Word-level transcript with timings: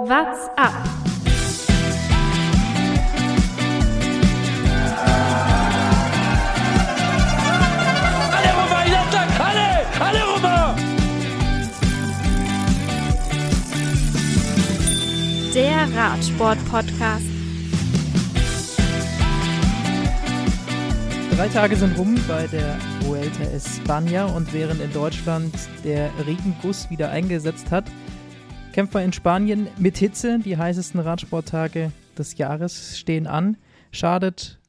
What's 0.00 0.46
up? 0.56 0.72
Alle 8.30 8.50
rüber, 8.54 8.82
Jattak, 8.86 9.40
alle, 9.40 9.68
alle 9.98 10.22
rüber! 10.36 10.76
Der 15.52 15.88
Radsport-Podcast. 15.96 17.26
Drei 21.36 21.48
Tage 21.48 21.74
sind 21.74 21.98
rum 21.98 22.14
bei 22.28 22.46
der 22.46 22.76
Vuelta 23.00 23.42
España 23.52 24.26
und 24.26 24.52
während 24.52 24.80
in 24.80 24.92
Deutschland 24.92 25.52
der 25.82 26.12
Regenguss 26.24 26.88
wieder 26.88 27.10
eingesetzt 27.10 27.72
hat, 27.72 27.86
kämpft 28.78 28.94
man 28.94 29.02
in 29.02 29.12
Spanien 29.12 29.66
mit 29.76 29.98
Hitze. 29.98 30.38
Die 30.38 30.56
heißesten 30.56 31.00
Radsporttage 31.00 31.90
des 32.16 32.38
Jahres 32.38 32.96
stehen 32.96 33.26
an. 33.26 33.56
Schadet 33.90 34.60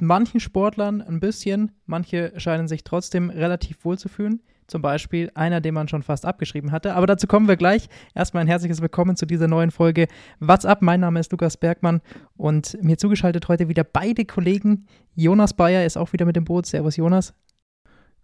manchen 0.00 0.40
Sportlern 0.40 1.00
ein 1.00 1.20
bisschen, 1.20 1.70
manche 1.86 2.32
scheinen 2.38 2.66
sich 2.66 2.82
trotzdem 2.82 3.30
relativ 3.30 3.84
wohl 3.84 3.96
zu 3.96 4.08
fühlen. 4.08 4.42
Zum 4.66 4.82
Beispiel 4.82 5.30
einer, 5.36 5.60
den 5.60 5.74
man 5.74 5.86
schon 5.86 6.02
fast 6.02 6.26
abgeschrieben 6.26 6.72
hatte. 6.72 6.94
Aber 6.94 7.06
dazu 7.06 7.28
kommen 7.28 7.46
wir 7.46 7.54
gleich. 7.54 7.88
Erstmal 8.16 8.40
ein 8.40 8.48
herzliches 8.48 8.82
Willkommen 8.82 9.14
zu 9.14 9.26
dieser 9.26 9.46
neuen 9.46 9.70
Folge 9.70 10.08
What's 10.40 10.64
up? 10.64 10.82
Mein 10.82 10.98
Name 10.98 11.20
ist 11.20 11.30
Lukas 11.30 11.56
Bergmann 11.56 12.00
und 12.36 12.76
mir 12.82 12.98
zugeschaltet 12.98 13.46
heute 13.46 13.68
wieder 13.68 13.84
beide 13.84 14.24
Kollegen. 14.24 14.88
Jonas 15.14 15.54
Bayer 15.54 15.86
ist 15.86 15.96
auch 15.96 16.12
wieder 16.12 16.26
mit 16.26 16.34
dem 16.34 16.46
Boot. 16.46 16.66
Servus, 16.66 16.96
Jonas. 16.96 17.32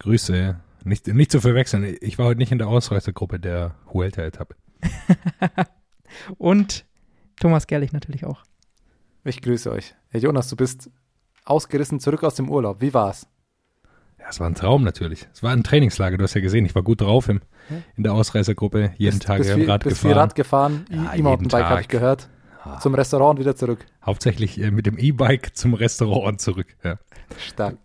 Grüße. 0.00 0.56
Nicht, 0.82 1.06
nicht 1.06 1.30
zu 1.30 1.40
verwechseln. 1.40 1.96
Ich 2.00 2.18
war 2.18 2.26
heute 2.26 2.38
nicht 2.38 2.50
in 2.50 2.58
der 2.58 2.66
Ausreißergruppe 2.66 3.38
der 3.38 3.76
Huelta-Etappe. 3.92 4.56
und 6.38 6.84
Thomas 7.40 7.66
Gerlich 7.66 7.92
natürlich 7.92 8.24
auch. 8.24 8.42
Ich 9.24 9.42
grüße 9.42 9.70
euch. 9.70 9.94
Herr 10.08 10.20
Jonas, 10.20 10.48
du 10.48 10.56
bist 10.56 10.90
ausgerissen 11.44 12.00
zurück 12.00 12.24
aus 12.24 12.34
dem 12.34 12.50
Urlaub. 12.50 12.80
Wie 12.80 12.94
war's? 12.94 13.26
Ja, 14.18 14.26
es 14.30 14.40
war 14.40 14.48
ein 14.48 14.54
Traum 14.54 14.84
natürlich. 14.84 15.28
Es 15.32 15.42
war 15.42 15.52
ein 15.52 15.62
Trainingslager, 15.62 16.16
du 16.16 16.24
hast 16.24 16.34
ja 16.34 16.40
gesehen. 16.40 16.64
Ich 16.64 16.74
war 16.74 16.82
gut 16.82 17.00
drauf 17.00 17.28
im, 17.28 17.40
in 17.96 18.02
der 18.02 18.12
Ausreißergruppe. 18.14 18.92
Jeden 18.96 19.18
bist, 19.18 19.22
Tag 19.26 19.38
bist 19.38 19.50
im 19.50 19.60
viel, 19.60 19.70
Rad 19.70 19.84
bist 19.84 19.96
gefahren. 19.96 20.10
viel 20.12 20.18
Rad 20.18 20.34
gefahren. 20.34 20.84
Ja, 20.90 21.14
E-Mountainbike 21.14 21.58
jeden 21.60 21.68
habe 21.70 21.80
ich 21.80 21.86
Tag. 21.86 22.00
gehört. 22.00 22.28
Ah, 22.64 22.80
Zum 22.80 22.94
Restaurant 22.94 23.38
und 23.38 23.40
wieder 23.40 23.54
zurück. 23.56 23.86
Hauptsächlich 24.04 24.60
äh, 24.60 24.70
mit 24.70 24.86
dem 24.86 24.98
E-Bike 24.98 25.56
zum 25.56 25.74
Restaurant 25.74 26.26
und 26.26 26.40
zurück. 26.40 26.66
Ja. 26.82 26.98
Stark. 27.38 27.76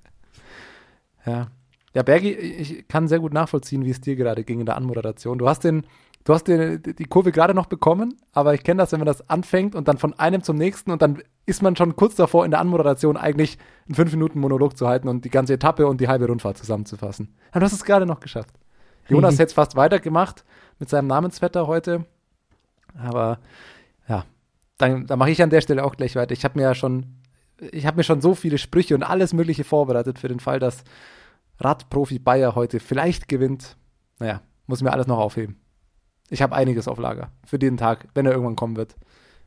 Ja. 1.26 1.48
Ja, 1.96 2.02
Bergi, 2.02 2.32
ich 2.32 2.88
kann 2.88 3.08
sehr 3.08 3.20
gut 3.20 3.34
nachvollziehen, 3.34 3.86
wie 3.86 3.92
es 3.92 4.02
dir 4.02 4.16
gerade 4.16 4.44
ging 4.44 4.60
in 4.60 4.66
der 4.66 4.76
Anmoderation. 4.78 5.38
Du 5.38 5.48
hast 5.48 5.64
den, 5.64 5.86
du 6.24 6.34
hast 6.34 6.48
den, 6.48 6.82
die 6.82 7.06
Kurve 7.06 7.32
gerade 7.32 7.54
noch 7.54 7.66
bekommen, 7.66 8.16
aber 8.32 8.54
ich 8.54 8.64
kenne 8.64 8.82
das, 8.82 8.92
wenn 8.92 9.00
man 9.00 9.06
das 9.06 9.30
anfängt 9.30 9.76
und 9.76 9.88
dann 9.88 9.98
von 9.98 10.14
einem 10.20 10.44
zum 10.44 10.58
nächsten 10.58 10.92
und 10.92 11.02
dann 11.02 11.22
ist 11.46 11.62
man 11.62 11.76
schon 11.76 11.96
kurz 11.96 12.16
davor, 12.16 12.46
in 12.46 12.52
der 12.52 12.60
Anmoderation 12.60 13.18
eigentlich 13.18 13.58
einen 13.88 13.96
5-Minuten-Monolog 13.96 14.78
zu 14.78 14.88
halten 14.88 15.08
und 15.10 15.26
die 15.26 15.30
ganze 15.30 15.54
Etappe 15.54 15.88
und 15.88 16.00
die 16.00 16.08
halbe 16.08 16.28
Rundfahrt 16.28 16.58
zusammenzufassen. 16.58 17.36
Aber 17.52 17.60
du 17.62 17.66
hast 17.66 17.74
es 17.74 17.84
gerade 17.84 18.06
noch 18.06 18.20
geschafft. 18.20 18.54
Jonas 19.10 19.34
Mhm. 19.36 19.38
hätte 19.40 19.48
es 19.50 19.54
fast 19.54 19.76
weitergemacht 19.76 20.46
mit 20.80 20.90
seinem 20.90 21.08
Namensvetter 21.08 21.68
heute. 21.68 22.06
Aber 22.98 23.40
ja, 24.08 24.26
dann, 24.78 25.06
dann 25.08 25.20
mache 25.20 25.32
ich 25.32 25.42
an 25.44 25.50
der 25.50 25.62
Stelle 25.62 25.84
auch 25.84 25.96
gleich 25.96 26.16
weiter. 26.16 26.32
Ich 26.34 26.46
habe 26.46 26.58
mir 26.58 26.64
ja 26.64 26.76
schon, 26.76 27.18
ich 27.72 27.86
habe 27.86 27.98
mir 27.98 28.04
schon 28.04 28.22
so 28.22 28.36
viele 28.36 28.58
Sprüche 28.58 28.96
und 28.96 29.04
alles 29.04 29.34
Mögliche 29.34 29.64
vorbereitet 29.64 30.20
für 30.20 30.28
den 30.30 30.40
Fall, 30.40 30.60
dass 30.60 30.84
Radprofi 31.60 32.20
Bayer 32.20 32.56
heute 32.56 32.80
vielleicht 32.80 33.28
gewinnt. 33.28 33.78
Naja, 34.20 34.42
muss 34.68 34.82
mir 34.82 34.92
alles 34.94 35.08
noch 35.08 35.18
aufheben. 35.20 35.58
Ich 36.30 36.42
habe 36.42 36.56
einiges 36.56 36.88
auf 36.88 36.98
Lager 37.00 37.32
für 37.46 37.60
den 37.60 37.78
Tag, 37.78 38.08
wenn 38.14 38.26
er 38.26 38.32
irgendwann 38.32 38.56
kommen 38.56 38.76
wird. 38.76 38.96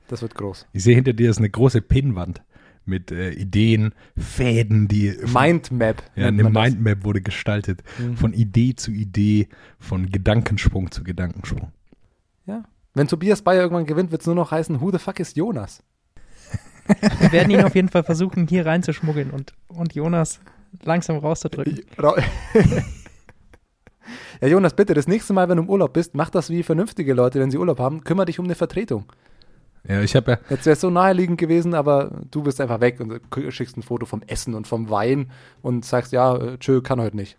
Das 0.08 0.22
wird 0.22 0.34
groß. 0.34 0.66
Ich 0.72 0.84
sehe 0.84 0.94
hinter 0.94 1.12
dir 1.12 1.30
ist 1.30 1.38
eine 1.38 1.50
große 1.50 1.83
Pinnwand 1.83 2.42
mit 2.84 3.10
äh, 3.10 3.30
Ideen, 3.30 3.92
Fäden, 4.16 4.86
die 4.88 5.16
Mindmap. 5.33 6.02
Ja, 6.14 6.28
eine 6.28 6.44
man 6.44 6.55
das. 6.55 6.62
Mindmap 6.62 7.05
wurde 7.05 7.20
gestaltet. 7.20 7.83
Mhm. 7.98 8.17
Von 8.17 8.33
Idee 8.33 8.77
zu 8.77 8.92
Idee, 8.92 9.48
von 9.80 10.11
Gedankensprung 10.11 10.90
zu 10.90 11.02
Gedankensprung. 11.02 11.73
Ja. 12.46 12.64
Wenn 12.95 13.08
Tobias 13.08 13.42
Bayer 13.42 13.62
irgendwann 13.62 13.86
gewinnt, 13.86 14.12
wird 14.12 14.22
es 14.22 14.27
nur 14.27 14.36
noch 14.36 14.52
heißen, 14.52 14.80
who 14.80 14.90
the 14.92 14.98
fuck 14.98 15.18
ist 15.20 15.36
Jonas? 15.36 15.83
Wir 17.20 17.33
werden 17.33 17.51
ihn 17.51 17.64
auf 17.64 17.74
jeden 17.74 17.89
Fall 17.89 18.05
versuchen, 18.05 18.46
hier 18.46 18.64
reinzuschmuggeln 18.64 19.30
und, 19.30 19.55
und 19.67 19.95
Jonas 19.95 20.40
langsam 20.83 21.18
rauszudrücken. 21.18 21.80
Ja, 24.41 24.48
Jonas, 24.48 24.74
bitte, 24.74 24.95
das 24.95 25.08
nächste 25.08 25.33
Mal, 25.33 25.48
wenn 25.48 25.57
du 25.57 25.63
im 25.63 25.70
Urlaub 25.70 25.92
bist, 25.92 26.14
mach 26.14 26.30
das 26.30 26.51
wie 26.51 26.63
vernünftige 26.63 27.14
Leute, 27.14 27.41
wenn 27.41 27.51
sie 27.51 27.58
Urlaub 27.58 27.79
haben. 27.79 28.05
Kümmere 28.05 28.27
dich 28.27 28.39
um 28.39 28.45
eine 28.45 28.55
Vertretung. 28.55 29.07
Ja, 29.89 30.02
ich 30.02 30.17
habe 30.17 30.33
ja, 30.33 30.39
Jetzt 30.51 30.67
wäre 30.67 30.74
es 30.74 30.80
so 30.80 30.91
naheliegend 30.91 31.39
gewesen, 31.39 31.74
aber 31.74 32.23
du 32.30 32.42
bist 32.42 32.61
einfach 32.61 32.80
weg 32.80 33.01
und 33.01 33.20
schickst 33.52 33.77
ein 33.77 33.83
Foto 33.83 34.05
vom 34.05 34.23
Essen 34.27 34.55
und 34.55 34.67
vom 34.67 34.91
Wein 34.91 35.30
und 35.63 35.85
sagst, 35.85 36.13
ja, 36.13 36.36
äh, 36.36 36.58
tschö, 36.58 36.80
kann 36.80 37.01
heute 37.01 37.17
nicht. 37.17 37.39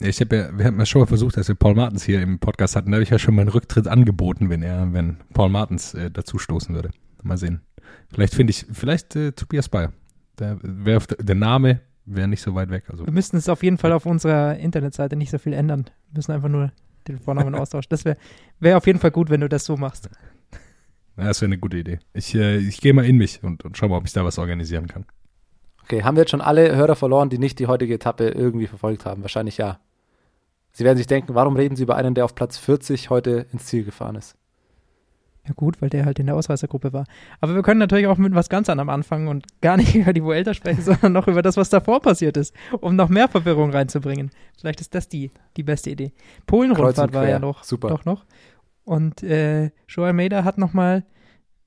ich 0.00 0.20
habe 0.20 0.36
ja, 0.36 0.58
wir 0.58 0.64
haben 0.64 0.78
ja 0.78 0.86
schon 0.86 1.02
mal 1.02 1.06
versucht, 1.06 1.36
dass 1.36 1.48
wir 1.48 1.54
Paul 1.54 1.74
Martens 1.74 2.02
hier 2.02 2.22
im 2.22 2.38
Podcast 2.38 2.76
hatten. 2.76 2.90
Da 2.90 2.96
habe 2.96 3.02
ich 3.02 3.10
ja 3.10 3.18
schon 3.18 3.34
meinen 3.34 3.48
Rücktritt 3.48 3.88
angeboten, 3.88 4.48
wenn 4.48 4.62
er, 4.62 4.92
wenn 4.92 5.18
Paul 5.34 5.50
Martens 5.50 5.92
äh, 5.92 6.10
dazu 6.10 6.38
stoßen 6.38 6.74
würde. 6.74 6.90
Mal 7.22 7.36
sehen. 7.36 7.60
Vielleicht 8.12 8.34
finde 8.34 8.50
ich, 8.50 8.66
vielleicht 8.72 9.14
äh, 9.16 9.32
Tobias 9.32 9.68
Bayer. 9.68 9.92
Der, 10.38 10.56
der 10.56 11.34
Name 11.34 11.80
wäre 12.06 12.28
nicht 12.28 12.42
so 12.42 12.54
weit 12.54 12.70
weg. 12.70 12.84
Also 12.88 13.06
Wir 13.06 13.12
müssten 13.12 13.36
es 13.36 13.48
auf 13.48 13.62
jeden 13.62 13.78
Fall 13.78 13.92
auf 13.92 14.06
unserer 14.06 14.56
Internetseite 14.56 15.16
nicht 15.16 15.30
so 15.30 15.38
viel 15.38 15.52
ändern. 15.52 15.84
Wir 16.10 16.18
müssen 16.18 16.32
einfach 16.32 16.48
nur 16.48 16.72
den 17.08 17.18
Vornamen 17.18 17.54
austauschen. 17.54 17.88
Das 17.90 18.04
wäre 18.04 18.16
wär 18.60 18.76
auf 18.76 18.86
jeden 18.86 18.98
Fall 18.98 19.10
gut, 19.10 19.30
wenn 19.30 19.40
du 19.40 19.48
das 19.48 19.64
so 19.64 19.76
machst. 19.76 20.08
ja, 21.16 21.24
das 21.24 21.40
wäre 21.40 21.48
eine 21.48 21.58
gute 21.58 21.78
Idee. 21.78 21.98
Ich, 22.12 22.34
äh, 22.34 22.58
ich 22.58 22.80
gehe 22.80 22.92
mal 22.92 23.04
in 23.04 23.16
mich 23.16 23.42
und, 23.42 23.64
und 23.64 23.76
schau 23.76 23.88
mal, 23.88 23.96
ob 23.96 24.06
ich 24.06 24.12
da 24.12 24.24
was 24.24 24.38
organisieren 24.38 24.86
kann. 24.86 25.04
Okay, 25.82 26.02
haben 26.02 26.16
wir 26.16 26.22
jetzt 26.22 26.30
schon 26.30 26.40
alle 26.40 26.74
Hörer 26.74 26.96
verloren, 26.96 27.28
die 27.28 27.38
nicht 27.38 27.58
die 27.58 27.66
heutige 27.66 27.94
Etappe 27.94 28.28
irgendwie 28.28 28.66
verfolgt 28.66 29.04
haben? 29.04 29.22
Wahrscheinlich 29.22 29.58
ja. 29.58 29.80
Sie 30.72 30.82
werden 30.82 30.96
sich 30.96 31.06
denken, 31.06 31.34
warum 31.34 31.56
reden 31.56 31.76
Sie 31.76 31.84
über 31.84 31.96
einen, 31.96 32.14
der 32.14 32.24
auf 32.24 32.34
Platz 32.34 32.58
40 32.58 33.10
heute 33.10 33.46
ins 33.52 33.66
Ziel 33.66 33.84
gefahren 33.84 34.16
ist? 34.16 34.36
Ja 35.46 35.52
gut, 35.54 35.82
weil 35.82 35.90
der 35.90 36.06
halt 36.06 36.18
in 36.18 36.26
der 36.26 36.36
Ausreißergruppe 36.36 36.94
war. 36.94 37.04
Aber 37.40 37.54
wir 37.54 37.62
können 37.62 37.78
natürlich 37.78 38.06
auch 38.06 38.16
mit 38.16 38.34
was 38.34 38.48
ganz 38.48 38.70
anderem 38.70 38.88
anfangen 38.88 39.28
und 39.28 39.46
gar 39.60 39.76
nicht 39.76 39.94
über 39.94 40.12
die 40.14 40.24
Vuelta 40.24 40.54
sprechen, 40.54 40.82
sondern 40.82 41.12
noch 41.12 41.28
über 41.28 41.42
das, 41.42 41.56
was 41.56 41.68
davor 41.68 42.00
passiert 42.00 42.36
ist, 42.36 42.54
um 42.80 42.96
noch 42.96 43.10
mehr 43.10 43.28
Verwirrung 43.28 43.70
reinzubringen. 43.70 44.30
Vielleicht 44.58 44.80
ist 44.80 44.94
das 44.94 45.08
die, 45.08 45.30
die 45.56 45.62
beste 45.62 45.90
Idee. 45.90 46.12
Polen-Rundfahrt 46.46 47.10
und 47.10 47.14
war 47.14 47.28
ja 47.28 47.38
noch, 47.38 47.62
Super. 47.62 47.88
doch 47.88 48.04
noch. 48.06 48.24
Und 48.84 49.22
äh, 49.22 49.70
Joe 49.88 50.06
Almeida 50.06 50.44
hat 50.44 50.56
nochmal 50.56 51.04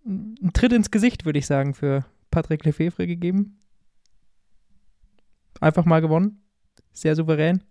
einen 0.05 0.53
Tritt 0.53 0.73
ins 0.73 0.89
Gesicht, 0.89 1.25
würde 1.25 1.39
ich 1.39 1.45
sagen, 1.45 1.73
für 1.73 2.05
Patrick 2.31 2.65
Lefevre 2.65 3.05
gegeben. 3.05 3.59
Einfach 5.59 5.85
mal 5.85 6.01
gewonnen. 6.01 6.41
Sehr 6.93 7.15
souverän. 7.15 7.63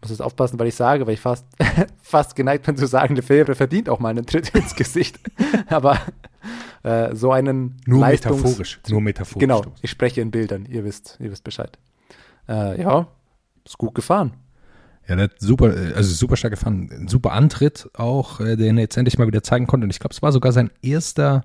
Muss 0.00 0.10
jetzt 0.10 0.22
aufpassen, 0.22 0.58
weil 0.58 0.68
ich 0.68 0.74
sage, 0.74 1.06
weil 1.06 1.14
ich 1.14 1.20
fast, 1.20 1.46
fast 2.02 2.36
geneigt 2.36 2.66
bin 2.66 2.76
zu 2.76 2.86
sagen, 2.86 3.16
Lefebvre 3.16 3.54
verdient 3.54 3.88
auch 3.88 3.98
mal 3.98 4.10
einen 4.10 4.26
Tritt 4.26 4.48
ins 4.54 4.74
Gesicht. 4.74 5.18
Aber 5.68 5.98
äh, 6.82 7.14
so 7.14 7.32
einen 7.32 7.76
Nur 7.86 8.00
Leistungs 8.00 8.42
metaphorisch. 8.42 8.80
Nur 8.88 9.00
metaphorisch. 9.00 9.40
Genau, 9.40 9.64
ich 9.82 9.90
spreche 9.90 10.20
in 10.20 10.30
Bildern, 10.30 10.66
ihr 10.66 10.84
wisst, 10.84 11.18
ihr 11.20 11.30
wisst 11.30 11.44
Bescheid. 11.44 11.78
Äh, 12.48 12.80
ja, 12.80 13.08
ist 13.64 13.78
gut 13.78 13.94
gefahren. 13.94 14.32
Ja, 15.08 15.16
der 15.16 15.24
hat 15.24 15.40
super, 15.40 15.74
also 15.96 16.14
super 16.14 16.36
stark 16.36 16.52
gefahren, 16.52 16.90
ein 16.92 17.08
super 17.08 17.32
Antritt 17.32 17.88
auch, 17.94 18.40
äh, 18.40 18.56
den 18.56 18.76
er 18.76 18.82
jetzt 18.82 18.96
endlich 18.96 19.18
mal 19.18 19.26
wieder 19.26 19.42
zeigen 19.42 19.66
konnte. 19.66 19.84
Und 19.84 19.90
ich 19.90 20.00
glaube, 20.00 20.14
es 20.14 20.22
war 20.22 20.32
sogar 20.32 20.52
sein 20.52 20.70
erster 20.82 21.44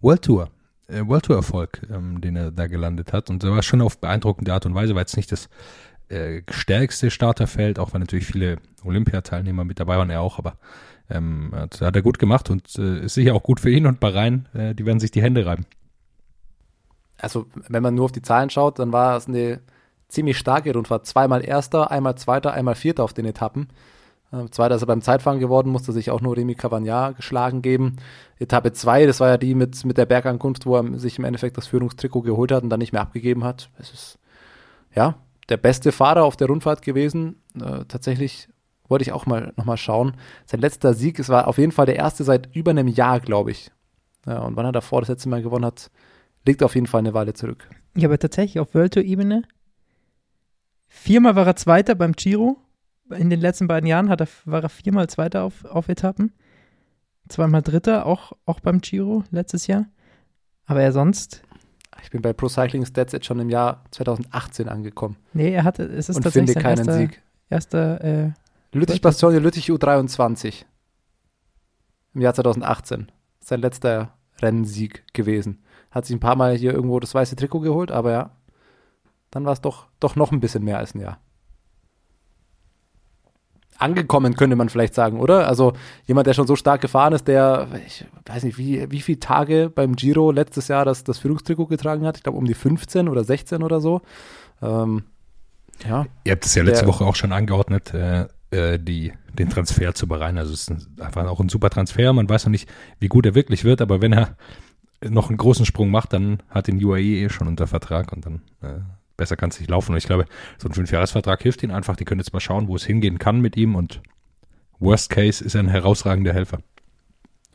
World 0.00 0.22
Tour, 0.22 0.50
äh, 0.88 1.06
World 1.06 1.24
Tour 1.24 1.36
Erfolg, 1.36 1.86
ähm, 1.90 2.20
den 2.20 2.36
er 2.36 2.50
da 2.50 2.66
gelandet 2.66 3.14
hat. 3.14 3.30
Und 3.30 3.42
er 3.44 3.50
war 3.50 3.62
schon 3.62 3.80
auf 3.80 3.98
beeindruckende 3.98 4.52
Art 4.52 4.66
und 4.66 4.74
Weise, 4.74 4.94
weil 4.94 5.06
es 5.06 5.16
nicht 5.16 5.32
das 5.32 5.48
äh, 6.08 6.42
stärkste 6.50 7.10
Starterfeld, 7.10 7.78
auch 7.78 7.92
weil 7.92 8.00
natürlich 8.00 8.26
viele 8.26 8.58
Olympiateilnehmer 8.84 9.64
mit 9.64 9.80
dabei 9.80 9.96
waren, 9.96 10.10
er 10.10 10.20
auch, 10.20 10.38
aber 10.38 10.56
ähm, 11.10 11.50
hat, 11.54 11.80
hat 11.80 11.96
er 11.96 12.02
gut 12.02 12.18
gemacht 12.18 12.50
und 12.50 12.76
äh, 12.78 13.04
ist 13.04 13.14
sicher 13.14 13.34
auch 13.34 13.42
gut 13.42 13.60
für 13.60 13.70
ihn 13.70 13.86
und 13.86 14.00
Bahrain, 14.00 14.46
äh, 14.54 14.74
die 14.74 14.86
werden 14.86 15.00
sich 15.00 15.10
die 15.10 15.22
Hände 15.22 15.46
reiben. 15.46 15.66
Also, 17.18 17.46
wenn 17.68 17.82
man 17.82 17.94
nur 17.94 18.06
auf 18.06 18.12
die 18.12 18.22
Zahlen 18.22 18.50
schaut, 18.50 18.78
dann 18.78 18.92
war 18.92 19.16
es 19.16 19.26
eine 19.26 19.60
ziemlich 20.08 20.38
starke 20.38 20.72
Rundfahrt. 20.72 21.06
Zweimal 21.06 21.44
Erster, 21.44 21.90
einmal 21.90 22.16
Zweiter, 22.16 22.52
einmal 22.52 22.74
Vierter 22.74 23.04
auf 23.04 23.12
den 23.12 23.26
Etappen. 23.26 23.68
Äh, 24.32 24.48
Zweiter 24.50 24.76
ist 24.76 24.82
er 24.82 24.86
beim 24.86 25.02
Zeitfahren 25.02 25.40
geworden, 25.40 25.70
musste 25.70 25.92
sich 25.92 26.10
auch 26.10 26.20
nur 26.20 26.36
Remy 26.36 26.54
Cavagna 26.54 27.10
geschlagen 27.12 27.62
geben. 27.62 27.96
Etappe 28.38 28.72
2, 28.72 29.06
das 29.06 29.20
war 29.20 29.28
ja 29.28 29.36
die 29.36 29.54
mit, 29.54 29.84
mit 29.84 29.98
der 29.98 30.06
Bergankunft, 30.06 30.66
wo 30.66 30.76
er 30.76 30.98
sich 30.98 31.18
im 31.18 31.24
Endeffekt 31.24 31.56
das 31.56 31.66
Führungstrikot 31.66 32.22
geholt 32.22 32.52
hat 32.52 32.62
und 32.62 32.70
dann 32.70 32.78
nicht 32.78 32.92
mehr 32.92 33.02
abgegeben 33.02 33.44
hat. 33.44 33.70
Es 33.78 33.92
ist, 33.92 34.18
ja, 34.94 35.16
der 35.48 35.56
beste 35.56 35.92
Fahrer 35.92 36.24
auf 36.24 36.36
der 36.36 36.48
Rundfahrt 36.48 36.82
gewesen. 36.82 37.42
Äh, 37.54 37.84
tatsächlich 37.86 38.48
wollte 38.88 39.02
ich 39.02 39.12
auch 39.12 39.26
mal 39.26 39.52
nochmal 39.56 39.76
schauen. 39.76 40.16
Sein 40.46 40.60
letzter 40.60 40.94
Sieg, 40.94 41.18
es 41.18 41.28
war 41.28 41.48
auf 41.48 41.58
jeden 41.58 41.72
Fall 41.72 41.86
der 41.86 41.96
erste 41.96 42.24
seit 42.24 42.54
über 42.54 42.70
einem 42.70 42.88
Jahr, 42.88 43.20
glaube 43.20 43.50
ich. 43.50 43.70
Ja, 44.26 44.40
und 44.40 44.56
wann 44.56 44.66
er 44.66 44.72
davor 44.72 45.00
das 45.00 45.08
letzte 45.08 45.28
Mal 45.28 45.42
gewonnen 45.42 45.64
hat, 45.64 45.90
liegt 46.46 46.62
auf 46.62 46.74
jeden 46.74 46.86
Fall 46.86 47.00
eine 47.00 47.14
Weile 47.14 47.34
zurück. 47.34 47.68
Ja, 47.96 48.08
aber 48.08 48.18
tatsächlich 48.18 48.60
auf 48.60 48.74
World 48.74 48.94
Tour 48.94 49.02
Ebene. 49.02 49.42
Viermal 50.88 51.36
war 51.36 51.46
er 51.46 51.56
Zweiter 51.56 51.94
beim 51.94 52.12
Giro. 52.12 52.58
In 53.10 53.30
den 53.30 53.40
letzten 53.40 53.68
beiden 53.68 53.86
Jahren 53.86 54.08
hat 54.08 54.20
er, 54.20 54.28
war 54.44 54.62
er 54.62 54.68
viermal 54.68 55.08
Zweiter 55.08 55.44
auf, 55.44 55.64
auf 55.64 55.88
Etappen. 55.88 56.32
zweimal 57.28 57.62
Dritter, 57.62 58.06
auch, 58.06 58.32
auch 58.44 58.60
beim 58.60 58.80
Giro 58.80 59.24
letztes 59.30 59.66
Jahr. 59.66 59.86
Aber 60.66 60.82
er 60.82 60.92
sonst, 60.92 61.42
Ich 62.02 62.10
bin 62.10 62.22
bei 62.22 62.32
Pro 62.32 62.48
Cycling 62.48 62.84
Stats 62.86 63.12
jetzt 63.12 63.26
schon 63.26 63.40
im 63.40 63.50
Jahr 63.50 63.84
2018 63.90 64.68
angekommen 64.68 65.16
nee, 65.32 65.52
er 65.52 65.64
hatte, 65.64 65.84
es 65.84 66.08
ist 66.08 66.16
und 66.16 66.22
tatsächlich 66.22 66.52
finde 66.52 66.62
keinen 66.62 66.78
erster, 66.78 66.94
Sieg. 66.94 67.22
erster 67.50 68.04
äh, 68.04 68.30
Lüttich 68.72 69.00
Bastogne, 69.00 69.38
Lüttich 69.38 69.70
U23 69.70 70.64
im 72.14 72.20
Jahr 72.20 72.34
2018. 72.34 73.10
Sein 73.40 73.60
letzter 73.60 74.14
Rennsieg 74.42 75.04
gewesen. 75.14 75.62
Hat 75.90 76.04
sich 76.04 76.16
ein 76.16 76.20
paar 76.20 76.36
Mal 76.36 76.56
hier 76.56 76.72
irgendwo 76.72 77.00
das 77.00 77.14
weiße 77.14 77.36
Trikot 77.36 77.60
geholt, 77.60 77.90
aber 77.90 78.12
ja, 78.12 78.30
dann 79.30 79.44
war 79.44 79.52
es 79.52 79.60
doch, 79.60 79.86
doch 80.00 80.16
noch 80.16 80.32
ein 80.32 80.40
bisschen 80.40 80.64
mehr 80.64 80.78
als 80.78 80.94
ein 80.94 81.00
Jahr. 81.00 81.20
Angekommen 83.78 84.34
könnte 84.34 84.56
man 84.56 84.68
vielleicht 84.68 84.94
sagen, 84.94 85.20
oder? 85.20 85.46
Also 85.46 85.72
jemand, 86.06 86.26
der 86.26 86.34
schon 86.34 86.46
so 86.48 86.56
stark 86.56 86.80
gefahren 86.80 87.12
ist, 87.12 87.28
der, 87.28 87.68
ich 87.86 88.04
weiß 88.26 88.42
nicht, 88.42 88.58
wie, 88.58 88.90
wie 88.90 89.00
viele 89.00 89.20
Tage 89.20 89.70
beim 89.72 89.94
Giro 89.94 90.32
letztes 90.32 90.66
Jahr 90.68 90.84
das, 90.84 91.04
das 91.04 91.18
Führungstrikot 91.18 91.66
getragen 91.66 92.04
hat. 92.04 92.16
Ich 92.16 92.22
glaube 92.24 92.38
um 92.38 92.44
die 92.44 92.54
15 92.54 93.08
oder 93.08 93.22
16 93.22 93.62
oder 93.62 93.80
so. 93.80 94.02
Ähm, 94.62 95.04
ja, 95.88 96.06
Ihr 96.24 96.32
habt 96.32 96.44
es 96.44 96.54
ja 96.56 96.64
letzte 96.64 96.84
Der- 96.86 96.92
Woche 96.92 97.04
auch 97.04 97.14
schon 97.14 97.32
angeordnet, 97.32 97.94
äh, 97.94 98.26
äh, 98.50 98.78
die, 98.80 99.12
den 99.32 99.48
Transfer 99.48 99.94
zu 99.94 100.08
bereinen. 100.08 100.38
Also 100.38 100.52
es 100.54 100.62
ist 100.62 100.70
ein, 100.70 100.86
einfach 101.00 101.24
auch 101.28 101.38
ein 101.38 101.48
super 101.48 101.70
Transfer. 101.70 102.12
Man 102.12 102.28
weiß 102.28 102.46
noch 102.46 102.50
nicht, 102.50 102.68
wie 102.98 103.06
gut 103.08 103.26
er 103.26 103.36
wirklich 103.36 103.62
wird, 103.64 103.80
aber 103.80 104.00
wenn 104.02 104.12
er 104.12 104.36
noch 105.08 105.28
einen 105.28 105.38
großen 105.38 105.64
Sprung 105.66 105.90
macht, 105.92 106.12
dann 106.12 106.42
hat 106.50 106.66
den 106.66 106.84
UAE 106.84 107.24
eh 107.24 107.28
schon 107.28 107.46
unter 107.46 107.68
Vertrag 107.68 108.12
und 108.12 108.26
dann 108.26 108.42
äh, 108.62 108.80
besser 109.18 109.36
kann 109.36 109.50
es 109.50 109.60
nicht 109.60 109.68
laufen. 109.68 109.92
Und 109.92 109.98
ich 109.98 110.06
glaube, 110.06 110.24
so 110.56 110.68
ein 110.68 110.72
Fünfjahresvertrag 110.72 111.42
hilft 111.42 111.62
ihnen 111.62 111.72
einfach. 111.72 111.96
Die 111.96 112.06
können 112.06 112.20
jetzt 112.20 112.32
mal 112.32 112.40
schauen, 112.40 112.68
wo 112.68 112.76
es 112.76 112.86
hingehen 112.86 113.18
kann 113.18 113.40
mit 113.40 113.58
ihm 113.58 113.74
und 113.74 114.00
Worst 114.78 115.10
Case 115.10 115.44
ist 115.44 115.54
er 115.54 115.60
ein 115.60 115.68
herausragender 115.68 116.32
Helfer. 116.32 116.60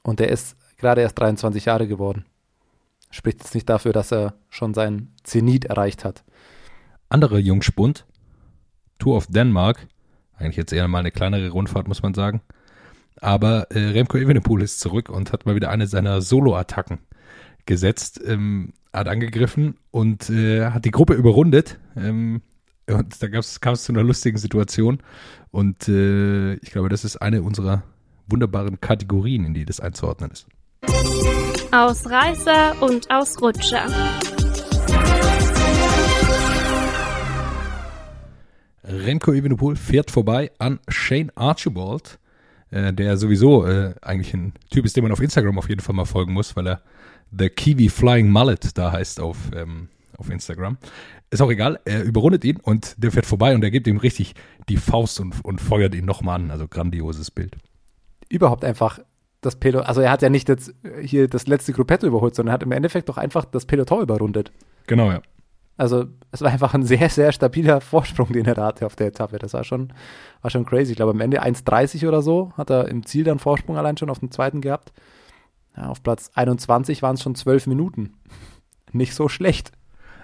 Und 0.04 0.19
der 0.19 0.30
ist 0.30 0.56
gerade 0.77 1.01
erst 1.01 1.18
23 1.18 1.65
Jahre 1.65 1.88
geworden. 1.88 2.25
Spricht 3.10 3.39
jetzt 3.39 3.56
nicht 3.56 3.69
dafür, 3.69 3.94
dass 3.94 4.12
er 4.12 4.36
schon 4.50 4.74
sein 4.74 5.13
Zenit 5.24 5.65
erreicht 5.65 6.04
hat. 6.04 6.24
Andere 7.10 7.39
Jungspund, 7.39 8.06
Tour 9.00 9.16
of 9.16 9.27
Denmark, 9.27 9.88
eigentlich 10.36 10.57
jetzt 10.57 10.74
eher 10.74 10.88
mal 10.88 11.00
eine 11.00 11.12
kleinere 11.12 11.50
Rundfahrt, 11.50 11.88
muss 11.88 12.04
man 12.04 12.13
sagen. 12.13 12.42
Aber 13.21 13.71
äh, 13.71 13.80
Remco 13.80 14.18
Evenepoel 14.18 14.63
ist 14.63 14.80
zurück 14.80 15.09
und 15.09 15.31
hat 15.31 15.45
mal 15.45 15.56
wieder 15.56 15.69
eine 15.69 15.88
seiner 15.88 16.21
Solo-Attacken 16.21 17.00
gesetzt, 17.66 18.19
ähm, 18.25 18.74
hat 18.94 19.07
angegriffen 19.07 19.75
und 19.92 20.30
äh, 20.30 20.69
hat 20.69 20.86
die 20.86 20.92
Gruppe 20.92 21.16
überrundet. 21.16 21.80
Ähm, 21.98 22.42
und 22.88 23.22
da 23.22 23.28
kam 23.28 23.74
es 23.74 23.84
zu 23.84 23.92
einer 23.92 24.04
lustigen 24.04 24.38
Situation. 24.38 25.00
Und 25.51 25.88
äh, 25.88 26.54
ich 26.56 26.72
glaube, 26.72 26.90
das 26.90 27.04
ist 27.04 27.18
eine 27.18 27.42
unserer 27.42 27.84
wunderbaren 28.28 28.80
Kategorien, 28.80 29.45
in 29.45 29.54
die 29.54 29.66
das 29.66 29.80
einzuordnen 29.80 30.31
ist. 30.31 30.48
Ausreißer 31.72 32.81
und 32.81 33.10
Ausrutscher. 33.10 33.88
Remco 38.84 39.34
Evenepoel 39.34 39.75
fährt 39.75 40.12
vorbei 40.12 40.51
an 40.60 40.80
Shane 40.88 41.31
Archibald, 41.36 42.19
äh, 42.69 42.94
der 42.94 43.18
sowieso 43.18 43.66
äh, 43.66 43.95
eigentlich 44.01 44.34
ein 44.34 44.54
Typ 44.69 44.86
ist, 44.86 44.95
dem 44.95 45.04
man 45.04 45.12
auf 45.13 45.22
Instagram 45.22 45.57
auf 45.57 45.69
jeden 45.69 45.81
Fall 45.81 45.95
mal 45.95 46.06
folgen 46.06 46.34
muss, 46.34 46.56
weil 46.56 46.68
er 46.68 46.81
The 47.38 47.50
Kiwi 47.50 47.89
Flying 47.89 48.30
Mullet 48.30 48.77
da 48.77 48.91
heißt 48.91 49.19
auf, 49.19 49.38
ähm, 49.56 49.89
auf 50.18 50.30
Instagram. 50.30 50.77
Ist 51.30 51.41
auch 51.41 51.50
egal, 51.50 51.80
er 51.85 52.03
überrundet 52.03 52.45
ihn 52.45 52.57
und 52.57 52.95
der 52.97 53.12
fährt 53.12 53.25
vorbei 53.25 53.56
und 53.56 53.63
er 53.63 53.71
gibt 53.71 53.88
ihm 53.88 53.97
richtig 53.97 54.35
die 54.69 54.77
Faust 54.77 55.19
und, 55.19 55.44
und 55.44 55.59
feuert 55.59 55.95
ihn 55.95 56.06
nochmal 56.06 56.35
an. 56.39 56.51
Also 56.51 56.68
grandioses 56.68 57.31
Bild. 57.31 57.56
Überhaupt 58.30 58.63
einfach 58.63 59.00
das 59.41 59.56
Peloton, 59.57 59.85
also 59.85 60.01
er 60.01 60.12
hat 60.12 60.21
ja 60.21 60.30
nicht 60.30 60.47
jetzt 60.47 60.74
hier 61.01 61.27
das 61.27 61.47
letzte 61.47 61.74
Gruppetto 61.74 62.07
überholt, 62.07 62.35
sondern 62.35 62.51
er 62.51 62.53
hat 62.53 62.63
im 62.63 62.71
Endeffekt 62.71 63.09
doch 63.09 63.18
einfach 63.18 63.45
das 63.45 63.65
Peloton 63.65 64.01
überrundet. 64.01 64.51
Genau, 64.88 65.12
ja. 65.12 65.21
Also 65.75 66.06
es 66.31 66.41
war 66.41 66.51
einfach 66.51 66.74
ein 66.74 66.85
sehr, 66.85 67.09
sehr 67.09 67.31
stabiler 67.31 67.81
Vorsprung, 67.81 68.31
den 68.31 68.45
er 68.45 68.53
da 68.53 68.68
hatte 68.68 68.85
auf 68.85 68.95
der 68.95 69.07
Etappe. 69.07 69.39
Das 69.39 69.53
war 69.53 69.63
schon, 69.63 69.91
war 70.41 70.51
schon 70.51 70.65
crazy. 70.65 70.91
Ich 70.91 70.97
glaube, 70.97 71.12
am 71.12 71.19
Ende 71.19 71.41
1,30 71.41 72.07
oder 72.07 72.21
so 72.21 72.53
hat 72.56 72.69
er 72.69 72.88
im 72.88 73.06
Ziel 73.06 73.24
dann 73.24 73.39
Vorsprung 73.39 73.77
allein 73.77 73.97
schon 73.97 74.09
auf 74.09 74.19
dem 74.19 74.31
zweiten 74.31 74.62
gehabt. 74.62 74.94
Ja, 75.75 75.87
auf 75.89 76.03
Platz 76.03 76.31
21 76.35 77.01
waren 77.01 77.15
es 77.15 77.23
schon 77.23 77.35
zwölf 77.35 77.67
Minuten. 77.67 78.13
Nicht 78.91 79.15
so 79.15 79.27
schlecht. 79.27 79.71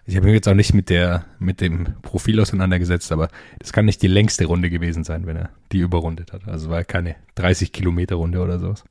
Ich 0.06 0.16
habe 0.16 0.26
mich 0.26 0.36
jetzt 0.36 0.48
auch 0.48 0.56
nicht 0.56 0.74
mit 0.74 0.90
der 0.90 1.26
mit 1.38 1.62
dem 1.62 2.02
Profil 2.02 2.40
auseinandergesetzt, 2.40 3.12
aber 3.12 3.28
das 3.60 3.74
kann 3.74 3.86
nicht 3.86 4.02
die 4.02 4.08
längste 4.08 4.46
Runde 4.46 4.72
gewesen 4.72 5.04
sein, 5.04 5.28
wenn 5.28 5.36
er 5.36 5.52
die 5.72 5.80
überrundet 5.80 6.34
hat. 6.34 6.48
Also 6.48 6.72
war 6.72 6.84
keine 6.84 7.16
30 7.36 7.72
Kilometer 7.72 8.16
Runde 8.16 8.42
oder 8.42 8.58
sowas. 8.58 8.84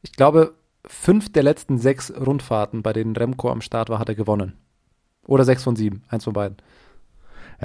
Ich 0.00 0.12
glaube, 0.12 0.54
fünf 0.86 1.30
der 1.32 1.42
letzten 1.42 1.76
sechs 1.76 2.10
Rundfahrten, 2.10 2.82
bei 2.82 2.94
denen 2.94 3.14
Remco 3.14 3.50
am 3.50 3.60
Start 3.60 3.90
war, 3.90 3.98
hat 3.98 4.08
er 4.08 4.14
gewonnen. 4.14 4.54
Oder 5.26 5.44
sechs 5.44 5.64
von 5.64 5.76
sieben, 5.76 6.02
eins 6.08 6.24
von 6.24 6.32
beiden. 6.32 6.56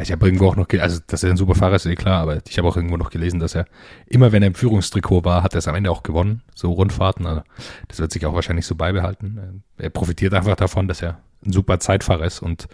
Ich 0.02 0.12
habe 0.12 0.26
irgendwo 0.26 0.48
auch 0.48 0.56
noch, 0.58 0.68
also 0.80 1.00
dass 1.08 1.24
er 1.24 1.30
ein 1.30 1.38
super 1.38 1.56
Fahrer 1.56 1.76
ist, 1.76 1.86
eh 1.86 1.96
klar, 1.96 2.22
aber 2.22 2.42
ich 2.48 2.58
habe 2.58 2.68
auch 2.68 2.76
irgendwo 2.76 2.98
noch 2.98 3.10
gelesen, 3.10 3.40
dass 3.40 3.56
er 3.56 3.66
immer, 4.08 4.32
wenn 4.32 4.44
er 4.44 4.48
im 4.48 4.56
Führungstrikot 4.56 5.24
war, 5.24 5.42
hat 5.42 5.54
er 5.56 5.60
es 5.60 5.68
am 5.68 5.76
Ende 5.76 5.90
auch 5.90 6.04
gewonnen, 6.04 6.42
so 6.54 6.72
Rundfahrten. 6.74 7.26
Also 7.26 7.44
das 7.88 8.00
wird 8.00 8.12
sich 8.12 8.26
auch 8.26 8.34
wahrscheinlich 8.34 8.66
so 8.66 8.76
beibehalten. 8.76 9.64
Er 9.78 9.90
profitiert 9.90 10.34
einfach 10.34 10.56
davon, 10.56 10.88
dass 10.88 11.02
er 11.02 11.20
ein 11.46 11.54
super 11.54 11.80
Zeitfahrer 11.80 12.26
ist 12.26 12.42
und 12.42 12.68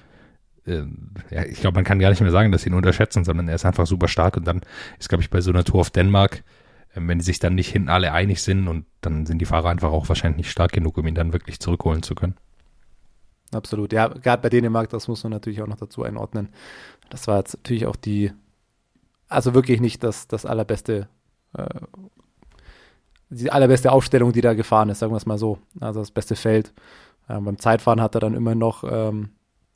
äh, 0.66 0.84
ja, 1.30 1.44
ich 1.44 1.60
glaube, 1.60 1.76
man 1.76 1.84
kann 1.84 2.00
gar 2.00 2.10
nicht 2.10 2.22
mehr 2.22 2.32
sagen, 2.32 2.52
dass 2.52 2.64
sie 2.64 2.70
ihn 2.70 2.76
unterschätzen, 2.76 3.24
sondern 3.24 3.48
er 3.48 3.56
ist 3.56 3.66
einfach 3.66 3.86
super 3.86 4.08
stark 4.08 4.38
und 4.38 4.46
dann 4.46 4.62
ist, 5.00 5.10
glaube 5.10 5.24
ich, 5.24 5.30
bei 5.30 5.42
so 5.42 5.52
einer 5.52 5.64
Tour 5.64 5.82
auf 5.82 5.90
Dänemark, 5.90 6.44
äh, 6.94 7.02
wenn 7.02 7.20
die 7.20 7.26
sich 7.26 7.40
dann 7.40 7.56
nicht 7.56 7.70
hinten 7.70 7.90
alle 7.90 8.14
einig 8.14 8.42
sind 8.42 8.68
und 8.68 8.86
dann 9.02 9.26
sind 9.26 9.40
die 9.40 9.46
Fahrer 9.46 9.70
einfach 9.70 9.92
auch 9.92 10.10
wahrscheinlich 10.10 10.38
nicht 10.38 10.52
stark 10.52 10.72
genug, 10.72 10.98
um 10.98 11.08
ihn 11.08 11.16
dann 11.16 11.34
wirklich 11.34 11.60
zurückholen 11.60 12.04
zu 12.04 12.16
können. 12.16 12.36
Absolut. 13.54 13.92
Ja, 13.94 14.08
gerade 14.08 14.42
bei 14.42 14.50
Dänemark, 14.50 14.90
das 14.90 15.08
muss 15.08 15.24
man 15.24 15.32
natürlich 15.32 15.62
auch 15.62 15.68
noch 15.68 15.78
dazu 15.78 16.04
einordnen. 16.04 16.50
Das 17.10 17.28
war 17.28 17.38
jetzt 17.40 17.56
natürlich 17.56 17.86
auch 17.86 17.96
die, 17.96 18.32
also 19.28 19.54
wirklich 19.54 19.82
nicht 19.82 20.04
das, 20.04 20.28
das 20.28 20.46
allerbeste, 20.46 21.10
äh, 21.54 21.82
die 23.30 23.52
allerbeste 23.52 23.92
Aufstellung, 23.92 24.32
die 24.32 24.42
da 24.42 24.54
gefahren 24.54 24.90
ist, 24.90 25.00
sagen 25.00 25.12
wir 25.12 25.18
es 25.18 25.26
mal 25.26 25.38
so. 25.38 25.60
Also 25.80 26.00
das 26.00 26.12
beste 26.12 26.36
Feld. 26.36 26.74
Ähm, 27.30 27.46
beim 27.46 27.60
Zeitfahren 27.60 28.02
hat 28.02 28.16
er 28.16 28.22
dann 28.22 28.34
immer 28.34 28.56
noch 28.56 28.84
ähm, 28.90 29.30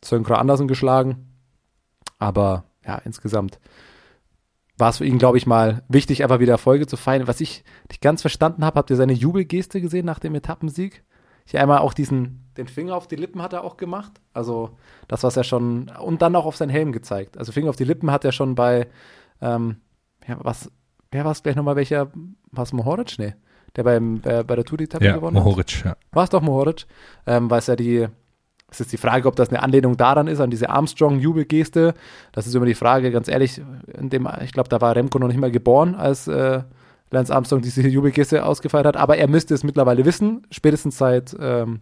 Sönkra 0.04 0.36
Andersen 0.36 0.68
geschlagen. 0.68 1.28
Aber 2.18 2.64
ja, 2.86 2.96
insgesamt 3.00 3.60
war 4.78 4.90
es 4.90 4.98
für 4.98 5.06
ihn, 5.06 5.18
glaube 5.18 5.38
ich, 5.38 5.46
mal 5.46 5.84
wichtig, 5.88 6.24
einfach 6.24 6.40
wieder 6.40 6.54
Erfolge 6.54 6.88
zu 6.88 6.98
feiern. 6.98 7.28
Was 7.28 7.42
ich 7.42 7.64
nicht 7.90 8.02
ganz 8.02 8.22
verstanden 8.22 8.66
habe, 8.66 8.78
habt 8.78 8.90
ihr 8.90 8.96
seine 8.96 9.14
Jubelgeste 9.14 9.82
gesehen 9.82 10.06
nach 10.06 10.20
dem 10.20 10.36
Etappensieg? 10.36 11.04
Hier 11.46 11.62
einmal 11.62 11.80
auch 11.80 11.94
diesen, 11.94 12.50
den 12.58 12.68
Finger 12.68 12.96
auf 12.96 13.08
die 13.08 13.16
Lippen 13.16 13.42
hat 13.42 13.54
er 13.54 13.64
auch 13.64 13.78
gemacht. 13.78 14.12
Also 14.34 14.72
das, 15.08 15.24
was 15.24 15.38
er 15.38 15.44
schon, 15.44 15.92
und 16.00 16.22
dann 16.22 16.36
auch 16.36 16.46
auf 16.46 16.56
seinen 16.56 16.70
Helm 16.70 16.92
gezeigt. 16.92 17.38
Also 17.38 17.52
Finger 17.52 17.70
auf 17.70 17.76
die 17.76 17.84
Lippen 17.84 18.12
hat 18.12 18.26
er 18.26 18.32
schon 18.32 18.56
bei, 18.56 18.88
ähm, 19.42 19.78
ja, 20.28 20.38
was, 20.42 20.72
wer 21.12 21.24
war 21.24 21.32
es 21.32 21.44
gleich 21.44 21.56
nochmal, 21.56 21.76
welcher, 21.76 22.12
war 22.52 22.64
es 22.64 22.74
Mohoric? 22.74 23.20
Nee, 23.20 23.36
der 23.76 23.84
beim, 23.84 24.22
äh, 24.24 24.44
bei 24.44 24.56
der 24.56 24.66
Tour-Etappe 24.66 25.06
Ja, 25.06 25.16
gewonnen 25.16 25.38
hat. 25.38 25.44
Mohoric, 25.44 25.86
ja. 25.86 25.96
War 26.12 26.24
es 26.24 26.30
doch 26.32 26.42
Mohoric, 26.42 26.86
ähm, 27.28 27.50
weil 27.50 27.60
es 27.60 27.68
ja 27.68 27.76
die, 27.76 28.08
es 28.72 28.82
ist 28.82 28.92
die 28.92 28.98
Frage, 28.98 29.28
ob 29.28 29.36
das 29.36 29.50
eine 29.50 29.62
Anlehnung 29.62 29.96
daran 29.98 30.28
ist, 30.28 30.40
an 30.40 30.50
diese 30.50 30.70
Armstrong-Jubelgeste. 30.70 31.94
Das 32.32 32.48
ist 32.48 32.56
immer 32.56 32.66
die 32.66 32.74
Frage, 32.74 33.12
ganz 33.12 33.28
ehrlich, 33.28 33.62
in 33.94 34.10
dem, 34.10 34.28
ich 34.44 34.52
glaube, 34.52 34.70
da 34.70 34.82
war 34.82 34.96
Remco 34.96 35.20
noch 35.20 35.28
nicht 35.28 35.40
mal 35.40 35.52
geboren, 35.52 35.94
als 35.94 36.28
äh, 36.28 36.64
Lance 37.12 37.34
Armstrong 37.34 37.62
diese 37.62 37.88
Jubelgeste 37.88 38.46
ausgefeiert 38.46 38.86
hat, 38.86 38.98
aber 38.98 39.18
er 39.18 39.28
müsste 39.28 39.54
es 39.54 39.64
mittlerweile 39.64 40.06
wissen, 40.06 40.46
spätestens 40.52 40.98
seit, 40.98 41.36
ähm, 41.40 41.82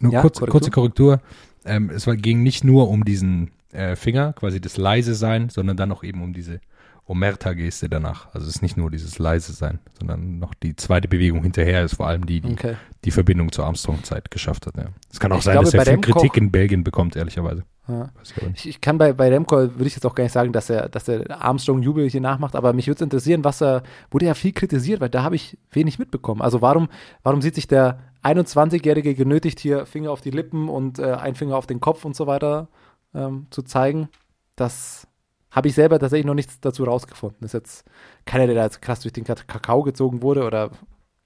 Nur 0.00 0.12
Ja, 0.12 0.20
kurz, 0.20 0.38
Korrektur. 0.38 0.60
kurze 0.60 0.70
Korrektur. 0.70 1.20
Ähm, 1.64 1.90
es 1.90 2.06
war, 2.06 2.16
ging 2.16 2.42
nicht 2.42 2.64
nur 2.64 2.88
um 2.88 3.04
diesen 3.04 3.50
äh, 3.72 3.96
Finger, 3.96 4.32
quasi 4.32 4.60
das 4.60 4.76
leise 4.76 5.14
sein, 5.14 5.48
sondern 5.48 5.76
dann 5.76 5.92
auch 5.92 6.04
eben 6.04 6.22
um 6.22 6.32
diese 6.32 6.60
Omerta-Geste 7.08 7.88
danach. 7.88 8.26
Also 8.34 8.46
es 8.46 8.56
ist 8.56 8.62
nicht 8.62 8.76
nur 8.76 8.90
dieses 8.90 9.18
leise 9.18 9.52
sein, 9.52 9.78
sondern 9.98 10.38
noch 10.38 10.54
die 10.54 10.76
zweite 10.76 11.08
Bewegung 11.08 11.42
hinterher 11.42 11.84
ist 11.84 11.96
vor 11.96 12.06
allem 12.06 12.26
die, 12.26 12.40
die 12.40 12.52
okay. 12.52 12.76
die 13.04 13.10
Verbindung 13.10 13.50
zur 13.50 13.64
Armstrong-Zeit 13.64 14.30
geschafft 14.30 14.66
hat. 14.66 14.76
Ja. 14.76 14.86
Es 15.10 15.18
kann 15.18 15.32
auch 15.32 15.38
Ich 15.38 15.44
sein, 15.44 15.54
glaube, 15.54 15.64
dass 15.64 15.74
er 15.74 15.84
viel 15.84 16.00
Kritik 16.00 16.36
in 16.36 16.50
Belgien 16.50 16.84
bekommt, 16.84 17.16
ehrlicherweise. 17.16 17.64
Ja. 17.88 18.10
Ich. 18.54 18.68
Ich, 18.68 18.80
kann 18.82 18.98
bei, 18.98 19.14
bei 19.14 19.30
Remco, 19.30 19.56
würde 19.56 19.86
ich 19.86 19.94
jetzt 19.94 20.04
auch 20.04 20.14
gar 20.14 20.24
nicht 20.24 20.32
sagen, 20.32 20.52
dass 20.52 20.68
er, 20.68 20.88
dass 20.90 21.08
er 21.08 21.40
Armstrong-Jubel 21.42 22.08
hier 22.08 22.20
nachmacht, 22.20 22.54
aber 22.54 22.74
mich 22.74 22.86
würde 22.86 22.96
es 22.96 23.02
interessieren, 23.02 23.44
was 23.44 23.62
er, 23.62 23.82
wurde 24.10 24.26
ja 24.26 24.34
viel 24.34 24.52
kritisiert, 24.52 25.00
weil 25.00 25.08
da 25.08 25.22
habe 25.22 25.36
ich 25.36 25.56
wenig 25.70 25.98
mitbekommen. 25.98 26.42
Also 26.42 26.60
warum, 26.60 26.88
warum 27.22 27.40
sieht 27.40 27.54
sich 27.54 27.66
der 27.66 27.98
21-Jährige 28.22 29.14
genötigt, 29.14 29.58
hier 29.58 29.86
Finger 29.86 30.10
auf 30.10 30.20
die 30.20 30.30
Lippen 30.30 30.68
und 30.68 30.98
äh, 30.98 31.14
ein 31.14 31.34
Finger 31.34 31.56
auf 31.56 31.66
den 31.66 31.80
Kopf 31.80 32.04
und 32.04 32.14
so 32.14 32.26
weiter 32.26 32.68
ähm, 33.14 33.46
zu 33.50 33.62
zeigen? 33.62 34.08
Das 34.54 35.06
habe 35.50 35.68
ich 35.68 35.74
selber 35.74 35.98
tatsächlich 35.98 36.26
noch 36.26 36.34
nichts 36.34 36.60
dazu 36.60 36.84
rausgefunden. 36.84 37.38
Das 37.40 37.50
ist 37.50 37.60
jetzt 37.60 37.84
keiner, 38.26 38.46
der 38.46 38.54
da 38.54 38.64
jetzt 38.64 38.82
krass 38.82 39.00
durch 39.00 39.14
den 39.14 39.24
Ka- 39.24 39.34
Kakao 39.34 39.82
gezogen 39.82 40.20
wurde 40.20 40.44
oder 40.44 40.70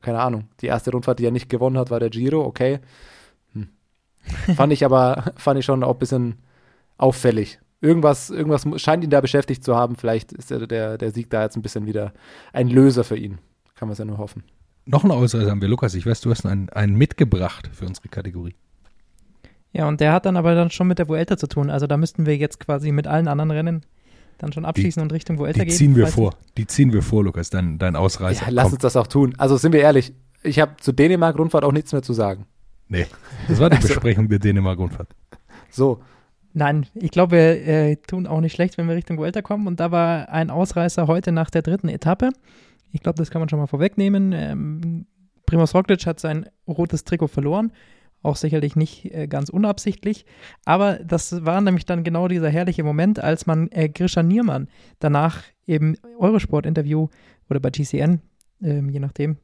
keine 0.00 0.20
Ahnung. 0.20 0.48
Die 0.60 0.66
erste 0.66 0.92
Rundfahrt, 0.92 1.18
die 1.18 1.26
er 1.26 1.30
nicht 1.32 1.48
gewonnen 1.48 1.78
hat, 1.78 1.90
war 1.90 1.98
der 1.98 2.10
Giro, 2.10 2.44
okay. 2.44 2.78
Hm. 3.52 3.68
fand 4.54 4.72
ich 4.72 4.84
aber, 4.84 5.32
fand 5.36 5.58
ich 5.58 5.64
schon 5.64 5.82
auch 5.82 5.94
ein 5.94 5.98
bisschen 5.98 6.38
auffällig. 6.98 7.58
Irgendwas, 7.80 8.30
irgendwas 8.30 8.64
scheint 8.80 9.02
ihn 9.02 9.10
da 9.10 9.20
beschäftigt 9.20 9.64
zu 9.64 9.74
haben. 9.74 9.96
Vielleicht 9.96 10.32
ist 10.32 10.50
der, 10.50 10.66
der, 10.66 10.98
der 10.98 11.10
Sieg 11.10 11.30
da 11.30 11.42
jetzt 11.42 11.56
ein 11.56 11.62
bisschen 11.62 11.86
wieder 11.86 12.12
ein 12.52 12.68
Löser 12.68 13.02
für 13.02 13.16
ihn. 13.16 13.38
Kann 13.74 13.88
man 13.88 13.92
es 13.92 13.98
ja 13.98 14.04
nur 14.04 14.18
hoffen. 14.18 14.44
Noch 14.86 15.02
eine 15.04 15.14
Ausreise 15.14 15.50
haben 15.50 15.60
wir, 15.60 15.68
Lukas. 15.68 15.94
Ich 15.94 16.06
weiß, 16.06 16.20
du 16.20 16.30
hast 16.30 16.46
einen, 16.46 16.68
einen 16.70 16.94
mitgebracht 16.94 17.70
für 17.72 17.86
unsere 17.86 18.08
Kategorie. 18.08 18.54
Ja, 19.72 19.88
und 19.88 20.00
der 20.00 20.12
hat 20.12 20.26
dann 20.26 20.36
aber 20.36 20.54
dann 20.54 20.70
schon 20.70 20.86
mit 20.86 20.98
der 20.98 21.08
Vuelta 21.08 21.36
zu 21.36 21.46
tun. 21.48 21.70
Also 21.70 21.86
da 21.86 21.96
müssten 21.96 22.26
wir 22.26 22.36
jetzt 22.36 22.60
quasi 22.60 22.92
mit 22.92 23.06
allen 23.06 23.26
anderen 23.26 23.50
Rennen 23.50 23.82
dann 24.38 24.52
schon 24.52 24.64
abschließen 24.64 25.00
und 25.02 25.12
Richtung 25.12 25.38
Vuelta 25.38 25.60
Die 25.60 25.66
gehen. 25.66 25.76
ziehen 25.76 25.96
wir 25.96 26.06
vor. 26.08 26.34
Die 26.56 26.66
ziehen 26.66 26.92
wir 26.92 27.02
vor, 27.02 27.24
Lukas, 27.24 27.50
dein, 27.50 27.78
dein 27.78 27.96
Ausreißer. 27.96 28.44
Ja, 28.46 28.50
lass 28.50 28.64
Komm. 28.66 28.72
uns 28.74 28.82
das 28.82 28.96
auch 28.96 29.06
tun. 29.06 29.34
Also 29.38 29.56
sind 29.56 29.72
wir 29.72 29.80
ehrlich, 29.80 30.12
ich 30.42 30.58
habe 30.60 30.76
zu 30.80 30.92
Dänemark-Rundfahrt 30.92 31.64
auch 31.64 31.72
nichts 31.72 31.92
mehr 31.92 32.02
zu 32.02 32.12
sagen. 32.12 32.46
Nee, 32.88 33.06
das 33.48 33.58
war 33.60 33.70
die 33.70 33.76
Also- 33.82 33.88
Besprechung 33.88 34.28
der 34.28 34.38
Dänemark-Rundfahrt. 34.40 35.08
So, 35.70 36.00
Nein, 36.54 36.86
ich 36.94 37.10
glaube, 37.10 37.36
wir 37.36 37.66
äh, 37.66 37.96
tun 37.96 38.26
auch 38.26 38.40
nicht 38.40 38.52
schlecht, 38.52 38.76
wenn 38.76 38.86
wir 38.86 38.94
Richtung 38.94 39.16
Vuelta 39.16 39.40
kommen. 39.40 39.66
Und 39.66 39.80
da 39.80 39.90
war 39.90 40.28
ein 40.28 40.50
Ausreißer 40.50 41.06
heute 41.06 41.32
nach 41.32 41.50
der 41.50 41.62
dritten 41.62 41.88
Etappe. 41.88 42.30
Ich 42.92 43.00
glaube, 43.00 43.16
das 43.16 43.30
kann 43.30 43.40
man 43.40 43.48
schon 43.48 43.58
mal 43.58 43.66
vorwegnehmen. 43.66 44.32
Ähm, 44.32 45.06
Primoz 45.46 45.74
Roglic 45.74 46.06
hat 46.06 46.20
sein 46.20 46.46
rotes 46.68 47.04
Trikot 47.04 47.28
verloren. 47.28 47.72
Auch 48.22 48.36
sicherlich 48.36 48.76
nicht 48.76 49.06
äh, 49.06 49.26
ganz 49.26 49.48
unabsichtlich. 49.48 50.26
Aber 50.64 50.96
das 50.96 51.44
war 51.44 51.60
nämlich 51.60 51.86
dann 51.86 52.04
genau 52.04 52.28
dieser 52.28 52.50
herrliche 52.50 52.84
Moment, 52.84 53.18
als 53.18 53.46
man 53.46 53.68
äh, 53.72 53.88
Grisha 53.88 54.22
Niermann 54.22 54.68
danach 54.98 55.42
im 55.66 55.96
Eurosport-Interview 56.18 57.08
oder 57.48 57.60
bei 57.60 57.70
GCN, 57.70 58.20
ähm, 58.62 58.90
je 58.90 59.00
nachdem, 59.00 59.38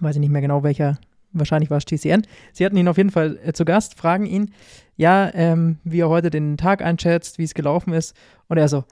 weiß 0.00 0.16
ich 0.16 0.20
nicht 0.20 0.32
mehr 0.32 0.42
genau 0.42 0.62
welcher, 0.62 0.98
wahrscheinlich 1.38 1.70
war 1.70 1.78
es 1.78 1.86
GCN. 1.86 2.22
Sie 2.52 2.64
hatten 2.64 2.76
ihn 2.76 2.88
auf 2.88 2.96
jeden 2.96 3.10
Fall 3.10 3.38
äh, 3.44 3.52
zu 3.52 3.64
Gast, 3.64 3.98
fragen 3.98 4.26
ihn, 4.26 4.52
ja, 4.96 5.30
ähm, 5.34 5.78
wie 5.84 6.00
er 6.00 6.08
heute 6.08 6.30
den 6.30 6.56
Tag 6.56 6.82
einschätzt, 6.82 7.38
wie 7.38 7.44
es 7.44 7.54
gelaufen 7.54 7.92
ist. 7.92 8.16
Und 8.48 8.58
er 8.58 8.68
so, 8.68 8.84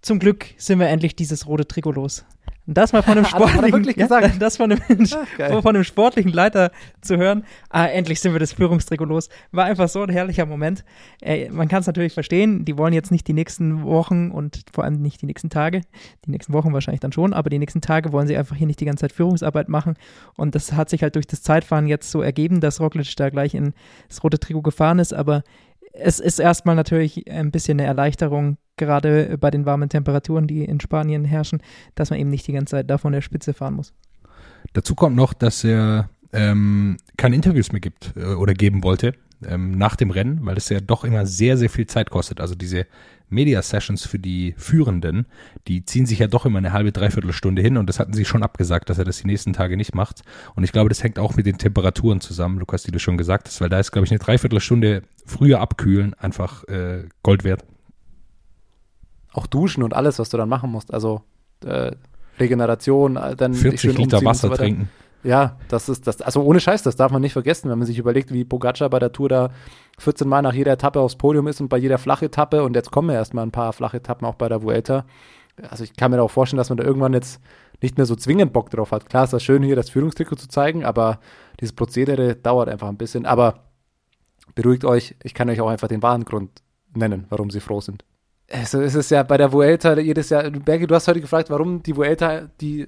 zum 0.00 0.18
Glück 0.18 0.46
sind 0.56 0.78
wir 0.78 0.88
endlich 0.88 1.16
dieses 1.16 1.46
rote 1.46 1.66
Trikot 1.66 1.92
los. 1.92 2.24
Das 2.70 2.92
mal 2.92 3.02
von 3.02 3.16
einem 3.16 3.24
sportlichen, 3.24 3.82
gesagt? 3.82 4.42
das 4.42 4.58
von 4.58 4.70
einem, 4.70 4.82
geil. 5.38 5.62
von 5.62 5.74
einem 5.74 5.84
sportlichen 5.84 6.32
Leiter 6.32 6.70
zu 7.00 7.16
hören, 7.16 7.44
ah, 7.70 7.86
endlich 7.86 8.20
sind 8.20 8.34
wir 8.34 8.40
das 8.40 8.52
Führungstrikot 8.52 9.06
los, 9.06 9.30
war 9.52 9.64
einfach 9.64 9.88
so 9.88 10.02
ein 10.02 10.10
herrlicher 10.10 10.44
Moment. 10.44 10.84
Äh, 11.22 11.48
man 11.48 11.68
kann 11.68 11.80
es 11.80 11.86
natürlich 11.86 12.12
verstehen, 12.12 12.66
die 12.66 12.76
wollen 12.76 12.92
jetzt 12.92 13.10
nicht 13.10 13.26
die 13.26 13.32
nächsten 13.32 13.84
Wochen 13.84 14.30
und 14.30 14.64
vor 14.70 14.84
allem 14.84 15.00
nicht 15.00 15.22
die 15.22 15.26
nächsten 15.26 15.48
Tage, 15.48 15.80
die 16.26 16.30
nächsten 16.30 16.52
Wochen 16.52 16.74
wahrscheinlich 16.74 17.00
dann 17.00 17.12
schon, 17.12 17.32
aber 17.32 17.48
die 17.48 17.58
nächsten 17.58 17.80
Tage 17.80 18.12
wollen 18.12 18.26
sie 18.26 18.36
einfach 18.36 18.56
hier 18.56 18.66
nicht 18.66 18.80
die 18.80 18.84
ganze 18.84 19.00
Zeit 19.02 19.12
Führungsarbeit 19.12 19.70
machen. 19.70 19.94
Und 20.36 20.54
das 20.54 20.74
hat 20.74 20.90
sich 20.90 21.02
halt 21.02 21.14
durch 21.14 21.26
das 21.26 21.42
Zeitfahren 21.42 21.86
jetzt 21.86 22.10
so 22.10 22.20
ergeben, 22.20 22.60
dass 22.60 22.82
Roglic 22.82 23.16
da 23.16 23.30
gleich 23.30 23.54
in 23.54 23.72
das 24.08 24.22
rote 24.22 24.38
Trikot 24.38 24.60
gefahren 24.60 24.98
ist, 24.98 25.14
aber 25.14 25.42
es 25.98 26.20
ist 26.20 26.38
erstmal 26.38 26.76
natürlich 26.76 27.30
ein 27.30 27.50
bisschen 27.50 27.80
eine 27.80 27.88
Erleichterung, 27.88 28.56
gerade 28.76 29.36
bei 29.38 29.50
den 29.50 29.66
warmen 29.66 29.88
Temperaturen, 29.88 30.46
die 30.46 30.64
in 30.64 30.80
Spanien 30.80 31.24
herrschen, 31.24 31.60
dass 31.94 32.10
man 32.10 32.18
eben 32.18 32.30
nicht 32.30 32.46
die 32.46 32.52
ganze 32.52 32.72
Zeit 32.72 32.90
da 32.90 32.98
von 32.98 33.12
der 33.12 33.20
Spitze 33.20 33.52
fahren 33.52 33.74
muss. 33.74 33.92
Dazu 34.72 34.94
kommt 34.94 35.16
noch, 35.16 35.32
dass 35.32 35.64
er 35.64 36.10
ähm, 36.32 36.96
keine 37.16 37.36
Interviews 37.36 37.72
mehr 37.72 37.80
gibt 37.80 38.12
äh, 38.16 38.34
oder 38.34 38.54
geben 38.54 38.82
wollte 38.82 39.14
ähm, 39.46 39.72
nach 39.72 39.96
dem 39.96 40.10
Rennen, 40.10 40.44
weil 40.44 40.56
es 40.56 40.68
ja 40.68 40.80
doch 40.80 41.04
immer 41.04 41.26
sehr, 41.26 41.56
sehr 41.56 41.70
viel 41.70 41.86
Zeit 41.86 42.10
kostet. 42.10 42.40
Also 42.40 42.54
diese 42.54 42.86
Media-Sessions 43.30 44.06
für 44.06 44.18
die 44.18 44.54
Führenden, 44.56 45.26
die 45.66 45.84
ziehen 45.84 46.06
sich 46.06 46.18
ja 46.18 46.26
doch 46.26 46.46
immer 46.46 46.58
eine 46.58 46.72
halbe, 46.72 46.92
dreiviertel 46.92 47.32
Stunde 47.32 47.62
hin 47.62 47.76
und 47.76 47.88
das 47.88 47.98
hatten 47.98 48.12
sie 48.12 48.24
schon 48.24 48.42
abgesagt, 48.42 48.90
dass 48.90 48.98
er 48.98 49.04
das 49.04 49.18
die 49.18 49.26
nächsten 49.26 49.52
Tage 49.52 49.76
nicht 49.76 49.94
macht. 49.94 50.22
Und 50.54 50.64
ich 50.64 50.72
glaube, 50.72 50.88
das 50.88 51.02
hängt 51.02 51.18
auch 51.18 51.36
mit 51.36 51.46
den 51.46 51.58
Temperaturen 51.58 52.20
zusammen, 52.20 52.58
Lukas, 52.58 52.82
die 52.82 52.90
du 52.90 52.98
schon 52.98 53.18
gesagt 53.18 53.48
hast, 53.48 53.60
weil 53.60 53.68
da 53.68 53.78
ist, 53.78 53.92
glaube 53.92 54.06
ich, 54.06 54.10
eine 54.10 54.18
Dreiviertelstunde 54.18 55.02
früher 55.26 55.60
abkühlen 55.60 56.14
einfach 56.14 56.64
äh, 56.64 57.04
Gold 57.22 57.44
wert. 57.44 57.64
auch 59.32 59.46
duschen 59.46 59.82
und 59.82 59.94
alles, 59.94 60.18
was 60.18 60.30
du 60.30 60.36
dann 60.36 60.48
machen 60.48 60.70
musst. 60.70 60.92
Also 60.92 61.22
äh, 61.64 61.92
Regeneration, 62.38 63.16
äh, 63.16 63.36
dann 63.36 63.52
dich 63.52 63.62
40 63.62 63.80
schön 63.80 63.96
Liter 63.96 64.24
Wasser 64.24 64.48
so 64.48 64.54
trinken. 64.54 64.88
Ja, 65.24 65.56
das 65.68 65.88
ist 65.88 66.06
das. 66.06 66.22
Also 66.22 66.42
ohne 66.42 66.60
Scheiß, 66.60 66.82
das 66.82 66.96
darf 66.96 67.10
man 67.10 67.20
nicht 67.20 67.32
vergessen, 67.32 67.70
wenn 67.70 67.78
man 67.78 67.86
sich 67.86 67.98
überlegt, 67.98 68.32
wie 68.32 68.44
Pogacar 68.44 68.88
bei 68.88 68.98
der 68.98 69.12
Tour 69.12 69.28
da 69.28 69.50
14 69.98 70.28
Mal 70.28 70.42
nach 70.42 70.52
jeder 70.52 70.72
Etappe 70.72 71.00
aufs 71.00 71.16
Podium 71.16 71.48
ist 71.48 71.60
und 71.60 71.68
bei 71.68 71.78
jeder 71.78 71.98
Flachetappe 71.98 72.62
und 72.62 72.74
jetzt 72.76 72.92
kommen 72.92 73.10
ja 73.10 73.16
erstmal 73.16 73.44
ein 73.44 73.50
paar 73.50 73.72
Flachetappen 73.72 74.26
auch 74.26 74.36
bei 74.36 74.48
der 74.48 74.62
Vuelta. 74.62 75.04
Also 75.68 75.82
ich 75.82 75.96
kann 75.96 76.12
mir 76.12 76.22
auch 76.22 76.30
vorstellen, 76.30 76.58
dass 76.58 76.68
man 76.68 76.78
da 76.78 76.84
irgendwann 76.84 77.14
jetzt 77.14 77.40
nicht 77.82 77.96
mehr 77.96 78.06
so 78.06 78.14
zwingend 78.14 78.52
Bock 78.52 78.70
drauf 78.70 78.92
hat. 78.92 79.08
Klar 79.08 79.24
ist 79.24 79.32
das 79.32 79.42
schön, 79.42 79.62
hier 79.62 79.76
das 79.76 79.90
Führungstrikot 79.90 80.36
zu 80.36 80.48
zeigen, 80.48 80.84
aber 80.84 81.18
dieses 81.60 81.74
Prozedere 81.74 82.36
dauert 82.36 82.68
einfach 82.68 82.88
ein 82.88 82.96
bisschen. 82.96 83.26
Aber 83.26 83.64
beruhigt 84.54 84.84
euch, 84.84 85.16
ich 85.22 85.34
kann 85.34 85.50
euch 85.50 85.60
auch 85.60 85.68
einfach 85.68 85.88
den 85.88 86.02
wahren 86.02 86.24
Grund 86.24 86.62
nennen, 86.94 87.26
warum 87.28 87.50
sie 87.50 87.60
froh 87.60 87.80
sind. 87.80 88.04
Also 88.50 88.80
es 88.80 88.94
ist 88.94 89.10
ja 89.10 89.22
bei 89.24 89.36
der 89.36 89.52
Vuelta 89.52 89.98
jedes 89.98 90.30
Jahr, 90.30 90.48
Berge, 90.50 90.86
du 90.86 90.94
hast 90.94 91.06
heute 91.06 91.20
gefragt, 91.20 91.50
warum 91.50 91.82
die 91.82 91.96
Vuelta 91.96 92.48
die 92.60 92.86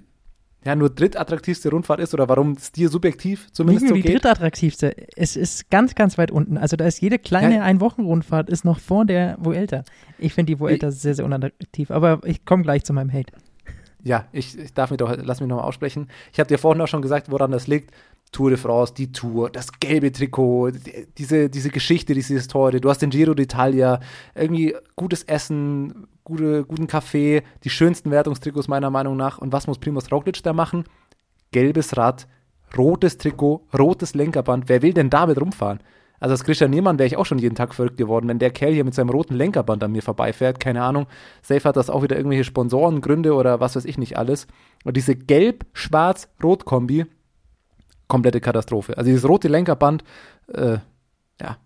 ja 0.64 0.76
nur 0.76 0.90
drittattraktivste 0.90 1.71
Rundfahrt 1.71 2.00
ist 2.00 2.12
oder 2.14 2.29
warum 2.29 2.52
es 2.52 2.73
dir 2.73 2.88
subjektiv 2.88 3.45
Nicht 3.45 3.57
zumindest 3.57 3.87
nur 3.87 3.97
so 3.97 4.02
die 4.02 4.12
drittattraktivste. 4.12 4.95
Es 5.17 5.37
ist 5.37 5.71
ganz, 5.71 5.95
ganz 5.95 6.19
weit 6.19 6.31
unten. 6.31 6.59
Also 6.59 6.76
da 6.76 6.87
ist 6.87 7.00
jede 7.00 7.19
kleine 7.19 7.57
Ja. 7.57 7.62
Einwochenrundfahrt 7.62 8.50
ist 8.50 8.64
noch 8.64 8.79
vor 8.79 9.05
der 9.05 9.37
Vuelta. 9.40 9.85
Ich 10.19 10.35
finde 10.35 10.52
die 10.52 10.61
Vuelta 10.61 10.90
sehr, 10.90 11.14
sehr 11.14 11.25
unattraktiv. 11.25 11.90
Aber 11.90 12.21
ich 12.25 12.45
komme 12.45 12.62
gleich 12.62 12.85
zu 12.85 12.93
meinem 12.93 13.12
Hate. 13.12 13.33
Ja, 14.02 14.26
ich, 14.33 14.59
ich 14.59 14.73
darf 14.73 14.90
mich 14.90 14.99
doch, 14.99 15.14
lass 15.23 15.40
mich 15.40 15.49
nochmal 15.49 15.67
aussprechen. 15.67 16.09
Ich 16.33 16.40
habe 16.40 16.49
dir 16.49 16.59
vorhin 16.59 16.81
auch 16.81 16.88
schon 16.88 17.02
gesagt, 17.02 17.31
woran 17.31 17.50
das 17.50 17.67
liegt. 17.67 17.90
Tour 18.32 18.50
de 18.50 18.58
France, 18.58 18.94
die 18.94 19.10
Tour, 19.12 19.50
das 19.50 19.72
gelbe 19.80 20.12
Trikot, 20.12 20.70
die- 20.70 21.06
diese, 21.18 21.50
diese 21.50 21.70
Geschichte, 21.70 22.14
diese 22.14 22.34
Historie. 22.34 22.80
Du 22.80 22.88
hast 22.88 23.02
den 23.02 23.10
Giro 23.10 23.32
d'Italia, 23.32 24.00
irgendwie 24.34 24.75
gutes 24.96 25.25
Essen, 25.25 26.06
gute, 26.22 26.64
guten 26.64 26.87
Kaffee, 26.87 27.42
die 27.64 27.70
schönsten 27.70 28.10
Wertungstrikots 28.10 28.68
meiner 28.68 28.90
Meinung 28.90 29.16
nach. 29.16 29.38
Und 29.38 29.52
was 29.52 29.66
muss 29.66 29.78
Primoz 29.78 30.12
Roglic 30.12 30.42
da 30.42 30.52
machen? 30.52 30.84
Gelbes 31.50 31.96
Rad, 31.96 32.28
rotes 32.78 33.18
Trikot, 33.18 33.66
rotes 33.76 34.14
Lenkerband. 34.14 34.68
Wer 34.68 34.82
will 34.82 34.92
denn 34.92 35.10
damit 35.10 35.40
rumfahren? 35.40 35.80
Also 36.20 36.34
als 36.34 36.44
Christian 36.44 36.70
Niemann 36.70 36.99
wäre 36.99 37.06
ich 37.06 37.16
auch 37.16 37.25
schon 37.26 37.38
jeden 37.38 37.54
Tag 37.54 37.75
verrückt 37.75 37.96
geworden, 37.96 38.28
wenn 38.28 38.38
der 38.38 38.50
Kerl 38.50 38.75
hier 38.75 38.84
mit 38.84 38.94
seinem 38.94 39.08
roten 39.08 39.34
Lenkerband 39.34 39.82
an 39.82 39.90
mir 39.90 40.02
vorbeifährt. 40.02 40.60
Keine 40.60 40.82
Ahnung. 40.82 41.06
Safe 41.42 41.64
hat 41.66 41.76
das 41.76 41.88
auch 41.90 42.02
wieder 42.02 42.14
irgendwelche 42.16 42.44
Sponsorengründe 42.44 43.32
oder 43.34 43.58
was 43.58 43.75
weiß 43.75 43.87
ich 43.87 43.96
nicht 43.99 44.18
alles. 44.18 44.46
Und 44.84 44.96
diese 44.99 45.16
Gelb-Schwarz-Rot-Kombi, 45.16 47.06
komplette 48.11 48.43
Katastrophe. 48.43 48.99
Also 48.99 49.09
dieses 49.09 49.26
rote 49.26 49.49
Lenkerband, 49.49 50.05
äh, 50.52 50.79
ja, 51.40 51.57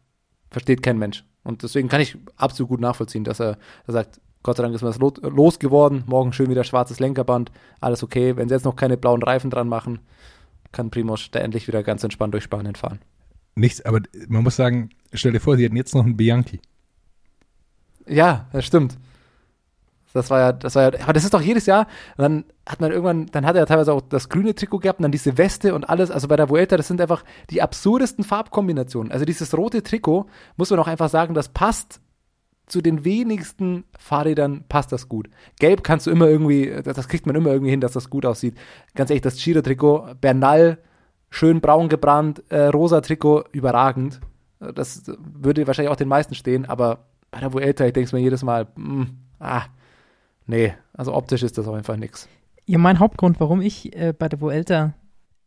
versteht 0.50 0.84
kein 0.84 0.98
Mensch. 0.98 1.24
Und 1.42 1.64
deswegen 1.64 1.88
kann 1.88 2.00
ich 2.00 2.16
absolut 2.36 2.68
gut 2.68 2.80
nachvollziehen, 2.80 3.24
dass 3.24 3.40
er, 3.40 3.58
er 3.86 3.92
sagt, 3.92 4.20
Gott 4.44 4.56
sei 4.56 4.62
Dank 4.62 4.74
ist 4.74 4.82
mir 4.82 4.88
das 4.88 4.98
lo- 4.98 5.14
losgeworden, 5.22 6.04
morgen 6.06 6.32
schön 6.32 6.50
wieder 6.50 6.64
schwarzes 6.64 7.00
Lenkerband, 7.00 7.50
alles 7.80 8.02
okay. 8.02 8.36
Wenn 8.36 8.48
sie 8.48 8.54
jetzt 8.54 8.64
noch 8.64 8.76
keine 8.76 8.96
blauen 8.96 9.22
Reifen 9.22 9.50
dran 9.50 9.68
machen, 9.68 9.98
kann 10.70 10.90
Primoz 10.90 11.30
da 11.30 11.40
endlich 11.40 11.66
wieder 11.66 11.82
ganz 11.82 12.04
entspannt 12.04 12.34
durch 12.34 12.44
Spanien 12.44 12.74
fahren. 12.74 13.00
Nichts, 13.56 13.80
aber 13.84 14.00
man 14.28 14.42
muss 14.42 14.56
sagen, 14.56 14.90
stell 15.12 15.32
dir 15.32 15.40
vor, 15.40 15.56
sie 15.56 15.64
hätten 15.64 15.76
jetzt 15.76 15.94
noch 15.94 16.04
einen 16.04 16.16
Bianchi. 16.16 16.60
Ja, 18.06 18.48
das 18.52 18.66
stimmt. 18.66 18.98
Das 20.14 20.30
war 20.30 20.38
ja, 20.38 20.52
das 20.52 20.76
war 20.76 20.82
ja, 20.84 21.00
aber 21.02 21.12
das 21.12 21.24
ist 21.24 21.34
doch 21.34 21.40
jedes 21.40 21.66
Jahr. 21.66 21.88
Und 22.16 22.22
dann 22.22 22.44
hat 22.66 22.80
man 22.80 22.92
irgendwann, 22.92 23.26
dann 23.26 23.44
hat 23.44 23.56
er 23.56 23.66
teilweise 23.66 23.92
auch 23.92 24.00
das 24.00 24.28
grüne 24.28 24.54
Trikot 24.54 24.78
gehabt 24.78 25.00
und 25.00 25.02
dann 25.02 25.12
diese 25.12 25.36
Weste 25.36 25.74
und 25.74 25.84
alles. 25.84 26.12
Also 26.12 26.28
bei 26.28 26.36
der 26.36 26.48
Vuelta, 26.48 26.76
das 26.76 26.86
sind 26.86 27.00
einfach 27.00 27.24
die 27.50 27.60
absurdesten 27.60 28.22
Farbkombinationen. 28.22 29.10
Also 29.10 29.24
dieses 29.24 29.56
rote 29.58 29.82
Trikot, 29.82 30.26
muss 30.56 30.70
man 30.70 30.78
auch 30.78 30.86
einfach 30.86 31.10
sagen, 31.10 31.34
das 31.34 31.48
passt 31.48 32.00
zu 32.66 32.80
den 32.80 33.04
wenigsten 33.04 33.84
Fahrrädern, 33.98 34.64
passt 34.68 34.92
das 34.92 35.08
gut. 35.08 35.28
Gelb 35.58 35.82
kannst 35.82 36.06
du 36.06 36.12
immer 36.12 36.28
irgendwie, 36.28 36.72
das, 36.84 37.08
kriegt 37.08 37.26
man 37.26 37.34
immer 37.34 37.50
irgendwie 37.50 37.72
hin, 37.72 37.80
dass 37.80 37.92
das 37.92 38.08
gut 38.08 38.24
aussieht. 38.24 38.56
Ganz 38.94 39.10
ehrlich, 39.10 39.22
das 39.22 39.36
Giro-Trikot, 39.36 40.14
Bernal, 40.20 40.78
schön 41.28 41.60
braun 41.60 41.88
gebrannt, 41.88 42.44
äh, 42.50 42.66
rosa 42.66 43.00
Trikot, 43.00 43.44
überragend. 43.50 44.20
Das 44.60 45.02
würde 45.18 45.66
wahrscheinlich 45.66 45.92
auch 45.92 45.96
den 45.96 46.08
meisten 46.08 46.36
stehen, 46.36 46.66
aber 46.66 47.00
bei 47.32 47.40
der 47.40 47.52
Vuelta, 47.52 47.84
ich 47.84 47.92
denke 47.92 48.14
mir 48.14 48.22
jedes 48.22 48.44
Mal, 48.44 48.68
mm, 48.76 49.02
ah, 49.40 49.64
nee, 50.46 50.74
also 50.92 51.14
optisch 51.14 51.42
ist 51.42 51.58
das 51.58 51.66
auch 51.66 51.74
einfach 51.74 51.96
nix. 51.96 52.28
Ja, 52.66 52.78
mein 52.78 52.98
Hauptgrund, 52.98 53.40
warum 53.40 53.60
ich 53.60 53.94
äh, 53.94 54.12
bei 54.16 54.28
der 54.28 54.40
Vuelta 54.40 54.94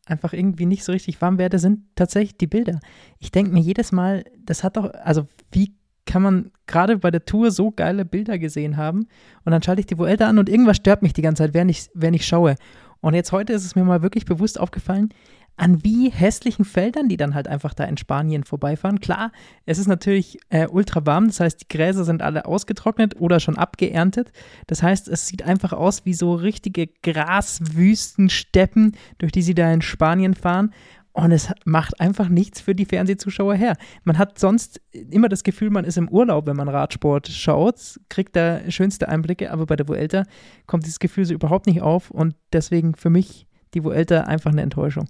einfach 0.05 0.33
irgendwie 0.33 0.65
nicht 0.65 0.83
so 0.83 0.91
richtig 0.91 1.21
warm 1.21 1.37
werde, 1.37 1.59
sind 1.59 1.81
tatsächlich 1.95 2.37
die 2.37 2.47
Bilder. 2.47 2.79
Ich 3.19 3.31
denke 3.31 3.51
mir 3.51 3.59
jedes 3.59 3.91
Mal, 3.91 4.23
das 4.39 4.63
hat 4.63 4.77
doch, 4.77 4.93
also 4.93 5.27
wie 5.51 5.73
kann 6.05 6.21
man 6.21 6.51
gerade 6.67 6.97
bei 6.97 7.11
der 7.11 7.25
Tour 7.25 7.51
so 7.51 7.71
geile 7.71 8.05
Bilder 8.05 8.39
gesehen 8.39 8.77
haben 8.77 9.07
und 9.43 9.51
dann 9.51 9.61
schalte 9.61 9.81
ich 9.81 9.87
die 9.87 9.97
Vuelta 9.97 10.27
an 10.27 10.39
und 10.39 10.49
irgendwas 10.49 10.77
stört 10.77 11.01
mich 11.01 11.13
die 11.13 11.21
ganze 11.21 11.43
Zeit, 11.43 11.53
während 11.53 11.71
ich, 11.71 11.89
während 11.93 12.15
ich 12.15 12.25
schaue. 12.25 12.55
Und 13.01 13.13
jetzt 13.13 13.31
heute 13.31 13.53
ist 13.53 13.65
es 13.65 13.75
mir 13.75 13.83
mal 13.83 14.01
wirklich 14.01 14.25
bewusst 14.25 14.59
aufgefallen, 14.59 15.09
an 15.57 15.83
wie 15.83 16.09
hässlichen 16.09 16.63
Feldern 16.65 17.09
die 17.09 17.17
dann 17.17 17.33
halt 17.33 17.47
einfach 17.47 17.73
da 17.73 17.83
in 17.83 17.97
Spanien 17.97 18.43
vorbeifahren. 18.43 18.99
Klar, 18.99 19.31
es 19.65 19.79
ist 19.79 19.87
natürlich 19.87 20.37
äh, 20.49 20.67
ultra 20.67 21.03
warm, 21.05 21.27
das 21.27 21.39
heißt, 21.39 21.61
die 21.61 21.67
Gräser 21.67 22.03
sind 22.05 22.21
alle 22.21 22.45
ausgetrocknet 22.45 23.19
oder 23.19 23.39
schon 23.39 23.57
abgeerntet. 23.57 24.31
Das 24.67 24.83
heißt, 24.83 25.07
es 25.07 25.25
sieht 25.27 25.41
einfach 25.43 25.73
aus 25.73 26.05
wie 26.05 26.13
so 26.13 26.35
richtige 26.35 26.85
Graswüstensteppen, 26.87 28.95
durch 29.17 29.31
die 29.31 29.41
sie 29.41 29.55
da 29.55 29.73
in 29.73 29.81
Spanien 29.81 30.35
fahren. 30.35 30.73
Und 31.13 31.31
es 31.31 31.51
macht 31.65 31.99
einfach 31.99 32.29
nichts 32.29 32.61
für 32.61 32.75
die 32.75 32.85
Fernsehzuschauer 32.85 33.55
her. 33.55 33.75
Man 34.03 34.19
hat 34.19 34.37
sonst 34.37 34.79
immer 34.91 35.29
das 35.29 35.43
Gefühl, 35.43 35.71
man 35.71 35.83
ist 35.83 35.97
im 35.97 36.09
Urlaub, 36.09 36.45
wenn 36.45 36.55
man 36.55 36.69
Radsport 36.69 37.27
schaut, 37.27 37.99
kriegt 38.07 38.35
da 38.35 38.69
schönste 38.69 39.09
Einblicke, 39.09 39.51
aber 39.51 39.65
bei 39.65 39.75
der 39.75 39.87
Vuelta 39.87 40.25
kommt 40.67 40.85
dieses 40.85 40.99
Gefühl 40.99 41.25
so 41.25 41.33
überhaupt 41.33 41.65
nicht 41.65 41.81
auf 41.81 42.11
und 42.11 42.35
deswegen 42.53 42.93
für 42.93 43.09
mich 43.09 43.47
die 43.73 43.83
Vuelta 43.83 44.25
einfach 44.25 44.51
eine 44.51 44.61
Enttäuschung. 44.61 45.07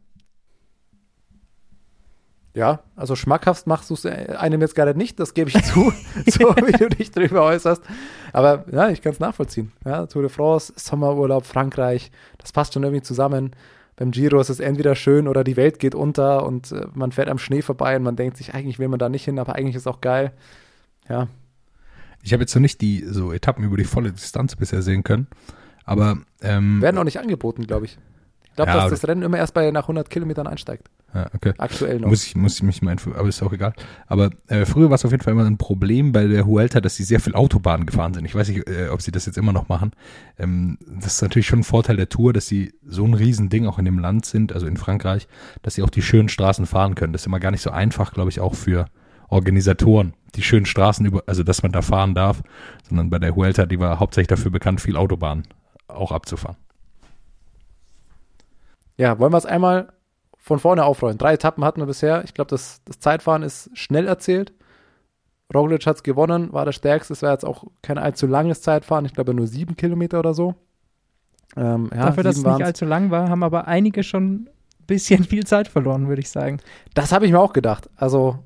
Ja, 2.58 2.80
also 2.96 3.16
schmackhaft 3.16 3.68
machst 3.68 3.92
du 3.92 3.94
es 3.94 4.04
einem 4.04 4.62
jetzt 4.62 4.74
gerade 4.74 4.98
nicht, 4.98 5.20
das 5.20 5.36
gebe 5.36 5.52
ich 5.52 5.64
zu, 5.64 5.94
so 6.26 6.56
wie 6.56 6.72
du 6.72 6.90
dich 6.90 7.12
drüber 7.12 7.44
äußerst. 7.44 7.84
Aber 8.34 8.66
ja, 8.72 8.90
ich 8.90 9.04
kann 9.04 9.12
es 9.12 9.20
nachvollziehen. 9.20 9.74
Ja, 9.86 10.08
Tour 10.08 10.24
de 10.24 10.32
France, 10.32 10.74
Sommerurlaub, 10.76 11.46
Frankreich, 11.46 12.10
das 12.40 12.52
passt 12.52 12.74
schon 12.74 12.82
irgendwie 12.82 13.04
zusammen. 13.04 13.52
Beim 13.96 14.10
Giro 14.10 14.40
ist 14.40 14.50
es 14.50 14.60
entweder 14.60 14.96
schön 14.96 15.28
oder 15.28 15.44
die 15.44 15.56
Welt 15.56 15.78
geht 15.78 15.94
unter 15.94 16.48
und 16.48 16.72
äh, 16.72 16.88
man 16.96 17.12
fährt 17.12 17.30
am 17.30 17.38
Schnee 17.38 17.62
vorbei 17.62 17.96
und 17.96 18.02
man 18.02 18.16
denkt 18.16 18.38
sich, 18.38 18.56
eigentlich 18.56 18.80
will 18.80 18.88
man 18.88 18.98
da 18.98 19.08
nicht 19.08 19.26
hin, 19.26 19.38
aber 19.38 19.54
eigentlich 19.54 19.76
ist 19.76 19.84
es 19.84 19.88
auch 19.88 20.02
geil. 20.02 20.32
Ja. 21.08 21.28
Ich 22.24 22.34
habe 22.34 22.42
jetzt 22.42 22.56
noch 22.56 22.62
nicht 22.62 22.82
die 22.82 23.06
so 23.06 23.34
Etappen 23.34 23.66
über 23.66 23.78
die 23.78 23.84
volle 23.84 24.12
Distanz 24.12 24.56
bisher 24.56 24.82
sehen 24.82 25.04
können, 25.04 25.28
aber 25.86 26.18
ähm, 26.42 26.82
werden 26.82 26.98
auch 26.98 27.04
nicht 27.04 27.20
angeboten, 27.20 27.68
glaube 27.68 27.86
ich. 27.86 28.00
Ich 28.46 28.56
glaube, 28.56 28.72
Ja, 28.72 28.78
dass 28.78 28.90
das 28.90 29.08
Rennen 29.08 29.22
immer 29.22 29.38
erst 29.38 29.54
bei 29.54 29.70
nach 29.70 29.84
100 29.84 30.10
Kilometern 30.10 30.48
einsteigt. 30.48 30.90
Ja, 31.14 31.28
okay. 31.34 31.54
Aktuell 31.58 32.00
noch. 32.00 32.10
Muss 32.10 32.26
ich, 32.26 32.36
muss 32.36 32.56
ich 32.56 32.64
mich 32.64 32.82
mal 32.82 32.92
informieren, 32.92 33.20
aber 33.20 33.30
ist 33.30 33.42
auch 33.42 33.54
egal. 33.54 33.74
Aber 34.08 34.30
äh, 34.48 34.66
früher 34.66 34.90
war 34.90 34.96
es 34.96 35.06
auf 35.06 35.12
jeden 35.12 35.24
Fall 35.24 35.34
immer 35.34 35.46
ein 35.46 35.58
Problem 35.58 36.12
bei 36.12 36.28
der 36.28 36.46
Huelta, 36.46 36.82
dass 36.82 36.96
sie 36.96 37.04
sehr 37.04 37.20
viel 37.20 37.34
Autobahn 37.34 37.86
gefahren 37.86 38.14
sind. 38.14 38.26
Ich 38.26 38.36
weiß 38.36 38.50
nicht, 38.50 38.68
äh, 38.70 38.90
ob 38.90 39.02
sie 39.02 39.12
das 39.12 39.26
jetzt 39.26 39.38
immer 39.38 39.54
noch 39.54 39.70
machen. 39.70 39.92
Ähm, 40.38 40.78
das 40.86 41.14
ist 41.14 41.22
natürlich 41.22 41.48
schon 41.48 41.60
ein 41.60 41.64
Vorteil 41.64 41.96
der 41.96 42.10
Tour, 42.10 42.34
dass 42.34 42.48
sie 42.48 42.74
so 42.86 43.06
ein 43.06 43.14
Riesending 43.14 43.68
auch 43.68 43.80
in 43.80 43.86
dem 43.86 44.00
Land 44.00 44.26
sind, 44.26 44.54
also 44.54 44.68
in 44.68 44.78
Frankreich, 44.78 45.28
dass 45.62 45.76
sie 45.76 45.84
auch 45.84 45.90
die 45.90 46.02
schönen 46.02 46.30
Straßen 46.30 46.66
fahren 46.66 46.96
können. 46.96 47.14
Das 47.14 47.22
ist 47.22 47.28
immer 47.28 47.40
gar 47.40 47.52
nicht 47.52 47.62
so 47.62 47.72
einfach, 47.72 48.14
glaube 48.14 48.30
ich, 48.30 48.42
auch 48.42 48.54
für 48.54 48.88
Organisatoren, 49.30 50.14
die 50.36 50.44
schönen 50.44 50.66
Straßen 50.66 51.06
über, 51.06 51.24
also 51.26 51.44
dass 51.44 51.64
man 51.64 51.72
da 51.72 51.82
fahren 51.82 52.16
darf, 52.16 52.44
sondern 52.88 53.10
bei 53.10 53.20
der 53.20 53.36
Huelta, 53.36 53.66
die 53.66 53.80
war 53.80 54.00
hauptsächlich 54.00 54.28
dafür 54.28 54.52
bekannt, 54.52 54.82
viel 54.82 54.98
Autobahn 54.98 55.44
auch 55.88 56.12
abzufahren. 56.12 56.58
Ja, 58.98 59.20
wollen 59.20 59.32
wir 59.32 59.38
es 59.38 59.46
einmal 59.46 59.94
von 60.48 60.60
vorne 60.60 60.86
aufrollen. 60.86 61.18
Drei 61.18 61.34
Etappen 61.34 61.64
hatten 61.64 61.82
wir 61.82 61.86
bisher. 61.86 62.24
Ich 62.24 62.34
glaube, 62.34 62.50
das, 62.50 62.82
das 62.86 63.00
Zeitfahren 63.00 63.44
ist 63.44 63.70
schnell 63.74 64.08
erzählt. 64.08 64.54
Roglic 65.54 65.86
hat 65.86 65.98
es 65.98 66.04
gewonnen, 66.04 66.52
war 66.52 66.66
der 66.66 66.72
stärkste. 66.72 67.14
Es 67.14 67.22
war 67.22 67.32
jetzt 67.32 67.46
auch 67.46 67.66
kein 67.82 67.98
allzu 67.98 68.28
langes 68.28 68.62
Zeitfahren. 68.62 69.06
Ich 69.06 69.14
glaube, 69.14 69.34
nur 69.34 69.48
sieben 69.48 69.76
Kilometer 69.76 70.20
oder 70.20 70.34
so. 70.34 70.56
Ähm, 71.56 71.90
ja, 71.94 72.08
Dafür, 72.08 72.24
dass 72.24 72.38
es 72.38 72.44
nicht 72.44 72.64
allzu 72.64 72.86
lang 72.86 73.12
war, 73.12 73.30
haben 73.30 73.44
aber 73.44 73.68
einige 73.68 74.04
schon 74.04 74.34
ein 74.34 74.50
bisschen 74.88 75.24
viel 75.24 75.46
Zeit 75.46 75.68
verloren, 75.68 76.08
würde 76.08 76.22
ich 76.22 76.30
sagen. 76.30 76.60
Das 76.94 77.12
habe 77.12 77.26
ich 77.26 77.32
mir 77.32 77.40
auch 77.40 77.54
gedacht. 77.54 77.90
Also, 77.96 78.40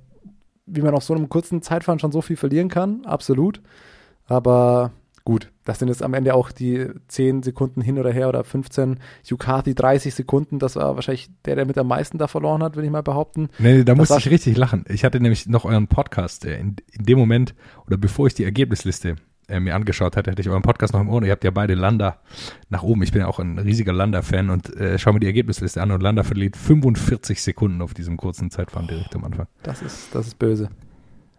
wie 0.65 0.81
man 0.81 0.93
auf 0.93 1.03
so 1.03 1.13
einem 1.13 1.29
kurzen 1.29 1.61
Zeitfahren 1.61 1.99
schon 1.99 2.11
so 2.11 2.21
viel 2.21 2.37
verlieren 2.37 2.69
kann, 2.69 3.05
absolut. 3.05 3.61
Aber 4.27 4.91
gut, 5.23 5.51
das 5.65 5.79
sind 5.79 5.87
jetzt 5.87 6.03
am 6.03 6.13
Ende 6.13 6.33
auch 6.33 6.51
die 6.51 6.87
10 7.07 7.43
Sekunden 7.43 7.81
hin 7.81 7.99
oder 7.99 8.11
her 8.11 8.29
oder 8.29 8.43
15. 8.43 8.99
Yukati 9.25 9.75
30 9.75 10.13
Sekunden, 10.13 10.59
das 10.59 10.75
war 10.75 10.95
wahrscheinlich 10.95 11.29
der, 11.45 11.55
der 11.55 11.65
mit 11.65 11.77
am 11.77 11.87
meisten 11.87 12.17
da 12.17 12.27
verloren 12.27 12.63
hat, 12.63 12.75
würde 12.75 12.85
ich 12.85 12.91
mal 12.91 13.03
behaupten. 13.03 13.49
Nee, 13.59 13.79
da 13.83 13.93
Das 13.93 13.97
musste 13.97 14.17
ich 14.17 14.29
richtig 14.29 14.57
lachen. 14.57 14.85
Ich 14.89 15.03
hatte 15.05 15.19
nämlich 15.19 15.47
noch 15.47 15.65
euren 15.65 15.87
Podcast. 15.87 16.45
äh, 16.45 16.59
In, 16.59 16.75
in 16.91 17.05
dem 17.05 17.17
Moment, 17.19 17.53
oder 17.87 17.97
bevor 17.97 18.27
ich 18.27 18.33
die 18.33 18.43
Ergebnisliste 18.43 19.15
äh, 19.47 19.59
mir 19.59 19.75
angeschaut 19.75 20.15
hatte, 20.17 20.31
hatte 20.31 20.41
ich 20.41 20.49
euren 20.49 20.61
Podcast 20.61 20.93
noch 20.93 21.01
im 21.01 21.09
Ohr. 21.09 21.21
Ihr 21.23 21.31
habt 21.31 21.43
ja 21.43 21.51
beide 21.51 21.73
Landa 21.75 22.17
nach 22.69 22.83
oben. 22.83 23.03
Ich 23.03 23.11
bin 23.11 23.21
ja 23.21 23.27
auch 23.27 23.39
ein 23.39 23.59
riesiger 23.59 23.93
Landa-Fan 23.93 24.49
und 24.49 24.75
äh, 24.77 24.97
schau 24.97 25.13
mir 25.13 25.19
die 25.19 25.27
Ergebnisliste 25.27 25.81
an 25.81 25.91
und 25.91 26.01
Landa 26.01 26.23
verliert 26.23 26.55
45 26.57 27.41
Sekunden 27.41 27.81
auf 27.81 27.93
diesem 27.93 28.17
kurzen 28.17 28.49
Zeitfahren 28.49 28.87
direkt 28.87 29.15
am 29.15 29.23
Anfang. 29.25 29.47
Das 29.63 29.81
ist, 29.81 30.13
das 30.15 30.27
ist 30.27 30.39
böse. 30.39 30.69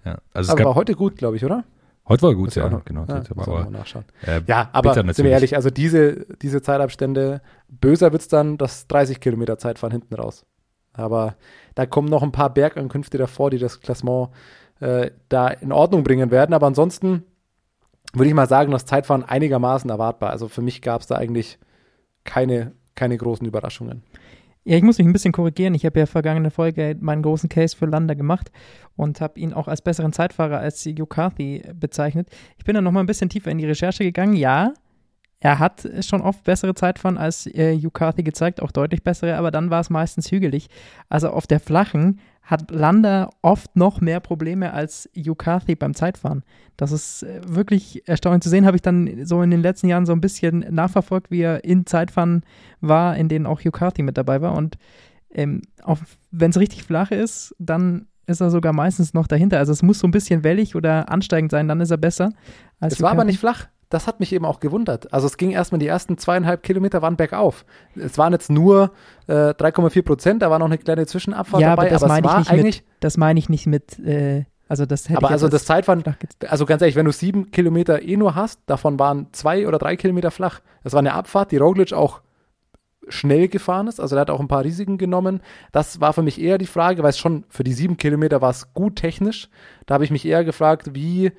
Ja, 0.04 0.18
also 0.34 0.52
Aber 0.52 0.64
war 0.64 0.74
heute 0.74 0.94
gut, 0.94 1.16
glaube 1.16 1.36
ich, 1.36 1.44
oder? 1.44 1.64
Heute 2.08 2.22
war 2.22 2.34
gut, 2.34 2.48
Das 2.48 2.54
ja, 2.56 2.68
noch- 2.68 2.84
genau. 2.84 3.04
Ja, 3.08 3.22
aber, 3.36 3.64
mal 3.64 3.70
nachschauen. 3.70 4.04
äh, 4.26 4.40
Ja, 4.46 4.68
aber 4.72 4.94
sind 4.94 5.18
wir 5.18 5.30
ehrlich, 5.30 5.56
also 5.56 5.70
diese, 5.70 6.26
diese 6.42 6.62
Zeitabstände, 6.62 7.40
böser 7.68 8.12
wird's 8.12 8.28
dann 8.28 8.58
das 8.58 8.86
30 8.88 9.20
Kilometer 9.20 9.58
Zeitfahren 9.58 9.92
hinten 9.92 10.14
raus. 10.14 10.44
Aber 10.92 11.36
da 11.74 11.86
kommen 11.86 12.08
noch 12.08 12.22
ein 12.22 12.32
paar 12.32 12.52
Bergankünfte 12.52 13.16
davor, 13.18 13.50
die 13.50 13.58
das 13.58 13.80
Klassement 13.80 14.28
äh, 14.80 15.10
da 15.28 15.48
in 15.48 15.72
Ordnung 15.72 16.04
bringen 16.04 16.30
werden. 16.30 16.52
Aber 16.54 16.66
ansonsten 16.66 17.24
würde 18.12 18.28
ich 18.28 18.34
mal 18.34 18.48
sagen, 18.48 18.72
das 18.72 18.84
Zeitfahren 18.84 19.24
einigermaßen 19.24 19.88
erwartbar. 19.88 20.30
Also 20.30 20.48
für 20.48 20.60
mich 20.60 20.82
gab 20.82 21.00
es 21.00 21.06
da 21.06 21.14
eigentlich 21.16 21.58
keine, 22.24 22.72
keine 22.94 23.16
großen 23.16 23.46
Überraschungen. 23.46 24.02
Ja, 24.64 24.76
ich 24.76 24.82
muss 24.82 24.98
mich 24.98 25.06
ein 25.06 25.12
bisschen 25.12 25.32
korrigieren. 25.32 25.74
Ich 25.74 25.84
habe 25.84 25.98
ja 25.98 26.06
vergangene 26.06 26.50
Folge 26.50 26.96
meinen 27.00 27.22
großen 27.22 27.48
Case 27.48 27.76
für 27.76 27.86
Landa 27.86 28.14
gemacht 28.14 28.52
und 28.96 29.20
habe 29.20 29.40
ihn 29.40 29.52
auch 29.52 29.66
als 29.66 29.82
besseren 29.82 30.12
Zeitfahrer 30.12 30.58
als 30.58 30.84
Yukathi 30.84 31.64
bezeichnet. 31.74 32.28
Ich 32.58 32.64
bin 32.64 32.74
dann 32.74 32.84
noch 32.84 32.92
mal 32.92 33.00
ein 33.00 33.06
bisschen 33.06 33.28
tiefer 33.28 33.50
in 33.50 33.58
die 33.58 33.66
Recherche 33.66 34.04
gegangen. 34.04 34.34
Ja, 34.34 34.72
er 35.40 35.58
hat 35.58 35.88
schon 36.02 36.20
oft 36.20 36.44
bessere 36.44 36.74
Zeitfahren 36.74 37.18
als 37.18 37.46
äh, 37.46 37.72
gezeigt, 37.72 38.62
auch 38.62 38.70
deutlich 38.70 39.02
bessere, 39.02 39.36
aber 39.36 39.50
dann 39.50 39.70
war 39.70 39.80
es 39.80 39.90
meistens 39.90 40.30
hügelig. 40.30 40.68
Also 41.08 41.30
auf 41.30 41.48
der 41.48 41.58
flachen 41.58 42.20
hat 42.42 42.70
Landa 42.70 43.30
oft 43.40 43.76
noch 43.76 44.00
mehr 44.00 44.20
Probleme 44.20 44.72
als 44.72 45.08
Yukathi 45.14 45.76
beim 45.76 45.94
Zeitfahren. 45.94 46.42
Das 46.76 46.90
ist 46.90 47.22
äh, 47.22 47.40
wirklich 47.46 48.06
erstaunlich 48.08 48.42
zu 48.42 48.48
sehen. 48.48 48.66
Habe 48.66 48.76
ich 48.76 48.82
dann 48.82 49.24
so 49.24 49.42
in 49.42 49.50
den 49.50 49.62
letzten 49.62 49.88
Jahren 49.88 50.06
so 50.06 50.12
ein 50.12 50.20
bisschen 50.20 50.60
nachverfolgt, 50.70 51.30
wie 51.30 51.42
er 51.42 51.64
in 51.64 51.86
Zeitfahren 51.86 52.42
war, 52.80 53.16
in 53.16 53.28
denen 53.28 53.46
auch 53.46 53.60
Yukathi 53.60 54.02
mit 54.02 54.18
dabei 54.18 54.40
war. 54.42 54.54
Und 54.54 54.76
ähm, 55.30 55.62
wenn 56.30 56.50
es 56.50 56.58
richtig 56.58 56.82
flach 56.82 57.10
ist, 57.10 57.54
dann 57.58 58.06
ist 58.26 58.40
er 58.40 58.50
sogar 58.50 58.72
meistens 58.72 59.14
noch 59.14 59.26
dahinter. 59.26 59.58
Also 59.58 59.72
es 59.72 59.82
muss 59.82 60.00
so 60.00 60.06
ein 60.06 60.12
bisschen 60.12 60.44
wellig 60.44 60.74
oder 60.74 61.10
ansteigend 61.10 61.50
sein, 61.50 61.68
dann 61.68 61.80
ist 61.80 61.90
er 61.90 61.96
besser. 61.96 62.32
Als 62.80 62.94
Es 62.94 63.02
war 63.02 63.12
aber 63.12 63.24
nicht 63.24 63.38
flach. 63.38 63.68
Das 63.92 64.06
hat 64.06 64.20
mich 64.20 64.32
eben 64.32 64.46
auch 64.46 64.58
gewundert. 64.58 65.12
Also 65.12 65.26
es 65.26 65.36
ging 65.36 65.50
erstmal 65.50 65.78
die 65.78 65.86
ersten 65.86 66.16
zweieinhalb 66.16 66.62
Kilometer 66.62 67.02
waren 67.02 67.16
bergauf. 67.16 67.66
Es 67.94 68.16
waren 68.16 68.32
jetzt 68.32 68.50
nur 68.50 68.92
äh, 69.26 69.50
3,4 69.50 70.02
Prozent, 70.02 70.42
da 70.42 70.50
war 70.50 70.58
noch 70.58 70.66
eine 70.66 70.78
kleine 70.78 71.04
Zwischenabfahrt 71.04 71.60
ja, 71.60 71.70
dabei, 71.70 71.82
aber 71.82 71.90
das 71.90 72.02
aber 72.02 72.14
es 72.14 72.22
meine 72.22 72.26
ich 72.26 72.32
war 72.32 72.38
nicht 72.38 72.50
eigentlich, 72.50 72.76
mit. 72.82 72.84
Das 73.00 73.16
meine 73.18 73.38
ich 73.38 73.48
nicht 73.50 73.66
mit. 73.66 73.98
Äh, 73.98 74.46
also 74.66 74.86
das 74.86 75.10
hätte 75.10 75.18
aber 75.18 75.26
ich 75.26 75.32
also 75.32 75.48
das 75.48 75.66
Zeitfahren, 75.66 76.02
also 76.48 76.64
ganz 76.64 76.80
ehrlich, 76.80 76.96
wenn 76.96 77.04
du 77.04 77.12
sieben 77.12 77.50
Kilometer 77.50 78.00
eh 78.00 78.16
nur 78.16 78.34
hast, 78.34 78.60
davon 78.64 78.98
waren 78.98 79.26
zwei 79.32 79.68
oder 79.68 79.76
drei 79.78 79.96
Kilometer 79.96 80.30
flach. 80.30 80.60
Das 80.82 80.94
war 80.94 81.00
eine 81.00 81.12
Abfahrt, 81.12 81.52
die 81.52 81.58
Roglic 81.58 81.92
auch 81.92 82.22
schnell 83.08 83.48
gefahren 83.48 83.88
ist, 83.88 84.00
also 84.00 84.16
er 84.16 84.22
hat 84.22 84.30
auch 84.30 84.40
ein 84.40 84.48
paar 84.48 84.64
Risiken 84.64 84.96
genommen. 84.96 85.42
Das 85.70 86.00
war 86.00 86.14
für 86.14 86.22
mich 86.22 86.40
eher 86.40 86.56
die 86.56 86.66
Frage, 86.66 87.02
weil 87.02 87.10
es 87.10 87.18
schon 87.18 87.44
für 87.50 87.64
die 87.64 87.74
sieben 87.74 87.98
Kilometer 87.98 88.40
war 88.40 88.50
es 88.50 88.72
gut 88.72 88.96
technisch. 88.96 89.50
Da 89.84 89.92
habe 89.92 90.04
ich 90.04 90.10
mich 90.10 90.24
eher 90.24 90.44
gefragt, 90.44 90.94
wie 90.94 91.32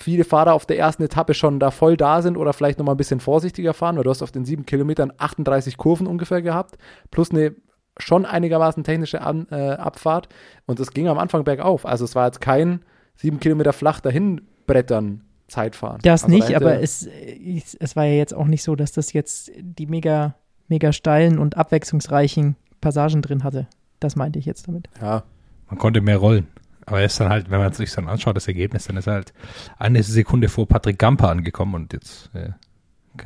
viele 0.00 0.24
Fahrer 0.24 0.54
auf 0.54 0.66
der 0.66 0.78
ersten 0.78 1.02
Etappe 1.02 1.34
schon 1.34 1.60
da 1.60 1.70
voll 1.70 1.96
da 1.96 2.20
sind 2.22 2.36
oder 2.36 2.52
vielleicht 2.52 2.78
nochmal 2.78 2.94
ein 2.94 2.98
bisschen 2.98 3.20
vorsichtiger 3.20 3.74
fahren, 3.74 3.96
weil 3.96 4.04
du 4.04 4.10
hast 4.10 4.22
auf 4.22 4.32
den 4.32 4.44
sieben 4.44 4.66
Kilometern 4.66 5.12
38 5.18 5.76
Kurven 5.76 6.06
ungefähr 6.06 6.42
gehabt, 6.42 6.76
plus 7.10 7.30
eine 7.30 7.54
schon 7.98 8.26
einigermaßen 8.26 8.82
technische 8.82 9.20
An 9.20 9.46
äh, 9.50 9.70
Abfahrt 9.70 10.28
und 10.66 10.80
es 10.80 10.90
ging 10.90 11.06
am 11.08 11.18
Anfang 11.18 11.44
bergauf. 11.44 11.86
Also 11.86 12.04
es 12.04 12.14
war 12.16 12.26
jetzt 12.26 12.40
kein 12.40 12.80
sieben 13.14 13.38
Kilometer 13.38 13.72
flach 13.72 14.00
dahin 14.00 14.40
brettern 14.66 15.22
Zeitfahren. 15.46 16.00
Das 16.02 16.24
also 16.24 16.34
nicht, 16.34 16.48
dahinter- 16.48 16.56
aber 16.66 16.80
es, 16.80 17.06
es, 17.06 17.74
es 17.74 17.94
war 17.96 18.04
ja 18.04 18.14
jetzt 18.14 18.34
auch 18.34 18.46
nicht 18.46 18.62
so, 18.64 18.74
dass 18.74 18.90
das 18.92 19.12
jetzt 19.12 19.52
die 19.60 19.86
mega, 19.86 20.34
mega 20.68 20.92
steilen 20.92 21.38
und 21.38 21.56
abwechslungsreichen 21.56 22.56
Passagen 22.80 23.22
drin 23.22 23.44
hatte. 23.44 23.68
Das 24.00 24.16
meinte 24.16 24.38
ich 24.38 24.46
jetzt 24.46 24.66
damit. 24.66 24.88
Ja, 25.00 25.22
Man 25.68 25.78
konnte 25.78 26.00
mehr 26.00 26.16
rollen. 26.16 26.48
Aber 26.86 27.00
er 27.00 27.06
ist 27.06 27.18
dann 27.20 27.28
halt, 27.30 27.50
wenn 27.50 27.58
man 27.60 27.72
sich 27.72 27.92
dann 27.92 28.08
anschaut, 28.08 28.36
das 28.36 28.46
Ergebnis, 28.48 28.86
dann 28.86 28.96
ist 28.96 29.06
er 29.06 29.14
halt 29.14 29.32
eine 29.78 30.02
Sekunde 30.02 30.48
vor 30.48 30.66
Patrick 30.68 30.98
Gamper 30.98 31.30
angekommen 31.30 31.74
und 31.74 31.92
jetzt, 31.92 32.30
äh, 32.34 32.50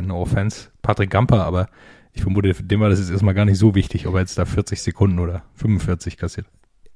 no 0.03 0.21
offense, 0.21 0.69
Patrick 0.83 1.11
Gamper, 1.11 1.45
aber 1.45 1.69
ich 2.13 2.23
vermute, 2.23 2.53
für 2.55 2.63
den 2.63 2.81
war 2.81 2.89
das 2.89 2.99
jetzt 2.99 3.11
erstmal 3.11 3.35
gar 3.35 3.45
nicht 3.45 3.59
so 3.59 3.75
wichtig, 3.75 4.07
ob 4.07 4.15
er 4.15 4.21
jetzt 4.21 4.39
da 4.39 4.45
40 4.45 4.83
Sekunden 4.83 5.19
oder 5.19 5.43
45 5.55 6.17
kassiert. 6.17 6.47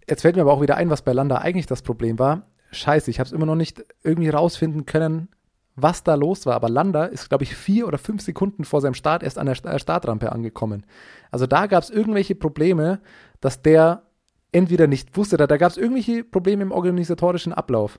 Jetzt 0.08 0.22
fällt 0.22 0.36
mir 0.36 0.42
aber 0.42 0.52
auch 0.52 0.62
wieder 0.62 0.76
ein, 0.76 0.90
was 0.90 1.02
bei 1.02 1.12
Landa 1.12 1.38
eigentlich 1.38 1.66
das 1.66 1.82
Problem 1.82 2.18
war. 2.18 2.46
Scheiße, 2.72 3.10
ich 3.10 3.18
habe 3.20 3.26
es 3.26 3.32
immer 3.32 3.46
noch 3.46 3.54
nicht 3.54 3.84
irgendwie 4.02 4.30
rausfinden 4.30 4.84
können, 4.86 5.28
was 5.76 6.02
da 6.02 6.14
los 6.16 6.44
war. 6.46 6.54
Aber 6.54 6.68
Landa 6.68 7.04
ist, 7.04 7.28
glaube 7.28 7.44
ich, 7.44 7.54
vier 7.54 7.86
oder 7.86 7.98
fünf 7.98 8.20
Sekunden 8.22 8.64
vor 8.64 8.80
seinem 8.80 8.94
Start 8.94 9.22
erst 9.22 9.38
an 9.38 9.46
der 9.46 9.54
Sta- 9.54 9.78
Startrampe 9.78 10.32
angekommen. 10.32 10.84
Also 11.30 11.46
da 11.46 11.66
gab 11.66 11.82
es 11.82 11.90
irgendwelche 11.90 12.34
Probleme, 12.34 13.00
dass 13.40 13.62
der 13.62 14.02
entweder 14.52 14.86
nicht 14.86 15.16
wusste, 15.16 15.36
da, 15.36 15.46
da 15.46 15.56
gab 15.56 15.70
es 15.70 15.76
irgendwelche 15.76 16.24
Probleme 16.24 16.62
im 16.62 16.72
organisatorischen 16.72 17.52
Ablauf. 17.52 17.98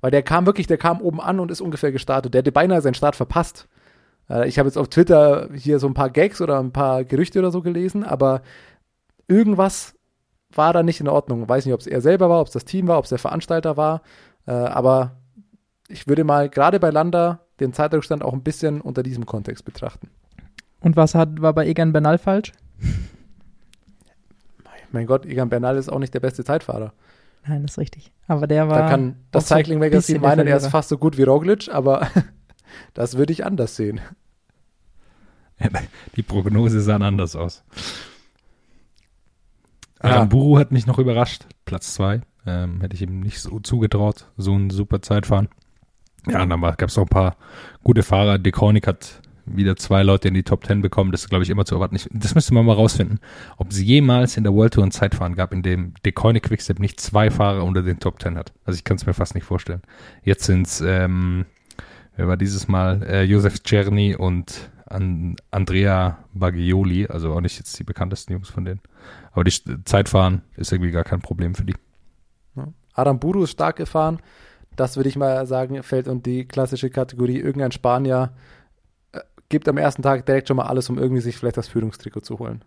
Weil 0.00 0.10
der 0.10 0.22
kam 0.22 0.46
wirklich, 0.46 0.66
der 0.66 0.78
kam 0.78 1.00
oben 1.00 1.20
an 1.20 1.40
und 1.40 1.50
ist 1.50 1.60
ungefähr 1.60 1.92
gestartet. 1.92 2.32
Der 2.32 2.40
hätte 2.40 2.52
beinahe 2.52 2.80
seinen 2.80 2.94
Start 2.94 3.16
verpasst. 3.16 3.68
Äh, 4.28 4.48
ich 4.48 4.58
habe 4.58 4.68
jetzt 4.68 4.78
auf 4.78 4.88
Twitter 4.88 5.50
hier 5.54 5.78
so 5.78 5.86
ein 5.86 5.94
paar 5.94 6.10
Gags 6.10 6.40
oder 6.40 6.58
ein 6.58 6.72
paar 6.72 7.04
Gerüchte 7.04 7.38
oder 7.38 7.50
so 7.50 7.60
gelesen, 7.60 8.02
aber 8.04 8.42
irgendwas 9.28 9.94
war 10.52 10.72
da 10.72 10.82
nicht 10.82 11.00
in 11.00 11.08
Ordnung. 11.08 11.48
Weiß 11.48 11.66
nicht, 11.66 11.74
ob 11.74 11.80
es 11.80 11.86
er 11.86 12.00
selber 12.00 12.30
war, 12.30 12.40
ob 12.40 12.46
es 12.46 12.52
das 12.52 12.64
Team 12.64 12.88
war, 12.88 12.98
ob 12.98 13.04
es 13.04 13.10
der 13.10 13.18
Veranstalter 13.18 13.76
war. 13.76 14.02
Äh, 14.46 14.52
aber 14.52 15.16
ich 15.88 16.08
würde 16.08 16.24
mal 16.24 16.48
gerade 16.48 16.80
bei 16.80 16.90
Landa 16.90 17.40
den 17.60 17.72
Zeitrückstand 17.72 18.24
auch 18.24 18.32
ein 18.32 18.42
bisschen 18.42 18.80
unter 18.80 19.02
diesem 19.02 19.26
Kontext 19.26 19.64
betrachten. 19.64 20.08
Und 20.80 20.96
was 20.96 21.14
hat, 21.14 21.42
war 21.42 21.52
bei 21.52 21.66
Egan 21.66 21.92
Bernal 21.92 22.16
falsch? 22.16 22.52
Mein 24.92 25.06
Gott, 25.06 25.26
Egan 25.26 25.48
Bernal 25.48 25.76
ist 25.76 25.88
auch 25.88 25.98
nicht 25.98 26.14
der 26.14 26.20
beste 26.20 26.44
Zeitfahrer. 26.44 26.92
Nein, 27.46 27.62
das 27.62 27.72
ist 27.72 27.78
richtig. 27.78 28.12
Aber 28.26 28.46
der 28.46 28.68
war. 28.68 28.80
Da 28.80 28.88
kann 28.88 29.16
das 29.30 29.48
Cycling 29.48 29.78
Magazine 29.78 30.18
meinen, 30.18 30.46
er 30.46 30.56
ist 30.56 30.68
fast 30.68 30.88
so 30.88 30.98
gut 30.98 31.16
wie 31.16 31.22
Roglic, 31.22 31.68
aber 31.72 32.08
das 32.94 33.16
würde 33.16 33.32
ich 33.32 33.44
anders 33.44 33.76
sehen. 33.76 34.00
Die 36.16 36.22
Prognose 36.22 36.80
sah 36.80 36.96
anders 36.96 37.36
aus. 37.36 37.62
Ja. 40.02 40.10
Aramburu 40.10 40.58
hat 40.58 40.72
mich 40.72 40.86
noch 40.86 40.98
überrascht. 40.98 41.46
Platz 41.66 41.94
zwei. 41.94 42.22
Ähm, 42.46 42.80
hätte 42.80 42.94
ich 42.94 43.02
ihm 43.02 43.20
nicht 43.20 43.40
so 43.40 43.60
zugetraut. 43.60 44.30
So 44.38 44.54
ein 44.54 44.70
super 44.70 45.02
Zeitfahren. 45.02 45.48
Ja, 46.26 46.42
und 46.42 46.50
dann 46.50 46.60
gab 46.60 46.82
es 46.82 46.96
noch 46.96 47.04
ein 47.04 47.08
paar 47.08 47.36
gute 47.82 48.02
Fahrer. 48.02 48.38
Dekonic 48.38 48.86
hat 48.86 49.19
wieder 49.46 49.76
zwei 49.76 50.02
Leute 50.02 50.28
in 50.28 50.34
die 50.34 50.42
Top 50.42 50.64
Ten 50.64 50.82
bekommen. 50.82 51.12
Das 51.12 51.22
ist, 51.22 51.28
glaube 51.28 51.44
ich, 51.44 51.50
immer 51.50 51.64
zu 51.64 51.74
erwarten. 51.74 51.96
Ich, 51.96 52.08
das 52.12 52.34
müsste 52.34 52.54
man 52.54 52.64
mal 52.64 52.74
rausfinden, 52.74 53.20
ob 53.56 53.70
es 53.70 53.80
jemals 53.80 54.36
in 54.36 54.44
der 54.44 54.52
World 54.52 54.74
Tour 54.74 54.84
ein 54.84 54.90
Zeitfahren 54.90 55.34
gab, 55.34 55.52
in 55.52 55.62
dem 55.62 55.94
Deconic 56.04 56.44
Quickstep 56.44 56.78
nicht 56.78 57.00
zwei 57.00 57.30
Fahrer 57.30 57.64
unter 57.64 57.82
den 57.82 58.00
Top 58.00 58.18
Ten 58.18 58.36
hat. 58.36 58.52
Also 58.64 58.76
ich 58.76 58.84
kann 58.84 58.96
es 58.96 59.06
mir 59.06 59.14
fast 59.14 59.34
nicht 59.34 59.44
vorstellen. 59.44 59.82
Jetzt 60.22 60.44
sind 60.44 60.66
es, 60.66 60.80
ähm, 60.80 61.46
wer 62.16 62.28
war 62.28 62.36
dieses 62.36 62.68
Mal? 62.68 63.02
Äh, 63.02 63.22
Josef 63.24 63.62
Czerny 63.62 64.14
und 64.16 64.70
an 64.86 65.36
Andrea 65.50 66.18
Bagioli, 66.34 67.06
also 67.06 67.32
auch 67.32 67.40
nicht 67.40 67.58
jetzt 67.58 67.78
die 67.78 67.84
bekanntesten 67.84 68.32
Jungs 68.32 68.48
von 68.48 68.64
denen. 68.64 68.80
Aber 69.32 69.44
die 69.44 69.52
Zeitfahren 69.84 70.42
ist 70.56 70.72
irgendwie 70.72 70.90
gar 70.90 71.04
kein 71.04 71.20
Problem 71.20 71.54
für 71.54 71.64
die. 71.64 71.74
Aramburu 72.94 73.44
ist 73.44 73.52
stark 73.52 73.76
gefahren. 73.76 74.18
Das 74.76 74.96
würde 74.96 75.08
ich 75.08 75.16
mal 75.16 75.46
sagen, 75.46 75.82
fällt 75.82 76.08
unter 76.08 76.22
die 76.22 76.44
klassische 76.46 76.90
Kategorie. 76.90 77.38
Irgendein 77.38 77.72
Spanier 77.72 78.32
gibt 79.50 79.68
am 79.68 79.76
ersten 79.76 80.02
Tag 80.02 80.24
direkt 80.24 80.48
schon 80.48 80.56
mal 80.56 80.66
alles, 80.66 80.88
um 80.88 80.98
irgendwie 80.98 81.20
sich 81.20 81.36
vielleicht 81.36 81.58
das 81.58 81.68
Führungstrikot 81.68 82.20
zu 82.20 82.38
holen. 82.38 82.64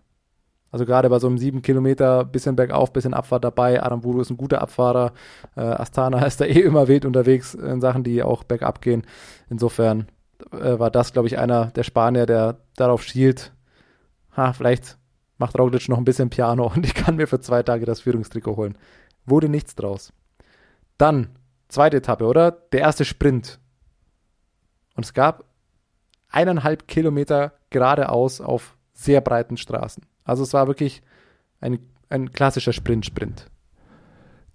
Also 0.70 0.86
gerade 0.86 1.10
bei 1.10 1.20
so 1.20 1.28
einem 1.28 1.38
sieben 1.38 1.62
Kilometer, 1.62 2.26
bisschen 2.26 2.56
bergauf, 2.56 2.92
bisschen 2.92 3.14
Abfahrt 3.14 3.44
dabei. 3.44 3.82
Aramburu 3.82 4.22
ist 4.22 4.32
ein 4.32 4.38
guter 4.38 4.62
Abfahrer. 4.62 5.14
Äh, 5.56 5.62
Astana 5.62 6.26
ist 6.26 6.42
da 6.42 6.46
eh 6.46 6.62
immer 6.62 6.88
wild 6.88 7.06
unterwegs 7.06 7.54
in 7.54 7.80
Sachen, 7.80 8.04
die 8.04 8.24
auch 8.24 8.44
bergab 8.44 8.82
gehen. 8.82 9.04
Insofern 9.50 10.08
äh, 10.52 10.80
war 10.80 10.92
das, 10.92 11.14
glaube 11.14 11.28
ich, 11.28 11.38
einer 11.38 11.68
der 11.68 11.84
Spanier, 11.84 12.26
der 12.26 12.58
darauf 12.76 13.04
schielt. 13.04 13.54
Ha, 14.36 14.54
vielleicht 14.54 14.98
macht 15.38 15.58
Roglic 15.58 15.88
noch 15.90 16.00
ein 16.00 16.06
bisschen 16.06 16.32
Piano 16.32 16.66
und 16.76 16.86
ich 16.86 16.96
kann 16.96 17.18
mir 17.18 17.28
für 17.28 17.40
zwei 17.40 17.64
Tage 17.64 17.86
das 17.86 18.02
Führungstrikot 18.02 18.58
holen. 18.58 18.78
Wurde 19.26 19.50
nichts 19.50 19.76
draus. 19.76 20.12
Dann, 20.98 21.30
zweite 21.70 21.98
Etappe, 21.98 22.26
oder? 22.26 22.52
Der 22.52 22.82
erste 22.82 23.06
Sprint. 23.06 23.60
Und 24.96 25.06
es 25.06 25.14
gab 25.14 25.46
eineinhalb 26.34 26.88
Kilometer 26.88 27.54
geradeaus 27.70 28.42
auf 28.42 28.76
sehr 28.94 29.22
breiten 29.22 29.58
Straßen. 29.58 30.04
Also 30.26 30.44
es 30.44 30.54
war 30.54 30.68
wirklich 30.68 31.02
ein, 31.62 31.80
ein 32.10 32.32
klassischer 32.32 32.74
Sprint-Sprint. 32.74 33.48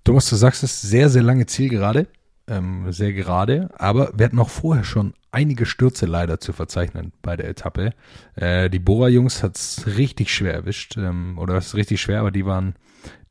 Thomas, 0.04 0.28
du 0.28 0.36
sagst 0.36 0.62
es, 0.62 0.80
sehr, 0.80 1.08
sehr 1.08 1.22
lange 1.22 1.46
Zielgerade, 1.46 2.06
ähm, 2.46 2.90
sehr 2.92 3.12
gerade, 3.12 3.70
aber 3.76 4.12
wir 4.14 4.26
hatten 4.26 4.38
auch 4.38 4.48
vorher 4.48 4.84
schon 4.84 5.14
einige 5.30 5.66
Stürze 5.66 6.06
leider 6.06 6.40
zu 6.40 6.52
verzeichnen 6.52 7.12
bei 7.20 7.36
der 7.36 7.48
Etappe. 7.48 7.92
Äh, 8.34 8.70
die 8.70 8.78
Bora-Jungs 8.78 9.42
hat 9.42 9.56
es 9.56 9.86
richtig 9.86 10.32
schwer 10.32 10.54
erwischt, 10.54 10.96
ähm, 10.96 11.38
oder 11.38 11.56
es 11.56 11.68
ist 11.68 11.74
richtig 11.74 12.00
schwer, 12.00 12.20
aber 12.20 12.30
die 12.30 12.46
waren 12.46 12.74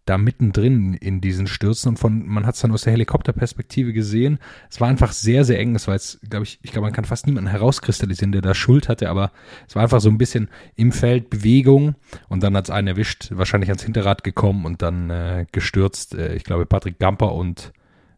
da 0.07 0.17
mittendrin 0.17 0.93
in 0.93 1.21
diesen 1.21 1.47
Stürzen 1.47 1.89
und 1.89 1.99
von, 1.99 2.25
man 2.25 2.45
hat 2.45 2.55
es 2.55 2.61
dann 2.61 2.71
aus 2.71 2.83
der 2.83 2.93
Helikopterperspektive 2.93 3.93
gesehen. 3.93 4.39
Es 4.69 4.79
war 4.79 4.87
einfach 4.87 5.11
sehr, 5.11 5.43
sehr 5.43 5.59
eng. 5.59 5.75
Es 5.75 5.87
war 5.87 5.95
jetzt, 5.95 6.21
glaube 6.29 6.43
ich, 6.43 6.59
ich 6.61 6.71
glaube, 6.71 6.85
man 6.85 6.93
kann 6.93 7.05
fast 7.05 7.27
niemanden 7.27 7.49
herauskristallisieren, 7.49 8.31
der 8.31 8.41
da 8.41 8.53
Schuld 8.53 8.87
hatte, 8.87 9.09
aber 9.09 9.31
es 9.67 9.75
war 9.75 9.83
einfach 9.83 9.99
so 9.99 10.09
ein 10.09 10.17
bisschen 10.17 10.49
im 10.75 10.91
Feld 10.91 11.29
Bewegung 11.29 11.95
und 12.29 12.41
dann 12.41 12.55
hat 12.55 12.65
es 12.65 12.69
einen 12.71 12.87
erwischt, 12.87 13.29
wahrscheinlich 13.31 13.69
ans 13.69 13.83
Hinterrad 13.83 14.23
gekommen 14.23 14.65
und 14.65 14.81
dann 14.81 15.09
äh, 15.09 15.45
gestürzt. 15.51 16.15
Äh, 16.15 16.35
ich 16.35 16.45
glaube, 16.45 16.65
Patrick 16.65 16.99
Gamper 16.99 17.33
und 17.33 17.73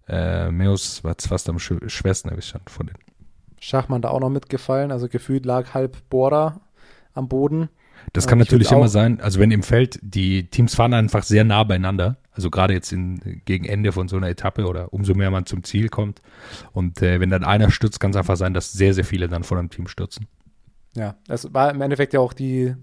äh, 0.08 0.52
Meus 0.52 1.04
war 1.04 1.15
fast 1.19 1.49
am 1.49 1.60
sch 1.60 1.73
schwersten 1.88 2.30
erwischt 2.30 2.56
von 2.67 2.88
den. 2.88 2.95
Schachmann 3.60 4.02
da 4.02 4.10
auch 4.10 4.19
noch 4.19 4.30
mitgefallen, 4.30 4.91
also 4.91 5.10
gefühlt 5.10 5.45
lag 5.45 5.73
halb 5.73 5.97
Bora 6.10 6.62
am 7.13 7.28
Boden. 7.28 7.69
Das 8.13 8.27
kann 8.27 8.39
ich 8.39 8.47
natürlich 8.47 8.71
immer 8.71 8.87
sein, 8.87 9.19
also 9.21 9.39
wenn 9.39 9.51
im 9.51 9.63
Feld 9.63 9.99
die 10.01 10.49
Teams 10.49 10.75
fahren 10.75 10.93
einfach 10.93 11.23
sehr 11.23 11.43
nah 11.43 11.63
beieinander, 11.63 12.17
also 12.31 12.49
gerade 12.49 12.73
jetzt 12.73 12.91
in, 12.91 13.41
gegen 13.45 13.65
Ende 13.65 13.91
von 13.91 14.07
so 14.07 14.17
einer 14.17 14.29
Etappe 14.29 14.65
oder 14.65 14.93
umso 14.93 15.13
mehr 15.13 15.31
man 15.31 15.45
zum 15.45 15.63
Ziel 15.63 15.89
kommt 15.89 16.21
und 16.71 17.01
äh, 17.01 17.19
wenn 17.19 17.29
dann 17.29 17.43
einer 17.43 17.71
stürzt, 17.71 17.99
kann 17.99 18.11
es 18.11 18.17
einfach 18.17 18.37
sein, 18.37 18.53
dass 18.53 18.71
sehr, 18.71 18.93
sehr 18.93 19.05
viele 19.05 19.27
dann 19.27 19.43
von 19.43 19.57
einem 19.57 19.69
Team 19.69 19.87
stürzen. 19.87 20.27
Ja, 20.95 21.15
es 21.27 21.53
war 21.53 21.71
im 21.71 21.81
Endeffekt 21.81 22.13
ja 22.13 22.19
auch 22.19 22.33
die, 22.33 22.75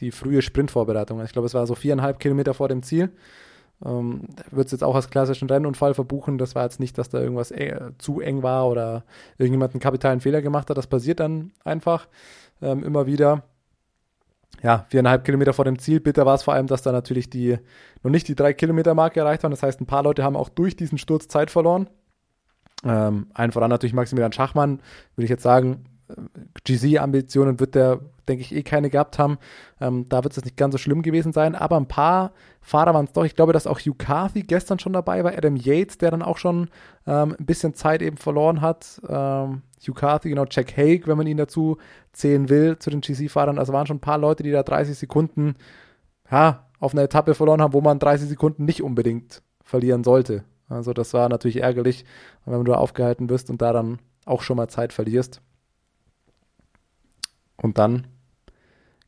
die 0.00 0.10
frühe 0.10 0.42
Sprintvorbereitung. 0.42 1.22
Ich 1.24 1.32
glaube, 1.32 1.46
es 1.46 1.54
war 1.54 1.66
so 1.66 1.74
viereinhalb 1.74 2.18
Kilometer 2.18 2.54
vor 2.54 2.68
dem 2.68 2.82
Ziel. 2.82 3.10
Ähm, 3.84 4.28
Wird 4.50 4.66
es 4.66 4.72
jetzt 4.72 4.84
auch 4.84 4.94
als 4.94 5.10
klassischen 5.10 5.48
Rennunfall 5.48 5.94
verbuchen. 5.94 6.38
Das 6.38 6.54
war 6.54 6.64
jetzt 6.64 6.80
nicht, 6.80 6.98
dass 6.98 7.08
da 7.08 7.20
irgendwas 7.20 7.50
äh, 7.50 7.92
zu 7.98 8.20
eng 8.20 8.42
war 8.42 8.68
oder 8.68 9.04
irgendjemand 9.38 9.72
einen 9.72 9.80
kapitalen 9.80 10.20
Fehler 10.20 10.42
gemacht 10.42 10.70
hat. 10.70 10.76
Das 10.76 10.86
passiert 10.86 11.20
dann 11.20 11.52
einfach 11.64 12.08
ähm, 12.62 12.84
immer 12.84 13.06
wieder. 13.06 13.44
Ja, 14.64 14.86
viereinhalb 14.88 15.24
Kilometer 15.24 15.52
vor 15.52 15.66
dem 15.66 15.78
Ziel. 15.78 16.00
Bitter 16.00 16.24
war 16.24 16.34
es 16.34 16.42
vor 16.42 16.54
allem, 16.54 16.66
dass 16.66 16.80
da 16.80 16.90
natürlich 16.90 17.28
die 17.28 17.58
noch 18.02 18.10
nicht 18.10 18.26
die 18.28 18.34
drei 18.34 18.54
Kilometer 18.54 18.94
Marke 18.94 19.20
erreicht 19.20 19.42
waren. 19.42 19.50
Das 19.50 19.62
heißt, 19.62 19.78
ein 19.82 19.86
paar 19.86 20.02
Leute 20.02 20.24
haben 20.24 20.36
auch 20.36 20.48
durch 20.48 20.74
diesen 20.74 20.96
Sturz 20.96 21.28
Zeit 21.28 21.50
verloren. 21.50 21.86
Ähm, 22.82 23.26
allen 23.34 23.52
voran 23.52 23.68
natürlich 23.68 23.92
Maximilian 23.92 24.32
Schachmann, 24.32 24.80
würde 25.16 25.24
ich 25.24 25.30
jetzt 25.30 25.42
sagen, 25.42 25.84
GC-Ambitionen 26.64 27.60
wird 27.60 27.74
der, 27.74 28.00
denke 28.28 28.42
ich, 28.42 28.54
eh 28.54 28.62
keine 28.62 28.90
gehabt 28.90 29.18
haben. 29.18 29.38
Ähm, 29.80 30.08
da 30.08 30.24
wird 30.24 30.36
es 30.36 30.44
nicht 30.44 30.56
ganz 30.56 30.72
so 30.72 30.78
schlimm 30.78 31.02
gewesen 31.02 31.32
sein, 31.32 31.54
aber 31.54 31.76
ein 31.76 31.88
paar 31.88 32.32
Fahrer 32.60 32.94
waren 32.94 33.06
es 33.06 33.12
doch. 33.12 33.24
Ich 33.24 33.36
glaube, 33.36 33.52
dass 33.52 33.66
auch 33.66 33.78
Hugh 33.78 33.96
Carthy 33.96 34.42
gestern 34.42 34.78
schon 34.78 34.92
dabei 34.92 35.24
war, 35.24 35.32
Adam 35.36 35.56
Yates, 35.56 35.98
der 35.98 36.10
dann 36.10 36.22
auch 36.22 36.38
schon 36.38 36.68
ähm, 37.06 37.36
ein 37.38 37.46
bisschen 37.46 37.74
Zeit 37.74 38.02
eben 38.02 38.16
verloren 38.16 38.60
hat. 38.60 39.00
Ähm, 39.08 39.62
Hugh 39.80 39.94
Carthy, 39.94 40.30
genau, 40.30 40.46
Jack 40.50 40.76
Haig, 40.76 41.06
wenn 41.06 41.18
man 41.18 41.26
ihn 41.26 41.36
dazu 41.36 41.78
zählen 42.12 42.48
will, 42.48 42.78
zu 42.78 42.90
den 42.90 43.00
GC-Fahrern. 43.00 43.58
Also 43.58 43.72
waren 43.72 43.86
schon 43.86 43.98
ein 43.98 44.00
paar 44.00 44.18
Leute, 44.18 44.42
die 44.42 44.50
da 44.50 44.62
30 44.62 44.96
Sekunden 44.96 45.56
ja, 46.30 46.66
auf 46.80 46.92
einer 46.92 47.02
Etappe 47.02 47.34
verloren 47.34 47.60
haben, 47.60 47.74
wo 47.74 47.80
man 47.80 47.98
30 47.98 48.28
Sekunden 48.28 48.64
nicht 48.64 48.82
unbedingt 48.82 49.42
verlieren 49.62 50.04
sollte. 50.04 50.44
Also 50.68 50.92
das 50.92 51.12
war 51.14 51.28
natürlich 51.28 51.58
ärgerlich, 51.58 52.04
wenn 52.44 52.64
du 52.64 52.74
aufgehalten 52.74 53.28
wirst 53.28 53.50
und 53.50 53.60
da 53.60 53.72
dann 53.72 53.98
auch 54.24 54.42
schon 54.42 54.56
mal 54.56 54.68
Zeit 54.68 54.92
verlierst. 54.92 55.40
Und 57.56 57.78
dann 57.78 58.06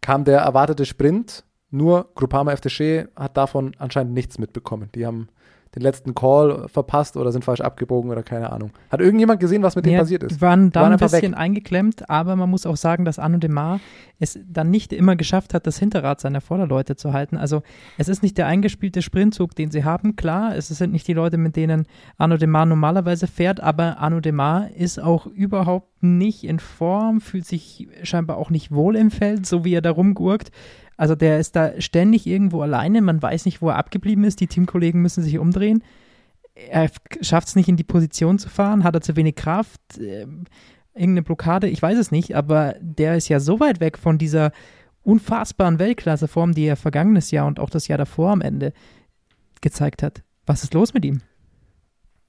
kam 0.07 0.23
der 0.23 0.39
erwartete 0.39 0.87
Sprint, 0.87 1.45
nur 1.69 2.13
Groupama 2.15 2.53
FDG 2.53 3.07
hat 3.17 3.37
davon 3.37 3.75
anscheinend 3.79 4.15
nichts 4.15 4.39
mitbekommen. 4.39 4.89
Die 4.95 5.05
haben 5.05 5.29
den 5.77 5.83
letzten 5.83 6.15
Call 6.15 6.69
verpasst 6.69 7.19
oder 7.19 7.31
sind 7.33 7.45
falsch 7.45 7.61
abgebogen 7.61 8.11
oder 8.11 8.23
keine 8.23 8.51
Ahnung. 8.51 8.71
Hat 8.91 9.01
irgendjemand 9.01 9.41
gesehen, 9.41 9.63
was 9.63 9.77
mit 9.77 9.85
denen 9.85 9.97
Ja, 9.97 10.01
passiert 10.01 10.23
ist? 10.23 10.37
Die 10.37 10.41
waren 10.41 10.73
da 10.73 10.81
waren 10.81 10.93
ein 10.93 10.99
bisschen 10.99 11.33
weg. 11.33 11.39
eingeklemmt, 11.39 12.09
aber 12.09 12.35
man 12.35 12.49
muss 12.49 12.65
auch 12.65 12.77
sagen, 12.79 13.05
dass 13.05 13.19
Arno 13.19 13.37
Demar 13.37 13.79
es 14.19 14.39
dann 14.49 14.71
nicht 14.71 14.95
immer 14.95 15.17
geschafft 15.17 15.53
hat, 15.53 15.67
das 15.67 15.79
Hinterrad 15.79 16.19
seiner 16.21 16.41
Vorderleute 16.41 16.97
zu 16.97 17.13
halten. 17.13 17.37
Also 17.37 17.63
es 17.99 18.09
ist 18.09 18.23
nicht 18.23 18.39
der 18.39 18.47
eingespielte 18.47 19.03
Sprintzug, 19.03 19.55
den 19.55 19.71
sie 19.71 19.85
haben. 19.85 20.17
Klar, 20.17 20.57
es 20.57 20.69
sind 20.69 20.93
nicht 20.93 21.07
die 21.07 21.13
Leute, 21.13 21.37
mit 21.37 21.57
denen 21.57 21.85
Arno 22.17 22.39
Demar 22.39 22.65
normalerweise 22.65 23.27
fährt, 23.27 23.61
aber 23.61 23.99
Arno 23.99 24.21
Demar 24.21 24.71
ist 24.71 24.99
auch 24.99 25.27
überhaupt 25.27 26.03
nicht 26.03 26.45
in 26.45 26.59
Form, 26.59 27.21
fühlt 27.21 27.45
sich 27.45 27.89
scheinbar 28.03 28.39
auch 28.39 28.49
nicht 28.49 28.73
wohl 28.73 28.97
im 28.97 29.11
Feld, 29.11 29.45
so 29.45 29.65
wie 29.65 29.75
er 29.75 29.83
da 29.83 29.91
rumgurkt. 29.91 30.51
Also 30.97 31.15
der 31.15 31.39
ist 31.39 31.57
da 31.57 31.81
ständig 31.81 32.27
irgendwo 32.27 32.63
alleine, 32.63 33.03
man 33.03 33.21
weiß 33.21 33.45
nicht, 33.45 33.61
wo 33.61 33.69
er 33.69 33.77
abgeblieben 33.77 34.25
ist, 34.25 34.41
die 34.41 34.47
Teamkollegen 34.47 35.03
müssen 35.03 35.23
sich 35.23 35.39
umdrehen. 35.39 35.83
Er 36.55 36.91
schafft 37.21 37.49
es 37.49 37.57
nicht 37.57 37.69
in 37.69 37.77
die 37.77 37.85
Position 37.85 38.39
zu 38.39 38.49
fahren, 38.49 38.83
hat 38.83 38.95
er 38.95 39.03
zu 39.03 39.15
wenig 39.15 39.35
Kraft, 39.35 39.81
ähm, 40.01 40.45
irgendeine 40.95 41.23
Blockade, 41.23 41.69
ich 41.69 41.83
weiß 41.83 41.99
es 41.99 42.11
nicht, 42.11 42.35
aber 42.35 42.77
der 42.81 43.17
ist 43.17 43.29
ja 43.29 43.41
so 43.41 43.61
weit 43.61 43.81
weg 43.81 43.99
von 43.99 44.17
dieser 44.17 44.53
unfassbaren 45.03 45.79
Weltklasseform, 45.79 46.55
die 46.55 46.65
er 46.65 46.77
vergangenes 46.77 47.31
Jahr 47.31 47.47
und 47.47 47.61
auch 47.61 47.71
das 47.71 47.89
Jahr 47.89 47.99
davor 47.99 48.31
am 48.31 48.41
Ende 48.41 48.73
gezeigt 49.61 50.03
hat. 50.03 50.23
Was 50.47 50.63
ist 50.63 50.73
los 50.73 50.95
mit 50.95 51.05
ihm? 51.05 51.21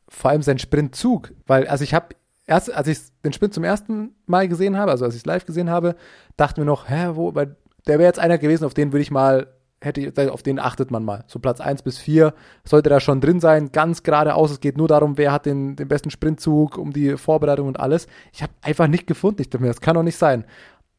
vor 0.10 0.32
allem 0.32 0.41
sein 0.41 0.60
Sprintzug, 0.60 1.34
weil 1.45 1.67
also 1.67 1.84
ich 1.84 1.93
habe 1.93 2.15
erst 2.45 2.73
als 2.73 2.88
ich 2.88 2.99
den 3.23 3.34
Sprint 3.34 3.53
zum 3.53 3.63
ersten 3.63 4.15
Mal 4.25 4.47
gesehen 4.47 4.77
habe, 4.77 4.91
also 4.91 5.06
als 5.06 5.15
ich 5.15 5.21
es 5.21 5.25
live 5.25 5.45
gesehen 5.45 5.69
habe, 5.69 5.95
dachte 6.38 6.62
mir 6.62 6.65
noch, 6.65 6.89
hä, 6.89 7.10
wo, 7.13 7.36
weil 7.36 7.58
der 7.88 8.00
wäre 8.00 8.08
jetzt 8.08 8.19
einer 8.19 8.38
gewesen, 8.38 8.65
auf 8.65 8.73
den 8.73 8.91
würde 8.91 9.02
ich 9.02 9.12
mal 9.12 9.47
hätte 9.82 10.02
ich, 10.02 10.30
auf 10.30 10.43
den 10.43 10.60
achtet 10.60 10.91
man 10.91 11.04
mal. 11.04 11.23
So 11.28 11.39
Platz 11.39 11.62
1 11.62 11.84
bis 11.84 11.97
4 12.00 12.34
sollte 12.63 12.89
da 12.89 13.00
schon 13.00 13.21
drin 13.21 13.39
sein, 13.39 13.71
ganz 13.71 14.04
geradeaus. 14.04 14.52
Es 14.52 14.60
geht 14.60 14.78
nur 14.78 14.88
darum, 14.88 15.17
wer 15.17 15.32
hat 15.32 15.45
den, 15.45 15.76
den 15.76 15.88
besten 15.88 16.10
Sprintzug, 16.10 16.78
um 16.78 16.91
die 16.91 17.17
Vorbereitung 17.17 17.67
und 17.67 17.80
alles. 17.80 18.08
Ich 18.34 18.41
habe 18.41 18.54
einfach 18.62 18.88
nicht 18.88 19.08
gefunden. 19.08 19.41
Ich 19.41 19.50
dachte 19.50 19.62
mir, 19.62 19.69
das 19.69 19.82
kann 19.82 19.95
doch 19.95 20.04
nicht 20.04 20.17
sein. 20.17 20.45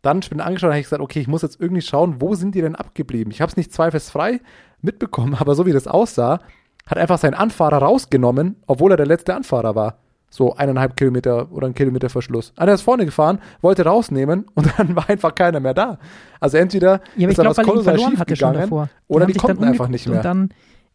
Dann 0.02 0.20
bin 0.20 0.38
ich 0.38 0.44
angeschaut 0.44 0.68
und 0.68 0.74
habe 0.74 0.82
gesagt, 0.82 1.02
okay, 1.02 1.20
ich 1.20 1.26
muss 1.26 1.42
jetzt 1.42 1.60
irgendwie 1.60 1.82
schauen, 1.82 2.20
wo 2.20 2.34
sind 2.34 2.54
die 2.54 2.60
denn 2.60 2.76
abgeblieben? 2.76 3.32
Ich 3.32 3.40
habe 3.40 3.50
es 3.50 3.56
nicht 3.56 3.72
zweifelsfrei 3.72 4.40
mitbekommen, 4.80 5.34
aber 5.38 5.54
so 5.54 5.66
wie 5.66 5.72
das 5.72 5.88
aussah, 5.88 6.40
hat 6.86 6.98
einfach 6.98 7.18
seinen 7.18 7.34
Anfahrer 7.34 7.78
rausgenommen, 7.78 8.62
obwohl 8.66 8.92
er 8.92 8.96
der 8.96 9.06
letzte 9.06 9.34
Anfahrer 9.34 9.74
war. 9.74 9.98
So 10.30 10.54
eineinhalb 10.54 10.96
Kilometer 10.96 11.50
oder 11.52 11.66
ein 11.66 11.74
Kilometer 11.74 12.10
Verschluss. 12.10 12.52
Ah, 12.56 12.66
der 12.66 12.74
ist 12.74 12.82
vorne 12.82 13.06
gefahren, 13.06 13.38
wollte 13.62 13.84
rausnehmen 13.84 14.46
und 14.54 14.68
dann 14.78 14.94
war 14.96 15.08
einfach 15.08 15.34
keiner 15.34 15.60
mehr 15.60 15.74
da. 15.74 15.98
Also 16.38 16.58
entweder 16.58 17.00
Ja, 17.16 17.26
aber 17.26 17.30
ist 17.30 17.38
da 17.38 17.42
glaube, 17.42 17.56
was 17.56 17.58
weil 17.58 17.64
er 17.64 17.68
ihn 17.68 17.84
kolossal 17.84 17.98
schief 17.98 18.24
gegangen 18.26 18.88
oder 19.08 19.26
die 19.26 19.32
dann 19.32 19.42
konnten 19.42 19.64
einfach 19.64 19.88
nicht 19.88 20.06
mehr. 20.06 20.18
Und 20.18 20.24
dann 20.24 20.48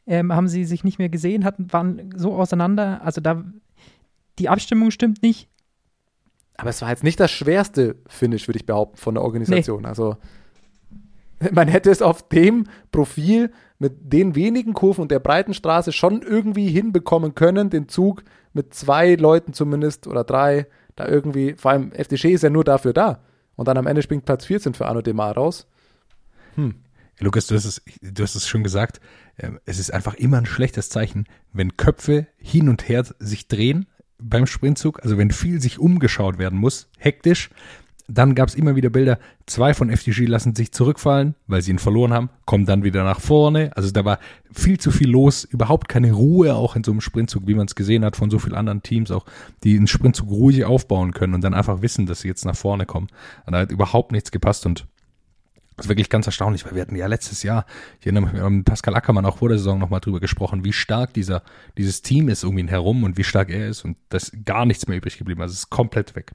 ähm, 0.06 0.34
haben 0.34 0.48
sie 0.48 0.65
sich 0.65 0.84
nicht 0.84 1.00
mehr 1.00 1.10
gesehen, 1.10 1.46
hatten, 1.46 1.72
waren 1.72 2.13
so 2.15 2.34
auseinander. 2.34 3.02
Also 3.04 3.22
da, 3.22 3.43
die 4.39 4.50
Abstimmung 4.50 4.91
stimmt 4.91 5.24
nicht. 5.24 5.50
Aber 6.58 6.69
es 6.69 6.82
war 6.82 6.89
jetzt 6.89 7.04
nicht 7.04 7.19
das 7.19 7.32
schwerste 7.32 7.96
Finish, 8.08 8.48
würde 8.48 8.58
ich 8.60 8.65
behaupten, 8.65 8.98
von 8.98 9.15
der 9.15 9.24
Organisation. 9.24 9.86
Also 9.86 10.17
man 11.52 11.67
hätte 11.67 11.89
es 11.89 12.02
auf 12.02 12.28
dem 12.30 12.65
Profil 12.91 13.52
mit 13.80 14.13
den 14.13 14.36
wenigen 14.36 14.74
Kurven 14.74 15.02
und 15.02 15.12
der 15.12 15.19
breiten 15.19 15.54
Straße 15.54 15.91
schon 15.91 16.22
irgendwie 16.22 16.69
hinbekommen 16.69 17.36
können, 17.36 17.69
den 17.69 17.89
Zug 17.89 18.24
mit 18.53 18.73
zwei 18.73 19.15
Leuten 19.15 19.53
zumindest 19.53 20.07
oder 20.07 20.23
drei 20.23 20.67
da 20.95 21.07
irgendwie, 21.07 21.55
vor 21.55 21.71
allem 21.71 21.91
FDG 21.91 22.33
ist 22.33 22.43
ja 22.43 22.49
nur 22.49 22.63
dafür 22.63 22.93
da. 22.93 23.23
Und 23.55 23.67
dann 23.67 23.77
am 23.77 23.87
Ende 23.87 24.01
springt 24.01 24.25
Platz 24.25 24.45
14 24.45 24.73
für 24.73 24.85
Arno 24.85 25.01
Demar 25.01 25.35
raus. 25.35 25.67
Hm. 26.55 26.75
Lukas, 27.19 27.47
du 27.47 27.55
hast 27.55 27.65
es, 27.65 27.81
du 28.01 28.23
hast 28.23 28.35
es 28.35 28.47
schon 28.47 28.63
gesagt, 28.63 28.99
ähm, 29.37 29.59
es 29.65 29.79
ist 29.79 29.93
einfach 29.93 30.15
immer 30.15 30.37
ein 30.37 30.45
schlechtes 30.45 30.89
Zeichen, 30.89 31.25
wenn 31.51 31.77
Köpfe 31.77 32.27
hin 32.37 32.69
und 32.69 32.87
her 32.89 33.05
sich 33.19 33.47
drehen 33.47 33.87
beim 34.17 34.45
Sprintzug, 34.45 35.03
also 35.03 35.17
wenn 35.17 35.31
viel 35.31 35.61
sich 35.61 35.79
umgeschaut 35.79 36.37
werden 36.37 36.57
muss, 36.59 36.89
hektisch, 36.97 37.49
dann 38.07 38.35
gab 38.35 38.49
es 38.49 38.55
immer 38.55 38.75
wieder 38.75 38.89
Bilder, 38.89 39.17
zwei 39.45 39.73
von 39.73 39.89
FDG 39.89 40.25
lassen 40.25 40.55
sich 40.55 40.71
zurückfallen, 40.71 41.35
weil 41.47 41.61
sie 41.61 41.71
ihn 41.71 41.79
verloren 41.79 42.13
haben, 42.13 42.29
kommen 42.45 42.65
dann 42.65 42.83
wieder 42.83 43.03
nach 43.03 43.21
vorne. 43.21 43.71
Also 43.75 43.91
da 43.91 44.03
war 44.03 44.19
viel 44.51 44.79
zu 44.79 44.91
viel 44.91 45.09
los, 45.09 45.43
überhaupt 45.45 45.87
keine 45.87 46.11
Ruhe 46.11 46.53
auch 46.55 46.75
in 46.75 46.83
so 46.83 46.91
einem 46.91 47.01
Sprintzug, 47.01 47.47
wie 47.47 47.55
man 47.55 47.67
es 47.67 47.75
gesehen 47.75 48.03
hat 48.03 48.15
von 48.15 48.29
so 48.29 48.39
vielen 48.39 48.55
anderen 48.55 48.83
Teams 48.83 49.09
auch, 49.11 49.25
die 49.63 49.77
einen 49.77 49.87
Sprintzug 49.87 50.29
ruhig 50.29 50.65
aufbauen 50.65 51.13
können 51.13 51.33
und 51.33 51.43
dann 51.43 51.53
einfach 51.53 51.81
wissen, 51.81 52.05
dass 52.05 52.21
sie 52.21 52.27
jetzt 52.27 52.45
nach 52.45 52.55
vorne 52.55 52.85
kommen. 52.85 53.07
Und 53.45 53.53
da 53.53 53.59
hat 53.59 53.71
überhaupt 53.71 54.11
nichts 54.11 54.31
gepasst 54.31 54.65
und 54.65 54.85
das 55.75 55.87
ist 55.87 55.89
wirklich 55.89 56.09
ganz 56.09 56.27
erstaunlich, 56.27 56.65
weil 56.65 56.75
wir 56.75 56.83
hatten 56.83 56.95
ja 56.95 57.07
letztes 57.07 57.41
Jahr, 57.41 57.65
ich 57.99 58.05
erinnere 58.05 58.31
mich 58.31 58.33
mit 58.33 58.65
Pascal 58.65 58.95
Ackermann 58.95 59.25
auch 59.25 59.37
vor 59.37 59.49
der 59.49 59.57
Saison 59.57 59.79
nochmal 59.79 60.01
drüber 60.01 60.19
gesprochen, 60.19 60.63
wie 60.63 60.73
stark 60.73 61.13
dieser, 61.13 61.41
dieses 61.77 62.03
Team 62.03 62.29
ist 62.29 62.43
um 62.43 62.57
ihn 62.59 62.67
herum 62.67 63.03
und 63.03 63.17
wie 63.17 63.23
stark 63.23 63.49
er 63.49 63.69
ist 63.69 63.83
und 63.83 63.97
da 64.09 64.17
ist 64.17 64.45
gar 64.45 64.65
nichts 64.65 64.87
mehr 64.87 64.97
übrig 64.97 65.17
geblieben. 65.17 65.41
Also 65.41 65.53
es 65.53 65.59
ist 65.59 65.69
komplett 65.71 66.15
weg. 66.15 66.33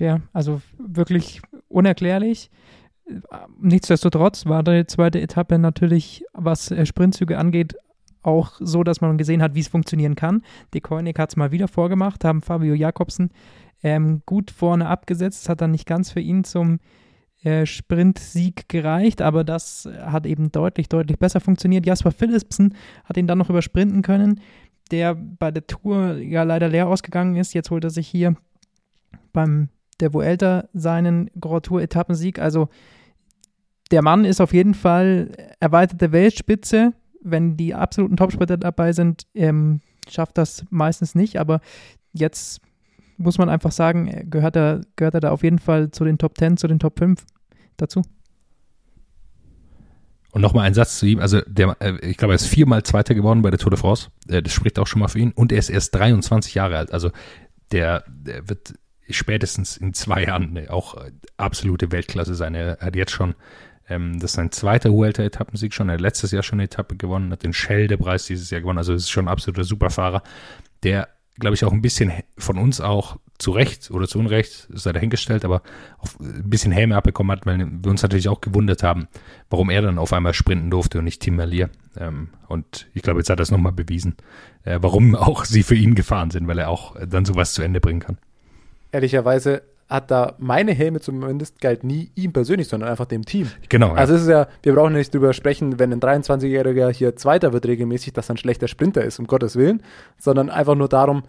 Ja, 0.00 0.22
also 0.32 0.62
wirklich 0.78 1.42
unerklärlich. 1.68 2.50
Nichtsdestotrotz 3.60 4.46
war 4.46 4.62
die 4.62 4.86
zweite 4.86 5.20
Etappe 5.20 5.58
natürlich, 5.58 6.24
was 6.32 6.70
äh, 6.70 6.86
Sprintzüge 6.86 7.38
angeht, 7.38 7.76
auch 8.22 8.52
so, 8.60 8.82
dass 8.82 9.00
man 9.00 9.18
gesehen 9.18 9.42
hat, 9.42 9.54
wie 9.54 9.60
es 9.60 9.68
funktionieren 9.68 10.14
kann. 10.14 10.42
De 10.72 10.80
Koenig 10.80 11.18
hat 11.18 11.30
es 11.30 11.36
mal 11.36 11.52
wieder 11.52 11.68
vorgemacht, 11.68 12.24
haben 12.24 12.40
Fabio 12.40 12.74
Jakobsen 12.74 13.30
ähm, 13.82 14.22
gut 14.24 14.50
vorne 14.50 14.88
abgesetzt. 14.88 15.42
Es 15.42 15.48
hat 15.48 15.60
dann 15.60 15.70
nicht 15.70 15.86
ganz 15.86 16.10
für 16.10 16.20
ihn 16.20 16.44
zum 16.44 16.80
äh, 17.42 17.66
Sprintsieg 17.66 18.68
gereicht, 18.68 19.20
aber 19.20 19.44
das 19.44 19.88
hat 20.00 20.24
eben 20.24 20.50
deutlich, 20.50 20.88
deutlich 20.88 21.18
besser 21.18 21.40
funktioniert. 21.40 21.86
Jasper 21.86 22.12
Philipsen 22.12 22.74
hat 23.04 23.16
ihn 23.18 23.26
dann 23.26 23.38
noch 23.38 23.50
übersprinten 23.50 24.02
können, 24.02 24.40
der 24.90 25.14
bei 25.14 25.50
der 25.50 25.66
Tour 25.66 26.16
ja 26.16 26.42
leider 26.42 26.68
leer 26.68 26.88
ausgegangen 26.88 27.36
ist. 27.36 27.52
Jetzt 27.52 27.70
holt 27.70 27.84
er 27.84 27.90
sich 27.90 28.08
hier 28.08 28.34
beim 29.32 29.68
der 30.00 30.12
Vuelta 30.12 30.68
seinen 30.72 31.30
Grand 31.40 31.66
Tour 31.66 31.82
Etappensieg. 31.82 32.38
Also 32.38 32.68
der 33.90 34.02
Mann 34.02 34.24
ist 34.24 34.40
auf 34.40 34.52
jeden 34.52 34.74
Fall 34.74 35.30
erweiterte 35.58 36.12
Weltspitze. 36.12 36.92
Wenn 37.22 37.56
die 37.56 37.74
absoluten 37.74 38.16
Topsprinter 38.16 38.56
dabei 38.56 38.92
sind, 38.92 39.26
ähm, 39.34 39.80
schafft 40.08 40.38
das 40.38 40.64
meistens 40.70 41.14
nicht. 41.14 41.38
Aber 41.38 41.60
jetzt 42.12 42.60
muss 43.18 43.36
man 43.36 43.48
einfach 43.48 43.72
sagen, 43.72 44.26
gehört 44.30 44.56
er, 44.56 44.80
gehört 44.96 45.14
er 45.14 45.20
da 45.20 45.30
auf 45.30 45.42
jeden 45.42 45.58
Fall 45.58 45.90
zu 45.90 46.04
den 46.04 46.18
Top 46.18 46.38
10, 46.38 46.56
zu 46.56 46.66
den 46.66 46.78
Top 46.78 46.98
5 46.98 47.24
dazu. 47.76 48.02
Und 50.32 50.42
nochmal 50.42 50.66
ein 50.66 50.74
Satz 50.74 50.98
zu 50.98 51.06
ihm. 51.06 51.18
Also, 51.18 51.40
der, 51.46 51.76
äh, 51.80 51.96
ich 52.08 52.16
glaube, 52.16 52.32
er 52.32 52.36
ist 52.36 52.46
viermal 52.46 52.84
Zweiter 52.84 53.14
geworden 53.14 53.42
bei 53.42 53.50
der 53.50 53.58
Tour 53.58 53.70
de 53.70 53.78
France. 53.78 54.10
Äh, 54.28 54.42
das 54.42 54.52
spricht 54.52 54.78
auch 54.78 54.86
schon 54.86 55.00
mal 55.00 55.08
für 55.08 55.18
ihn. 55.18 55.32
Und 55.32 55.50
er 55.50 55.58
ist 55.58 55.70
erst 55.70 55.94
23 55.94 56.54
Jahre 56.54 56.76
alt. 56.76 56.92
Also, 56.92 57.10
der, 57.72 58.04
der 58.08 58.48
wird 58.48 58.74
spätestens 59.12 59.76
in 59.76 59.94
zwei 59.94 60.24
Jahren 60.24 60.68
auch 60.68 60.96
äh, 60.96 61.12
absolute 61.36 61.92
Weltklasse 61.92 62.34
sein. 62.34 62.54
Er 62.54 62.78
hat 62.80 62.96
jetzt 62.96 63.12
schon, 63.12 63.34
ähm, 63.88 64.14
das 64.14 64.30
ist 64.30 64.36
sein 64.36 64.52
zweiter 64.52 64.90
Vuelta-Etappensieg 64.90 65.74
schon. 65.74 65.88
Er 65.88 65.94
hat 65.94 66.00
letztes 66.00 66.30
Jahr 66.30 66.42
schon 66.42 66.56
eine 66.56 66.64
Etappe 66.64 66.96
gewonnen, 66.96 67.32
hat 67.32 67.42
den 67.42 67.52
Schelde-Preis 67.52 68.26
dieses 68.26 68.50
Jahr 68.50 68.60
gewonnen. 68.60 68.78
Also 68.78 68.94
ist 68.94 69.10
schon 69.10 69.26
ein 69.26 69.32
absoluter 69.32 69.64
Superfahrer, 69.64 70.22
der, 70.82 71.08
glaube 71.38 71.54
ich, 71.54 71.64
auch 71.64 71.72
ein 71.72 71.82
bisschen 71.82 72.12
von 72.38 72.58
uns 72.58 72.80
auch 72.80 73.18
zu 73.38 73.52
Recht 73.52 73.90
oder 73.90 74.06
zu 74.06 74.18
Unrecht, 74.18 74.68
sei 74.70 74.92
dahingestellt, 74.92 75.44
aber 75.44 75.62
auch 75.98 76.08
ein 76.20 76.50
bisschen 76.50 76.72
Häme 76.72 76.96
abbekommen 76.96 77.32
hat, 77.32 77.46
weil 77.46 77.58
wir 77.58 77.90
uns 77.90 78.02
natürlich 78.02 78.28
auch 78.28 78.42
gewundert 78.42 78.82
haben, 78.82 79.08
warum 79.48 79.70
er 79.70 79.80
dann 79.80 79.98
auf 79.98 80.12
einmal 80.12 80.34
sprinten 80.34 80.70
durfte 80.70 80.98
und 80.98 81.04
nicht 81.04 81.22
Tim 81.22 81.36
Merlier. 81.36 81.70
Ähm, 81.96 82.28
und 82.48 82.88
ich 82.92 83.02
glaube, 83.02 83.20
jetzt 83.20 83.30
hat 83.30 83.40
er 83.40 83.44
es 83.44 83.50
nochmal 83.50 83.72
bewiesen, 83.72 84.16
äh, 84.64 84.78
warum 84.82 85.14
auch 85.14 85.46
sie 85.46 85.62
für 85.62 85.74
ihn 85.74 85.94
gefahren 85.94 86.30
sind, 86.30 86.46
weil 86.46 86.58
er 86.58 86.68
auch 86.68 86.96
dann 87.06 87.24
sowas 87.24 87.54
zu 87.54 87.62
Ende 87.62 87.80
bringen 87.80 88.00
kann 88.00 88.18
ehrlicherweise 88.92 89.62
hat 89.90 90.10
da 90.10 90.36
meine 90.38 90.72
Helme 90.72 91.00
zumindest 91.00 91.60
galt 91.60 91.82
nie 91.82 92.12
ihm 92.14 92.32
persönlich, 92.32 92.68
sondern 92.68 92.88
einfach 92.88 93.06
dem 93.06 93.24
Team. 93.24 93.50
Genau. 93.68 93.88
Ja. 93.88 93.94
Also 93.94 94.14
es 94.14 94.22
ist 94.22 94.28
ja, 94.28 94.46
wir 94.62 94.74
brauchen 94.74 94.92
nicht 94.92 95.12
drüber 95.12 95.32
sprechen, 95.32 95.80
wenn 95.80 95.92
ein 95.92 96.00
23-Jähriger 96.00 96.90
hier 96.90 97.16
Zweiter 97.16 97.52
wird 97.52 97.66
regelmäßig, 97.66 98.12
dass 98.12 98.30
er 98.30 98.36
ein 98.36 98.38
schlechter 98.38 98.68
Sprinter 98.68 99.04
ist, 99.04 99.18
um 99.18 99.26
Gottes 99.26 99.56
Willen, 99.56 99.82
sondern 100.16 100.48
einfach 100.48 100.76
nur 100.76 100.88
darum, 100.88 101.24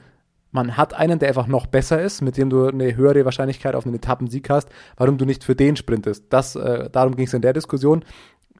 man 0.52 0.78
hat 0.78 0.94
einen, 0.94 1.18
der 1.18 1.30
einfach 1.30 1.48
noch 1.48 1.66
besser 1.66 2.02
ist, 2.02 2.22
mit 2.22 2.38
dem 2.38 2.50
du 2.50 2.68
eine 2.68 2.96
höhere 2.96 3.26
Wahrscheinlichkeit 3.26 3.74
auf 3.74 3.86
einen 3.86 3.96
Etappensieg 3.96 4.50
hast, 4.50 4.70
warum 4.98 5.18
du 5.18 5.26
nicht 5.26 5.44
für 5.44 5.56
den 5.56 5.76
sprintest. 5.76 6.26
Das, 6.30 6.56
äh, 6.56 6.90
darum 6.92 7.16
ging 7.16 7.26
es 7.26 7.34
in 7.34 7.42
der 7.42 7.54
Diskussion. 7.54 8.04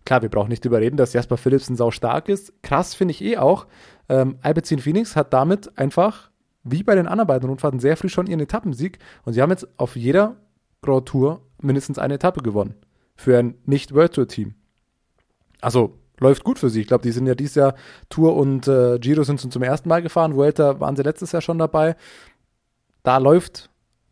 Klar, 0.06 0.24
wir 0.24 0.30
brauchen 0.30 0.50
nicht 0.50 0.64
drüber 0.64 0.80
reden, 0.80 0.98
dass 0.98 1.14
Jasper 1.14 1.38
Philipsen 1.38 1.76
sau 1.76 1.92
stark 1.92 2.28
ist. 2.28 2.54
Krass 2.64 2.96
finde 2.96 3.12
ich 3.12 3.24
eh 3.24 3.38
auch. 3.38 3.68
Ähm, 4.10 4.38
Alpecin 4.42 4.80
Phoenix 4.80 5.16
hat 5.16 5.32
damit 5.34 5.78
einfach 5.78 6.31
wie 6.64 6.84
bei 6.84 6.96
den 6.96 7.08
anderen 7.08 7.28
beiden 7.28 7.50
Rundfahrten 7.50 7.80
sehr 7.80 7.98
früh 7.98 8.10
schon 8.10 8.28
ihren 8.28 8.40
Etappensieg 8.40 9.00
und 9.24 9.34
sie 9.34 9.42
haben 9.42 9.50
jetzt 9.50 9.68
auf 9.78 9.96
jeder 9.96 10.36
Grand 10.82 11.08
Tour 11.08 11.42
mindestens 11.62 12.00
eine 12.00 12.16
Etappe 12.16 12.42
gewonnen. 12.42 12.76
Für 13.16 13.38
ein 13.38 13.56
nicht-World 13.66 14.14
Tour-Team. 14.14 14.56
Also 15.60 15.98
läuft 16.20 16.44
gut 16.44 16.60
für 16.60 16.70
sie. 16.70 16.82
Ich 16.82 16.88
glaube, 16.88 17.04
die 17.04 17.12
sind 17.12 17.28
ja 17.28 17.36
dieses 17.36 17.56
Jahr 17.56 17.76
Tour 18.10 18.36
und 18.36 18.68
äh, 18.68 18.98
Giro 19.00 19.24
sind 19.24 19.40
zum 19.40 19.64
ersten 19.64 19.90
Mal 19.90 20.02
gefahren. 20.02 20.36
Vuelta 20.36 20.80
waren 20.80 20.96
sie 20.96 21.04
letztes 21.04 21.32
Jahr 21.32 21.42
schon 21.42 21.60
dabei. 21.60 21.96
Da 23.04 23.18
läuft 23.18 23.70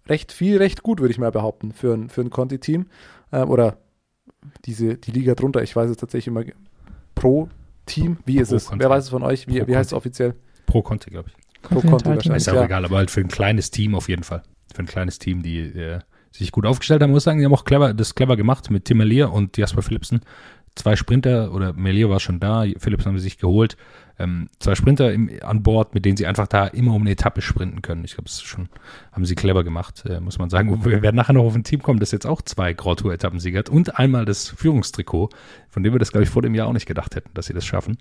recht 0.07 0.31
viel, 0.31 0.57
recht 0.57 0.83
gut, 0.83 0.99
würde 0.99 1.11
ich 1.11 1.19
mal 1.19 1.31
behaupten, 1.31 1.71
für 1.71 1.93
ein, 1.93 2.09
für 2.09 2.21
ein 2.21 2.29
Conti-Team. 2.29 2.87
Äh, 3.31 3.43
oder 3.43 3.77
diese, 4.65 4.97
die 4.97 5.11
Liga 5.11 5.35
drunter. 5.35 5.61
Ich 5.63 5.75
weiß 5.75 5.89
es 5.89 5.97
tatsächlich 5.97 6.27
immer. 6.27 6.43
Pro 7.15 7.49
Team, 7.85 8.17
wie 8.25 8.39
ist 8.39 8.49
Pro 8.49 8.55
es? 8.55 8.65
Conti. 8.67 8.83
Wer 8.83 8.89
weiß 8.89 9.03
es 9.05 9.09
von 9.09 9.23
euch? 9.23 9.47
Wie, 9.47 9.67
wie 9.67 9.75
heißt 9.75 9.91
es 9.91 9.93
offiziell? 9.93 10.35
Pro 10.65 10.81
Conti, 10.81 11.09
glaube 11.09 11.29
ich. 11.29 11.38
Pro 11.61 11.81
Conti 11.81 12.05
wahrscheinlich. 12.05 12.37
Ist 12.37 12.47
ja 12.47 12.53
auch 12.53 12.65
egal, 12.65 12.85
aber 12.85 12.97
halt 12.97 13.11
für 13.11 13.21
ein 13.21 13.27
kleines 13.27 13.71
Team 13.71 13.95
auf 13.95 14.09
jeden 14.09 14.23
Fall. 14.23 14.43
Für 14.73 14.83
ein 14.83 14.87
kleines 14.87 15.19
Team, 15.19 15.41
die 15.41 15.59
äh, 15.59 15.99
sich 16.31 16.51
gut 16.51 16.65
aufgestellt 16.65 17.01
haben, 17.01 17.11
muss 17.11 17.21
ich 17.21 17.25
sagen, 17.25 17.39
die 17.39 17.45
haben 17.45 17.53
auch 17.53 17.65
clever, 17.65 17.93
das 17.93 18.15
clever 18.15 18.37
gemacht 18.37 18.69
mit 18.69 18.85
Tim 18.85 18.97
Melier 18.97 19.31
und 19.31 19.57
Jasper 19.57 19.81
Philipsen. 19.81 20.21
Zwei 20.75 20.95
Sprinter, 20.95 21.53
oder 21.53 21.73
Melier 21.73 22.09
war 22.09 22.19
schon 22.19 22.39
da, 22.39 22.63
Philips 22.77 23.05
haben 23.05 23.17
sie 23.17 23.23
sich 23.23 23.37
geholt. 23.37 23.75
Ähm, 24.19 24.49
zwei 24.59 24.75
Sprinter 24.75 25.11
im, 25.11 25.29
an 25.41 25.63
Bord, 25.63 25.93
mit 25.93 26.05
denen 26.05 26.15
sie 26.15 26.27
einfach 26.27 26.47
da 26.47 26.67
immer 26.67 26.93
um 26.93 27.01
eine 27.01 27.11
Etappe 27.11 27.41
sprinten 27.41 27.81
können. 27.81 28.05
Ich 28.05 28.13
glaube, 28.13 28.25
das 28.25 28.35
ist 28.35 28.43
schon, 28.43 28.69
haben 29.11 29.25
sie 29.25 29.35
clever 29.35 29.63
gemacht, 29.63 30.03
äh, 30.05 30.19
muss 30.19 30.37
man 30.37 30.49
sagen. 30.49 30.85
Wir 30.85 31.01
werden 31.01 31.15
nachher 31.15 31.33
noch 31.33 31.45
auf 31.45 31.55
ein 31.55 31.63
Team 31.63 31.81
kommen, 31.81 31.99
das 31.99 32.11
jetzt 32.11 32.27
auch 32.27 32.41
zwei 32.41 32.73
Grand 32.73 32.99
Tour 32.99 33.13
Etappensieger 33.13 33.59
hat 33.59 33.69
und 33.69 33.97
einmal 33.97 34.25
das 34.25 34.49
Führungstrikot, 34.49 35.29
von 35.69 35.83
dem 35.83 35.93
wir 35.93 35.99
das, 35.99 36.11
glaube 36.11 36.23
ich, 36.23 36.29
vor 36.29 36.41
dem 36.41 36.53
Jahr 36.53 36.67
auch 36.67 36.73
nicht 36.73 36.85
gedacht 36.85 37.15
hätten, 37.15 37.31
dass 37.33 37.47
sie 37.47 37.53
das 37.53 37.65
schaffen 37.65 37.97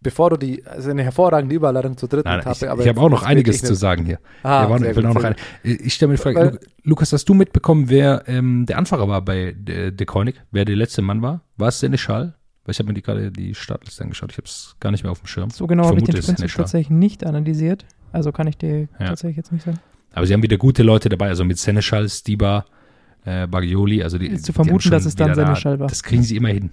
bevor 0.00 0.30
du 0.30 0.36
die, 0.36 0.64
also 0.66 0.90
eine 0.90 1.02
hervorragende 1.02 1.54
Überleitung 1.54 1.96
zur 1.96 2.08
dritten 2.08 2.28
Nein, 2.28 2.40
Etappe. 2.40 2.64
Ich, 2.64 2.70
aber 2.70 2.82
ich 2.82 2.88
habe 2.88 3.00
auch 3.00 3.08
noch 3.08 3.22
einiges 3.22 3.62
zu 3.62 3.74
sagen 3.74 4.04
hier. 4.04 4.18
Ah, 4.42 4.68
will 4.68 5.06
auch 5.06 5.14
noch 5.14 5.24
ein, 5.24 5.34
ich 5.62 5.94
stelle 5.94 6.10
mir 6.10 6.16
die 6.16 6.22
Frage, 6.22 6.36
Weil, 6.36 6.60
Lukas, 6.84 7.12
hast 7.12 7.28
du 7.28 7.34
mitbekommen, 7.34 7.88
wer 7.88 8.24
ähm, 8.26 8.66
der 8.66 8.78
Anfahrer 8.78 9.08
war 9.08 9.22
bei 9.22 9.54
De, 9.56 9.90
De 9.90 10.06
Koenig, 10.06 10.36
wer 10.50 10.64
der 10.64 10.76
letzte 10.76 11.02
Mann 11.02 11.22
war? 11.22 11.42
War 11.56 11.68
es 11.68 11.80
Seneschal? 11.80 12.34
Weil 12.64 12.72
ich 12.72 12.78
habe 12.78 12.88
mir 12.88 12.94
die, 12.94 13.02
gerade 13.02 13.32
die 13.32 13.54
Startliste 13.54 14.04
angeschaut, 14.04 14.30
ich 14.30 14.36
habe 14.36 14.46
es 14.46 14.76
gar 14.78 14.90
nicht 14.90 15.02
mehr 15.02 15.10
auf 15.10 15.20
dem 15.20 15.26
Schirm. 15.26 15.50
So 15.50 15.66
genau 15.66 15.86
habe 15.86 15.98
ich 15.98 16.04
den 16.04 16.22
Sprint 16.22 16.54
tatsächlich 16.54 16.90
nicht 16.90 17.24
analysiert, 17.24 17.86
also 18.12 18.30
kann 18.30 18.46
ich 18.46 18.58
dir 18.58 18.88
ja. 19.00 19.06
tatsächlich 19.06 19.36
jetzt 19.36 19.52
nicht 19.52 19.64
sagen. 19.64 19.78
Aber 20.12 20.26
sie 20.26 20.34
haben 20.34 20.42
wieder 20.42 20.56
gute 20.56 20.82
Leute 20.82 21.08
dabei, 21.08 21.28
also 21.28 21.44
mit 21.44 21.58
Seneschal, 21.58 22.08
Stiba, 22.08 22.64
äh, 23.24 23.46
Bagioli, 23.46 24.02
also 24.02 24.18
die, 24.18 24.28
ist 24.28 24.44
zu 24.44 24.52
vermuten, 24.52 24.90
dass 24.90 25.04
es 25.04 25.14
dann 25.14 25.34
Seneschal 25.34 25.74
da, 25.74 25.80
war. 25.80 25.86
Das 25.88 26.02
kriegen 26.02 26.22
sie 26.22 26.36
immer 26.36 26.48
hin. 26.48 26.70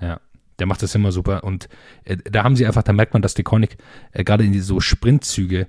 Ja. 0.00 0.20
Der 0.62 0.68
macht 0.68 0.80
das 0.80 0.94
immer 0.94 1.10
super. 1.10 1.42
Und 1.42 1.68
äh, 2.04 2.16
da 2.18 2.44
haben 2.44 2.54
sie 2.54 2.64
einfach, 2.64 2.84
da 2.84 2.92
merkt 2.92 3.14
man, 3.14 3.20
dass 3.20 3.34
Deconic 3.34 3.78
äh, 4.12 4.22
gerade 4.22 4.44
in 4.44 4.62
so 4.62 4.78
Sprintzüge, 4.78 5.66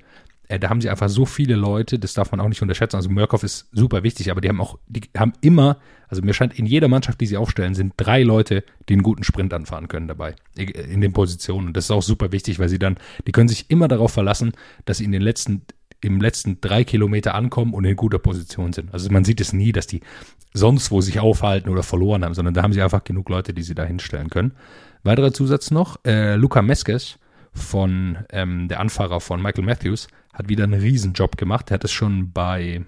äh, 0.50 0.60
da 0.60 0.70
haben 0.70 0.82
sie 0.82 0.90
einfach 0.92 1.10
so 1.10 1.26
viele 1.26 1.56
Leute, 1.56 1.98
das 1.98 2.14
darf 2.14 2.30
man 2.30 2.40
auch 2.40 2.48
nicht 2.48 2.62
unterschätzen. 2.62 2.96
Also 2.96 3.10
Murkoff 3.10 3.42
ist 3.42 3.70
super 3.72 4.04
wichtig, 4.04 4.30
aber 4.30 4.40
die 4.40 4.50
haben 4.50 4.62
auch, 4.62 4.78
die 4.86 5.02
haben 5.18 5.34
immer, 5.42 5.80
also 6.10 6.22
mir 6.22 6.36
scheint, 6.36 6.60
in 6.60 6.68
jeder 6.68 6.90
Mannschaft, 6.90 7.20
die 7.22 7.26
sie 7.26 7.38
aufstellen, 7.38 7.74
sind 7.74 7.94
drei 7.98 8.22
Leute, 8.22 8.64
die 8.88 8.94
einen 8.94 9.02
guten 9.02 9.24
Sprint 9.24 9.52
anfahren 9.52 9.88
können 9.88 10.08
dabei. 10.08 10.36
Äh, 10.56 10.66
in 10.66 11.02
den 11.02 11.12
Positionen. 11.12 11.66
Und 11.66 11.76
das 11.76 11.86
ist 11.86 11.92
auch 11.92 12.04
super 12.04 12.32
wichtig, 12.32 12.60
weil 12.60 12.70
sie 12.70 12.78
dann, 12.78 12.98
die 13.26 13.32
können 13.32 13.50
sich 13.50 13.72
immer 13.72 13.88
darauf 13.88 14.12
verlassen, 14.14 14.52
dass 14.86 15.00
sie 15.00 15.06
in 15.06 15.12
den 15.12 15.24
letzten 15.24 15.64
im 16.04 16.22
letzten 16.22 16.60
drei 16.62 16.84
Kilometer 16.84 17.36
ankommen 17.36 17.74
und 17.74 17.86
in 17.86 17.96
guter 17.96 18.20
Position 18.20 18.74
sind. 18.74 18.94
Also 18.94 19.12
man 19.12 19.26
sieht 19.26 19.42
es 19.42 19.54
nie, 19.54 19.72
dass 19.72 19.88
die 19.88 20.02
sonst 20.54 20.92
wo 20.92 21.02
sich 21.02 21.20
aufhalten 21.20 21.70
oder 21.70 21.84
verloren 21.84 22.24
haben, 22.24 22.34
sondern 22.34 22.54
da 22.54 22.64
haben 22.64 22.74
sie 22.74 22.82
einfach 22.82 23.04
genug 23.04 23.30
Leute, 23.30 23.54
die 23.54 23.64
sie 23.64 23.76
da 23.76 23.84
hinstellen 23.84 24.30
können. 24.30 24.54
Weiterer 25.04 25.34
Zusatz 25.34 25.72
noch, 25.72 26.00
äh, 26.06 26.36
Luca 26.36 26.62
Meskes 26.62 27.18
von 27.54 28.20
ähm, 28.32 28.68
der 28.68 28.80
Anfahrer 28.80 29.20
von 29.20 29.42
Michael 29.42 29.66
Matthews, 29.66 30.08
hat 30.34 30.50
wieder 30.50 30.64
einen 30.64 30.80
Riesenjob 30.80 31.38
gemacht. 31.38 31.70
Er 31.70 31.76
hat 31.76 31.84
es 31.84 31.92
schon 31.92 32.32
bei, 32.32 32.84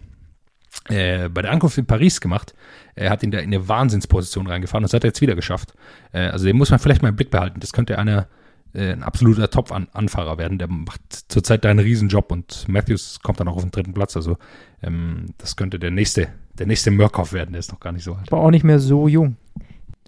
äh, 0.90 1.30
bei 1.30 1.42
der 1.42 1.52
Ankunft 1.52 1.78
in 1.78 1.86
Paris 1.86 2.22
gemacht. 2.22 2.54
Er 2.96 3.10
hat 3.10 3.22
ihn 3.24 3.32
da 3.32 3.40
in 3.40 3.54
eine 3.54 3.68
Wahnsinnsposition 3.68 4.48
reingefahren 4.48 4.84
und 4.84 4.92
das 4.92 4.94
hat 4.94 5.04
er 5.04 5.10
jetzt 5.10 5.22
wieder 5.22 5.36
geschafft. 5.36 5.74
Äh, 6.12 6.28
also 6.28 6.46
den 6.46 6.58
muss 6.58 6.72
man 6.72 6.80
vielleicht 6.80 7.02
mal 7.02 7.10
im 7.10 7.16
Blick 7.16 7.32
behalten. 7.32 7.60
Das 7.60 7.74
könnte 7.74 8.00
einer 8.00 8.28
äh, 8.76 8.92
ein 8.92 9.04
absoluter 9.04 9.50
Top-Anfahrer 9.50 10.38
werden. 10.38 10.58
Der 10.58 10.68
macht 10.68 11.02
zurzeit 11.30 11.64
da 11.64 11.70
einen 11.70 11.80
Riesenjob 11.80 12.32
und 12.32 12.68
Matthews 12.68 13.20
kommt 13.22 13.40
dann 13.40 13.48
auch 13.48 13.56
auf 13.56 13.62
den 13.64 13.72
dritten 13.72 13.94
Platz. 13.94 14.16
Also 14.16 14.38
ähm, 14.84 15.28
das 15.38 15.56
könnte 15.56 15.80
der 15.80 15.92
nächste, 15.92 16.28
der 16.54 16.68
nächste 16.68 16.92
Murkoff 16.92 17.34
werden. 17.34 17.52
Der 17.54 17.60
ist 17.60 17.72
noch 17.72 17.80
gar 17.80 17.92
nicht 17.92 18.04
so 18.04 18.14
alt. 18.14 18.32
Aber 18.32 18.42
auch 18.42 18.52
nicht 18.52 18.64
mehr 18.64 18.80
so 18.80 19.08
jung. 19.08 19.38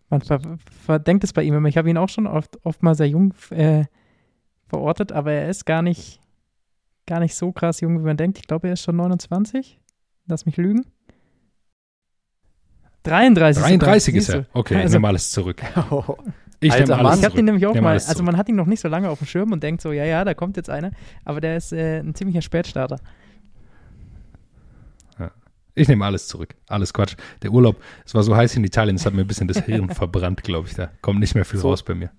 Man 0.10 0.22
ver 0.22 0.40
verdenkt 0.86 1.24
es 1.24 1.34
bei 1.34 1.44
ihm 1.44 1.54
immer. 1.54 1.68
Ich 1.68 1.78
habe 1.78 1.90
ihn 1.90 1.98
auch 1.98 2.10
schon 2.10 2.28
oft, 2.28 2.64
oft 2.66 2.84
mal 2.84 2.96
sehr 2.96 3.10
jung 3.10 3.34
äh, 3.50 3.86
verortet, 4.68 5.12
aber 5.12 5.32
er 5.32 5.50
ist 5.50 5.66
gar 5.66 5.82
nicht, 5.82 6.20
gar 7.06 7.20
nicht 7.20 7.36
so 7.36 7.52
krass 7.52 7.82
jung, 7.82 8.00
wie 8.00 8.04
man 8.06 8.18
denkt. 8.18 8.38
Ich 8.38 8.48
glaube, 8.48 8.68
er 8.68 8.74
ist 8.74 8.84
schon 8.84 8.96
29. 8.96 9.80
Lass 10.28 10.46
mich 10.46 10.58
lügen. 10.58 10.86
33. 13.04 13.64
33 13.64 14.16
ist 14.16 14.30
er. 14.30 14.46
Okay, 14.54 14.76
Also- 14.76 14.88
ich 14.88 14.94
nehme 14.94 15.08
alles 15.08 15.32
zurück. 15.32 15.62
Ich 16.60 16.72
Alter 16.72 16.84
nehme 16.86 16.96
Mann. 16.98 17.06
alles 17.08 17.20
Ich 17.20 17.24
habe 17.26 17.32
zurück. 17.34 17.36
den 17.38 17.46
nämlich 17.46 17.66
auch 17.68 17.76
mal, 17.76 17.94
also 17.94 18.24
man 18.24 18.36
hat 18.38 18.50
ihn 18.50 18.56
noch 18.56 18.66
nicht 18.66 18.80
so 18.80 18.88
lange 18.88 19.10
auf 19.10 19.20
dem 19.20 19.28
Schirm 19.28 19.52
und 19.52 19.62
denkt 19.64 19.82
so, 19.82 19.92
ja, 19.92 20.06
ja, 20.06 20.24
da 20.26 20.34
kommt 20.34 20.58
jetzt 20.58 20.70
einer, 20.70 20.92
aber 21.24 21.40
der 21.42 21.58
ist 21.58 21.72
äh, 21.72 22.00
ein 22.00 22.16
ziemlicher 22.16 22.42
Spätstarter. 22.42 22.98
Ich 25.80 25.88
nehme 25.88 26.04
alles 26.06 26.28
zurück. 26.28 26.56
Alles 26.68 26.92
Quatsch. 26.92 27.16
Der 27.44 27.52
Urlaub, 27.52 27.76
es 28.04 28.16
war 28.16 28.24
so 28.24 28.36
heiß 28.36 28.56
in 28.56 28.64
Italien, 28.64 28.96
es 28.96 29.06
hat 29.06 29.14
mir 29.14 29.22
ein 29.22 29.28
bisschen 29.28 29.48
das 29.48 29.60
Hirn 29.60 29.90
verbrannt, 29.94 30.42
glaube 30.42 30.68
ich. 30.68 30.74
Da 30.74 30.90
kommt 31.02 31.20
nicht 31.20 31.36
mehr 31.36 31.46
viel 31.46 31.60
So. 31.60 31.70
raus 31.70 31.84
bei 31.84 31.94
mir. 31.94 32.10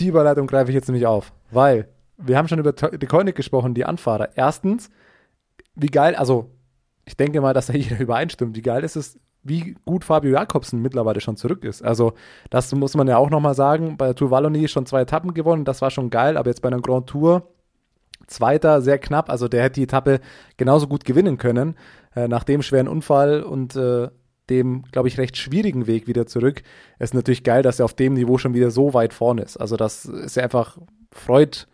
Die 0.00 0.08
Überleitung 0.08 0.48
greife 0.48 0.72
ich 0.72 0.74
jetzt 0.74 0.88
nämlich 0.88 1.06
auf, 1.06 1.32
weil 1.52 1.86
wir 2.16 2.36
haben 2.36 2.48
schon 2.48 2.58
über 2.58 2.72
De 2.72 3.06
Koenig 3.06 3.36
gesprochen, 3.36 3.72
die 3.72 3.84
Anfahrer. 3.84 4.30
Erstens, 4.36 4.90
wie 5.76 5.86
geil, 5.86 6.16
also 6.16 6.50
ich 7.04 7.16
denke 7.16 7.40
mal, 7.40 7.54
dass 7.54 7.66
da 7.66 7.74
jeder 7.74 7.98
übereinstimmt, 8.00 8.56
wie 8.56 8.62
geil 8.62 8.82
ist 8.82 8.96
es, 8.96 9.16
wie 9.44 9.76
gut 9.84 10.04
Fabio 10.04 10.32
Jakobsen 10.32 10.80
mittlerweile 10.80 11.20
schon 11.20 11.36
zurück 11.36 11.64
ist. 11.64 11.82
Also 11.82 12.14
das 12.50 12.74
muss 12.74 12.94
man 12.94 13.06
ja 13.06 13.18
auch 13.18 13.30
nochmal 13.30 13.54
sagen, 13.54 13.96
bei 13.96 14.06
der 14.06 14.14
Tour 14.14 14.30
Wallonie 14.30 14.68
schon 14.68 14.86
zwei 14.86 15.02
Etappen 15.02 15.34
gewonnen, 15.34 15.64
das 15.64 15.82
war 15.82 15.90
schon 15.90 16.10
geil, 16.10 16.36
aber 16.36 16.50
jetzt 16.50 16.62
bei 16.62 16.68
einer 16.68 16.80
Grand 16.80 17.06
Tour 17.06 17.48
Zweiter, 18.26 18.80
sehr 18.80 18.98
knapp, 18.98 19.28
also 19.30 19.48
der 19.48 19.62
hätte 19.62 19.74
die 19.74 19.84
Etappe 19.84 20.20
genauso 20.56 20.86
gut 20.86 21.04
gewinnen 21.04 21.36
können, 21.36 21.76
äh, 22.14 22.28
nach 22.28 22.44
dem 22.44 22.62
schweren 22.62 22.88
Unfall 22.88 23.42
und 23.42 23.76
äh, 23.76 24.08
dem, 24.50 24.84
glaube 24.92 25.08
ich, 25.08 25.18
recht 25.18 25.36
schwierigen 25.36 25.86
Weg 25.86 26.06
wieder 26.06 26.26
zurück. 26.26 26.62
Es 26.98 27.10
ist 27.10 27.14
natürlich 27.14 27.44
geil, 27.44 27.62
dass 27.62 27.78
er 27.78 27.86
auf 27.86 27.94
dem 27.94 28.14
Niveau 28.14 28.38
schon 28.38 28.54
wieder 28.54 28.70
so 28.70 28.94
weit 28.94 29.14
vorne 29.14 29.42
ist. 29.42 29.56
Also 29.56 29.76
das 29.76 30.04
ist 30.04 30.36
ja 30.36 30.42
einfach, 30.42 30.78
freut, 31.10 31.66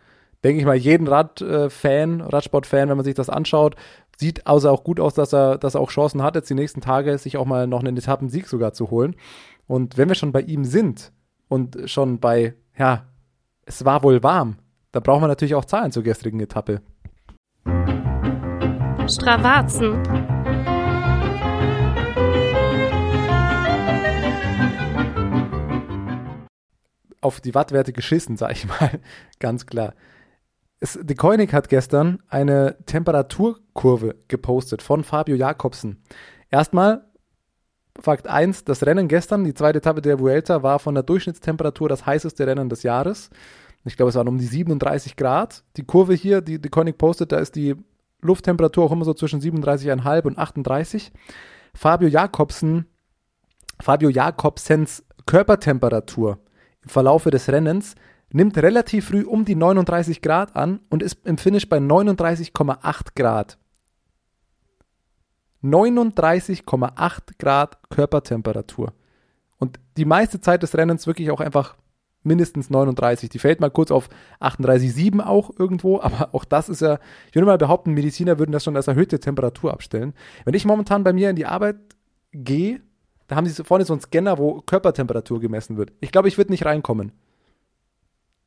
denke 0.43 0.59
ich 0.59 0.65
mal, 0.65 0.75
jeden 0.75 1.07
Radfan, 1.07 2.21
Radsport-Fan, 2.21 2.89
wenn 2.89 2.97
man 2.97 3.05
sich 3.05 3.15
das 3.15 3.29
anschaut. 3.29 3.75
Sieht 4.21 4.45
außer 4.45 4.71
auch 4.71 4.83
gut 4.83 4.99
aus, 4.99 5.15
dass 5.15 5.33
er, 5.33 5.57
dass 5.57 5.73
er 5.73 5.81
auch 5.81 5.89
Chancen 5.89 6.21
hat, 6.21 6.35
jetzt 6.35 6.47
die 6.47 6.53
nächsten 6.53 6.79
Tage 6.79 7.17
sich 7.17 7.37
auch 7.37 7.47
mal 7.47 7.65
noch 7.65 7.79
einen 7.79 7.97
Etappensieg 7.97 8.47
sogar 8.47 8.71
zu 8.71 8.91
holen. 8.91 9.15
Und 9.65 9.97
wenn 9.97 10.09
wir 10.09 10.15
schon 10.15 10.31
bei 10.31 10.41
ihm 10.41 10.63
sind 10.63 11.11
und 11.47 11.89
schon 11.89 12.19
bei, 12.19 12.53
ja, 12.77 13.07
es 13.65 13.83
war 13.83 14.03
wohl 14.03 14.21
warm, 14.21 14.57
da 14.91 14.99
brauchen 14.99 15.23
wir 15.23 15.27
natürlich 15.27 15.55
auch 15.55 15.65
Zahlen 15.65 15.91
zur 15.91 16.03
gestrigen 16.03 16.39
Etappe. 16.39 16.83
Stravazen. 19.07 20.03
auf 27.21 27.39
die 27.39 27.55
Wattwerte 27.55 27.91
geschissen, 27.91 28.37
sag 28.37 28.51
ich 28.51 28.67
mal, 28.67 28.99
ganz 29.39 29.65
klar. 29.65 29.93
Es, 30.83 30.97
De 30.99 31.15
Koenig 31.15 31.53
hat 31.53 31.69
gestern 31.69 32.23
eine 32.27 32.75
Temperaturkurve 32.87 34.15
gepostet 34.27 34.81
von 34.81 35.03
Fabio 35.03 35.35
Jakobsen. 35.35 36.01
Erstmal, 36.49 37.05
Fakt 37.99 38.27
1, 38.27 38.63
das 38.63 38.83
Rennen 38.83 39.07
gestern, 39.07 39.43
die 39.43 39.53
zweite 39.53 39.77
Etappe 39.77 40.01
der 40.01 40.19
Vuelta, 40.19 40.63
war 40.63 40.79
von 40.79 40.95
der 40.95 41.03
Durchschnittstemperatur 41.03 41.87
das 41.87 42.07
heißeste 42.07 42.47
Rennen 42.47 42.67
des 42.67 42.81
Jahres. 42.81 43.29
Ich 43.85 43.95
glaube, 43.95 44.09
es 44.09 44.15
waren 44.15 44.27
um 44.27 44.39
die 44.39 44.45
37 44.45 45.15
Grad. 45.15 45.63
Die 45.77 45.83
Kurve 45.83 46.15
hier, 46.15 46.41
die 46.41 46.59
De 46.59 46.71
Koenig 46.71 46.97
postet, 46.97 47.31
da 47.31 47.37
ist 47.37 47.55
die 47.55 47.75
Lufttemperatur 48.21 48.85
auch 48.85 48.91
immer 48.91 49.05
so 49.05 49.13
zwischen 49.13 49.39
37,5 49.39 50.25
und 50.25 50.39
38. 50.39 51.11
Fabio 51.75 52.07
Jakobsen, 52.07 52.87
Fabio 53.79 54.09
Jakobsens 54.09 55.03
Körpertemperatur 55.27 56.39
im 56.81 56.89
Verlaufe 56.89 57.29
des 57.29 57.49
Rennens 57.49 57.93
nimmt 58.33 58.57
relativ 58.57 59.07
früh 59.07 59.23
um 59.23 59.45
die 59.45 59.55
39 59.55 60.21
Grad 60.21 60.55
an 60.55 60.79
und 60.89 61.03
ist 61.03 61.25
im 61.25 61.37
Finish 61.37 61.67
bei 61.67 61.77
39,8 61.77 63.15
Grad. 63.15 63.57
39,8 65.63 67.19
Grad 67.37 67.89
Körpertemperatur. 67.89 68.93
Und 69.57 69.79
die 69.97 70.05
meiste 70.05 70.41
Zeit 70.41 70.63
des 70.63 70.75
Rennens 70.75 71.05
wirklich 71.05 71.29
auch 71.29 71.39
einfach 71.39 71.75
mindestens 72.23 72.69
39. 72.69 73.29
Die 73.29 73.39
fällt 73.39 73.59
mal 73.59 73.69
kurz 73.69 73.91
auf 73.91 74.09
38,7 74.39 75.21
auch 75.21 75.51
irgendwo, 75.57 75.99
aber 76.01 76.33
auch 76.33 76.45
das 76.45 76.69
ist 76.69 76.81
ja, 76.81 76.99
ich 77.29 77.35
würde 77.35 77.45
mal 77.45 77.57
behaupten, 77.57 77.93
Mediziner 77.93 78.39
würden 78.39 78.51
das 78.51 78.63
schon 78.63 78.75
als 78.75 78.87
erhöhte 78.87 79.19
Temperatur 79.19 79.73
abstellen. 79.73 80.13
Wenn 80.45 80.53
ich 80.53 80.65
momentan 80.65 81.03
bei 81.03 81.13
mir 81.13 81.29
in 81.29 81.35
die 81.35 81.45
Arbeit 81.45 81.77
gehe, 82.31 82.81
da 83.27 83.35
haben 83.35 83.47
sie 83.47 83.63
vorne 83.63 83.85
so 83.85 83.93
einen 83.93 84.01
Scanner, 84.01 84.37
wo 84.37 84.61
Körpertemperatur 84.61 85.39
gemessen 85.39 85.77
wird. 85.77 85.93
Ich 86.01 86.11
glaube, 86.11 86.27
ich 86.27 86.37
würde 86.37 86.51
nicht 86.51 86.65
reinkommen, 86.65 87.11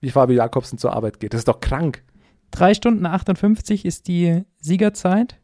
wie 0.04 0.10
Fabio 0.10 0.36
Jakobsen 0.36 0.78
zur 0.78 0.92
Arbeit 0.92 1.18
geht. 1.18 1.32
Das 1.32 1.40
ist 1.40 1.48
doch 1.48 1.60
krank. 1.60 2.02
3 2.52 2.74
Stunden 2.74 3.06
58 3.06 3.84
ist 3.84 4.06
die 4.06 4.44
Siegerzeit. 4.58 5.40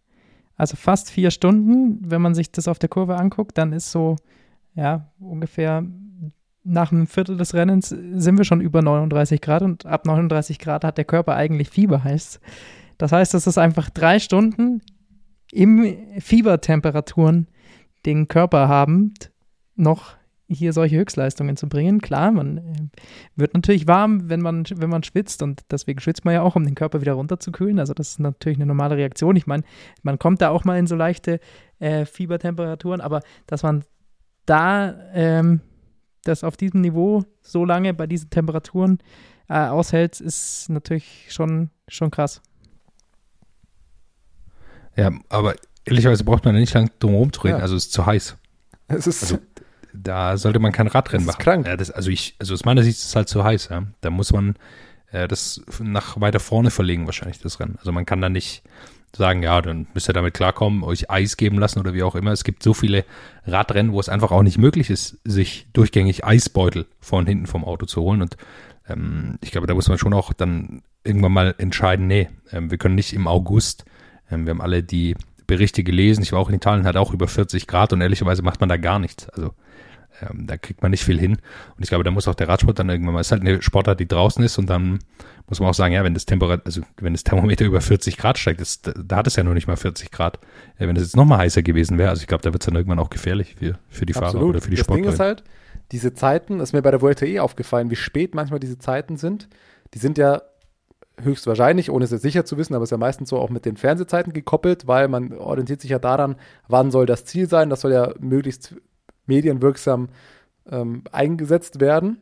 Also 0.57 0.77
fast 0.77 1.11
vier 1.11 1.31
Stunden. 1.31 1.99
Wenn 2.03 2.23
man 2.23 2.35
sich 2.35 2.53
das 2.53 2.69
auf 2.69 2.79
der 2.79 2.89
Kurve 2.89 3.17
anguckt, 3.17 3.57
dann 3.59 3.73
ist 3.73 3.91
so, 3.91 4.17
ja, 4.75 5.11
ungefähr 5.19 5.85
nach 6.63 6.93
einem 6.93 7.07
Viertel 7.07 7.37
des 7.37 7.55
Rennens 7.55 7.89
sind 7.89 8.37
wir 8.37 8.45
schon 8.45 8.61
über 8.61 8.83
39 8.83 9.41
Grad 9.41 9.63
und 9.63 9.87
ab 9.87 10.05
39 10.05 10.59
Grad 10.59 10.85
hat 10.85 10.99
der 10.99 11.07
Körper 11.07 11.35
eigentlich 11.35 11.71
Fieber, 11.71 12.05
heißt 12.05 12.41
Das 12.99 13.13
heißt, 13.13 13.35
es 13.35 13.47
ist 13.47 13.57
einfach 13.57 13.89
drei 13.89 14.19
Stunden 14.19 14.83
im 15.51 15.97
Fiebertemperaturen 16.19 17.49
den 18.05 18.29
Körper 18.29 18.69
habend 18.69 19.33
noch 19.75 20.20
hier 20.53 20.73
solche 20.73 20.97
Höchstleistungen 20.97 21.57
zu 21.57 21.69
bringen. 21.69 22.01
Klar, 22.01 22.33
man 22.33 22.59
äh, 22.59 22.63
wird 23.37 23.55
natürlich 23.55 23.87
warm, 23.87 24.29
wenn 24.29 24.41
man, 24.41 24.65
wenn 24.75 24.91
man 24.91 25.03
schwitzt 25.03 25.43
und 25.43 25.63
deswegen 25.71 26.01
schwitzt 26.01 26.25
man 26.25 26.35
ja 26.35 26.43
auch, 26.43 26.57
um 26.57 26.65
den 26.65 26.75
Körper 26.75 27.01
wieder 27.01 27.13
runterzukühlen. 27.13 27.79
Also 27.79 27.95
das 27.95 28.11
ist 28.11 28.21
natürlich 28.21 28.59
eine 28.59 28.67
normale 28.67 28.97
Reaktion. 28.97 29.37
Ich 29.37 29.47
meine, 29.47 29.63
man 30.03 30.19
kommt 30.19 30.43
da 30.43 30.51
auch 30.51 30.65
mal 30.65 30.79
in 30.79 30.87
so 30.87 30.97
leichte 30.97 31.41
äh, 31.79 32.05
Fiebertemperaturen, 32.05 33.01
aber 33.01 33.23
dass 33.47 33.63
man 33.63 33.85
da 34.45 34.95
ähm, 35.15 35.61
das 36.25 36.43
auf 36.45 36.57
diesem 36.57 36.81
Niveau 36.81 37.25
so 37.41 37.65
lange 37.65 37.95
bei 37.95 38.07
diesen 38.07 38.31
Temperaturen 38.31 38.99
äh, 39.49 39.55
aushält, 39.55 40.21
ist 40.21 40.69
natürlich 40.69 41.27
schon, 41.29 41.71
schon 41.89 42.11
krass. 42.11 42.43
Ja, 44.97 45.13
aber 45.29 45.55
ehrlicherweise 45.85 46.25
braucht 46.25 46.45
man 46.45 46.55
da 46.55 46.61
nicht 46.61 46.75
lange 46.75 46.91
drum 46.99 47.13
herum 47.13 47.33
zu 47.33 47.43
reden. 47.43 47.59
Ja. 47.59 47.63
Also 47.63 47.77
es 47.77 47.87
ist 47.87 47.93
zu 47.93 48.05
heiß. 48.05 48.37
Es 48.89 49.07
ist, 49.07 49.23
Also, 49.23 49.39
Da 49.93 50.37
sollte 50.37 50.59
man 50.59 50.73
kein 50.73 50.87
Radrennen 50.87 51.27
Das 51.27 51.35
ist 51.35 51.39
machen. 51.39 51.45
krank. 51.45 51.67
Ja, 51.67 51.77
das, 51.77 51.91
also 51.91 52.11
ich, 52.11 52.37
also 52.39 52.55
aus 52.55 52.65
meiner 52.65 52.83
Sicht 52.83 52.99
ist 52.99 53.07
es 53.07 53.17
halt 53.17 53.29
zu 53.29 53.45
heiß. 53.45 53.69
Ja. 53.71 53.85
Da 54.01 54.11
muss 54.11 54.33
man 54.33 54.57
äh, 55.13 55.29
das 55.29 55.63
nach 55.81 56.21
weiter 56.21 56.41
vorne 56.41 56.71
verlegen 56.71 57.07
wahrscheinlich 57.07 57.41
das 57.41 57.61
Rennen. 57.61 57.77
Also 57.79 57.93
man 57.93 58.07
kann 58.07 58.21
da 58.21 58.29
nicht 58.29 58.63
sagen, 59.17 59.43
ja, 59.43 59.61
dann 59.61 59.89
müsst 59.93 60.09
ihr 60.09 60.13
damit 60.13 60.35
klarkommen, 60.35 60.85
euch 60.85 61.11
Eis 61.11 61.37
geben 61.37 61.59
lassen 61.59 61.81
oder 61.81 61.95
wie 61.95 62.03
auch 62.03 62.15
immer. 62.15 62.31
Es 62.31 62.45
gibt 62.45 62.63
so 62.63 62.75
viele 62.75 63.05
Radrennen, 63.45 63.93
wo 63.93 63.99
es 64.01 64.09
einfach 64.09 64.31
auch 64.31 64.43
nicht 64.43 64.59
möglich 64.59 64.89
ist, 64.91 65.19
sich 65.25 65.67
durchgängig 65.73 66.25
Eisbeutel 66.25 66.87
vor 67.01 67.19
und 67.19 67.27
hinten 67.27 67.47
vom 67.47 67.65
Auto 67.65 67.87
zu 67.87 68.03
holen. 68.03 68.23
Und 68.23 68.37
ähm, 68.89 69.39
ich 69.43 69.51
glaube, 69.51 69.67
da 69.67 69.75
muss 69.75 69.89
man 69.89 69.99
schon 69.99 70.15
auch 70.15 70.33
dann 70.33 70.83
irgendwann 71.03 71.33
mal 71.33 71.55
entscheiden, 71.59 72.07
nee, 72.07 72.29
ähm, 72.53 72.71
wir 72.71 72.79
können 72.79 72.95
nicht 72.95 73.13
im 73.13 73.27
August, 73.27 73.85
ähm, 74.31 74.47
wir 74.47 74.51
haben 74.51 74.61
alle 74.61 74.83
die 74.83 75.17
Berichte 75.47 75.83
gelesen, 75.83 76.23
ich 76.23 76.33
war 76.33 76.39
auch 76.39 76.49
in 76.49 76.55
Italien, 76.55 76.87
hat 76.87 76.97
auch 76.97 77.13
über 77.13 77.27
40 77.27 77.67
Grad 77.67 77.93
und 77.93 78.01
ehrlicherweise 78.01 78.43
macht 78.43 78.61
man 78.61 78.69
da 78.69 78.77
gar 78.77 79.01
nichts. 79.01 79.29
Also 79.31 79.55
ähm, 80.23 80.47
da 80.47 80.57
kriegt 80.57 80.83
man 80.83 80.91
nicht 80.91 81.05
viel 81.05 81.19
hin. 81.19 81.33
Und 81.33 81.83
ich 81.83 81.89
glaube, 81.89 82.05
da 82.05 82.11
muss 82.11 82.29
auch 82.29 82.35
der 82.35 82.49
Radsport 82.49 82.79
dann 82.79 82.89
irgendwann 82.89 83.15
mal, 83.15 83.21
es 83.21 83.29
ist 83.29 83.33
halt 83.33 83.43
eine 83.43 83.63
Sportart, 83.63 84.01
die 84.01 84.09
draußen 84.09 84.43
ist 84.45 84.59
und 84.59 84.69
dann 84.69 85.01
muss 85.47 85.61
man 85.61 85.69
auch 85.69 85.75
sagen, 85.75 85.95
ja, 85.95 86.05
wenn 86.05 86.15
das 86.15 86.27
Temperat, 86.27 86.65
also 86.65 86.83
wenn 87.01 87.13
das 87.13 87.25
Thermometer 87.25 87.65
über 87.65 87.81
40 87.81 88.17
Grad 88.17 88.39
steigt, 88.39 88.61
das, 88.61 88.81
da, 88.83 89.17
hat 89.17 89.27
es 89.27 89.37
ja 89.37 89.43
noch 89.43 89.55
nicht 89.55 89.67
mal 89.67 89.77
40 89.77 90.11
Grad. 90.11 90.39
Ja, 90.79 90.87
wenn 90.87 90.97
es 90.97 91.03
jetzt 91.03 91.17
noch 91.17 91.25
mal 91.25 91.39
heißer 91.39 91.63
gewesen 91.63 91.99
wäre, 91.99 92.11
also 92.11 92.21
ich 92.21 92.29
glaube, 92.29 92.43
da 92.43 92.53
wird 92.53 92.63
es 92.63 92.67
dann 92.67 92.77
irgendwann 92.77 92.99
auch 92.99 93.11
gefährlich 93.11 93.57
für, 93.59 93.79
für 93.89 94.07
die 94.07 94.13
Fahrer 94.13 94.27
Absolut. 94.27 94.51
oder 94.51 94.61
für 94.61 94.71
die 94.71 94.77
das 94.77 94.87
Ding 94.87 94.97
Sportler. 94.97 95.13
ist 95.13 95.21
halt, 95.21 95.45
diese 95.93 96.15
Zeiten, 96.15 96.61
ist 96.61 96.73
mir 96.73 96.83
bei 96.83 96.93
der 96.93 97.01
Vuelta 97.01 97.27
eh 97.27 97.41
aufgefallen, 97.41 97.91
wie 97.91 97.97
spät 97.97 98.35
manchmal 98.35 98.61
diese 98.61 98.79
Zeiten 98.79 99.17
sind. 99.17 99.49
Die 99.95 99.99
sind 99.99 100.19
ja 100.19 100.43
höchstwahrscheinlich, 101.21 101.91
ohne 101.91 102.05
es 102.05 102.11
jetzt 102.11 102.23
sicher 102.23 102.45
zu 102.45 102.57
wissen, 102.57 102.75
aber 102.75 102.85
es 102.85 102.89
ist 102.89 102.93
ja 102.93 102.99
meistens 102.99 103.29
so 103.29 103.39
auch 103.39 103.51
mit 103.51 103.65
den 103.65 103.77
Fernsehzeiten 103.77 104.33
gekoppelt, 104.33 104.87
weil 104.87 105.09
man 105.09 105.33
orientiert 105.33 105.81
sich 105.81 105.91
ja 105.91 105.99
daran, 105.99 106.37
wann 106.69 106.91
soll 106.91 107.07
das 107.07 107.25
Ziel 107.25 107.49
sein. 107.49 107.71
Das 107.71 107.81
soll 107.81 107.93
ja 107.93 108.15
möglichst 108.21 108.77
medienwirksam 109.31 110.09
ähm, 110.71 111.05
eingesetzt 111.13 111.81
werden. 111.81 112.21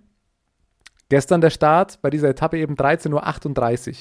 Gestern 1.08 1.40
der 1.40 1.50
Start 1.50 2.00
bei 2.02 2.10
dieser 2.10 2.28
Etappe 2.28 2.58
eben 2.58 2.74
13.38 2.74 3.88
Uhr. 3.88 3.94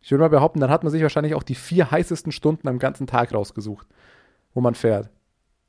Ich 0.00 0.10
würde 0.10 0.22
mal 0.22 0.28
behaupten, 0.28 0.60
dann 0.60 0.70
hat 0.70 0.84
man 0.84 0.92
sich 0.92 1.02
wahrscheinlich 1.02 1.34
auch 1.34 1.42
die 1.42 1.54
vier 1.54 1.90
heißesten 1.90 2.30
Stunden 2.30 2.68
am 2.68 2.78
ganzen 2.78 3.06
Tag 3.06 3.34
rausgesucht, 3.34 3.86
wo 4.52 4.60
man 4.60 4.74
fährt. 4.74 5.10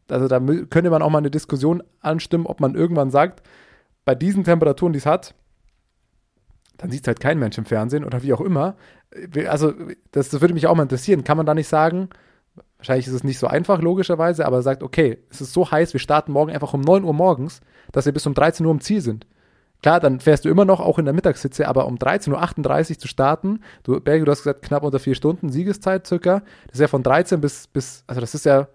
Also 0.08 0.28
da 0.28 0.40
könnte 0.40 0.90
man 0.90 1.02
auch 1.02 1.10
mal 1.10 1.18
eine 1.18 1.32
Diskussion 1.32 1.82
anstimmen, 2.02 2.46
ob 2.46 2.60
man 2.60 2.76
irgendwann 2.76 3.10
sagt, 3.10 3.42
bei 4.04 4.14
diesen 4.14 4.44
Temperaturen, 4.44 4.94
die 4.94 5.00
es 5.00 5.06
hat, 5.06 5.34
dann 6.78 6.92
sieht 6.92 7.02
es 7.02 7.08
halt 7.08 7.20
kein 7.20 7.40
Mensch 7.40 7.58
im 7.58 7.66
Fernsehen 7.66 8.06
oder 8.06 8.22
wie 8.22 8.34
auch 8.34 8.42
immer. 8.42 8.76
Also 9.48 9.74
das, 10.12 10.30
das 10.30 10.42
würde 10.42 10.54
mich 10.54 10.68
auch 10.68 10.76
mal 10.76 10.84
interessieren. 10.84 11.24
Kann 11.24 11.38
man 11.38 11.46
da 11.46 11.54
nicht 11.54 11.70
sagen, 11.70 12.10
wahrscheinlich 12.78 13.08
ist 13.08 13.14
es 13.14 13.24
nicht 13.24 13.40
so 13.40 13.48
einfach, 13.48 13.82
logischerweise, 13.82 14.46
aber 14.46 14.62
sagt, 14.62 14.84
okay, 14.84 15.18
es 15.30 15.42
ist 15.42 15.54
so 15.54 15.70
heiß, 15.70 15.94
wir 15.94 16.00
starten 16.00 16.32
morgen 16.32 16.52
einfach 16.52 16.74
um 16.74 16.82
9 16.82 17.04
Uhr 17.04 17.14
morgens, 17.14 17.62
dass 17.92 18.06
wir 18.06 18.14
bis 18.14 18.28
um 18.28 18.34
13 18.34 18.66
Uhr 18.66 18.72
im 18.72 18.82
Ziel 18.82 19.02
sind. 19.02 19.26
Klar, 19.82 20.00
dann 20.00 20.20
fährst 20.20 20.46
du 20.46 20.50
immer 20.50 20.66
noch 20.66 20.80
auch 20.80 20.98
in 20.98 21.06
der 21.06 21.14
Mittagssitze, 21.14 21.68
aber 21.68 21.86
um 21.86 21.96
13.38 21.98 22.92
Uhr 22.92 22.98
zu 23.00 23.08
starten, 23.08 23.60
du, 23.84 24.00
Berge, 24.00 24.26
du 24.26 24.32
hast 24.32 24.44
gesagt, 24.44 24.64
knapp 24.64 24.84
unter 24.84 25.00
vier 25.00 25.16
Stunden 25.16 25.50
Siegeszeit 25.50 26.08
circa, 26.08 26.42
das 26.68 26.76
ist 26.76 26.82
ja 26.82 26.88
von 26.88 27.04
13 27.04 27.42
bis, 27.42 27.68
bis, 27.68 28.04
also 28.08 28.22
das 28.22 28.34
ist 28.34 28.46
ja, 28.46 28.68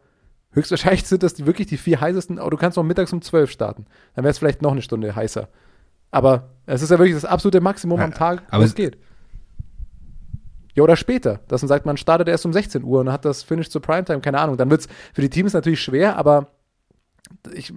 höchstwahrscheinlich 0.53 1.05
sind 1.07 1.22
das 1.22 1.35
die, 1.35 1.47
wirklich 1.47 1.68
die 1.68 1.76
vier 1.76 2.01
heißesten, 2.01 2.39
aber 2.39 2.51
du 2.51 2.57
kannst 2.57 2.76
noch 2.76 2.85
mittags 2.85 3.12
um 3.12 3.22
12 3.22 3.51
starten. 3.51 3.87
Dann 4.14 4.24
wäre 4.24 4.31
es 4.31 4.39
vielleicht 4.39 4.62
noch 4.62 4.72
eine 4.72 4.83
Stunde 4.83 5.14
heißer. 5.14 5.49
Aber 6.11 6.51
es 6.66 6.83
ist 6.83 6.91
ja 6.91 6.99
wirklich 6.99 7.14
das 7.14 7.24
absolute 7.24 7.61
Maximum 7.61 8.01
am 8.01 8.14
Tag, 8.14 8.43
wo 8.53 8.62
es 8.62 8.74
geht. 8.74 8.99
Ja, 10.81 10.85
oder 10.85 10.97
später. 10.97 11.41
Dass 11.47 11.61
man 11.61 11.68
sagt, 11.68 11.85
man 11.85 11.99
startet 11.99 12.26
erst 12.26 12.47
um 12.47 12.55
16 12.55 12.85
Uhr 12.85 13.01
und 13.01 13.12
hat 13.12 13.26
das 13.26 13.43
Finish 13.43 13.68
zur 13.68 13.83
Primetime, 13.83 14.22
keine 14.22 14.39
Ahnung. 14.39 14.57
Dann 14.57 14.70
wird 14.70 14.81
es 14.81 14.89
für 15.12 15.20
die 15.20 15.28
Teams 15.28 15.53
natürlich 15.53 15.83
schwer, 15.83 16.16
aber 16.16 16.47
ich, 17.53 17.74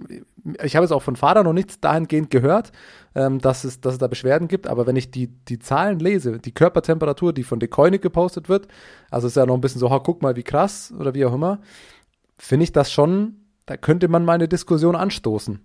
ich 0.62 0.74
habe 0.74 0.84
jetzt 0.84 0.92
auch 0.92 1.02
von 1.02 1.14
Fahrern 1.14 1.44
noch 1.44 1.52
nichts 1.52 1.78
dahingehend 1.80 2.30
gehört, 2.30 2.72
ähm, 3.14 3.42
dass, 3.42 3.64
es, 3.64 3.82
dass 3.82 3.92
es 3.92 3.98
da 3.98 4.06
Beschwerden 4.06 4.48
gibt, 4.48 4.66
aber 4.66 4.86
wenn 4.86 4.96
ich 4.96 5.10
die, 5.10 5.26
die 5.26 5.58
Zahlen 5.58 5.98
lese, 5.98 6.38
die 6.38 6.52
Körpertemperatur, 6.52 7.34
die 7.34 7.44
von 7.44 7.60
Decoinic 7.60 8.00
gepostet 8.00 8.48
wird, 8.48 8.68
also 9.10 9.26
ist 9.26 9.36
ja 9.36 9.44
noch 9.44 9.54
ein 9.54 9.60
bisschen 9.60 9.80
so, 9.80 9.90
ha, 9.90 9.98
guck 9.98 10.22
mal, 10.22 10.34
wie 10.34 10.42
krass 10.42 10.92
oder 10.98 11.12
wie 11.12 11.26
auch 11.26 11.34
immer, 11.34 11.60
finde 12.38 12.64
ich 12.64 12.72
das 12.72 12.90
schon, 12.90 13.36
da 13.66 13.76
könnte 13.76 14.08
man 14.08 14.24
mal 14.24 14.32
eine 14.32 14.48
Diskussion 14.48 14.96
anstoßen. 14.96 15.60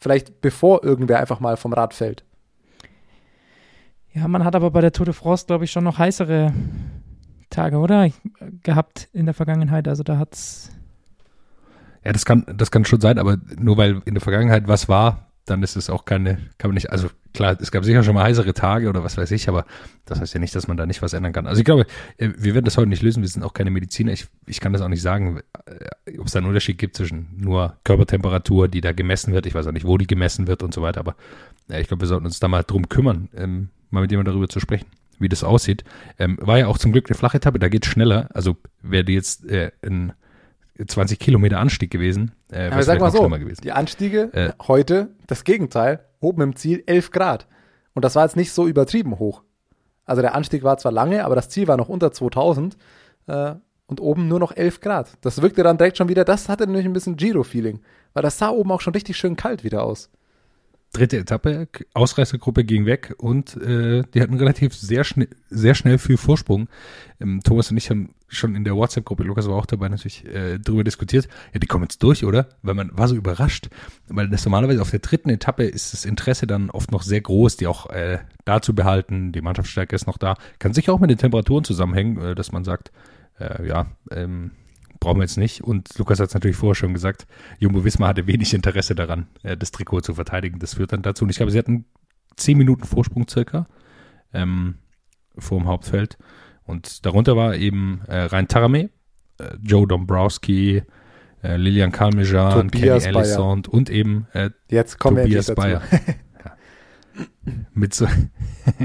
Vielleicht 0.00 0.40
bevor 0.40 0.82
irgendwer 0.82 1.20
einfach 1.20 1.40
mal 1.40 1.58
vom 1.58 1.74
Rad 1.74 1.92
fällt. 1.92 2.24
Ja, 4.18 4.28
man 4.28 4.44
hat 4.44 4.56
aber 4.56 4.70
bei 4.70 4.80
der 4.80 4.92
Tour 4.92 5.06
de 5.06 5.14
France, 5.14 5.46
glaube 5.46 5.64
ich, 5.64 5.70
schon 5.70 5.84
noch 5.84 5.98
heißere 5.98 6.52
Tage, 7.50 7.78
oder? 7.78 8.10
Gehabt 8.62 9.08
in 9.12 9.26
der 9.26 9.34
Vergangenheit. 9.34 9.86
Also 9.86 10.02
da 10.02 10.18
hat 10.18 10.34
es 10.34 10.70
ja, 12.04 12.12
das 12.12 12.24
kann, 12.24 12.44
das 12.56 12.70
kann 12.70 12.84
schon 12.84 13.00
sein, 13.00 13.18
aber 13.18 13.38
nur 13.58 13.76
weil 13.76 14.00
in 14.04 14.14
der 14.14 14.20
Vergangenheit 14.20 14.68
was 14.68 14.88
war, 14.88 15.30
dann 15.44 15.62
ist 15.62 15.76
es 15.76 15.90
auch 15.90 16.04
keine, 16.04 16.38
kann 16.58 16.70
man 16.70 16.74
nicht, 16.74 16.90
also 16.90 17.08
klar, 17.34 17.56
es 17.60 17.70
gab 17.70 17.84
sicher 17.84 18.02
schon 18.02 18.14
mal 18.14 18.24
heißere 18.24 18.54
Tage 18.54 18.88
oder 18.88 19.02
was 19.02 19.16
weiß 19.16 19.30
ich, 19.30 19.48
aber 19.48 19.64
das 20.04 20.20
heißt 20.20 20.34
ja 20.34 20.40
nicht, 20.40 20.54
dass 20.54 20.68
man 20.68 20.76
da 20.76 20.86
nicht 20.86 21.02
was 21.02 21.12
ändern 21.12 21.32
kann. 21.32 21.46
Also 21.46 21.58
ich 21.60 21.64
glaube, 21.64 21.86
äh, 22.16 22.30
wir 22.36 22.54
werden 22.54 22.64
das 22.64 22.76
heute 22.76 22.88
nicht 22.88 23.02
lösen, 23.02 23.22
wir 23.22 23.28
sind 23.28 23.42
auch 23.42 23.54
keine 23.54 23.70
Mediziner, 23.70 24.12
ich, 24.12 24.26
ich 24.46 24.60
kann 24.60 24.72
das 24.72 24.82
auch 24.82 24.88
nicht 24.88 25.02
sagen, 25.02 25.40
äh, 25.66 26.18
ob 26.18 26.26
es 26.26 26.32
da 26.32 26.38
einen 26.38 26.48
Unterschied 26.48 26.78
gibt 26.78 26.96
zwischen 26.96 27.28
nur 27.36 27.76
Körpertemperatur, 27.84 28.68
die 28.68 28.80
da 28.80 28.92
gemessen 28.92 29.32
wird, 29.32 29.46
ich 29.46 29.54
weiß 29.54 29.66
auch 29.66 29.72
nicht, 29.72 29.86
wo 29.86 29.98
die 29.98 30.06
gemessen 30.06 30.46
wird 30.46 30.62
und 30.62 30.72
so 30.72 30.82
weiter, 30.82 31.00
aber 31.00 31.16
ja, 31.68 31.78
ich 31.78 31.88
glaube, 31.88 32.02
wir 32.02 32.08
sollten 32.08 32.26
uns 32.26 32.40
da 32.40 32.48
mal 32.48 32.62
drum 32.62 32.88
kümmern, 32.88 33.28
ähm, 33.36 33.68
mal 33.90 34.00
mit 34.00 34.10
jemandem 34.10 34.32
darüber 34.32 34.48
zu 34.48 34.60
sprechen, 34.60 34.86
wie 35.18 35.28
das 35.28 35.44
aussieht. 35.44 35.84
Ähm, 36.18 36.38
war 36.40 36.58
ja 36.58 36.66
auch 36.66 36.78
zum 36.78 36.92
Glück 36.92 37.08
eine 37.08 37.16
flache 37.16 37.38
Etappe, 37.38 37.58
da 37.58 37.68
geht 37.68 37.86
es 37.86 37.90
schneller, 37.90 38.28
also 38.34 38.56
wer 38.82 39.02
die 39.02 39.14
jetzt 39.14 39.46
äh, 39.46 39.70
ein 39.84 40.12
20 40.86 41.18
Kilometer 41.18 41.58
Anstieg 41.58 41.90
gewesen. 41.90 42.32
Äh, 42.52 42.68
Aber 42.68 42.82
sag 42.82 43.00
mal 43.00 43.10
so, 43.10 43.28
die 43.62 43.72
Anstiege 43.72 44.30
äh, 44.32 44.52
heute, 44.66 45.10
das 45.26 45.44
Gegenteil, 45.44 46.04
oben 46.20 46.42
im 46.42 46.56
Ziel 46.56 46.82
11 46.86 47.10
Grad. 47.10 47.46
Und 47.94 48.04
das 48.04 48.14
war 48.14 48.24
jetzt 48.24 48.36
nicht 48.36 48.52
so 48.52 48.68
übertrieben 48.68 49.18
hoch. 49.18 49.42
Also 50.04 50.22
der 50.22 50.34
Anstieg 50.34 50.62
war 50.62 50.78
zwar 50.78 50.92
lange, 50.92 51.24
aber 51.24 51.34
das 51.34 51.48
Ziel 51.48 51.66
war 51.68 51.76
noch 51.76 51.88
unter 51.88 52.12
2000 52.12 52.76
äh, 53.26 53.54
und 53.86 54.00
oben 54.00 54.28
nur 54.28 54.38
noch 54.38 54.56
11 54.56 54.80
Grad. 54.80 55.18
Das 55.20 55.42
wirkte 55.42 55.62
dann 55.62 55.78
direkt 55.78 55.98
schon 55.98 56.08
wieder, 56.08 56.24
das 56.24 56.48
hatte 56.48 56.66
nämlich 56.66 56.86
ein 56.86 56.92
bisschen 56.92 57.16
Giro-Feeling, 57.16 57.80
weil 58.12 58.22
das 58.22 58.38
sah 58.38 58.50
oben 58.50 58.70
auch 58.70 58.80
schon 58.80 58.94
richtig 58.94 59.16
schön 59.16 59.36
kalt 59.36 59.64
wieder 59.64 59.82
aus 59.82 60.10
dritte 60.92 61.18
Etappe, 61.18 61.68
Ausreißergruppe 61.94 62.64
ging 62.64 62.86
weg 62.86 63.14
und 63.18 63.56
äh, 63.56 64.02
die 64.14 64.22
hatten 64.22 64.34
relativ 64.34 64.74
sehr 64.74 65.04
schnell, 65.04 65.28
sehr 65.50 65.74
schnell 65.74 65.98
viel 65.98 66.16
Vorsprung. 66.16 66.68
Ähm, 67.20 67.40
Thomas 67.44 67.70
und 67.70 67.76
ich 67.76 67.90
haben 67.90 68.14
schon 68.28 68.54
in 68.54 68.64
der 68.64 68.74
WhatsApp-Gruppe, 68.74 69.22
Lukas 69.22 69.48
war 69.48 69.56
auch 69.56 69.66
dabei 69.66 69.88
natürlich, 69.88 70.24
äh, 70.26 70.58
darüber 70.58 70.84
diskutiert. 70.84 71.28
Ja, 71.52 71.60
die 71.60 71.66
kommen 71.66 71.84
jetzt 71.84 72.02
durch, 72.02 72.24
oder? 72.24 72.48
Weil 72.62 72.74
man 72.74 72.90
war 72.96 73.08
so 73.08 73.16
überrascht, 73.16 73.68
weil 74.08 74.28
das 74.28 74.44
normalerweise 74.44 74.80
auf 74.80 74.90
der 74.90 75.00
dritten 75.00 75.30
Etappe 75.30 75.64
ist 75.64 75.92
das 75.92 76.04
Interesse 76.04 76.46
dann 76.46 76.70
oft 76.70 76.90
noch 76.90 77.02
sehr 77.02 77.20
groß, 77.20 77.56
die 77.56 77.66
auch 77.66 77.90
äh, 77.90 78.18
da 78.44 78.62
zu 78.62 78.74
behalten. 78.74 79.32
Die 79.32 79.42
Mannschaftsstärke 79.42 79.94
ist 79.94 80.06
noch 80.06 80.18
da. 80.18 80.36
Kann 80.58 80.72
sicher 80.72 80.92
auch 80.92 81.00
mit 81.00 81.10
den 81.10 81.18
Temperaturen 81.18 81.64
zusammenhängen, 81.64 82.18
äh, 82.18 82.34
dass 82.34 82.52
man 82.52 82.64
sagt, 82.64 82.92
äh, 83.38 83.66
ja, 83.66 83.86
ähm, 84.10 84.52
brauchen 85.00 85.18
wir 85.18 85.24
jetzt 85.24 85.38
nicht. 85.38 85.62
Und 85.62 85.96
Lukas 85.98 86.20
hat 86.20 86.28
es 86.28 86.34
natürlich 86.34 86.56
vorher 86.56 86.74
schon 86.74 86.94
gesagt, 86.94 87.26
Jumbo 87.58 87.84
Wismar 87.84 88.10
hatte 88.10 88.26
wenig 88.26 88.54
Interesse 88.54 88.94
daran, 88.94 89.28
äh, 89.42 89.56
das 89.56 89.70
Trikot 89.70 90.00
zu 90.00 90.14
verteidigen. 90.14 90.58
Das 90.58 90.74
führt 90.74 90.92
dann 90.92 91.02
dazu. 91.02 91.24
Und 91.24 91.30
ich 91.30 91.36
glaube, 91.36 91.52
sie 91.52 91.58
hatten 91.58 91.84
zehn 92.36 92.58
Minuten 92.58 92.84
Vorsprung 92.84 93.26
circa 93.28 93.66
ähm, 94.32 94.76
vor 95.36 95.58
dem 95.58 95.68
Hauptfeld. 95.68 96.18
Und 96.64 97.06
darunter 97.06 97.36
war 97.36 97.54
eben 97.54 98.02
äh, 98.08 98.24
Rein 98.24 98.48
Tarame, 98.48 98.90
äh, 99.38 99.56
Joe 99.62 99.86
Dombrowski, 99.86 100.82
äh, 101.42 101.56
Lilian 101.56 101.92
Kalmejan, 101.92 102.70
Kenny 102.70 102.88
Ellison 102.88 103.64
und 103.66 103.90
eben 103.90 104.26
äh, 104.32 104.50
Jetzt 104.68 104.98
kommen 104.98 105.22
Tobias 105.22 105.54
Bayer. 105.54 105.82
Mit 107.72 107.94
so, 107.94 108.06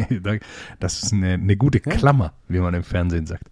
das 0.80 1.04
ist 1.04 1.14
eine, 1.14 1.34
eine 1.34 1.58
gute 1.58 1.82
Klammer, 1.82 2.34
wie 2.48 2.60
man 2.60 2.74
im 2.74 2.84
Fernsehen 2.84 3.26
sagt 3.26 3.50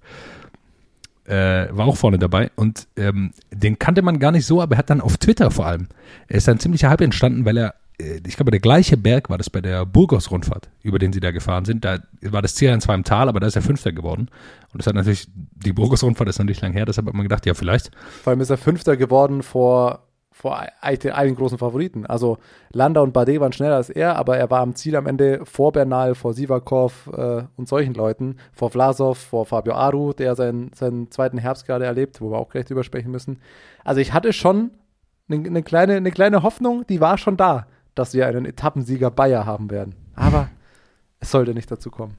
äh, 1.25 1.67
war 1.71 1.85
auch 1.85 1.97
vorne 1.97 2.17
dabei 2.17 2.51
und 2.55 2.87
ähm, 2.95 3.31
den 3.51 3.79
kannte 3.79 4.01
man 4.01 4.19
gar 4.19 4.31
nicht 4.31 4.45
so, 4.45 4.61
aber 4.61 4.75
er 4.75 4.79
hat 4.79 4.89
dann 4.89 5.01
auf 5.01 5.17
Twitter 5.17 5.51
vor 5.51 5.65
allem, 5.65 5.87
er 6.27 6.37
ist 6.37 6.49
ein 6.49 6.59
ziemlicher 6.59 6.89
Hype 6.89 7.01
entstanden, 7.01 7.45
weil 7.45 7.57
er, 7.57 7.75
äh, 7.99 8.19
ich 8.25 8.35
glaube, 8.35 8.51
der 8.51 8.59
gleiche 8.59 8.97
Berg 8.97 9.29
war 9.29 9.37
das 9.37 9.49
bei 9.49 9.61
der 9.61 9.85
Burgos-Rundfahrt, 9.85 10.69
über 10.81 10.99
den 10.99 11.13
sie 11.13 11.19
da 11.19 11.31
gefahren 11.31 11.65
sind. 11.65 11.85
Da 11.85 11.99
war 12.21 12.41
das 12.41 12.55
Ziel 12.55 12.77
zwar 12.79 12.95
im 12.95 13.03
Tal, 13.03 13.29
aber 13.29 13.39
da 13.39 13.47
ist 13.47 13.55
er 13.55 13.61
Fünfter 13.61 13.91
geworden. 13.91 14.29
Und 14.73 14.79
das 14.79 14.87
hat 14.87 14.95
natürlich, 14.95 15.27
die 15.33 15.73
Burgos-Rundfahrt 15.73 16.29
ist 16.29 16.39
natürlich 16.39 16.61
lang 16.61 16.73
her, 16.73 16.85
deshalb 16.85 17.07
hat 17.07 17.13
man 17.13 17.23
gedacht, 17.23 17.45
ja, 17.45 17.53
vielleicht. 17.53 17.91
Vor 18.23 18.31
allem 18.31 18.41
ist 18.41 18.49
er 18.49 18.57
Fünfter 18.57 18.97
geworden 18.97 19.43
vor 19.43 20.07
vor 20.31 20.65
allen 20.81 21.35
großen 21.35 21.57
Favoriten. 21.57 22.05
Also 22.05 22.37
Landa 22.71 23.01
und 23.01 23.13
Bardet 23.13 23.39
waren 23.41 23.51
schneller 23.51 23.75
als 23.75 23.89
er, 23.89 24.15
aber 24.15 24.37
er 24.37 24.49
war 24.49 24.61
am 24.61 24.75
Ziel 24.75 24.95
am 24.95 25.05
Ende 25.05 25.45
vor 25.45 25.71
Bernal, 25.73 26.15
vor 26.15 26.33
Sivakov 26.33 27.09
äh, 27.13 27.43
und 27.57 27.67
solchen 27.67 27.93
Leuten, 27.93 28.37
vor 28.53 28.71
Vlasov, 28.71 29.17
vor 29.17 29.45
Fabio 29.45 29.73
Aru, 29.73 30.13
der 30.13 30.35
seinen, 30.35 30.71
seinen 30.73 31.11
zweiten 31.11 31.37
Herbst 31.37 31.67
gerade 31.67 31.85
erlebt, 31.85 32.21
wo 32.21 32.31
wir 32.31 32.37
auch 32.37 32.49
gleich 32.49 32.65
drüber 32.65 32.83
sprechen 32.83 33.11
müssen. 33.11 33.39
Also 33.83 33.99
ich 33.99 34.13
hatte 34.13 34.31
schon 34.31 34.71
eine, 35.29 35.45
eine, 35.45 35.63
kleine, 35.63 35.95
eine 35.95 36.11
kleine 36.11 36.43
Hoffnung, 36.43 36.85
die 36.87 37.01
war 37.01 37.17
schon 37.17 37.35
da, 37.35 37.67
dass 37.93 38.13
wir 38.13 38.25
einen 38.25 38.45
Etappensieger 38.45 39.11
Bayer 39.11 39.45
haben 39.45 39.69
werden. 39.69 39.95
Aber 40.15 40.49
es 41.19 41.31
sollte 41.31 41.53
nicht 41.53 41.69
dazu 41.69 41.91
kommen. 41.91 42.17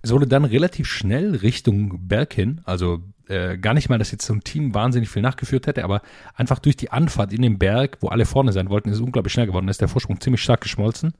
Es 0.00 0.12
wurde 0.12 0.26
dann 0.26 0.44
relativ 0.44 0.88
schnell 0.88 1.36
Richtung 1.36 2.08
Berg 2.08 2.32
hin, 2.32 2.60
also 2.64 2.98
äh, 3.32 3.58
gar 3.58 3.74
nicht 3.74 3.88
mal, 3.88 3.98
dass 3.98 4.12
jetzt 4.12 4.26
so 4.26 4.34
ein 4.34 4.44
Team 4.44 4.74
wahnsinnig 4.74 5.08
viel 5.08 5.22
nachgeführt 5.22 5.66
hätte, 5.66 5.84
aber 5.84 6.02
einfach 6.34 6.58
durch 6.58 6.76
die 6.76 6.90
Anfahrt 6.90 7.32
in 7.32 7.42
den 7.42 7.58
Berg, 7.58 7.98
wo 8.00 8.08
alle 8.08 8.26
vorne 8.26 8.52
sein 8.52 8.68
wollten, 8.68 8.90
ist 8.90 8.96
es 8.96 9.00
unglaublich 9.00 9.32
schnell 9.32 9.46
geworden. 9.46 9.66
Da 9.66 9.70
ist 9.70 9.80
der 9.80 9.88
Vorsprung 9.88 10.20
ziemlich 10.20 10.42
stark 10.42 10.60
geschmolzen. 10.60 11.14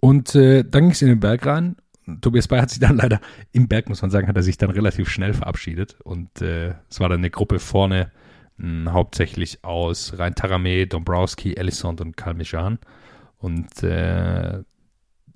Und 0.00 0.34
äh, 0.34 0.62
dann 0.62 0.82
ging 0.84 0.90
es 0.92 1.02
in 1.02 1.08
den 1.08 1.20
Berg 1.20 1.46
rein. 1.46 1.76
Tobias 2.20 2.48
Bayer 2.48 2.62
hat 2.62 2.70
sich 2.70 2.78
dann 2.78 2.96
leider 2.96 3.20
im 3.52 3.68
Berg, 3.68 3.88
muss 3.88 4.02
man 4.02 4.10
sagen, 4.10 4.28
hat 4.28 4.36
er 4.36 4.42
sich 4.42 4.56
dann 4.56 4.70
relativ 4.70 5.08
schnell 5.08 5.34
verabschiedet. 5.34 5.96
Und 6.04 6.40
äh, 6.40 6.74
es 6.88 7.00
war 7.00 7.08
dann 7.08 7.18
eine 7.18 7.30
Gruppe 7.30 7.58
vorne, 7.58 8.12
mh, 8.58 8.92
hauptsächlich 8.92 9.64
aus 9.64 10.18
Rhein 10.18 10.34
Tarame, 10.34 10.86
Dombrowski, 10.86 11.54
Ellison 11.54 11.98
und 11.98 12.16
Kalmijan. 12.16 12.78
Und 13.38 13.82
äh, 13.82 14.58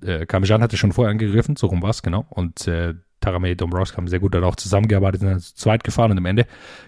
äh, 0.01 0.25
Kalmijan 0.27 0.61
hatte 0.61 0.77
schon 0.77 0.91
vorher 0.91 1.11
angegriffen, 1.11 1.55
so 1.55 1.67
rum 1.67 1.81
war 1.81 1.91
es, 1.91 2.01
genau. 2.01 2.25
Und 2.29 2.67
äh, 2.67 2.95
Tarame, 3.23 3.55
Dombrowski 3.55 3.95
haben 3.97 4.07
sehr 4.07 4.19
gut 4.19 4.35
dann 4.35 4.43
auch 4.43 4.55
zusammengearbeitet, 4.55 5.21
sind 5.21 5.41
zu 5.41 5.55
zweit 5.55 5.83
gefahren 5.83 6.11
und 6.11 6.17
am 6.17 6.25
Ende 6.25 6.45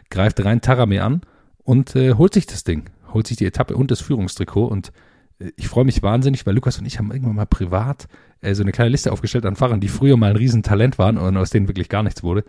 greift 0.09 0.43
rein 0.43 0.61
Tarame 0.61 1.01
an 1.01 1.21
und 1.63 1.95
äh, 1.95 2.13
holt 2.13 2.33
sich 2.33 2.45
das 2.45 2.63
Ding, 2.63 2.89
holt 3.13 3.25
sich 3.27 3.37
die 3.37 3.45
Etappe 3.45 3.75
und 3.75 3.89
das 3.89 4.01
Führungstrikot 4.01 4.65
und 4.65 4.91
äh, 5.39 5.51
ich 5.55 5.67
freue 5.67 5.85
mich 5.85 6.03
wahnsinnig, 6.03 6.45
weil 6.45 6.53
Lukas 6.53 6.77
und 6.77 6.85
ich 6.85 6.99
haben 6.99 7.11
irgendwann 7.11 7.35
mal 7.35 7.45
privat 7.45 8.07
äh, 8.41 8.53
so 8.53 8.63
eine 8.63 8.73
kleine 8.73 8.89
Liste 8.89 9.11
aufgestellt 9.11 9.45
an 9.45 9.55
Fahrern, 9.55 9.79
die 9.79 9.87
früher 9.87 10.17
mal 10.17 10.31
ein 10.31 10.35
Riesentalent 10.35 10.97
waren 10.97 11.17
und 11.17 11.37
aus 11.37 11.51
denen 11.51 11.67
wirklich 11.67 11.87
gar 11.87 12.03
nichts 12.03 12.21
wurde. 12.21 12.43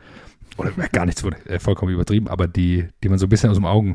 Oder 0.57 0.71
äh, 0.71 0.89
gar 0.91 1.07
nichts 1.07 1.23
wurde, 1.23 1.37
äh, 1.47 1.61
vollkommen 1.61 1.93
übertrieben, 1.93 2.27
aber 2.27 2.49
die, 2.49 2.89
die 3.05 3.09
man 3.09 3.19
so 3.19 3.27
ein 3.27 3.31
bisschen 3.31 3.51
aus 3.51 3.57
dem 3.57 3.67
Augen, 3.67 3.95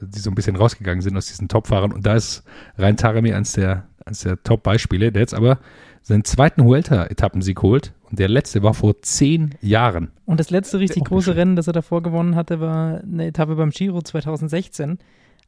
die 0.00 0.18
so 0.18 0.30
ein 0.30 0.34
bisschen 0.34 0.56
rausgegangen 0.56 1.02
sind 1.02 1.16
aus 1.16 1.26
diesen 1.26 1.48
Top-Fahrern. 1.48 1.92
Und 1.92 2.06
da 2.06 2.14
ist 2.14 2.44
rein 2.78 2.96
Tarami 2.96 3.34
eines 3.34 3.52
der, 3.52 3.86
eines 4.06 4.20
der 4.20 4.42
Top-Beispiele, 4.42 5.12
der 5.12 5.20
jetzt 5.20 5.34
aber 5.34 5.58
seinen 6.06 6.24
zweiten 6.24 6.62
Huelta-Etappensieg 6.62 7.60
holt. 7.62 7.92
Und 8.08 8.20
der 8.20 8.28
letzte 8.28 8.62
war 8.62 8.74
vor 8.74 9.02
zehn 9.02 9.56
Jahren. 9.60 10.12
Und 10.24 10.38
das 10.38 10.50
letzte 10.50 10.78
richtig 10.78 11.04
große 11.04 11.34
Rennen, 11.34 11.56
das 11.56 11.66
er 11.66 11.72
davor 11.72 12.00
gewonnen 12.00 12.36
hatte, 12.36 12.60
war 12.60 13.00
eine 13.00 13.26
Etappe 13.26 13.56
beim 13.56 13.70
Giro 13.70 14.00
2016. 14.00 14.98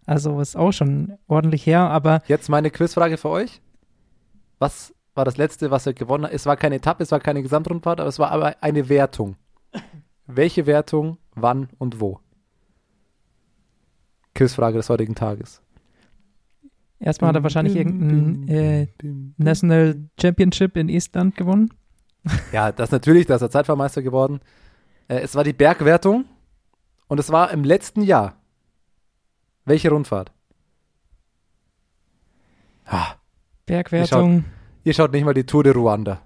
Also 0.05 0.41
ist 0.41 0.57
auch 0.57 0.73
schon 0.73 1.17
ordentlich 1.29 1.65
her, 1.65 1.83
aber 1.83 2.23
Jetzt 2.27 2.49
meine 2.49 2.71
Quizfrage 2.71 3.19
für 3.19 3.29
euch. 3.29 3.61
Was 4.59 4.93
war 5.15 5.25
das 5.25 5.37
letzte, 5.37 5.71
was 5.71 5.87
er 5.87 5.95
gewonnen 5.95 6.25
hat? 6.25 6.33
Es 6.33 6.45
war 6.45 6.57
keine 6.57 6.77
Etappe, 6.77 7.05
es 7.05 7.13
war 7.13 7.21
keine 7.21 7.43
Gesamtrundfahrt, 7.43 8.01
aber 8.01 8.09
es 8.09 8.19
war 8.19 8.33
aber 8.33 8.57
eine 8.61 8.89
Wertung. 8.89 9.37
Welche 10.27 10.67
Wertung, 10.67 11.19
wann 11.37 11.69
und 11.79 12.01
wo? 12.01 12.19
Quizfrage 14.35 14.79
des 14.79 14.91
heutigen 14.91 15.15
Tages. 15.15 15.63
Erstmal 17.01 17.29
hat 17.29 17.37
er 17.37 17.43
wahrscheinlich 17.43 17.77
irgendein 17.77 18.49
äh, 18.49 18.87
National 19.37 19.97
Championship 20.21 20.77
in 20.77 20.89
Estland 20.89 21.37
gewonnen. 21.37 21.71
Ja, 22.53 22.73
das 22.73 22.91
natürlich, 22.91 23.27
da 23.27 23.37
ist 23.37 23.43
er 23.43 23.51
Zeitfahrmeister 23.51 24.03
geworden. 24.03 24.41
Äh, 25.07 25.21
es 25.21 25.35
war 25.35 25.45
die 25.45 25.53
Bergwertung 25.55 26.25
und 27.07 27.19
es 27.21 27.31
war 27.31 27.51
im 27.53 27.65
letzten 27.65 28.03
Jahr. 28.03 28.35
Welche 29.65 29.89
Rundfahrt? 29.91 30.33
Ah, 32.87 33.15
Bergwertung. 33.67 34.45
ihr 34.85 34.95
schaut 34.95 35.13
nicht 35.13 35.25
mal 35.25 35.33
die 35.35 35.45
Tour 35.45 35.63
de 35.63 35.73
Ruanda. 35.73 36.21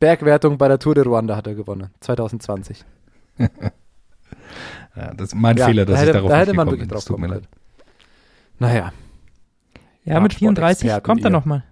Bergwertung 0.00 0.58
bei 0.58 0.68
der 0.68 0.78
Tour 0.78 0.94
de 0.94 1.04
Ruanda 1.04 1.36
hat 1.36 1.46
er 1.46 1.54
gewonnen, 1.54 1.90
2020. 2.00 2.84
Ja, 4.96 5.14
das 5.14 5.28
ist 5.28 5.34
mein 5.34 5.56
Ja, 5.56 5.66
Fehler, 5.66 5.84
dass 5.86 5.94
da 5.94 6.00
ich 6.02 6.08
hätte, 6.08 6.12
darauf 6.14 6.30
da 6.30 6.36
nicht 6.38 6.48
hätte 6.48 6.56
man 6.56 6.66
gekommen 6.66 6.80
wirklich 6.80 6.88
bin. 6.88 6.94
drauf 6.94 7.04
tut 7.04 7.16
kommen 7.16 7.30
mir 7.30 7.36
leid. 7.36 7.48
Naja, 8.58 8.92
Ja, 10.08 10.20
mit 10.20 10.34
34 10.34 10.90
Radsportexperten 10.90 11.02
kommt 11.02 11.24
er 11.24 11.30
nochmal. 11.30 11.64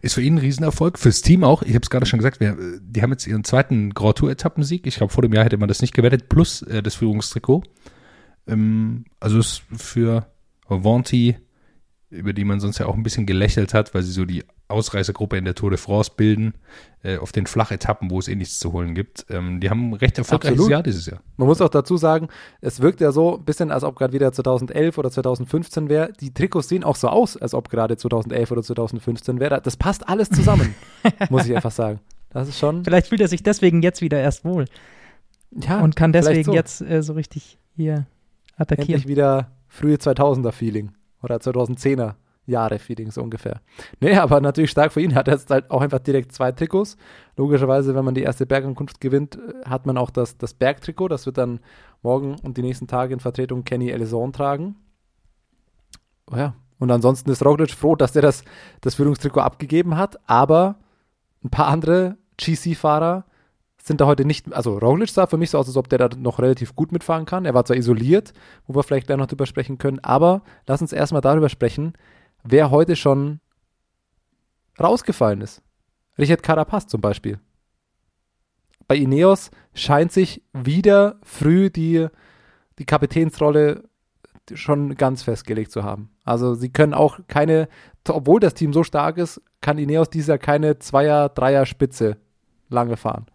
Ist 0.00 0.14
für 0.14 0.22
ihn 0.22 0.34
ein 0.34 0.38
Riesenerfolg. 0.38 0.98
Fürs 0.98 1.22
Team 1.22 1.44
auch. 1.44 1.62
Ich 1.62 1.74
habe 1.74 1.82
es 1.82 1.90
gerade 1.90 2.06
schon 2.06 2.18
gesagt, 2.18 2.40
wir, 2.40 2.56
die 2.80 3.02
haben 3.02 3.10
jetzt 3.10 3.26
ihren 3.26 3.44
zweiten 3.44 3.94
Grand 3.94 4.18
Tour 4.18 4.30
Etappensieg. 4.30 4.86
Ich 4.86 4.96
glaube, 4.96 5.12
vor 5.12 5.22
dem 5.22 5.32
Jahr 5.32 5.44
hätte 5.44 5.56
man 5.56 5.68
das 5.68 5.80
nicht 5.80 5.94
gewettet, 5.94 6.28
plus 6.28 6.62
äh, 6.62 6.82
das 6.82 6.94
Führungstrikot. 6.94 7.62
Ähm, 8.46 9.04
also 9.18 9.38
ist 9.38 9.62
für 9.72 10.26
Avanti, 10.66 11.36
über 12.10 12.32
die 12.32 12.44
man 12.44 12.60
sonst 12.60 12.78
ja 12.78 12.86
auch 12.86 12.94
ein 12.94 13.02
bisschen 13.02 13.26
gelächelt 13.26 13.74
hat, 13.74 13.94
weil 13.94 14.02
sie 14.02 14.12
so 14.12 14.24
die 14.24 14.44
Ausreißergruppe 14.72 15.36
in 15.36 15.44
der 15.44 15.54
Tour 15.54 15.70
de 15.70 15.78
France 15.78 16.10
bilden, 16.16 16.54
äh, 17.02 17.18
auf 17.18 17.32
den 17.32 17.46
Flachetappen, 17.46 18.10
wo 18.10 18.18
es 18.18 18.28
eh 18.28 18.34
nichts 18.34 18.58
zu 18.58 18.72
holen 18.72 18.94
gibt. 18.94 19.26
Ähm, 19.30 19.60
die 19.60 19.70
haben 19.70 19.90
ein 19.90 19.94
recht 19.94 20.18
erfolgreiches 20.18 20.54
Absolut. 20.54 20.70
Jahr 20.70 20.82
dieses 20.82 21.06
Jahr. 21.06 21.20
man 21.36 21.48
muss 21.48 21.60
auch 21.60 21.68
dazu 21.68 21.96
sagen, 21.96 22.28
es 22.60 22.80
wirkt 22.80 23.00
ja 23.00 23.12
so 23.12 23.38
ein 23.38 23.44
bisschen, 23.44 23.70
als 23.70 23.84
ob 23.84 23.96
gerade 23.96 24.12
wieder 24.12 24.32
2011 24.32 24.98
oder 24.98 25.10
2015 25.10 25.88
wäre. 25.88 26.12
Die 26.20 26.32
Trikots 26.32 26.68
sehen 26.68 26.84
auch 26.84 26.96
so 26.96 27.08
aus, 27.08 27.36
als 27.36 27.54
ob 27.54 27.68
gerade 27.68 27.96
2011 27.96 28.50
oder 28.50 28.62
2015 28.62 29.40
wäre. 29.40 29.60
Das 29.60 29.76
passt 29.76 30.08
alles 30.08 30.30
zusammen, 30.30 30.74
muss 31.30 31.46
ich 31.46 31.54
einfach 31.54 31.72
sagen. 31.72 32.00
Das 32.30 32.48
ist 32.48 32.58
schon, 32.58 32.84
Vielleicht 32.84 33.08
fühlt 33.08 33.20
er 33.20 33.28
sich 33.28 33.42
deswegen 33.42 33.82
jetzt 33.82 34.00
wieder 34.00 34.18
erst 34.18 34.44
wohl 34.44 34.64
ja, 35.50 35.80
und 35.80 35.96
kann 35.96 36.12
deswegen 36.12 36.44
so. 36.44 36.52
jetzt 36.54 36.80
äh, 36.80 37.02
so 37.02 37.12
richtig 37.12 37.58
hier 37.76 38.06
attackieren. 38.56 38.90
endlich 38.90 39.08
wieder 39.08 39.50
frühe 39.68 39.96
2000er 39.96 40.52
Feeling 40.52 40.92
oder 41.22 41.36
2010er 41.36 42.14
Jahre 42.52 42.78
Feeling 42.78 43.10
so 43.10 43.22
ungefähr. 43.22 43.60
Nee, 44.00 44.14
aber 44.16 44.40
natürlich 44.40 44.70
stark 44.70 44.92
für 44.92 45.00
ihn. 45.00 45.14
Hat 45.14 45.26
er 45.26 45.34
jetzt 45.34 45.50
halt 45.50 45.70
auch 45.70 45.80
einfach 45.80 45.98
direkt 45.98 46.32
zwei 46.32 46.52
Trikots. 46.52 46.96
Logischerweise, 47.36 47.94
wenn 47.94 48.04
man 48.04 48.14
die 48.14 48.22
erste 48.22 48.46
Bergankunft 48.46 49.00
gewinnt, 49.00 49.36
äh, 49.36 49.68
hat 49.68 49.86
man 49.86 49.98
auch 49.98 50.10
das, 50.10 50.38
das 50.38 50.54
Bergtrikot. 50.54 51.08
Das 51.08 51.26
wird 51.26 51.38
dann 51.38 51.60
morgen 52.02 52.36
und 52.42 52.56
die 52.56 52.62
nächsten 52.62 52.86
Tage 52.86 53.12
in 53.12 53.20
Vertretung 53.20 53.64
Kenny 53.64 53.90
Elison 53.90 54.32
tragen. 54.32 54.76
Oh 56.30 56.36
ja. 56.36 56.54
Und 56.78 56.90
ansonsten 56.90 57.30
ist 57.30 57.44
Roglic 57.44 57.70
froh, 57.70 57.94
dass 57.94 58.16
er 58.16 58.22
das, 58.22 58.44
das 58.80 58.96
Führungstrikot 58.96 59.40
abgegeben 59.40 59.96
hat, 59.96 60.18
aber 60.28 60.76
ein 61.44 61.50
paar 61.50 61.68
andere 61.68 62.16
GC-Fahrer 62.38 63.24
sind 63.82 64.00
da 64.00 64.06
heute 64.06 64.24
nicht, 64.24 64.52
also 64.52 64.78
Roglic 64.78 65.10
sah 65.10 65.26
für 65.26 65.36
mich 65.36 65.50
so 65.50 65.58
aus, 65.58 65.66
als 65.66 65.76
ob 65.76 65.88
der 65.88 65.98
da 65.98 66.16
noch 66.16 66.38
relativ 66.38 66.76
gut 66.76 66.92
mitfahren 66.92 67.24
kann. 67.24 67.44
Er 67.44 67.54
war 67.54 67.64
zwar 67.64 67.76
isoliert, 67.76 68.32
wo 68.66 68.74
wir 68.74 68.82
vielleicht 68.84 69.06
gleich 69.06 69.18
noch 69.18 69.26
drüber 69.26 69.46
sprechen 69.46 69.78
können, 69.78 69.98
aber 70.00 70.42
lass 70.66 70.80
uns 70.82 70.92
erstmal 70.92 71.20
darüber 71.20 71.48
sprechen, 71.48 71.94
wer 72.42 72.70
heute 72.70 72.96
schon 72.96 73.40
rausgefallen 74.80 75.40
ist. 75.40 75.62
Richard 76.18 76.42
Carapaz 76.42 76.86
zum 76.86 77.00
Beispiel. 77.00 77.38
Bei 78.88 78.96
Ineos 78.96 79.50
scheint 79.74 80.12
sich 80.12 80.42
wieder 80.52 81.18
früh 81.22 81.70
die, 81.70 82.08
die 82.78 82.84
Kapitänsrolle 82.84 83.84
schon 84.54 84.96
ganz 84.96 85.22
festgelegt 85.22 85.70
zu 85.70 85.84
haben. 85.84 86.10
Also 86.24 86.54
sie 86.54 86.70
können 86.70 86.94
auch 86.94 87.20
keine, 87.28 87.68
obwohl 88.08 88.40
das 88.40 88.54
Team 88.54 88.72
so 88.72 88.82
stark 88.82 89.18
ist, 89.18 89.40
kann 89.60 89.78
Ineos 89.78 90.10
dieses 90.10 90.28
Jahr 90.28 90.38
keine 90.38 90.78
Zweier-, 90.78 91.28
Dreier-Spitze 91.28 92.16
lange 92.68 92.96
fahren. 92.96 93.26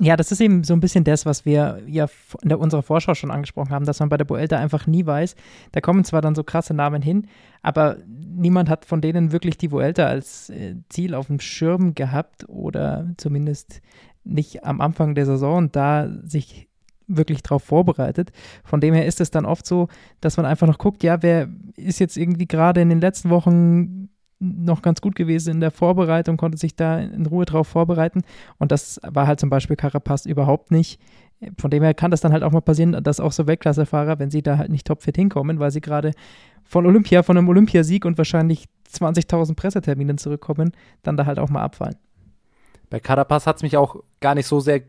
Ja, 0.00 0.16
das 0.16 0.32
ist 0.32 0.40
eben 0.40 0.64
so 0.64 0.74
ein 0.74 0.80
bisschen 0.80 1.04
das, 1.04 1.26
was 1.26 1.44
wir 1.44 1.80
ja 1.86 2.08
in 2.42 2.48
der, 2.48 2.58
unserer 2.58 2.82
Vorschau 2.82 3.14
schon 3.14 3.30
angesprochen 3.30 3.70
haben, 3.70 3.84
dass 3.84 4.00
man 4.00 4.08
bei 4.08 4.16
der 4.16 4.28
Vuelta 4.28 4.58
einfach 4.58 4.86
nie 4.86 5.06
weiß. 5.06 5.36
Da 5.72 5.80
kommen 5.80 6.04
zwar 6.04 6.22
dann 6.22 6.34
so 6.34 6.42
krasse 6.42 6.74
Namen 6.74 7.02
hin, 7.02 7.28
aber 7.62 7.98
niemand 8.06 8.68
hat 8.68 8.84
von 8.84 9.00
denen 9.00 9.30
wirklich 9.30 9.58
die 9.58 9.70
Vuelta 9.70 10.06
als 10.06 10.50
äh, 10.50 10.74
Ziel 10.88 11.14
auf 11.14 11.28
dem 11.28 11.38
Schirm 11.38 11.94
gehabt 11.94 12.48
oder 12.48 13.12
zumindest 13.16 13.80
nicht 14.24 14.64
am 14.64 14.80
Anfang 14.80 15.14
der 15.14 15.26
Saison 15.26 15.58
und 15.58 15.76
da 15.76 16.10
sich 16.24 16.68
wirklich 17.06 17.42
drauf 17.42 17.62
vorbereitet. 17.62 18.32
Von 18.64 18.80
dem 18.80 18.92
her 18.92 19.06
ist 19.06 19.20
es 19.20 19.30
dann 19.30 19.46
oft 19.46 19.66
so, 19.66 19.86
dass 20.20 20.36
man 20.36 20.46
einfach 20.46 20.66
noch 20.66 20.78
guckt, 20.78 21.04
ja, 21.04 21.22
wer 21.22 21.48
ist 21.76 22.00
jetzt 22.00 22.16
irgendwie 22.16 22.46
gerade 22.46 22.80
in 22.80 22.88
den 22.88 23.00
letzten 23.00 23.30
Wochen 23.30 24.08
noch 24.38 24.82
ganz 24.82 25.00
gut 25.00 25.14
gewesen 25.14 25.54
in 25.54 25.60
der 25.60 25.70
Vorbereitung, 25.70 26.36
konnte 26.36 26.58
sich 26.58 26.76
da 26.76 26.98
in 26.98 27.26
Ruhe 27.26 27.44
drauf 27.44 27.68
vorbereiten. 27.68 28.22
Und 28.58 28.72
das 28.72 29.00
war 29.02 29.26
halt 29.26 29.40
zum 29.40 29.50
Beispiel 29.50 29.76
Carapaz 29.76 30.26
überhaupt 30.26 30.70
nicht. 30.70 31.00
Von 31.58 31.70
dem 31.70 31.82
her 31.82 31.94
kann 31.94 32.10
das 32.10 32.20
dann 32.20 32.32
halt 32.32 32.42
auch 32.42 32.52
mal 32.52 32.60
passieren, 32.60 33.02
dass 33.02 33.20
auch 33.20 33.32
so 33.32 33.46
Weltklassefahrer, 33.46 34.18
wenn 34.18 34.30
sie 34.30 34.42
da 34.42 34.58
halt 34.58 34.70
nicht 34.70 34.86
topfit 34.86 35.16
hinkommen, 35.16 35.58
weil 35.58 35.70
sie 35.70 35.80
gerade 35.80 36.12
von 36.64 36.86
Olympia, 36.86 37.22
von 37.22 37.36
einem 37.36 37.48
Olympiasieg 37.48 38.04
und 38.04 38.18
wahrscheinlich 38.18 38.66
20.000 38.90 39.54
Presseterminen 39.54 40.18
zurückkommen, 40.18 40.72
dann 41.02 41.16
da 41.16 41.26
halt 41.26 41.38
auch 41.38 41.50
mal 41.50 41.62
abfallen. 41.62 41.96
Bei 42.90 43.00
Carapaz 43.00 43.46
hat 43.46 43.56
es 43.56 43.62
mich 43.62 43.76
auch 43.76 44.02
gar 44.20 44.34
nicht 44.34 44.46
so 44.46 44.60
sehr 44.60 44.82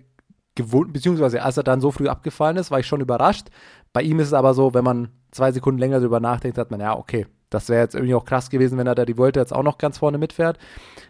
gewundert, 0.55 0.93
beziehungsweise 0.93 1.41
als 1.43 1.57
er 1.57 1.63
dann 1.63 1.81
so 1.81 1.91
früh 1.91 2.07
abgefallen 2.07 2.57
ist, 2.57 2.71
war 2.71 2.79
ich 2.79 2.87
schon 2.87 3.01
überrascht. 3.01 3.49
Bei 3.93 4.01
ihm 4.01 4.19
ist 4.19 4.27
es 4.27 4.33
aber 4.33 4.53
so, 4.53 4.73
wenn 4.73 4.83
man 4.83 5.09
zwei 5.31 5.51
Sekunden 5.51 5.79
länger 5.79 5.99
darüber 5.99 6.19
nachdenkt, 6.19 6.57
hat 6.57 6.71
man, 6.71 6.79
ja, 6.79 6.97
okay, 6.97 7.27
das 7.49 7.69
wäre 7.69 7.81
jetzt 7.81 7.95
irgendwie 7.95 8.15
auch 8.15 8.25
krass 8.25 8.49
gewesen, 8.49 8.77
wenn 8.77 8.87
er 8.87 8.95
da 8.95 9.05
die 9.05 9.17
Vuelta 9.17 9.39
jetzt 9.39 9.53
auch 9.53 9.63
noch 9.63 9.77
ganz 9.77 9.99
vorne 9.99 10.17
mitfährt. 10.17 10.57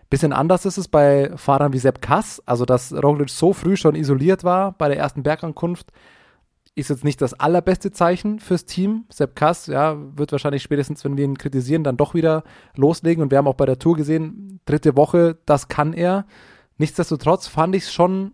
Bisschen 0.09 0.33
anders 0.33 0.65
ist 0.65 0.77
es 0.77 0.87
bei 0.87 1.31
Fahrern 1.35 1.73
wie 1.73 1.79
Sepp 1.79 2.01
Kass, 2.01 2.41
also 2.45 2.65
dass 2.65 2.93
Roglic 2.93 3.29
so 3.29 3.53
früh 3.53 3.75
schon 3.75 3.95
isoliert 3.95 4.43
war 4.43 4.73
bei 4.73 4.87
der 4.87 4.97
ersten 4.97 5.23
Bergankunft, 5.23 5.91
ist 6.75 6.91
jetzt 6.91 7.03
nicht 7.03 7.21
das 7.21 7.33
allerbeste 7.33 7.91
Zeichen 7.91 8.39
fürs 8.39 8.65
Team. 8.65 9.05
Sepp 9.09 9.35
Kass, 9.35 9.65
ja, 9.65 9.97
wird 10.15 10.31
wahrscheinlich 10.31 10.61
spätestens, 10.61 11.03
wenn 11.03 11.17
wir 11.17 11.25
ihn 11.25 11.37
kritisieren, 11.37 11.83
dann 11.83 11.97
doch 11.97 12.13
wieder 12.13 12.43
loslegen. 12.75 13.23
Und 13.23 13.31
wir 13.31 13.39
haben 13.39 13.47
auch 13.47 13.55
bei 13.55 13.65
der 13.65 13.79
Tour 13.79 13.95
gesehen, 13.95 14.59
dritte 14.65 14.95
Woche, 14.95 15.39
das 15.47 15.69
kann 15.69 15.93
er. 15.93 16.27
Nichtsdestotrotz 16.77 17.47
fand 17.47 17.73
ich 17.73 17.83
es 17.83 17.91
schon 17.91 18.33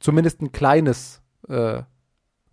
zumindest 0.00 0.40
ein 0.40 0.52
kleines 0.52 1.20
äh, 1.48 1.82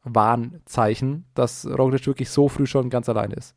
Warnzeichen, 0.03 1.25
dass 1.35 1.65
Roglic 1.65 2.05
wirklich 2.05 2.29
so 2.29 2.49
früh 2.49 2.65
schon 2.65 2.89
ganz 2.89 3.07
alleine 3.07 3.35
ist. 3.35 3.55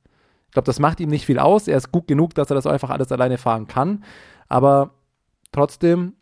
Ich 0.52 0.54
glaube, 0.54 0.66
das 0.66 0.78
macht 0.78 1.00
ihm 1.00 1.08
nicht 1.08 1.24
viel 1.24 1.38
aus. 1.38 1.66
Er 1.66 1.78
ist 1.78 1.92
gut 1.92 2.06
genug, 2.06 2.34
dass 2.34 2.50
er 2.50 2.54
das 2.54 2.66
einfach 2.66 2.90
alles 2.90 3.10
alleine 3.10 3.38
fahren 3.38 3.68
kann. 3.68 4.04
Aber 4.50 4.90
trotzdem, 5.50 6.12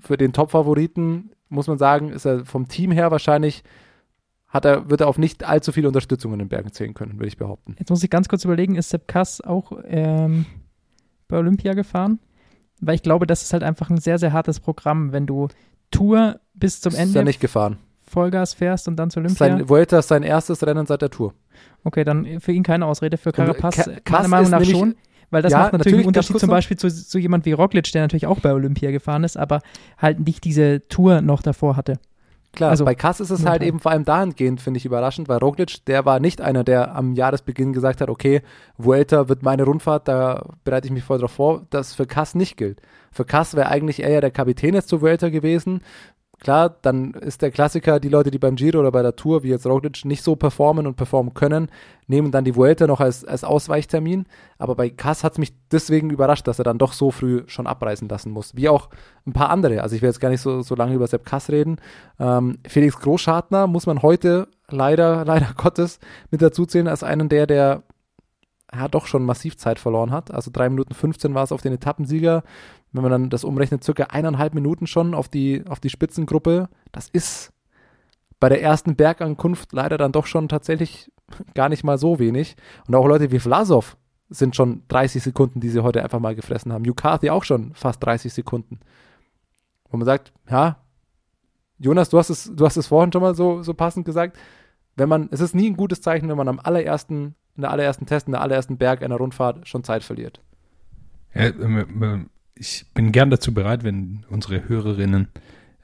für 0.00 0.16
den 0.16 0.32
Top-Favoriten 0.32 1.32
muss 1.50 1.66
man 1.66 1.76
sagen, 1.76 2.08
ist 2.08 2.24
er 2.24 2.46
vom 2.46 2.68
Team 2.68 2.90
her 2.90 3.10
wahrscheinlich, 3.10 3.64
hat 4.48 4.64
er, 4.64 4.88
wird 4.88 5.02
er 5.02 5.08
auf 5.08 5.18
nicht 5.18 5.44
allzu 5.44 5.72
viele 5.72 5.88
Unterstützung 5.88 6.32
in 6.32 6.38
den 6.38 6.48
Bergen 6.48 6.72
zählen 6.72 6.94
können, 6.94 7.18
würde 7.18 7.28
ich 7.28 7.36
behaupten. 7.36 7.76
Jetzt 7.78 7.90
muss 7.90 8.02
ich 8.02 8.08
ganz 8.08 8.28
kurz 8.28 8.46
überlegen, 8.46 8.76
ist 8.76 8.88
Sepp 8.88 9.08
Kass 9.08 9.42
auch 9.42 9.72
ähm, 9.84 10.46
bei 11.28 11.36
Olympia 11.36 11.74
gefahren? 11.74 12.18
Weil 12.80 12.94
ich 12.94 13.02
glaube, 13.02 13.26
das 13.26 13.42
ist 13.42 13.52
halt 13.52 13.62
einfach 13.62 13.90
ein 13.90 13.98
sehr, 13.98 14.18
sehr 14.18 14.32
hartes 14.32 14.58
Programm, 14.58 15.12
wenn 15.12 15.26
du 15.26 15.48
Tour 15.90 16.40
bis 16.54 16.80
zum 16.80 16.94
ist 16.94 16.98
Ende 16.98 17.18
er 17.18 17.24
nicht 17.26 17.40
gefahren. 17.40 17.76
Vollgas 18.08 18.54
fährst 18.54 18.88
und 18.88 18.96
dann 18.96 19.10
zur 19.10 19.22
Olympia. 19.22 19.46
Sein 19.48 19.68
Vuelta 19.68 19.98
ist 19.98 20.08
sein 20.08 20.22
erstes 20.22 20.64
Rennen 20.66 20.86
seit 20.86 21.02
der 21.02 21.10
Tour. 21.10 21.34
Okay, 21.84 22.04
dann 22.04 22.40
für 22.40 22.52
ihn 22.52 22.62
keine 22.62 22.86
Ausrede, 22.86 23.16
für 23.16 23.32
Carapaz 23.32 23.76
Ka- 23.76 23.84
meiner 23.86 24.00
Kass 24.04 24.28
Meinung 24.28 24.44
ist 24.44 24.50
nach 24.50 24.64
schon. 24.64 24.94
Weil 25.30 25.42
das 25.42 25.50
Ja, 25.52 25.58
macht 25.58 25.72
natürlich 25.72 25.98
einen 25.98 26.06
Unterschied 26.06 26.38
zum. 26.38 26.50
Beispiel 26.50 26.76
zu, 26.76 26.88
zu 26.88 27.18
jemand 27.18 27.44
wie 27.46 27.52
Roglic, 27.52 27.90
der 27.90 28.02
natürlich 28.02 28.26
auch 28.28 28.38
bei 28.38 28.52
Olympia 28.52 28.92
gefahren 28.92 29.24
ist, 29.24 29.36
aber 29.36 29.60
halt 29.98 30.20
nicht 30.24 30.44
diese 30.44 30.86
Tour 30.88 31.20
noch 31.20 31.42
davor 31.42 31.76
hatte. 31.76 31.98
Klar, 32.52 32.70
Also, 32.70 32.84
bei 32.86 32.94
Kass 32.94 33.20
ist 33.20 33.30
es 33.30 33.44
halt 33.44 33.62
eben 33.62 33.80
vor 33.80 33.90
allem 33.90 34.04
dahingehend, 34.06 34.62
finde 34.62 34.78
ich 34.78 34.86
überraschend, 34.86 35.28
weil 35.28 35.38
Roglic, 35.38 35.84
der 35.86 36.06
war 36.06 36.20
nicht 36.20 36.40
einer, 36.40 36.64
der 36.64 36.94
am 36.94 37.12
Jahresbeginn 37.14 37.72
gesagt 37.74 38.00
hat, 38.00 38.08
okay, 38.08 38.40
Vuelta 38.78 39.28
wird 39.28 39.42
meine 39.42 39.64
Rundfahrt, 39.64 40.08
da 40.08 40.46
bereite 40.64 40.86
ich 40.86 40.92
mich 40.92 41.02
voll 41.04 41.18
drauf 41.18 41.32
vor, 41.32 41.66
das 41.70 41.94
für 41.94 42.06
Kass 42.06 42.34
nicht 42.34 42.56
gilt. 42.56 42.80
Für 43.10 43.24
Kass 43.26 43.56
wäre 43.56 43.68
eigentlich 43.68 44.00
eher 44.00 44.20
der 44.22 44.30
Kapitän 44.30 44.74
jetzt 44.74 44.88
zur 44.88 45.02
Vuelta 45.02 45.28
gewesen. 45.28 45.80
Klar, 46.46 46.76
dann 46.80 47.10
ist 47.10 47.42
der 47.42 47.50
Klassiker, 47.50 47.98
die 47.98 48.08
Leute, 48.08 48.30
die 48.30 48.38
beim 48.38 48.54
Giro 48.54 48.78
oder 48.78 48.92
bei 48.92 49.02
der 49.02 49.16
Tour, 49.16 49.42
wie 49.42 49.48
jetzt 49.48 49.66
Roglic, 49.66 50.04
nicht 50.04 50.22
so 50.22 50.36
performen 50.36 50.86
und 50.86 50.94
performen 50.94 51.34
können, 51.34 51.72
nehmen 52.06 52.30
dann 52.30 52.44
die 52.44 52.54
Vuelta 52.54 52.86
noch 52.86 53.00
als, 53.00 53.24
als 53.24 53.42
Ausweichtermin. 53.42 54.26
Aber 54.56 54.76
bei 54.76 54.88
Kass 54.90 55.24
hat 55.24 55.32
es 55.32 55.38
mich 55.38 55.52
deswegen 55.72 56.08
überrascht, 56.10 56.46
dass 56.46 56.60
er 56.60 56.64
dann 56.64 56.78
doch 56.78 56.92
so 56.92 57.10
früh 57.10 57.42
schon 57.48 57.66
abreißen 57.66 58.08
lassen 58.08 58.30
muss. 58.30 58.54
Wie 58.54 58.68
auch 58.68 58.90
ein 59.26 59.32
paar 59.32 59.50
andere. 59.50 59.82
Also 59.82 59.96
ich 59.96 60.02
will 60.02 60.08
jetzt 60.08 60.20
gar 60.20 60.28
nicht 60.28 60.40
so, 60.40 60.62
so 60.62 60.76
lange 60.76 60.94
über 60.94 61.08
Sepp 61.08 61.24
Kass 61.24 61.50
reden. 61.50 61.78
Ähm, 62.20 62.58
Felix 62.64 62.96
Großschartner 63.00 63.66
muss 63.66 63.86
man 63.86 64.02
heute 64.02 64.46
leider, 64.68 65.24
leider 65.26 65.48
Gottes 65.56 65.98
mit 66.30 66.42
dazu 66.42 66.64
zählen 66.64 66.86
als 66.86 67.02
einen 67.02 67.28
der, 67.28 67.48
der 67.48 67.82
ja, 68.72 68.86
doch 68.86 69.06
schon 69.06 69.24
massiv 69.24 69.56
Zeit 69.56 69.80
verloren 69.80 70.12
hat. 70.12 70.30
Also 70.30 70.50
3 70.52 70.70
Minuten 70.70 70.94
15 70.94 71.34
war 71.34 71.42
es 71.42 71.50
auf 71.50 71.62
den 71.62 71.72
Etappensieger. 71.72 72.44
Wenn 72.96 73.02
man 73.02 73.12
dann 73.12 73.30
das 73.30 73.44
umrechnet, 73.44 73.84
circa 73.84 74.04
eineinhalb 74.04 74.54
Minuten 74.54 74.86
schon 74.86 75.14
auf 75.14 75.28
die, 75.28 75.64
auf 75.68 75.80
die 75.80 75.90
Spitzengruppe. 75.90 76.68
Das 76.92 77.08
ist 77.08 77.52
bei 78.40 78.48
der 78.48 78.62
ersten 78.62 78.96
Bergankunft 78.96 79.72
leider 79.72 79.98
dann 79.98 80.12
doch 80.12 80.26
schon 80.26 80.48
tatsächlich 80.48 81.10
gar 81.54 81.68
nicht 81.68 81.84
mal 81.84 81.98
so 81.98 82.18
wenig. 82.18 82.56
Und 82.86 82.94
auch 82.94 83.06
Leute 83.06 83.30
wie 83.30 83.38
Vlasov 83.38 83.96
sind 84.28 84.56
schon 84.56 84.82
30 84.88 85.22
Sekunden, 85.22 85.60
die 85.60 85.68
sie 85.68 85.82
heute 85.82 86.02
einfach 86.02 86.18
mal 86.18 86.34
gefressen 86.34 86.72
haben. 86.72 86.84
Yukathi 86.84 87.30
auch 87.30 87.44
schon 87.44 87.74
fast 87.74 88.04
30 88.04 88.32
Sekunden. 88.32 88.80
Wo 89.90 89.96
man 89.96 90.06
sagt, 90.06 90.32
ja, 90.50 90.78
Jonas, 91.78 92.08
du 92.08 92.18
hast 92.18 92.30
es, 92.30 92.50
du 92.54 92.64
hast 92.64 92.76
es 92.76 92.86
vorhin 92.86 93.12
schon 93.12 93.22
mal 93.22 93.34
so, 93.34 93.62
so 93.62 93.74
passend 93.74 94.04
gesagt. 94.04 94.38
Wenn 94.96 95.08
man, 95.08 95.28
es 95.30 95.40
ist 95.40 95.54
nie 95.54 95.68
ein 95.68 95.76
gutes 95.76 96.00
Zeichen, 96.00 96.28
wenn 96.28 96.36
man 96.36 96.48
am 96.48 96.58
allerersten, 96.58 97.34
in 97.54 97.62
der 97.62 97.70
allerersten 97.70 98.06
Test, 98.06 98.26
in 98.26 98.32
der 98.32 98.40
allerersten 98.40 98.78
Berg 98.78 99.02
einer 99.02 99.16
Rundfahrt 99.16 99.68
schon 99.68 99.84
Zeit 99.84 100.02
verliert. 100.02 100.40
Ja, 101.34 101.50
ich 102.58 102.86
bin 102.94 103.12
gern 103.12 103.30
dazu 103.30 103.52
bereit, 103.52 103.84
wenn 103.84 104.24
unsere 104.28 104.68
Hörerinnen 104.68 105.28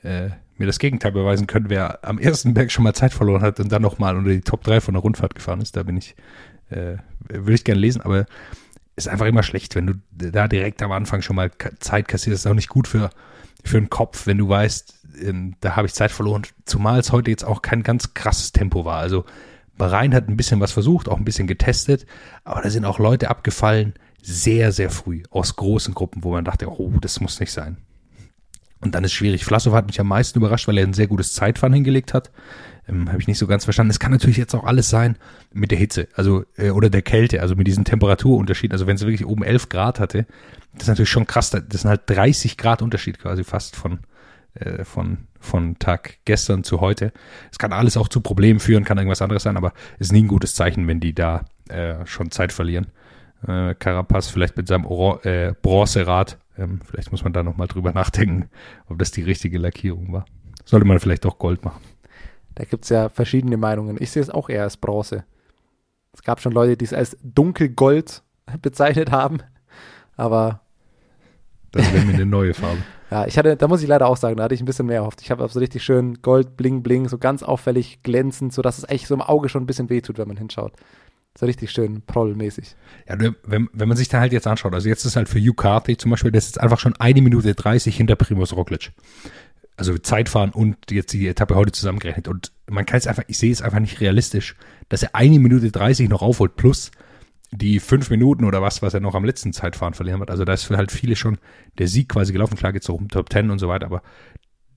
äh, 0.02 0.30
mir 0.56 0.66
das 0.66 0.78
Gegenteil 0.78 1.12
beweisen 1.12 1.46
können, 1.46 1.68
wer 1.68 2.04
am 2.06 2.18
ersten 2.18 2.54
Berg 2.54 2.70
schon 2.70 2.84
mal 2.84 2.94
Zeit 2.94 3.12
verloren 3.12 3.42
hat 3.42 3.60
und 3.60 3.70
dann 3.70 3.82
nochmal 3.82 4.16
unter 4.16 4.30
die 4.30 4.40
Top 4.40 4.64
3 4.64 4.80
von 4.80 4.94
der 4.94 5.02
Rundfahrt 5.02 5.34
gefahren 5.34 5.60
ist. 5.60 5.76
Da 5.76 5.82
bin 5.82 5.96
ich, 5.96 6.14
äh, 6.70 6.96
würde 7.28 7.54
ich 7.54 7.64
gerne 7.64 7.80
lesen, 7.80 8.00
aber 8.00 8.26
ist 8.96 9.08
einfach 9.08 9.26
immer 9.26 9.42
schlecht, 9.42 9.74
wenn 9.74 9.86
du 9.86 9.94
da 10.10 10.48
direkt 10.48 10.82
am 10.82 10.92
Anfang 10.92 11.22
schon 11.22 11.36
mal 11.36 11.50
Zeit 11.80 12.08
kassierst. 12.08 12.44
Ist 12.44 12.50
auch 12.50 12.54
nicht 12.54 12.68
gut 12.68 12.88
für, 12.88 13.10
für 13.64 13.80
den 13.80 13.90
Kopf, 13.90 14.26
wenn 14.26 14.38
du 14.38 14.48
weißt, 14.48 15.02
ähm, 15.22 15.56
da 15.60 15.76
habe 15.76 15.86
ich 15.86 15.94
Zeit 15.94 16.10
verloren, 16.10 16.42
zumal 16.64 17.00
es 17.00 17.12
heute 17.12 17.30
jetzt 17.30 17.44
auch 17.44 17.62
kein 17.62 17.82
ganz 17.82 18.14
krasses 18.14 18.52
Tempo 18.52 18.84
war. 18.84 18.98
Also 18.98 19.24
Bahrain 19.76 20.14
hat 20.14 20.28
ein 20.28 20.36
bisschen 20.36 20.60
was 20.60 20.72
versucht, 20.72 21.08
auch 21.08 21.18
ein 21.18 21.24
bisschen 21.24 21.46
getestet, 21.46 22.06
aber 22.44 22.62
da 22.62 22.70
sind 22.70 22.84
auch 22.84 22.98
Leute 22.98 23.30
abgefallen, 23.30 23.94
sehr, 24.22 24.72
sehr 24.72 24.90
früh, 24.90 25.22
aus 25.30 25.56
großen 25.56 25.94
Gruppen, 25.94 26.24
wo 26.24 26.30
man 26.30 26.44
dachte, 26.44 26.70
oh, 26.70 26.92
das 27.00 27.20
muss 27.20 27.40
nicht 27.40 27.52
sein. 27.52 27.76
Und 28.80 28.94
dann 28.94 29.04
ist 29.04 29.12
schwierig. 29.12 29.44
Flassow 29.44 29.72
hat 29.74 29.86
mich 29.86 30.00
am 30.00 30.08
meisten 30.08 30.38
überrascht, 30.38 30.66
weil 30.66 30.78
er 30.78 30.86
ein 30.86 30.94
sehr 30.94 31.06
gutes 31.06 31.34
Zeitfahren 31.34 31.72
hingelegt 31.72 32.14
hat. 32.14 32.30
Ähm, 32.88 33.08
Habe 33.08 33.20
ich 33.20 33.28
nicht 33.28 33.38
so 33.38 33.46
ganz 33.46 33.64
verstanden. 33.64 33.90
Es 33.90 34.00
kann 34.00 34.10
natürlich 34.10 34.36
jetzt 34.36 34.54
auch 34.54 34.64
alles 34.64 34.90
sein 34.90 35.16
mit 35.52 35.70
der 35.70 35.78
Hitze, 35.78 36.08
also 36.14 36.44
äh, 36.56 36.70
oder 36.70 36.90
der 36.90 37.02
Kälte, 37.02 37.40
also 37.40 37.54
mit 37.54 37.66
diesem 37.66 37.84
Temperaturunterschied. 37.84 38.72
Also 38.72 38.86
wenn 38.86 38.96
es 38.96 39.02
wirklich 39.02 39.26
oben 39.26 39.44
11 39.44 39.68
Grad 39.68 40.00
hatte, 40.00 40.26
das 40.72 40.84
ist 40.84 40.88
natürlich 40.88 41.10
schon 41.10 41.26
krass. 41.26 41.50
Das 41.50 41.82
sind 41.82 41.90
halt 41.90 42.02
30 42.06 42.56
Grad 42.56 42.82
Unterschied 42.82 43.20
quasi 43.20 43.44
fast 43.44 43.76
von 43.76 44.00
äh, 44.54 44.84
von, 44.84 45.28
von 45.40 45.78
Tag 45.78 46.18
gestern 46.24 46.62
zu 46.62 46.80
heute. 46.80 47.12
Es 47.50 47.58
kann 47.58 47.72
alles 47.72 47.96
auch 47.96 48.08
zu 48.08 48.20
Problemen 48.20 48.60
führen, 48.60 48.84
kann 48.84 48.98
irgendwas 48.98 49.22
anderes 49.22 49.44
sein, 49.44 49.56
aber 49.56 49.72
es 49.94 50.08
ist 50.08 50.12
nie 50.12 50.24
ein 50.24 50.28
gutes 50.28 50.54
Zeichen, 50.54 50.86
wenn 50.88 51.00
die 51.00 51.14
da 51.14 51.46
äh, 51.68 52.04
schon 52.04 52.30
Zeit 52.30 52.52
verlieren. 52.52 52.88
Äh, 53.46 53.74
Carapaz 53.74 54.28
vielleicht 54.28 54.56
mit 54.56 54.68
seinem 54.68 54.86
Oro 54.86 55.20
äh, 55.22 55.54
Bronzerad, 55.60 56.38
ähm, 56.56 56.80
vielleicht 56.84 57.10
muss 57.10 57.24
man 57.24 57.32
da 57.32 57.42
nochmal 57.42 57.66
drüber 57.66 57.92
nachdenken, 57.92 58.48
ob 58.88 58.98
das 58.98 59.10
die 59.10 59.22
richtige 59.22 59.58
Lackierung 59.58 60.12
war. 60.12 60.24
Sollte 60.64 60.86
man 60.86 61.00
vielleicht 61.00 61.24
doch 61.24 61.38
Gold 61.38 61.64
machen. 61.64 61.82
Da 62.54 62.64
gibt 62.64 62.84
es 62.84 62.90
ja 62.90 63.08
verschiedene 63.08 63.56
Meinungen. 63.56 63.96
Ich 63.98 64.10
sehe 64.10 64.22
es 64.22 64.30
auch 64.30 64.48
eher 64.48 64.62
als 64.62 64.76
Bronze. 64.76 65.24
Es 66.12 66.22
gab 66.22 66.40
schon 66.40 66.52
Leute, 66.52 66.76
die 66.76 66.84
es 66.84 66.92
als 66.92 67.16
dunkelgold 67.22 68.22
bezeichnet 68.62 69.10
haben, 69.10 69.38
aber. 70.16 70.60
Das 71.72 71.90
wäre 71.92 72.04
mir 72.04 72.14
eine 72.14 72.26
neue 72.26 72.52
Farbe. 72.52 72.82
Ja, 73.10 73.26
ich 73.26 73.36
hatte, 73.36 73.56
da 73.56 73.68
muss 73.68 73.82
ich 73.82 73.88
leider 73.88 74.06
auch 74.06 74.16
sagen, 74.16 74.36
da 74.36 74.44
hatte 74.44 74.54
ich 74.54 74.62
ein 74.62 74.66
bisschen 74.66 74.86
mehr 74.86 74.96
erhofft. 74.96 75.20
Ich 75.20 75.30
habe 75.30 75.46
so 75.46 75.58
richtig 75.58 75.82
schön 75.82 76.22
Gold, 76.22 76.56
Bling, 76.56 76.82
Bling, 76.82 77.08
so 77.08 77.18
ganz 77.18 77.42
auffällig 77.42 78.02
glänzend, 78.02 78.54
sodass 78.54 78.78
es 78.78 78.88
echt 78.88 79.06
so 79.06 79.14
im 79.14 79.20
Auge 79.20 79.48
schon 79.48 79.62
ein 79.62 79.66
bisschen 79.66 79.90
wehtut, 79.90 80.16
wenn 80.16 80.28
man 80.28 80.38
hinschaut. 80.38 80.72
So 81.38 81.46
richtig 81.46 81.70
schön 81.70 82.02
prollmäßig. 82.02 82.76
Ja, 83.08 83.18
wenn, 83.18 83.68
wenn 83.72 83.88
man 83.88 83.96
sich 83.96 84.08
da 84.08 84.20
halt 84.20 84.32
jetzt 84.32 84.46
anschaut, 84.46 84.74
also 84.74 84.88
jetzt 84.88 85.04
ist 85.04 85.16
halt 85.16 85.28
für 85.28 85.38
Yucati 85.38 85.96
zum 85.96 86.10
Beispiel, 86.10 86.30
das 86.30 86.46
ist 86.46 86.60
einfach 86.60 86.78
schon 86.78 86.94
eine 86.96 87.22
Minute 87.22 87.54
30 87.54 87.96
hinter 87.96 88.16
Primus 88.16 88.54
Roglic. 88.54 88.92
Also 89.76 89.96
Zeitfahren 89.96 90.50
und 90.50 90.76
jetzt 90.90 91.12
die 91.14 91.26
Etappe 91.26 91.54
heute 91.54 91.72
zusammengerechnet. 91.72 92.28
Und 92.28 92.52
man 92.68 92.84
kann 92.84 92.98
es 92.98 93.06
einfach, 93.06 93.24
ich 93.28 93.38
sehe 93.38 93.50
es 93.50 93.62
einfach 93.62 93.80
nicht 93.80 94.00
realistisch, 94.00 94.56
dass 94.90 95.02
er 95.02 95.14
eine 95.14 95.38
Minute 95.38 95.70
30 95.70 96.10
noch 96.10 96.20
aufholt, 96.20 96.56
plus 96.56 96.90
die 97.52 97.80
fünf 97.80 98.08
Minuten 98.08 98.44
oder 98.44 98.62
was, 98.62 98.80
was 98.80 98.94
er 98.94 99.00
noch 99.00 99.14
am 99.14 99.24
letzten 99.24 99.52
Zeitfahren 99.52 99.92
verlieren 99.92 100.20
wird. 100.20 100.30
Also 100.30 100.44
da 100.44 100.54
ist 100.54 100.64
für 100.64 100.76
halt 100.76 100.90
viele 100.90 101.16
schon 101.16 101.38
der 101.78 101.86
Sieg 101.86 102.08
quasi 102.08 102.32
gelaufen. 102.32 102.56
Klar 102.56 102.72
geht 102.72 102.82
es 102.82 102.90
auch 102.90 102.94
um 102.94 103.08
Top 103.08 103.28
Ten 103.28 103.50
und 103.50 103.58
so 103.58 103.68
weiter, 103.68 103.86
aber 103.86 104.02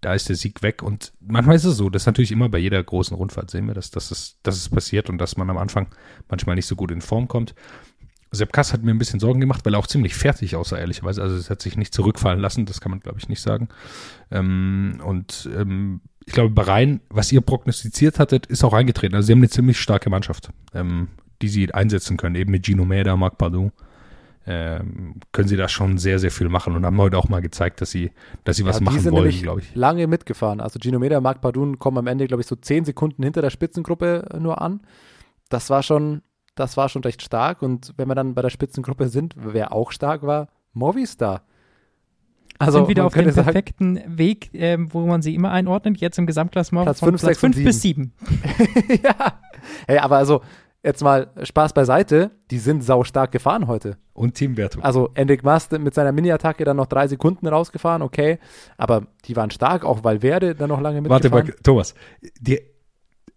da 0.01 0.13
ist 0.13 0.29
der 0.29 0.35
Sieg 0.35 0.61
weg. 0.61 0.83
Und 0.83 1.13
manchmal 1.19 1.55
ist 1.55 1.65
es 1.65 1.77
so, 1.77 1.89
das 1.89 2.03
ist 2.03 2.07
natürlich 2.07 2.31
immer 2.31 2.49
bei 2.49 2.57
jeder 2.57 2.83
großen 2.83 3.15
Rundfahrt 3.15 3.51
sehen 3.51 3.67
wir, 3.67 3.73
dass, 3.73 3.91
dass, 3.91 4.11
es, 4.11 4.37
dass 4.43 4.55
es 4.55 4.69
passiert 4.69 5.09
und 5.09 5.17
dass 5.17 5.37
man 5.37 5.49
am 5.49 5.57
Anfang 5.57 5.87
manchmal 6.29 6.55
nicht 6.55 6.67
so 6.67 6.75
gut 6.75 6.91
in 6.91 7.01
Form 7.01 7.27
kommt. 7.27 7.55
Sepp 8.31 8.51
Kass 8.51 8.73
hat 8.73 8.83
mir 8.83 8.91
ein 8.91 8.97
bisschen 8.97 9.19
Sorgen 9.19 9.39
gemacht, 9.39 9.65
weil 9.65 9.75
er 9.75 9.79
auch 9.79 9.87
ziemlich 9.87 10.13
fertig 10.13 10.55
aussah, 10.55 10.77
ehrlicherweise. 10.77 11.21
Also 11.21 11.35
es 11.35 11.49
hat 11.49 11.61
sich 11.61 11.77
nicht 11.77 11.93
zurückfallen 11.93 12.39
lassen, 12.39 12.65
das 12.65 12.81
kann 12.81 12.91
man, 12.91 12.99
glaube 12.99 13.19
ich, 13.19 13.29
nicht 13.29 13.41
sagen. 13.41 13.69
Ähm, 14.29 15.01
und 15.05 15.49
ähm, 15.55 16.01
ich 16.25 16.33
glaube, 16.33 16.49
Bahrain, 16.49 17.01
was 17.09 17.31
ihr 17.31 17.41
prognostiziert 17.41 18.19
hattet, 18.19 18.47
ist 18.47 18.63
auch 18.63 18.73
eingetreten. 18.73 19.15
Also 19.15 19.27
sie 19.27 19.31
haben 19.31 19.39
eine 19.39 19.49
ziemlich 19.49 19.79
starke 19.79 20.09
Mannschaft. 20.09 20.49
Ähm, 20.73 21.09
die 21.41 21.47
sie 21.47 21.73
einsetzen 21.73 22.17
können, 22.17 22.35
eben 22.35 22.51
mit 22.51 22.65
Gino 22.65 22.85
Meda, 22.85 23.15
Marc 23.15 23.37
Pardon, 23.37 23.71
ähm, 24.47 25.15
können 25.31 25.47
sie 25.47 25.57
da 25.57 25.67
schon 25.67 25.97
sehr, 25.97 26.19
sehr 26.19 26.31
viel 26.31 26.49
machen 26.49 26.75
und 26.75 26.85
haben 26.85 26.97
heute 26.97 27.17
auch 27.17 27.29
mal 27.29 27.41
gezeigt, 27.41 27.81
dass 27.81 27.91
sie, 27.91 28.11
dass 28.43 28.57
sie 28.57 28.63
ja, 28.63 28.69
was 28.69 28.81
machen 28.81 29.11
wollen, 29.11 29.41
glaube 29.41 29.61
ich. 29.61 29.73
Lange 29.75 30.07
mitgefahren. 30.07 30.61
Also 30.61 30.79
Gino 30.79 30.99
Meda, 30.99 31.19
Marc 31.19 31.41
Pardon 31.41 31.79
kommen 31.79 31.97
am 31.97 32.07
Ende, 32.07 32.27
glaube 32.27 32.41
ich, 32.41 32.47
so 32.47 32.55
zehn 32.55 32.85
Sekunden 32.85 33.23
hinter 33.23 33.41
der 33.41 33.49
Spitzengruppe 33.49 34.27
nur 34.39 34.61
an. 34.61 34.81
Das 35.49 35.69
war 35.69 35.81
schon, 35.81 36.21
das 36.53 36.77
war 36.77 36.89
schon 36.89 37.03
recht 37.03 37.23
stark. 37.23 37.61
Und 37.63 37.93
wenn 37.97 38.07
wir 38.07 38.15
dann 38.15 38.35
bei 38.35 38.43
der 38.43 38.51
Spitzengruppe 38.51 39.09
sind, 39.09 39.33
wer 39.35 39.73
auch 39.73 39.91
stark 39.91 40.21
war, 40.21 40.49
Movistar. 40.73 41.43
Also 42.57 42.79
sind 42.79 42.87
wieder 42.87 43.05
auf 43.05 43.13
dem 43.13 43.33
perfekten 43.33 43.99
Weg, 44.05 44.53
äh, 44.53 44.77
wo 44.79 45.05
man 45.05 45.21
sie 45.21 45.35
immer 45.35 45.51
einordnet, 45.51 45.97
jetzt 45.97 46.17
im 46.17 46.25
Gesamtklassement 46.25 46.85
Platz 46.85 46.99
5, 46.99 47.19
6 47.19 47.37
5 47.37 47.63
bis 47.63 47.81
7. 47.81 48.13
ja. 49.03 49.39
Hey, 49.87 49.97
aber 49.97 50.17
also 50.17 50.41
jetzt 50.85 51.01
mal 51.01 51.31
Spaß 51.41 51.73
beiseite, 51.73 52.31
die 52.51 52.59
sind 52.59 52.83
sau 52.83 53.03
stark 53.03 53.31
gefahren 53.31 53.67
heute. 53.67 53.97
Und 54.13 54.35
Teamwertung. 54.35 54.83
Also 54.83 55.09
Enric 55.15 55.43
Mast 55.43 55.71
mit 55.71 55.93
seiner 55.93 56.11
Mini-Attacke 56.11 56.63
dann 56.63 56.77
noch 56.77 56.85
drei 56.85 57.07
Sekunden 57.07 57.47
rausgefahren, 57.47 58.01
okay. 58.01 58.37
Aber 58.77 59.07
die 59.25 59.35
waren 59.35 59.49
stark, 59.49 59.83
auch 59.83 60.03
Valverde 60.03 60.53
dann 60.53 60.69
noch 60.69 60.79
lange 60.79 61.01
mitgefahren. 61.01 61.31
Warte 61.31 61.47
mal, 61.47 61.55
Thomas, 61.63 61.95
die, 62.39 62.59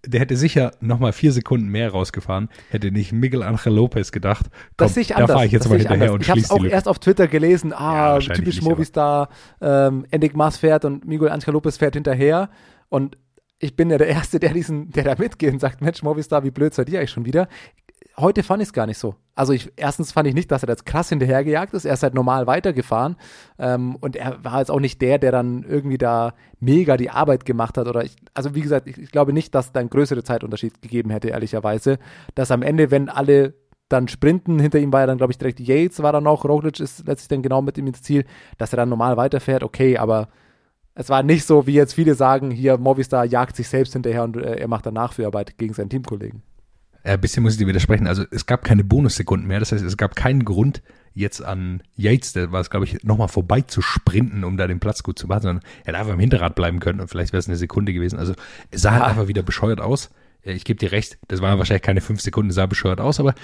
der 0.06 0.20
hätte 0.20 0.36
sicher 0.36 0.72
noch 0.80 0.98
mal 0.98 1.12
vier 1.12 1.32
Sekunden 1.32 1.68
mehr 1.68 1.90
rausgefahren, 1.90 2.50
hätte 2.68 2.92
nicht 2.92 3.12
Miguel 3.12 3.42
Angel 3.42 3.72
Lopez 3.72 4.12
gedacht, 4.12 4.46
komm, 4.50 4.60
das 4.76 4.94
sehe 4.94 5.02
ich 5.02 5.16
anders. 5.16 5.28
da 5.28 5.34
fahre 5.34 5.46
ich 5.46 5.52
jetzt 5.52 5.64
das 5.64 5.72
mal 5.72 5.78
hinterher 5.78 6.12
und 6.12 6.20
Ich 6.20 6.30
habe 6.30 6.40
es 6.40 6.50
auch 6.50 6.62
erst 6.62 6.86
auf 6.86 6.98
Twitter 6.98 7.28
gelesen, 7.28 7.72
ah, 7.72 8.18
ja, 8.18 8.34
typisch 8.34 8.60
Movistar, 8.60 9.30
ähm, 9.62 10.04
Enric 10.10 10.36
Mas 10.36 10.58
fährt 10.58 10.84
und 10.84 11.06
Miguel 11.06 11.30
Angel 11.30 11.52
Lopez 11.54 11.78
fährt 11.78 11.94
hinterher 11.94 12.50
und 12.90 13.16
ich 13.58 13.76
bin 13.76 13.90
ja 13.90 13.98
der 13.98 14.08
Erste, 14.08 14.38
der 14.38 14.52
diesen, 14.52 14.90
der 14.90 15.04
da 15.04 15.14
mitgeht 15.18 15.52
und 15.52 15.60
sagt, 15.60 15.80
Mensch, 15.80 16.02
Movistar, 16.02 16.44
wie 16.44 16.50
blöd 16.50 16.74
seid 16.74 16.88
ihr 16.88 16.98
eigentlich 16.98 17.10
schon 17.10 17.26
wieder? 17.26 17.48
Heute 18.16 18.42
fand 18.42 18.62
ich 18.62 18.68
es 18.68 18.72
gar 18.72 18.86
nicht 18.86 18.98
so. 18.98 19.14
Also 19.34 19.52
ich, 19.52 19.72
erstens 19.76 20.10
fand 20.10 20.26
ich 20.26 20.34
nicht, 20.34 20.50
dass 20.50 20.64
er 20.64 20.68
jetzt 20.68 20.86
krass 20.86 21.08
hinterhergejagt 21.08 21.72
ist. 21.72 21.84
Er 21.84 21.94
ist 21.94 22.02
halt 22.02 22.14
normal 22.14 22.48
weitergefahren. 22.48 23.16
Ähm, 23.58 23.96
und 23.96 24.16
er 24.16 24.42
war 24.42 24.58
jetzt 24.58 24.70
auch 24.70 24.80
nicht 24.80 25.00
der, 25.02 25.18
der 25.18 25.30
dann 25.30 25.62
irgendwie 25.62 25.98
da 25.98 26.34
mega 26.58 26.96
die 26.96 27.10
Arbeit 27.10 27.44
gemacht 27.44 27.78
hat. 27.78 27.86
Oder 27.86 28.04
ich, 28.04 28.16
also 28.34 28.56
wie 28.56 28.60
gesagt, 28.60 28.88
ich, 28.88 28.98
ich 28.98 29.12
glaube 29.12 29.32
nicht, 29.32 29.54
dass 29.54 29.72
da 29.72 29.80
ein 29.80 29.90
größerer 29.90 30.24
Zeitunterschied 30.24 30.82
gegeben 30.82 31.10
hätte, 31.10 31.28
ehrlicherweise. 31.28 31.98
Dass 32.34 32.50
am 32.50 32.62
Ende, 32.62 32.90
wenn 32.90 33.08
alle 33.08 33.54
dann 33.88 34.08
sprinten, 34.08 34.58
hinter 34.58 34.78
ihm 34.78 34.92
war 34.92 35.00
ja 35.00 35.06
dann, 35.06 35.18
glaube 35.18 35.32
ich, 35.32 35.38
direkt 35.38 35.60
Yates 35.60 36.02
war 36.02 36.12
dann 36.12 36.24
noch, 36.24 36.44
Roglic 36.44 36.78
ist 36.80 37.06
letztlich 37.06 37.28
dann 37.28 37.42
genau 37.42 37.62
mit 37.62 37.78
ihm 37.78 37.86
ins 37.86 38.02
Ziel, 38.02 38.24
dass 38.58 38.72
er 38.72 38.76
dann 38.78 38.88
normal 38.90 39.16
weiterfährt, 39.16 39.62
okay, 39.62 39.96
aber 39.96 40.28
es 40.98 41.08
war 41.08 41.22
nicht 41.22 41.44
so, 41.44 41.66
wie 41.68 41.74
jetzt 41.74 41.94
viele 41.94 42.14
sagen, 42.16 42.50
hier 42.50 42.76
Movistar 42.76 43.24
jagt 43.24 43.54
sich 43.54 43.68
selbst 43.68 43.92
hinterher 43.92 44.24
und 44.24 44.36
äh, 44.36 44.56
er 44.56 44.66
macht 44.66 44.84
dann 44.84 44.94
Nachführarbeit 44.94 45.56
gegen 45.56 45.72
seinen 45.72 45.90
Teamkollegen. 45.90 46.42
Ein 47.04 47.14
äh, 47.14 47.18
bisschen 47.18 47.44
muss 47.44 47.52
ich 47.52 47.58
dir 47.58 47.68
widersprechen. 47.68 48.08
Also 48.08 48.24
es 48.32 48.46
gab 48.46 48.64
keine 48.64 48.82
Bonussekunden 48.82 49.46
mehr. 49.46 49.60
Das 49.60 49.70
heißt, 49.70 49.84
es 49.84 49.96
gab 49.96 50.16
keinen 50.16 50.44
Grund 50.44 50.82
jetzt 51.14 51.40
an 51.40 51.84
Yates, 51.94 52.32
der 52.32 52.50
war 52.50 52.60
es, 52.60 52.68
glaube 52.68 52.84
ich, 52.84 53.04
nochmal 53.04 53.28
vorbei 53.28 53.60
zu 53.60 53.80
sprinten, 53.80 54.42
um 54.42 54.56
da 54.56 54.66
den 54.66 54.80
Platz 54.80 55.04
gut 55.04 55.20
zu 55.20 55.28
machen, 55.28 55.42
sondern 55.42 55.64
er 55.84 55.86
hätte 55.86 55.98
einfach 55.98 56.14
im 56.14 56.20
Hinterrad 56.20 56.56
bleiben 56.56 56.80
können 56.80 57.00
und 57.00 57.08
vielleicht 57.08 57.32
wäre 57.32 57.38
es 57.38 57.48
eine 57.48 57.56
Sekunde 57.56 57.92
gewesen. 57.92 58.18
Also 58.18 58.34
es 58.72 58.82
sah 58.82 58.92
halt 58.92 59.04
einfach 59.04 59.28
wieder 59.28 59.44
bescheuert 59.44 59.80
aus. 59.80 60.10
Äh, 60.42 60.54
ich 60.54 60.64
gebe 60.64 60.80
dir 60.80 60.90
recht, 60.90 61.18
das 61.28 61.40
waren 61.40 61.58
wahrscheinlich 61.58 61.82
keine 61.82 62.00
fünf 62.00 62.20
Sekunden, 62.20 62.50
sah 62.50 62.66
bescheuert 62.66 63.00
aus, 63.00 63.20
aber 63.20 63.34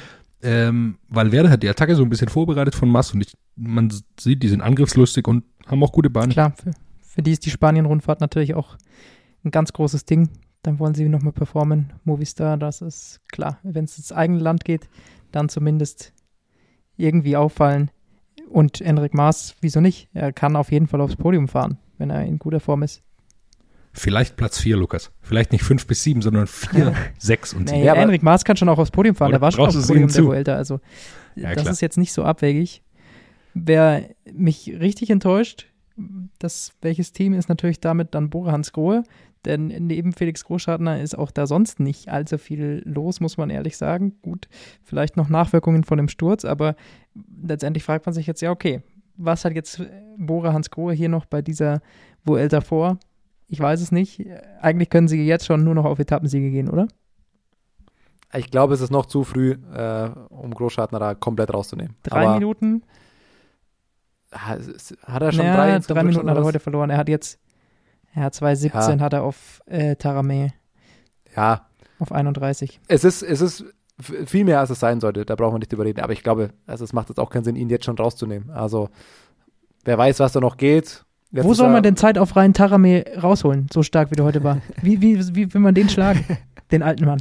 ähm, 0.43 0.99
Valverde 1.09 1.51
hat 1.51 1.63
die 1.63 1.69
Attacke 1.69 1.95
so 1.95 2.03
ein 2.03 2.11
bisschen 2.11 2.29
vorbereitet 2.29 2.75
von 2.75 2.89
Mass 2.89 3.15
und 3.15 3.21
ich, 3.21 3.33
man 3.55 3.93
sieht, 4.19 4.43
die 4.43 4.49
sind 4.49 4.61
angriffslustig 4.61 5.29
und 5.29 5.45
haben 5.69 5.83
auch 5.85 5.93
gute 5.93 6.11
Bahnen. 6.11 6.33
Klar, 6.33 6.53
für, 7.15 7.23
die 7.23 7.33
ist 7.33 7.47
die 7.47 7.51
Spanien-Rundfahrt 7.51 8.21
natürlich 8.21 8.55
auch 8.55 8.77
ein 9.45 9.51
ganz 9.51 9.73
großes 9.73 10.05
Ding. 10.05 10.29
Dann 10.63 10.79
wollen 10.79 10.95
sie 10.95 11.09
nochmal 11.09 11.33
performen. 11.33 11.93
Movistar, 12.05 12.57
das 12.57 12.81
ist 12.81 13.21
klar. 13.31 13.59
Wenn 13.63 13.85
es 13.85 13.99
ins 13.99 14.13
eigene 14.13 14.39
Land 14.41 14.65
geht, 14.65 14.89
dann 15.33 15.49
zumindest 15.49 16.13
irgendwie 16.97 17.37
auffallen. 17.37 17.91
Und 18.49 18.81
Enric 18.81 19.15
Maas, 19.15 19.55
wieso 19.61 19.81
nicht? 19.81 20.09
Er 20.15 20.33
kann 20.33 20.57
auf 20.57 20.73
jeden 20.73 20.87
Fall 20.87 21.01
aufs 21.01 21.17
Podium 21.17 21.49
fahren, 21.49 21.79
wenn 21.99 22.11
er 22.11 22.25
in 22.25 22.39
guter 22.39 22.61
Form 22.61 22.83
ist. 22.83 23.03
Vielleicht 23.93 24.37
Platz 24.37 24.59
4, 24.59 24.77
Lukas. 24.77 25.13
Vielleicht 25.21 25.53
nicht 25.53 25.63
5 25.63 25.87
bis 25.87 26.03
7, 26.03 26.21
sondern 26.23 26.47
4, 26.49 26.95
6 27.19 27.55
und 27.55 27.69
7. 27.69 27.81
Nee, 27.81 27.87
Ja, 27.87 27.95
Enric 27.95 28.23
Maas 28.23 28.45
kann 28.45 28.57
schon 28.57 28.69
auch 28.69 28.79
aufs 28.79 28.91
Podium 28.91 29.15
fahren. 29.15 29.31
Der 29.31 29.41
war 29.41 29.53
schon 29.53 29.67
aufs 29.67 29.87
Podium 29.87 30.11
der? 30.11 30.25
Vuelta. 30.25 30.55
Also 30.57 30.81
Ja, 31.37 31.53
das 31.55 31.63
klar. 31.63 31.73
ist 31.73 31.81
jetzt 31.81 31.97
nicht 31.99 32.13
so 32.13 32.25
abwegig. 32.25 32.83
Wer 33.55 34.09
mich 34.33 34.69
richtig 34.81 35.11
enttäuscht, 35.11 35.67
das, 36.39 36.73
welches 36.81 37.13
Team 37.13 37.35
ist 37.35 37.49
natürlich 37.49 37.81
damit 37.81 38.15
dann 38.15 38.31
Bora 38.31 38.53
Hans 38.53 38.73
Grohe. 38.73 39.05
Denn 39.45 39.67
neben 39.67 40.13
Felix 40.13 40.45
Großschartner 40.45 41.03
ist 41.03 41.17
auch 41.19 41.31
da 41.31 41.47
sonst 41.47 41.79
nicht 41.79 42.09
allzu 42.09 42.39
viel 42.39 42.83
los, 42.87 43.21
muss 43.21 43.37
man 43.37 43.51
ehrlich 43.51 43.77
sagen. 43.77 44.15
Gut, 44.23 44.49
vielleicht 44.83 45.17
noch 45.17 45.29
Nachwirkungen 45.29 45.85
von 45.85 45.99
dem 45.99 46.09
Sturz, 46.09 46.45
aber 46.45 46.77
letztendlich 47.43 47.85
fragt 47.85 48.07
man 48.07 48.15
sich 48.15 48.27
jetzt, 48.27 48.41
ja, 48.41 48.51
okay, 48.51 48.83
was 49.17 49.45
hat 49.45 49.55
jetzt 49.55 49.83
Bora 50.17 50.53
Hans 50.53 50.71
Grohe 50.71 50.95
hier 50.95 51.09
noch 51.09 51.27
bei 51.27 51.43
dieser 51.43 51.83
Vuelta 52.25 52.61
vor? 52.61 52.99
Ich 53.49 53.61
weiß 53.61 53.81
es 53.81 53.93
nicht. 53.93 54.27
Eigentlich 54.61 54.91
können 54.91 55.09
sie 55.09 55.23
jetzt 55.25 55.47
schon 55.47 55.63
nur 55.63 55.75
noch 55.75 55.85
auf 55.85 55.99
Etappensiege 55.99 56.51
gehen, 56.51 56.71
oder? 56.71 56.89
Ich 58.33 58.51
glaube, 58.51 58.75
es 58.75 58.81
ist 58.81 58.91
noch 58.91 59.07
zu 59.07 59.23
früh, 59.23 59.53
äh, 59.73 60.11
um 60.31 60.53
Großschartner 60.53 60.99
da 60.99 61.15
komplett 61.15 61.53
rauszunehmen. 61.53 61.95
Drei 62.03 62.27
Aber, 62.27 62.35
Minuten, 62.35 62.83
Hat 64.35 65.23
er 65.23 65.33
schon 65.33 65.47
naja, 65.47 65.79
drei? 65.79 65.95
drei, 65.95 66.03
Minuten 66.03 66.29
hat 66.29 66.37
er 66.37 66.45
heute 66.45 66.61
verloren. 66.61 66.91
Er 66.91 66.99
hat 66.99 67.09
jetzt, 67.09 67.39
ja, 68.15 68.29
2,17 68.29 69.01
hat 69.01 69.13
er 69.13 69.23
auf 69.23 69.63
äh, 69.67 69.93
Taramé, 69.93 70.45
was? 70.45 71.37
Ja, 71.37 71.67
auf 71.99 72.13
31. 72.13 72.81
es 72.89 73.05
ist, 73.05 73.23
es 73.23 73.41
ist 73.41 73.65
viel 74.27 74.45
mehr, 74.45 74.61
als 74.61 74.71
es 74.71 74.81
sein 74.81 75.01
sollte. 75.01 75.25
Da 75.25 75.37
brauchen 75.37 75.55
wir 75.55 75.59
nicht 75.61 75.73
drüber 75.73 75.85
reden. 75.85 76.01
Aber 76.01 76.13
ich 76.13 76.23
glaube, 76.23 76.51
also 76.67 76.85
es 76.85 76.93
macht 76.93 77.09
jetzt 77.09 77.19
auch 77.19 77.31
keinen 77.31 77.45
Sinn, 77.45 77.57
ihn 77.57 77.71
jetzt 77.71 77.85
schon 77.85 77.97
rauszunehmen. 77.97 78.51
Also, 78.51 78.89
wer 79.85 79.97
weiß, 79.97 80.21
was 80.21 80.33
da 80.33 80.41
noch 80.41 80.57
geht. 80.57 81.05
Jetzt 81.31 81.45
Wo 81.45 81.55
soll 81.55 81.71
man 81.71 81.83
denn 81.83 81.97
Zeit 81.97 82.19
auf 82.19 82.37
rein 82.37 82.53
Taramé 82.53 83.19
rausholen, 83.19 83.67
so 83.73 83.83
stark 83.83 84.11
wie 84.11 84.17
der 84.17 84.25
heute 84.25 84.45
war? 84.45 84.59
Wie, 84.83 85.01
wie, 85.01 85.19
wie 85.35 85.53
will 85.53 85.61
man 85.61 85.75
den 85.75 85.89
schlagen, 85.89 86.25
den 86.71 86.83
alten 86.83 87.07
Mann? 87.07 87.21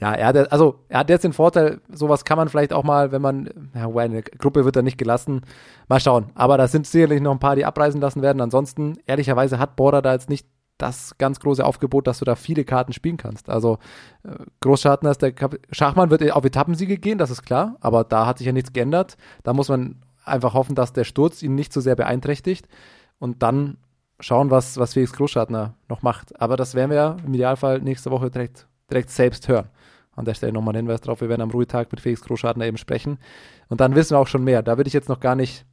Ja, 0.00 0.12
er 0.12 0.26
hat, 0.28 0.52
also, 0.52 0.80
er 0.88 1.00
hat 1.00 1.10
jetzt 1.10 1.24
den 1.24 1.32
Vorteil, 1.32 1.80
sowas 1.92 2.24
kann 2.24 2.38
man 2.38 2.48
vielleicht 2.48 2.72
auch 2.72 2.84
mal, 2.84 3.12
wenn 3.12 3.22
man, 3.22 3.70
ja, 3.74 3.88
eine 3.88 4.22
Gruppe 4.22 4.64
wird 4.64 4.76
da 4.76 4.82
nicht 4.82 4.98
gelassen, 4.98 5.42
mal 5.88 6.00
schauen. 6.00 6.30
Aber 6.34 6.58
da 6.58 6.68
sind 6.68 6.86
sicherlich 6.86 7.20
noch 7.20 7.32
ein 7.32 7.38
paar, 7.38 7.56
die 7.56 7.64
abreisen 7.64 8.00
lassen 8.00 8.22
werden. 8.22 8.40
Ansonsten, 8.40 8.98
ehrlicherweise 9.06 9.58
hat 9.58 9.76
Border 9.76 10.02
da 10.02 10.12
jetzt 10.12 10.30
nicht 10.30 10.46
das 10.78 11.16
ganz 11.18 11.40
große 11.40 11.64
Aufgebot, 11.64 12.06
dass 12.06 12.18
du 12.18 12.24
da 12.24 12.34
viele 12.34 12.64
Karten 12.64 12.92
spielen 12.92 13.16
kannst. 13.16 13.48
Also, 13.48 13.78
äh, 14.24 14.30
Großschartner 14.60 15.10
ist 15.10 15.22
der 15.22 15.32
Kap 15.32 15.56
Schachmann 15.70 16.10
wird 16.10 16.30
auf 16.32 16.44
Etappensiege 16.44 16.98
gehen, 16.98 17.18
das 17.18 17.30
ist 17.30 17.42
klar, 17.42 17.76
aber 17.80 18.04
da 18.04 18.26
hat 18.26 18.38
sich 18.38 18.46
ja 18.46 18.52
nichts 18.52 18.72
geändert. 18.72 19.16
Da 19.42 19.52
muss 19.52 19.68
man 19.68 20.02
einfach 20.24 20.54
hoffen, 20.54 20.74
dass 20.74 20.92
der 20.92 21.04
Sturz 21.04 21.42
ihn 21.42 21.54
nicht 21.54 21.72
so 21.72 21.80
sehr 21.80 21.96
beeinträchtigt 21.96 22.68
und 23.18 23.42
dann 23.42 23.78
schauen, 24.20 24.50
was, 24.50 24.78
was 24.78 24.94
Felix 24.94 25.12
Großschartner 25.12 25.74
noch 25.88 26.02
macht. 26.02 26.40
Aber 26.40 26.56
das 26.56 26.74
werden 26.74 26.90
wir 26.90 26.96
ja 26.96 27.16
im 27.24 27.34
Idealfall 27.34 27.80
nächste 27.80 28.10
Woche 28.10 28.30
direkt, 28.30 28.66
direkt 28.90 29.10
selbst 29.10 29.48
hören. 29.48 29.68
An 30.14 30.24
der 30.24 30.34
Stelle 30.34 30.52
nochmal 30.52 30.74
ein 30.74 30.78
Hinweis 30.78 31.02
drauf. 31.02 31.20
Wir 31.20 31.28
werden 31.28 31.42
am 31.42 31.50
Ruhetag 31.50 31.90
mit 31.92 32.00
Felix 32.00 32.22
Großschartner 32.22 32.64
eben 32.64 32.78
sprechen. 32.78 33.18
Und 33.68 33.80
dann 33.80 33.94
wissen 33.94 34.14
wir 34.14 34.18
auch 34.18 34.26
schon 34.26 34.44
mehr. 34.44 34.62
Da 34.62 34.78
würde 34.78 34.88
ich 34.88 34.94
jetzt 34.94 35.08
noch 35.08 35.20
gar 35.20 35.34
nicht 35.34 35.66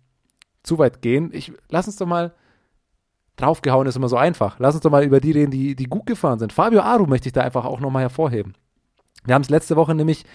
zu 0.63 0.77
weit 0.79 1.01
gehen. 1.01 1.29
Ich, 1.33 1.53
lass 1.69 1.87
uns 1.87 1.95
doch 1.95 2.05
mal, 2.05 2.33
draufgehauen 3.37 3.87
ist 3.87 3.95
immer 3.95 4.09
so 4.09 4.17
einfach. 4.17 4.59
Lass 4.59 4.75
uns 4.75 4.83
doch 4.83 4.91
mal 4.91 5.03
über 5.03 5.19
die 5.19 5.31
reden, 5.31 5.51
die, 5.51 5.75
die 5.75 5.85
gut 5.85 6.05
gefahren 6.05 6.39
sind. 6.39 6.53
Fabio 6.53 6.81
Aru 6.81 7.05
möchte 7.05 7.27
ich 7.27 7.33
da 7.33 7.41
einfach 7.41 7.65
auch 7.65 7.79
nochmal 7.79 8.03
hervorheben. 8.03 8.53
Wir 9.25 9.35
haben 9.35 9.41
es 9.41 9.49
letzte 9.49 9.75
Woche 9.75 9.95
nämlich, 9.95 10.25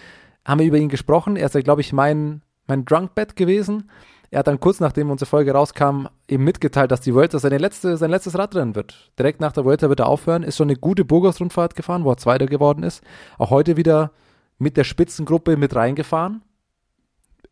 haben 0.45 0.61
wir 0.61 0.67
über 0.67 0.79
ihn 0.79 0.89
gesprochen. 0.89 1.37
Er 1.37 1.47
ist 1.47 1.55
ja, 1.55 1.61
glaube 1.61 1.83
ich, 1.83 1.93
mein, 1.93 2.43
mein 2.67 2.85
Drunkbet 2.85 3.37
gewesen. 3.37 3.91
Er 4.31 4.41
hat 4.41 4.47
dann 4.47 4.61
kurz 4.61 4.81
nachdem 4.81 5.11
unsere 5.11 5.29
Folge 5.29 5.53
rauskam, 5.53 6.07
eben 6.29 6.45
mitgeteilt, 6.45 6.91
dass 6.91 7.01
die 7.01 7.15
Vuelta 7.15 7.39
seine 7.39 7.59
letzte, 7.59 7.97
sein 7.97 8.11
letztes 8.11 8.37
Radrennen 8.37 8.75
wird. 8.75 9.11
Direkt 9.19 9.41
nach 9.41 9.53
der 9.53 9.65
Vuelta 9.65 9.89
wird 9.89 10.01
er 10.01 10.09
aufhören. 10.09 10.43
Ist 10.43 10.59
schon 10.59 10.69
eine 10.69 10.79
gute 10.79 11.05
Burgos-Rundfahrt 11.05 11.75
gefahren, 11.75 12.05
wo 12.05 12.11
er 12.11 12.19
Zweiter 12.19 12.47
geworden 12.47 12.83
ist. 12.83 13.03
Auch 13.39 13.51
heute 13.51 13.77
wieder 13.77 14.13
mit 14.59 14.77
der 14.77 14.85
Spitzengruppe 14.85 15.57
mit 15.57 15.75
reingefahren. 15.75 16.43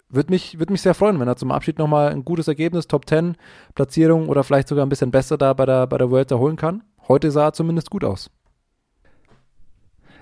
Würde 0.08 0.30
mich, 0.30 0.58
würd 0.58 0.70
mich 0.70 0.82
sehr 0.82 0.94
freuen, 0.94 1.18
wenn 1.18 1.28
er 1.28 1.36
zum 1.36 1.50
Abschied 1.50 1.78
nochmal 1.78 2.10
ein 2.12 2.24
gutes 2.24 2.46
Ergebnis, 2.46 2.86
Top 2.86 3.08
10 3.08 3.36
Platzierung 3.74 4.28
oder 4.28 4.44
vielleicht 4.44 4.68
sogar 4.68 4.86
ein 4.86 4.88
bisschen 4.88 5.10
besser 5.10 5.36
da 5.36 5.52
bei 5.52 5.66
der, 5.66 5.86
bei 5.86 5.98
der 5.98 6.10
Vuelta 6.10 6.36
holen 6.36 6.56
kann. 6.56 6.84
Heute 7.08 7.30
sah 7.30 7.46
er 7.46 7.52
zumindest 7.54 7.90
gut 7.90 8.04
aus. 8.04 8.30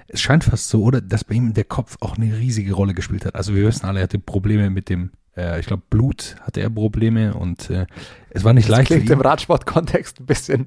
Es 0.07 0.21
scheint 0.21 0.45
fast 0.45 0.69
so, 0.69 0.83
oder, 0.83 1.01
dass 1.01 1.25
bei 1.25 1.35
ihm 1.35 1.55
der 1.55 1.65
Kopf 1.65 1.97
auch 2.01 2.17
eine 2.17 2.37
riesige 2.37 2.75
Rolle 2.75 2.95
gespielt 2.95 3.25
hat. 3.25 3.35
Also 3.35 3.55
wir 3.55 3.67
wissen 3.67 3.87
alle, 3.87 4.01
er 4.01 4.05
hatte 4.05 4.19
Probleme 4.19 4.71
mit 4.71 4.89
dem, 4.89 5.11
äh, 5.37 5.61
ich 5.61 5.67
glaube, 5.67 5.83
Blut 5.91 6.37
hatte 6.43 6.61
er 6.61 6.71
Probleme 6.71 7.35
und 7.35 7.71
äh, 7.71 7.87
es 8.31 8.45
war 8.45 8.53
nicht 8.53 8.69
Das 8.69 8.77
leicht 8.77 8.87
klingt 8.89 9.11
im 9.11 9.21
Radsport-Kontext 9.21 10.21
ein 10.21 10.27
bisschen. 10.27 10.67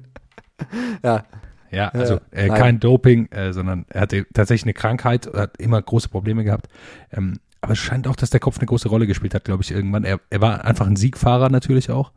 ja, 1.02 1.24
Ja, 1.70 1.88
also 1.88 2.20
Äh, 2.30 2.48
kein 2.48 2.80
Doping, 2.80 3.26
äh, 3.30 3.52
sondern 3.52 3.84
er 3.88 4.02
hatte 4.02 4.26
tatsächlich 4.32 4.64
eine 4.64 4.74
Krankheit, 4.74 5.30
hat 5.32 5.58
immer 5.58 5.80
große 5.80 6.08
Probleme 6.08 6.44
gehabt. 6.44 6.68
Ähm, 7.12 7.38
aber 7.60 7.72
es 7.72 7.78
scheint 7.78 8.06
auch, 8.06 8.16
dass 8.16 8.30
der 8.30 8.40
Kopf 8.40 8.58
eine 8.58 8.66
große 8.66 8.88
Rolle 8.88 9.06
gespielt 9.06 9.34
hat, 9.34 9.44
glaube 9.44 9.62
ich, 9.62 9.72
irgendwann. 9.72 10.04
Er, 10.04 10.20
er 10.30 10.40
war 10.40 10.64
einfach 10.64 10.86
ein 10.86 10.96
Siegfahrer 10.96 11.50
natürlich 11.50 11.90
auch. 11.90 12.12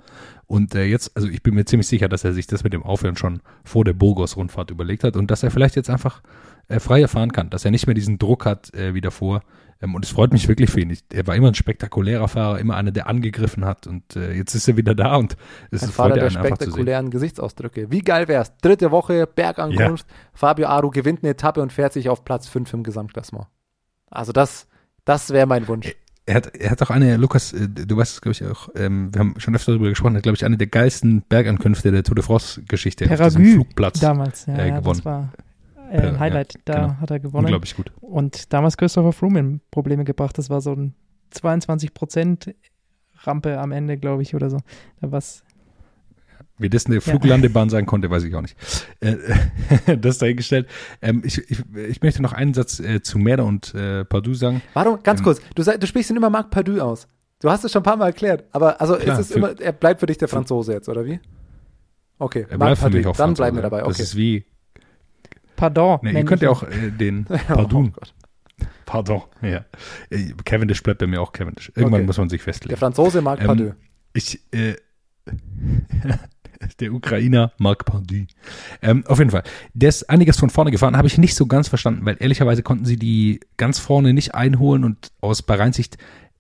Und 0.46 0.76
äh, 0.76 0.84
jetzt, 0.84 1.16
also 1.16 1.28
ich 1.28 1.42
bin 1.42 1.56
mir 1.56 1.66
ziemlich 1.66 1.88
sicher, 1.88 2.10
dass 2.10 2.24
er 2.24 2.34
sich 2.34 2.46
das 2.46 2.64
mit 2.64 2.74
dem 2.74 2.84
Aufhören 2.84 3.16
schon 3.16 3.42
vor 3.64 3.84
der 3.84 3.94
Burgos-Rundfahrt 3.94 4.70
überlegt 4.70 5.04
hat 5.04 5.16
und 5.16 5.32
dass 5.32 5.44
er 5.44 5.50
vielleicht 5.50 5.76
jetzt 5.76 5.90
einfach 5.90 6.22
äh, 6.68 6.80
freier 6.80 7.08
fahren 7.08 7.32
kann, 7.32 7.50
dass 7.50 7.66
er 7.66 7.72
nicht 7.72 7.88
mehr 7.88 7.94
diesen 7.96 8.20
Druck 8.20 8.46
hat 8.46 8.74
äh, 8.74 8.94
wie 8.94 9.02
davor. 9.02 9.42
Ähm, 9.82 9.96
und 9.96 10.06
es 10.06 10.12
freut 10.12 10.32
mich 10.32 10.48
wirklich 10.48 10.70
für 10.70 10.80
ihn. 10.82 10.90
Ich, 10.92 11.04
er 11.12 11.26
war 11.28 11.36
immer 11.36 11.48
ein 11.48 11.56
spektakulärer 11.56 12.28
Fahrer, 12.28 12.60
immer 12.60 12.76
einer, 12.76 12.92
der 12.92 13.08
angegriffen 13.08 13.66
hat. 13.66 13.88
Und 13.88 14.16
äh, 14.16 14.34
jetzt 14.34 14.54
ist 14.54 14.68
er 14.68 14.78
wieder 14.78 14.96
da 14.96 15.16
und 15.16 15.36
es 15.72 15.84
ein 15.84 15.90
Vater 15.90 16.16
der 16.16 16.28
einen 16.28 16.38
einfach 16.38 16.58
zu 16.58 16.66
sehen. 16.66 16.72
spektakulären 16.72 17.10
Gesichtsausdrücke. 17.10 17.92
Wie 17.92 18.02
geil 18.02 18.28
wär's? 18.28 18.56
Dritte 18.58 18.92
Woche, 18.92 19.28
Bergankunft. 19.28 20.06
Fabio 20.34 20.68
Aru 20.68 20.92
gewinnt 20.92 21.24
eine 21.24 21.32
Etappe 21.32 21.62
und 21.62 21.74
fährt 21.74 21.94
sich 21.94 22.10
auf 22.10 22.24
Platz 22.24 22.48
5 22.48 22.74
im 22.74 22.84
Gesamtklassement. 22.84 23.48
Also 24.10 24.32
das, 24.32 24.68
das 25.06 25.32
wäre 25.32 25.48
mein 25.48 25.68
Wunsch. 25.68 25.94
Er 26.28 26.36
hat, 26.36 26.56
er 26.56 26.70
hat 26.70 26.82
auch 26.84 26.92
eine, 26.92 27.18
Lukas, 27.18 27.52
äh, 27.52 27.68
du 27.68 27.98
weißt 27.98 28.14
es, 28.14 28.22
glaube 28.22 28.34
ich, 28.34 28.46
auch, 28.46 28.70
ähm, 28.76 29.14
wir 29.14 29.20
haben 29.20 29.34
schon 29.38 29.56
öfter 29.56 29.72
darüber 29.72 29.90
gesprochen, 29.90 30.14
er 30.14 30.18
hat, 30.18 30.24
glaube 30.24 30.36
ich, 30.36 30.46
eine 30.46 30.56
der 30.56 30.68
geilsten 30.68 31.24
Bergankünfte 31.28 31.92
der 31.92 32.04
Tour 32.04 32.16
de 32.16 32.24
France-Geschichte 32.24 33.12
auf 33.12 33.20
diesem 33.20 33.54
Flugplatz. 33.54 34.00
damals, 34.00 34.46
ja, 34.46 34.56
äh, 34.56 34.70
ja, 34.70 34.80
gewonnen. 34.80 34.98
das 34.98 35.06
war 35.06 35.32
äh, 35.92 35.98
Per- 36.00 36.08
ein 36.10 36.20
Highlight. 36.20 36.56
Da 36.66 36.74
genau. 36.88 36.94
hat 37.02 37.12
er 37.12 37.20
gewonnen. 37.20 37.46
Unglaublich 37.46 37.76
gut. 37.76 37.92
Und 38.02 38.52
damals 38.54 38.78
Christopher 38.78 39.12
Froome 39.14 39.40
in 39.40 39.62
Probleme 39.72 40.04
gebracht. 40.04 40.38
Das 40.38 40.50
war 40.50 40.62
so 40.62 40.74
ein 40.74 40.94
22 41.32 41.94
Prozent 41.94 42.54
Rampe 43.24 43.60
am 43.60 43.72
Ende, 43.72 43.98
glaube 43.98 44.22
ich, 44.24 44.34
oder 44.36 44.50
so. 44.50 44.58
Da 45.02 45.12
war's. 45.12 45.44
Wie 46.58 46.70
das 46.70 46.86
eine 46.86 47.02
Fluglandebahn 47.02 47.70
sein 47.70 47.88
konnte, 47.88 48.10
weiß 48.12 48.24
ich 48.24 48.36
auch 48.36 48.42
nicht. 48.42 48.56
Äh, 49.00 49.16
das 49.98 50.20
dahingestellt. 50.20 50.68
Ähm, 51.02 51.24
ich, 51.26 51.40
ich, 51.50 51.64
ich 51.76 52.02
möchte 52.02 52.22
noch 52.22 52.34
einen 52.34 52.54
Satz 52.54 52.80
äh, 52.80 53.02
zu 53.02 53.18
Merda 53.18 53.44
und 53.44 53.74
äh, 53.74 54.06
Pardue 54.06 54.36
sagen. 54.36 54.62
Warum, 54.74 55.02
ganz 55.02 55.22
Ähm, 55.22 55.24
kurz, 55.24 55.42
du, 55.56 55.64
du 55.64 55.88
sprichst 55.88 56.12
ihn 56.12 56.18
immer 56.18 56.30
Marc 56.30 56.52
Perdue 56.52 56.84
aus. 56.84 57.08
Du 57.40 57.50
hast 57.50 57.64
es 57.64 57.72
schon 57.72 57.80
ein 57.82 57.84
paar 57.84 57.98
Mal 57.98 58.08
erklärt, 58.08 58.44
aber 58.52 58.80
also 58.80 58.96
Klar, 58.98 59.16
es 59.20 59.26
ist 59.28 59.32
für- 59.34 59.40
immer, 59.40 59.60
er 59.60 59.72
bleibt 59.72 60.00
für 60.02 60.06
dich 60.06 60.20
der 60.20 60.28
Franzose 60.28 60.74
jetzt, 60.74 60.88
oder 60.88 61.04
wie? 61.06 61.20
Okay, 62.20 62.46
Er 62.48 62.58
Marc 62.60 62.68
bleibt 62.68 62.78
für 62.80 62.86
mich 62.86 62.94
Perdue, 62.94 63.10
auch 63.10 63.16
dann 63.18 63.28
Franzose. 63.30 63.42
bleiben 63.42 63.58
wir 63.58 63.62
dabei, 63.64 63.80
Das 63.80 63.88
okay. 63.88 64.04
ist 64.04 64.16
wie, 64.16 64.46
Pardon. 65.62 66.00
ne, 66.02 66.12
ihr 66.14 66.26
könnt 66.26 66.42
ja 66.42 66.50
auch 66.50 66.64
äh, 66.64 66.90
den 66.92 67.26
Oh 67.30 67.38
Pardon, 67.48 67.94
Gott. 67.94 68.14
pardon, 68.86 69.22
ja. 69.42 69.64
Äh, 70.10 70.34
Cavendish 70.44 70.82
bleibt 70.84 71.00
bei 71.00 71.08
mir 71.08 71.22
auch 71.22 71.32
Cavendish. 71.32 71.72
Irgendwann 71.76 72.00
Okay. 72.02 72.08
muss 72.08 72.18
man 72.18 72.30
sich 72.30 72.40
Der 72.44 72.54
festlegen. 72.54 72.78
Franzose 72.78 73.22
Marc 73.22 73.40
Ähm, 73.42 73.46
Perdue. 73.46 73.76
Ich, 74.14 74.40
äh, 74.54 74.76
der 76.80 76.94
Ukrainer 76.94 77.52
Marc 77.58 77.86
Pardue. 77.86 78.28
Ähm, 78.82 79.04
auf 79.08 79.20
jeden 79.20 79.32
Fall. 79.32 79.44
Der 79.74 79.90
ist 79.90 80.10
einiges 80.10 80.38
von 80.38 80.50
vorne 80.50 80.72
gefahren, 80.72 80.98
habe 80.98 81.08
ich 81.08 81.18
nicht 81.18 81.36
so 81.36 81.46
ganz 81.46 81.68
verstanden, 81.68 82.06
weil 82.06 82.18
ehrlicherweise 82.20 82.64
konnten 82.64 82.86
sie 82.86 82.98
die 82.98 83.40
ganz 83.58 83.80
vorne 83.80 84.14
nicht 84.14 84.36
einholen 84.36 84.84
und 84.84 85.12
aus 85.22 85.42
Bahrain-Sicht 85.42 85.98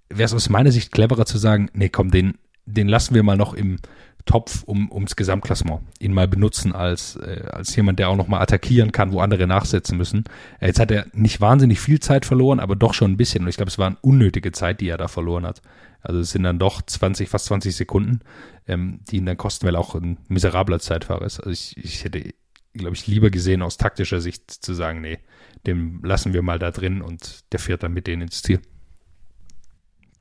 wäre 0.09 0.25
es 0.25 0.33
aus 0.33 0.49
meiner 0.49 0.71
Sicht 0.71 0.91
cleverer 0.91 1.25
zu 1.25 1.37
sagen, 1.37 1.69
nee, 1.73 1.89
komm, 1.89 2.11
den, 2.11 2.35
den 2.65 2.87
lassen 2.87 3.15
wir 3.15 3.23
mal 3.23 3.37
noch 3.37 3.53
im 3.53 3.77
Topf 4.25 4.63
um, 4.63 4.91
ums 4.91 5.15
Gesamtklassement. 5.15 5.81
Ihn 5.99 6.13
mal 6.13 6.27
benutzen 6.27 6.73
als, 6.73 7.15
äh, 7.15 7.43
als 7.51 7.75
jemand, 7.75 7.99
der 7.99 8.09
auch 8.09 8.15
noch 8.15 8.27
mal 8.27 8.39
attackieren 8.39 8.91
kann, 8.91 9.11
wo 9.11 9.19
andere 9.19 9.47
nachsetzen 9.47 9.97
müssen. 9.97 10.25
Äh, 10.59 10.67
jetzt 10.67 10.79
hat 10.79 10.91
er 10.91 11.05
nicht 11.13 11.41
wahnsinnig 11.41 11.79
viel 11.79 11.99
Zeit 11.99 12.25
verloren, 12.25 12.59
aber 12.59 12.75
doch 12.75 12.93
schon 12.93 13.11
ein 13.11 13.17
bisschen. 13.17 13.43
Und 13.43 13.49
ich 13.49 13.57
glaube, 13.57 13.69
es 13.69 13.77
war 13.77 13.87
eine 13.87 13.97
unnötige 14.01 14.51
Zeit, 14.51 14.81
die 14.81 14.89
er 14.89 14.97
da 14.97 15.07
verloren 15.07 15.45
hat. 15.45 15.61
Also 16.01 16.19
es 16.19 16.31
sind 16.31 16.43
dann 16.43 16.59
doch 16.59 16.81
20, 16.81 17.29
fast 17.29 17.45
20 17.45 17.75
Sekunden, 17.75 18.21
ähm, 18.67 18.99
die 19.09 19.17
ihn 19.17 19.25
dann 19.25 19.37
kosten, 19.37 19.65
weil 19.67 19.75
er 19.75 19.81
auch 19.81 19.95
ein 19.95 20.17
miserabler 20.27 20.79
Zeitfahrer 20.79 21.25
ist. 21.25 21.39
Also 21.39 21.51
ich, 21.51 21.77
ich 21.77 22.03
hätte, 22.03 22.33
glaube 22.73 22.95
ich, 22.95 23.07
lieber 23.07 23.29
gesehen 23.29 23.61
aus 23.61 23.77
taktischer 23.77 24.21
Sicht 24.21 24.49
zu 24.49 24.73
sagen, 24.73 25.01
nee, 25.01 25.19
dem 25.67 26.03
lassen 26.03 26.33
wir 26.33 26.41
mal 26.41 26.59
da 26.59 26.71
drin 26.71 27.01
und 27.01 27.51
der 27.51 27.59
fährt 27.59 27.83
dann 27.83 27.93
mit 27.93 28.07
denen 28.07 28.23
ins 28.23 28.41
Ziel. 28.41 28.59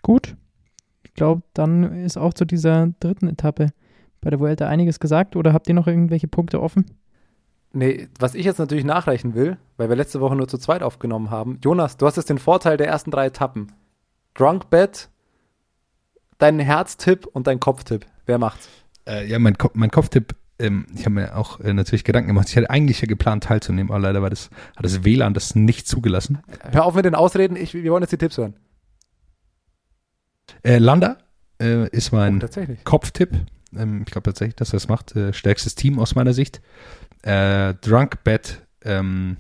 Gut. 0.03 0.37
Ich 1.03 1.15
glaube, 1.15 1.43
dann 1.55 2.05
ist 2.05 2.17
auch 2.17 2.35
zu 2.35 2.45
dieser 2.45 2.89
dritten 3.01 3.29
Etappe 3.29 3.73
bei 4.21 4.31
der 4.31 4.41
Vuelta 4.41 4.67
einiges 4.69 5.01
gesagt. 5.01 5.37
Oder 5.37 5.53
habt 5.53 5.69
ihr 5.69 5.75
noch 5.75 5.87
irgendwelche 5.87 6.29
Punkte 6.29 6.61
offen? 6.61 6.87
Nee, 7.73 8.09
was 8.19 8.35
ich 8.35 8.45
jetzt 8.45 8.59
natürlich 8.59 8.85
nachreichen 8.85 9.35
will, 9.35 9.57
weil 9.77 9.89
wir 9.89 9.97
letzte 9.97 10.21
Woche 10.21 10.35
nur 10.35 10.49
zu 10.49 10.59
zweit 10.59 10.83
aufgenommen 10.83 11.31
haben. 11.31 11.59
Jonas, 11.63 11.97
du 11.97 12.07
hast 12.07 12.17
jetzt 12.17 12.29
den 12.31 12.39
Vorteil 12.39 12.77
der 12.77 12.89
ersten 12.89 13.11
drei 13.11 13.27
Etappen. 13.27 13.73
Drunk 14.35 14.71
Bet, 14.71 15.09
dein 16.39 16.59
Herztipp 16.59 17.27
und 17.27 17.47
dein 17.47 17.61
Kopftipp. 17.61 18.07
Wer 18.27 18.39
macht's? 18.39 18.69
Äh, 19.07 19.27
ja, 19.29 19.39
mein, 19.39 19.57
Ko 19.57 19.71
mein 19.75 19.91
Kopftipp 19.91 20.35
ähm, 20.61 20.87
ich 20.95 21.01
habe 21.01 21.15
mir 21.15 21.37
auch 21.37 21.59
äh, 21.61 21.73
natürlich 21.73 22.05
Gedanken 22.05 22.29
gemacht. 22.29 22.49
Ich 22.51 22.57
hatte 22.57 22.71
eigentlich 22.71 23.01
ja 23.01 23.07
geplant 23.07 23.45
teilzunehmen, 23.45 23.91
aber 23.91 24.01
leider 24.01 24.23
war 24.23 24.31
das, 24.31 24.51
hat 24.77 24.85
das 24.85 25.05
WLAN 25.05 25.35
das 25.35 25.55
nicht 25.55 25.89
zugelassen. 25.89 26.39
Hör 26.71 26.85
auf 26.85 26.95
mit 26.95 27.05
den 27.05 27.15
Ausreden, 27.15 27.57
ich, 27.57 27.73
wir 27.75 27.91
wollen 27.91 28.03
jetzt 28.03 28.13
die 28.13 28.19
Tipps 28.19 28.37
hören. 28.37 28.55
Äh, 30.63 30.79
Landa 30.79 31.17
äh, 31.61 31.89
ist 31.89 32.13
mein 32.13 32.43
Oh. 32.43 32.49
Kopftipp. 32.85 33.31
Ähm, 33.77 34.03
ich 34.07 34.13
glaube 34.13 34.25
tatsächlich, 34.25 34.57
dass 34.57 34.73
er 34.73 34.79
es 34.79 34.89
macht. 34.89 35.15
Äh, 35.17 35.33
stärkstes 35.33 35.75
Team 35.75 35.99
aus 35.99 36.15
meiner 36.15 36.33
Sicht. 36.33 36.61
Äh, 37.23 37.75
Drunk 37.75 38.25
Bet, 38.25 38.63
ähm, 38.85 39.37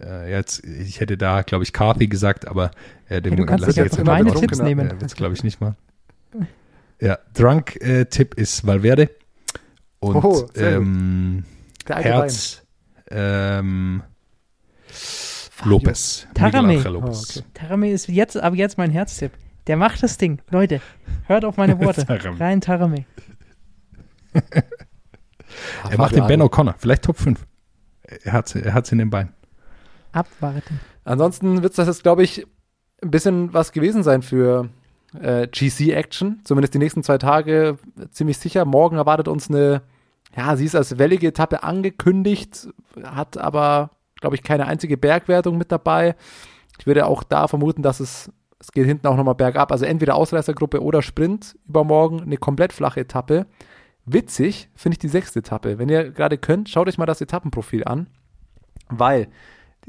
äh, 0.00 0.30
jetzt, 0.30 0.64
ich 0.64 1.00
hätte 1.00 1.16
da, 1.16 1.42
glaube 1.42 1.64
ich, 1.64 1.72
Carthy 1.72 2.08
gesagt, 2.08 2.46
aber 2.48 2.70
äh, 3.08 3.22
dem 3.22 3.32
Hey, 3.32 3.40
du 3.40 3.46
kannst 3.46 3.66
lass 3.66 3.76
jetzt 3.76 4.04
meine 4.04 4.30
drauf 4.30 4.40
Tipps 4.40 4.58
genau. 4.58 4.68
nehmen. 4.68 4.90
Äh, 4.90 5.00
wird's, 5.00 5.14
glaube 5.14 5.34
ich, 5.34 5.44
nicht 5.44 5.60
mal. 5.60 5.76
Ja, 7.00 7.18
Drunk-Tipp 7.34 8.34
ist 8.34 8.66
Valverde. 8.66 9.10
Und 10.00 10.16
Oh, 10.16 10.20
gut. 10.20 10.56
ähm, 10.56 11.44
Herz 11.86 12.62
ähm, 13.10 14.02
Lopez. 15.64 16.26
Tarame. 16.34 16.82
Lopez. 16.82 17.36
Oh, 17.36 17.40
okay. 17.40 17.46
Tarame 17.54 17.90
ist 17.90 18.08
jetzt, 18.08 18.36
aber 18.36 18.56
jetzt 18.56 18.78
mein 18.78 18.90
Herztipp. 18.90 19.32
Der 19.66 19.76
macht 19.76 20.02
das 20.02 20.18
Ding. 20.18 20.40
Leute, 20.50 20.80
hört 21.26 21.44
auf 21.44 21.56
meine 21.56 21.78
Worte. 21.80 22.04
Tarame. 22.06 22.38
Rein 22.40 22.60
Tarame. 22.60 23.04
Ah, 24.34 25.90
Er 25.90 25.98
macht 25.98 26.16
den 26.16 26.26
Ben 26.26 26.42
O'Connor, 26.42 26.74
vielleicht 26.78 27.04
Top 27.04 27.16
5. 27.16 27.46
Er 28.24 28.32
hat 28.32 28.54
er 28.54 28.74
hat's 28.74 28.92
in 28.92 28.98
den 28.98 29.10
Beinen. 29.10 29.32
Abwarten. 30.12 30.80
Ansonsten 31.04 31.62
wird 31.62 31.76
das 31.78 31.86
jetzt, 31.86 32.02
glaube 32.02 32.22
ich, 32.22 32.46
ein 33.02 33.10
bisschen 33.10 33.52
was 33.52 33.72
gewesen 33.72 34.02
sein 34.02 34.22
für 34.22 34.68
äh, 35.20 35.46
GC-Action. 35.48 36.40
Zumindest 36.44 36.74
die 36.74 36.78
nächsten 36.78 37.02
zwei 37.02 37.18
Tage 37.18 37.78
ziemlich 38.10 38.38
sicher. 38.38 38.64
Morgen 38.64 38.96
erwartet 38.96 39.28
uns 39.28 39.48
eine, 39.48 39.82
ja, 40.36 40.56
sie 40.56 40.64
ist 40.64 40.74
als 40.74 40.98
wellige 40.98 41.28
Etappe 41.28 41.62
angekündigt, 41.62 42.68
hat 43.02 43.36
aber, 43.36 43.90
glaube 44.20 44.36
ich, 44.36 44.42
keine 44.42 44.66
einzige 44.66 44.96
Bergwertung 44.96 45.58
mit 45.58 45.70
dabei. 45.72 46.16
Ich 46.78 46.86
würde 46.86 47.06
auch 47.06 47.22
da 47.22 47.48
vermuten, 47.48 47.82
dass 47.82 48.00
es, 48.00 48.30
es 48.58 48.72
geht 48.72 48.86
hinten 48.86 49.06
auch 49.06 49.16
nochmal 49.16 49.34
bergab. 49.34 49.72
Also 49.72 49.84
entweder 49.84 50.14
Ausreißergruppe 50.16 50.82
oder 50.82 51.02
Sprint 51.02 51.56
übermorgen, 51.68 52.22
eine 52.22 52.36
komplett 52.36 52.72
flache 52.72 53.00
Etappe. 53.00 53.46
Witzig 54.06 54.68
finde 54.74 54.94
ich 54.94 54.98
die 54.98 55.08
sechste 55.08 55.38
Etappe. 55.38 55.78
Wenn 55.78 55.88
ihr 55.88 56.10
gerade 56.10 56.38
könnt, 56.38 56.68
schaut 56.68 56.88
euch 56.88 56.98
mal 56.98 57.06
das 57.06 57.20
Etappenprofil 57.20 57.84
an, 57.84 58.06
weil 58.88 59.28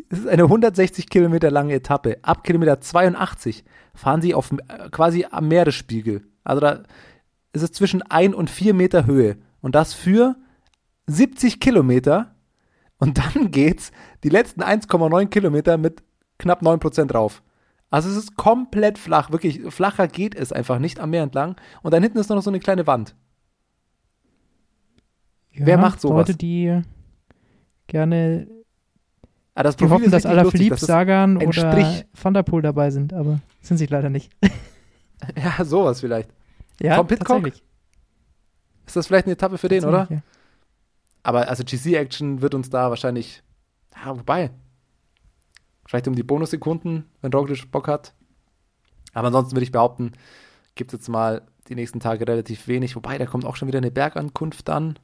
es 0.10 0.20
ist 0.20 0.28
eine 0.28 0.44
160 0.44 1.10
Kilometer 1.10 1.52
lange 1.52 1.74
Etappe. 1.74 2.18
Ab 2.22 2.44
Kilometer 2.44 2.80
82 2.80 3.64
fahren 3.94 4.22
sie 4.22 4.34
auf 4.34 4.52
äh, 4.52 4.90
quasi 4.90 5.26
am 5.30 5.48
Meeresspiegel. 5.48 6.26
Also 6.44 6.62
da 6.62 6.84
ist 7.54 7.62
es 7.62 7.72
zwischen 7.72 8.02
1 8.02 8.36
und 8.36 8.50
4 8.50 8.74
Meter 8.74 9.06
Höhe. 9.06 9.38
Und 9.62 9.76
das 9.76 9.94
für 9.94 10.36
70 11.08 11.60
Kilometer. 11.60 12.36
Und 12.98 13.18
dann 13.18 13.52
geht's 13.52 13.92
die 14.24 14.30
letzten 14.30 14.62
1,9 14.62 15.28
Kilometer 15.28 15.78
mit 15.78 16.04
knapp 16.38 16.62
9% 16.62 17.14
rauf. 17.14 17.42
Also 17.90 18.10
es 18.10 18.18
ist 18.18 18.36
komplett 18.36 18.98
flach. 18.98 19.32
Wirklich, 19.32 19.62
flacher 19.74 20.08
geht 20.08 20.36
es 20.36 20.52
einfach 20.52 20.80
nicht 20.80 21.00
am 21.00 21.12
Meer 21.12 21.24
entlang. 21.24 21.56
Und 21.82 21.94
dann 21.94 22.04
hinten 22.04 22.18
ist 22.18 22.30
noch 22.30 22.42
so 22.42 22.50
eine 22.50 22.60
kleine 22.60 22.88
Wand. 22.88 23.16
Ja, 25.56 25.66
Wer 25.66 25.78
macht 25.78 26.02
sowas? 26.02 26.28
Leute, 26.28 26.38
die 26.38 26.82
gerne, 27.88 28.48
Ah, 29.54 29.64
das 29.64 29.76
die 29.78 29.86
Profil 29.86 29.94
hoffen, 29.96 30.06
ist 30.06 30.12
dass. 30.12 30.26
Alaphilippe, 30.26 30.78
Sagan 30.78 31.38
oder 31.38 31.54
Strich. 31.54 32.06
Van 32.22 32.34
der 32.34 32.44
Poel 32.44 32.62
dabei 32.62 32.92
sind, 32.92 33.14
aber 33.14 33.40
sind 33.62 33.78
sie 33.78 33.86
leider 33.86 34.10
nicht. 34.10 34.32
Ja, 35.42 35.64
sowas 35.64 36.02
vielleicht. 36.02 36.30
Ja, 36.80 36.98
Tom 36.98 37.08
tatsächlich. 37.08 37.64
Ist 38.86 38.96
das 38.98 39.08
vielleicht 39.08 39.26
eine 39.26 39.34
Etappe 39.34 39.58
für 39.58 39.70
den, 39.70 39.84
oder? 39.86 40.00
Tatsächlich, 40.00 40.24
Aber 41.24 41.48
also 41.48 41.64
GC-Action 41.64 42.42
wird 42.42 42.54
uns 42.54 42.70
da 42.70 42.90
wahrscheinlich, 42.90 43.42
ja, 43.96 44.16
wobei, 44.16 44.52
vielleicht 45.88 46.08
um 46.10 46.16
die 46.16 46.22
Bonussekunden, 46.22 47.06
wenn 47.22 47.34
Roglic 47.34 47.72
Bock 47.72 47.88
hat. 47.88 48.14
Aber 49.14 49.28
ansonsten 49.28 49.56
würde 49.56 49.64
ich 49.64 49.72
behaupten, 49.72 50.12
gibt 50.76 50.94
es 50.94 51.00
jetzt 51.00 51.08
mal 51.10 51.42
die 51.70 51.76
nächsten 51.76 52.02
Tage 52.02 52.28
relativ 52.28 52.68
wenig. 52.68 52.96
Wobei, 52.96 53.18
da 53.18 53.26
kommt 53.26 53.46
auch 53.46 53.56
schon 53.56 53.70
wieder 53.70 53.80
eine 53.80 53.92
Bergankunft 53.92 54.70
an. 54.70 55.00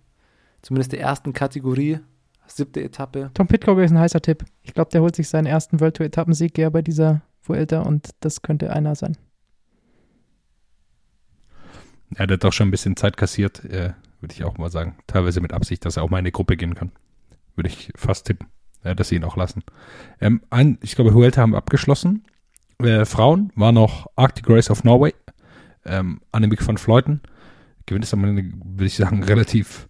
Zumindest 0.62 0.92
der 0.92 1.02
ersten 1.02 1.34
Kategorie. 1.34 2.00
Siebte 2.48 2.84
Etappe. 2.84 3.32
Tom 3.34 3.48
Pitcock 3.48 3.80
ist 3.80 3.92
ein 3.92 4.00
heißer 4.00 4.22
Tipp. 4.22 4.44
Ich 4.62 4.74
glaube, 4.74 4.92
der 4.92 5.02
holt 5.02 5.16
sich 5.16 5.30
seinen 5.30 5.46
ersten 5.46 5.80
World 5.80 5.96
Tour 5.96 6.06
Etappensieg 6.06 6.58
ja 6.58 6.70
bei 6.70 6.82
dieser 6.82 7.22
Vuelta 7.44 7.82
und 7.82 8.10
das 8.20 8.42
könnte 8.42 8.74
einer 8.74 8.96
sein. 8.96 9.18
Er 12.16 12.28
hat 12.28 12.44
auch 12.44 12.52
schon 12.52 12.68
ein 12.68 12.72
bisschen 12.72 12.98
Zeit 12.98 13.16
kassiert, 13.16 13.64
äh, 13.66 13.94
würde 14.20 14.34
ich 14.34 14.44
auch 14.44 14.58
mal 14.58 14.70
sagen. 14.70 14.98
Teilweise 15.08 15.40
mit 15.40 15.54
Absicht, 15.54 15.86
dass 15.86 15.96
er 15.96 16.04
auch 16.04 16.10
mal 16.10 16.18
in 16.18 16.24
eine 16.24 16.34
Gruppe 16.34 16.58
gehen 16.58 16.76
kann. 16.76 16.92
Würde 17.56 17.70
ich 17.70 17.92
fast 17.96 18.28
tippen, 18.28 18.48
äh, 18.84 18.96
dass 18.96 19.10
sie 19.10 19.16
ihn 19.16 19.24
auch 19.24 19.38
lassen. 19.38 19.64
Ähm, 20.20 20.42
ein, 20.50 20.78
ich 20.82 20.96
glaube, 20.96 21.14
Huelta 21.14 21.42
haben 21.42 21.52
wir 21.52 21.58
abgeschlossen. 21.58 22.26
Äh, 22.80 23.06
Frauen 23.06 23.54
war 23.56 23.72
noch 23.72 24.08
Arctic 24.18 24.50
Race 24.50 24.70
of 24.70 24.84
Norway. 24.84 25.14
Ähm, 25.86 26.20
Annemiek 26.34 26.68
van 26.68 26.78
Fleuten 26.78 27.22
gewinnt 27.86 28.06
es 28.06 28.14
am 28.14 28.24
Ende, 28.24 28.52
würde 28.64 28.86
ich 28.86 28.96
sagen, 28.96 29.24
relativ 29.26 29.88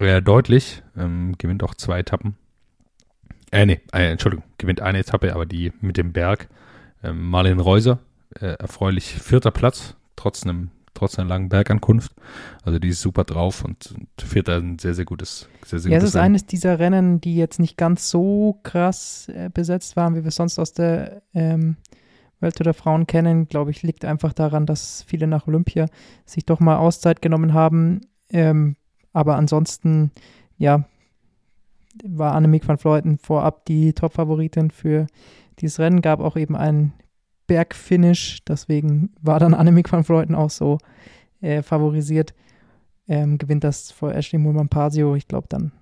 äh, 0.00 0.20
deutlich. 0.20 0.82
Ähm, 0.96 1.34
gewinnt 1.38 1.62
auch 1.62 1.74
zwei 1.74 2.00
Etappen. 2.00 2.36
Äh, 3.52 3.66
nee, 3.66 3.80
äh, 3.92 4.10
Entschuldigung, 4.10 4.44
gewinnt 4.58 4.80
eine 4.80 4.98
Etappe, 4.98 5.34
aber 5.34 5.46
die 5.46 5.72
mit 5.80 5.96
dem 5.96 6.12
Berg. 6.12 6.48
Ähm, 7.02 7.30
Marlene 7.30 7.62
Reuser, 7.62 7.98
äh, 8.38 8.54
erfreulich 8.54 9.14
vierter 9.14 9.50
Platz, 9.50 9.96
trotz 10.16 10.44
einem 10.44 10.70
trotz 10.94 11.18
einer 11.18 11.28
langen 11.28 11.48
Bergankunft. 11.48 12.12
Also 12.62 12.78
die 12.78 12.88
ist 12.88 13.00
super 13.00 13.24
drauf 13.24 13.64
und, 13.64 13.94
fährt 14.18 14.48
da 14.48 14.58
ein 14.58 14.78
sehr, 14.78 14.94
sehr 14.94 15.04
gutes, 15.04 15.48
sehr, 15.64 15.78
sehr 15.78 15.90
Ja, 15.90 15.96
es 15.96 16.02
gutes 16.02 16.10
ist 16.10 16.16
Rennen. 16.16 16.24
eines 16.26 16.46
dieser 16.46 16.78
Rennen, 16.78 17.20
die 17.20 17.36
jetzt 17.36 17.58
nicht 17.58 17.76
ganz 17.76 18.10
so 18.10 18.58
krass 18.62 19.28
äh, 19.28 19.48
besetzt 19.52 19.96
waren, 19.96 20.14
wie 20.14 20.24
wir 20.24 20.30
sonst 20.30 20.58
aus 20.58 20.72
der 20.72 21.22
ähm, 21.32 21.76
Welt 22.40 22.58
der 22.58 22.74
Frauen 22.74 23.06
kennen. 23.06 23.48
Glaube 23.48 23.70
ich, 23.70 23.82
liegt 23.82 24.04
einfach 24.04 24.32
daran, 24.32 24.66
dass 24.66 25.02
viele 25.06 25.26
nach 25.26 25.46
Olympia 25.46 25.86
sich 26.26 26.44
doch 26.44 26.60
mal 26.60 26.76
Auszeit 26.76 27.22
genommen 27.22 27.54
haben. 27.54 28.02
Ähm, 28.30 28.76
aber 29.12 29.36
ansonsten, 29.36 30.10
ja, 30.58 30.84
war 32.04 32.34
Annemiek 32.34 32.66
van 32.66 32.78
Vleuten 32.78 33.18
vorab 33.18 33.64
die 33.66 33.92
Top-Favoritin 33.92 34.70
für 34.70 35.06
dieses 35.58 35.78
Rennen. 35.78 36.02
Gab 36.02 36.20
auch 36.20 36.36
eben 36.36 36.56
einen 36.56 36.92
Bergfinish, 37.46 38.44
deswegen 38.46 39.12
war 39.20 39.40
dann 39.40 39.54
Annemiek 39.54 39.90
van 39.90 40.04
Vleuten 40.04 40.34
auch 40.34 40.50
so 40.50 40.78
äh, 41.40 41.62
favorisiert. 41.62 42.34
Ähm, 43.08 43.38
gewinnt 43.38 43.64
das 43.64 43.90
vor 43.90 44.14
Ashley 44.14 44.38
Mulman-Pasio. 44.38 45.16
Ich 45.16 45.26
glaube, 45.26 45.48
dann 45.48 45.72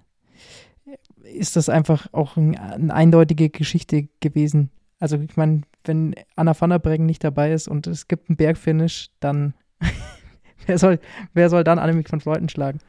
ist 1.23 1.57
das 1.57 1.69
einfach 1.69 2.07
auch 2.13 2.37
ein, 2.37 2.57
eine 2.57 2.95
eindeutige 2.95 3.51
Geschichte 3.51 4.09
gewesen. 4.21 4.71
Also 4.99 5.19
ich 5.19 5.37
meine, 5.37 5.63
wenn 5.85 6.15
Anna 6.37 6.59
van 6.59 6.71
der 6.71 6.79
Breggen 6.79 7.07
nicht 7.07 7.23
dabei 7.23 7.53
ist 7.53 7.69
und 7.69 7.87
es 7.87 8.09
gibt 8.09 8.29
einen 8.29 8.37
Bergfinish, 8.37 9.11
dann 9.21 9.55
wer, 10.67 10.79
soll, 10.79 10.99
wer 11.35 11.51
soll 11.51 11.65
dann 11.65 11.79
Annemiek 11.79 12.11
van 12.11 12.21
Vleuten 12.21 12.49
schlagen? 12.49 12.81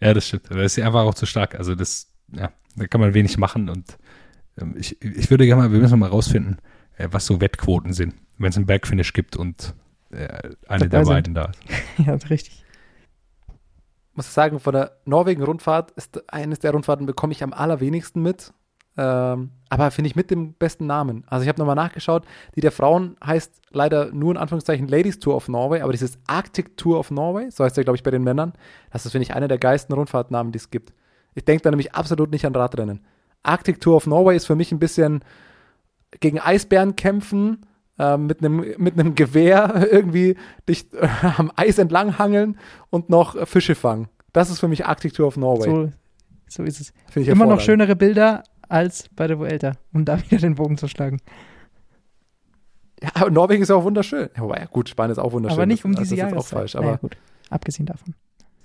Ja, 0.00 0.14
das 0.14 0.26
stimmt. 0.28 0.50
Aber 0.50 0.62
das 0.62 0.76
ist 0.76 0.84
einfach 0.84 1.02
auch 1.02 1.14
zu 1.14 1.26
stark. 1.26 1.54
Also 1.54 1.74
das, 1.74 2.10
ja, 2.32 2.52
da 2.76 2.86
kann 2.86 3.00
man 3.00 3.14
wenig 3.14 3.36
machen 3.38 3.68
und 3.68 3.98
ähm, 4.58 4.74
ich, 4.78 5.00
ich 5.02 5.30
würde 5.30 5.46
gerne 5.46 5.62
mal, 5.62 5.72
wir 5.72 5.78
müssen 5.78 5.98
mal 5.98 6.08
rausfinden, 6.08 6.58
äh, 6.96 7.08
was 7.10 7.26
so 7.26 7.40
Wettquoten 7.40 7.92
sind, 7.92 8.14
wenn 8.38 8.50
es 8.50 8.56
einen 8.56 8.66
Bergfinish 8.66 9.12
gibt 9.12 9.36
und 9.36 9.74
äh, 10.10 10.54
eine 10.68 10.88
der 10.88 11.04
sind. 11.04 11.14
beiden 11.14 11.34
da 11.34 11.52
ist. 11.98 12.06
ja, 12.06 12.14
richtig. 12.14 12.64
muss 14.14 14.26
ich 14.26 14.32
sagen, 14.32 14.60
von 14.60 14.72
der 14.72 14.98
Norwegen-Rundfahrt 15.04 15.92
ist 15.92 16.30
eines 16.32 16.58
der 16.58 16.72
Rundfahrten 16.72 17.06
bekomme 17.06 17.32
ich 17.32 17.42
am 17.42 17.52
allerwenigsten 17.52 18.22
mit. 18.22 18.52
Ähm, 19.00 19.52
aber 19.70 19.90
finde 19.92 20.08
ich 20.08 20.16
mit 20.16 20.30
dem 20.30 20.52
besten 20.52 20.86
Namen. 20.86 21.24
Also 21.26 21.42
ich 21.42 21.48
habe 21.48 21.58
nochmal 21.58 21.74
nachgeschaut, 21.74 22.24
die 22.54 22.60
der 22.60 22.70
Frauen 22.70 23.16
heißt 23.24 23.62
leider 23.70 24.12
nur 24.12 24.32
in 24.32 24.36
Anführungszeichen 24.36 24.88
Ladies 24.88 25.18
Tour 25.20 25.36
of 25.36 25.48
Norway, 25.48 25.80
aber 25.80 25.92
dieses 25.92 26.18
Arctic 26.26 26.76
Tour 26.76 26.98
of 26.98 27.10
Norway, 27.10 27.48
so 27.50 27.64
heißt 27.64 27.78
der, 27.78 27.84
glaube 27.84 27.96
ich, 27.96 28.02
bei 28.02 28.10
den 28.10 28.22
Männern. 28.22 28.52
Das 28.92 29.06
ist, 29.06 29.12
finde 29.12 29.22
ich, 29.22 29.34
einer 29.34 29.48
der 29.48 29.56
geilsten 29.56 29.94
Rundfahrtnamen, 29.94 30.52
die 30.52 30.58
es 30.58 30.68
gibt. 30.68 30.92
Ich 31.34 31.46
denke 31.46 31.62
da 31.62 31.70
nämlich 31.70 31.94
absolut 31.94 32.30
nicht 32.30 32.44
an 32.44 32.54
Radrennen. 32.54 33.00
Arctic 33.42 33.80
Tour 33.80 33.96
of 33.96 34.06
Norway 34.06 34.36
ist 34.36 34.46
für 34.46 34.56
mich 34.56 34.70
ein 34.70 34.78
bisschen 34.78 35.24
gegen 36.18 36.38
Eisbären 36.38 36.94
kämpfen, 36.94 37.64
äh, 37.98 38.18
mit 38.18 38.44
einem 38.44 38.74
mit 38.76 38.98
einem 38.98 39.14
Gewehr 39.14 39.88
irgendwie 39.90 40.36
dich 40.68 40.92
äh, 40.92 41.08
am 41.38 41.50
Eis 41.56 41.78
entlang 41.78 42.18
hangeln 42.18 42.58
und 42.90 43.08
noch 43.08 43.46
Fische 43.48 43.74
fangen. 43.74 44.08
Das 44.34 44.50
ist 44.50 44.60
für 44.60 44.68
mich 44.68 44.84
Arctic 44.84 45.14
Tour 45.14 45.28
of 45.28 45.38
Norway. 45.38 45.70
So, 45.70 45.90
so 46.48 46.62
ist 46.64 46.80
es. 46.80 46.92
Immer 47.14 47.46
noch 47.46 47.60
schönere 47.60 47.96
Bilder 47.96 48.42
als 48.70 49.08
bei 49.14 49.26
der 49.26 49.38
Vuelta, 49.38 49.72
um 49.92 50.04
da 50.04 50.18
wieder 50.30 50.38
den 50.38 50.54
Bogen 50.54 50.78
zu 50.78 50.88
schlagen. 50.88 51.20
Ja, 53.02 53.10
aber 53.14 53.30
Norwegen 53.30 53.62
ist 53.62 53.68
ja 53.68 53.76
auch 53.76 53.84
wunderschön. 53.84 54.28
Ja, 54.36 54.64
gut, 54.66 54.88
Spanien 54.88 55.12
ist 55.12 55.18
auch 55.18 55.32
wunderschön. 55.32 55.58
aber 55.58 55.66
nicht 55.66 55.84
um 55.84 55.94
diese 55.94 56.16
das 56.16 56.32
ist 56.32 56.36
auch 56.36 56.46
falsch. 56.46 56.74
naja, 56.74 56.88
Aber 56.88 56.98
gut, 56.98 57.16
abgesehen 57.48 57.86
davon. 57.86 58.14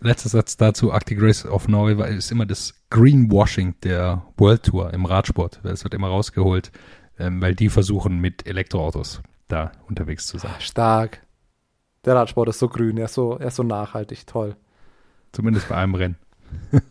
Letzter 0.02 0.28
Satz 0.30 0.58
dazu, 0.58 0.92
Arctic 0.92 1.22
Race 1.22 1.46
of 1.46 1.70
Norway 1.70 2.16
ist 2.18 2.32
immer 2.32 2.46
das 2.46 2.74
Greenwashing 2.90 3.76
der 3.82 4.26
World 4.38 4.64
Tour 4.64 4.94
im 4.94 5.06
Radsport. 5.06 5.64
Es 5.64 5.86
wird 5.86 5.94
immer 5.94 6.10
rausgeholt, 6.10 6.72
ähm, 7.18 7.42
weil 7.42 7.56
die 7.56 7.70
versuchen 7.70 8.20
mit 8.20 8.46
Elektroautos 8.46 9.22
da 9.48 9.72
unterwegs 9.88 10.28
zu 10.28 10.38
sein. 10.38 10.52
stark. 10.60 11.22
Der 12.04 12.16
Radsport 12.16 12.50
ist 12.50 12.60
so 12.60 12.68
grün, 12.68 12.98
er 12.98 13.06
ist 13.06 13.14
so, 13.14 13.38
er 13.38 13.48
ist 13.48 13.56
so 13.56 13.64
nachhaltig, 13.64 14.28
toll. 14.28 14.58
Zumindest 15.32 15.70
bei 15.70 15.76
einem 15.76 15.96
Rennen. 15.96 16.18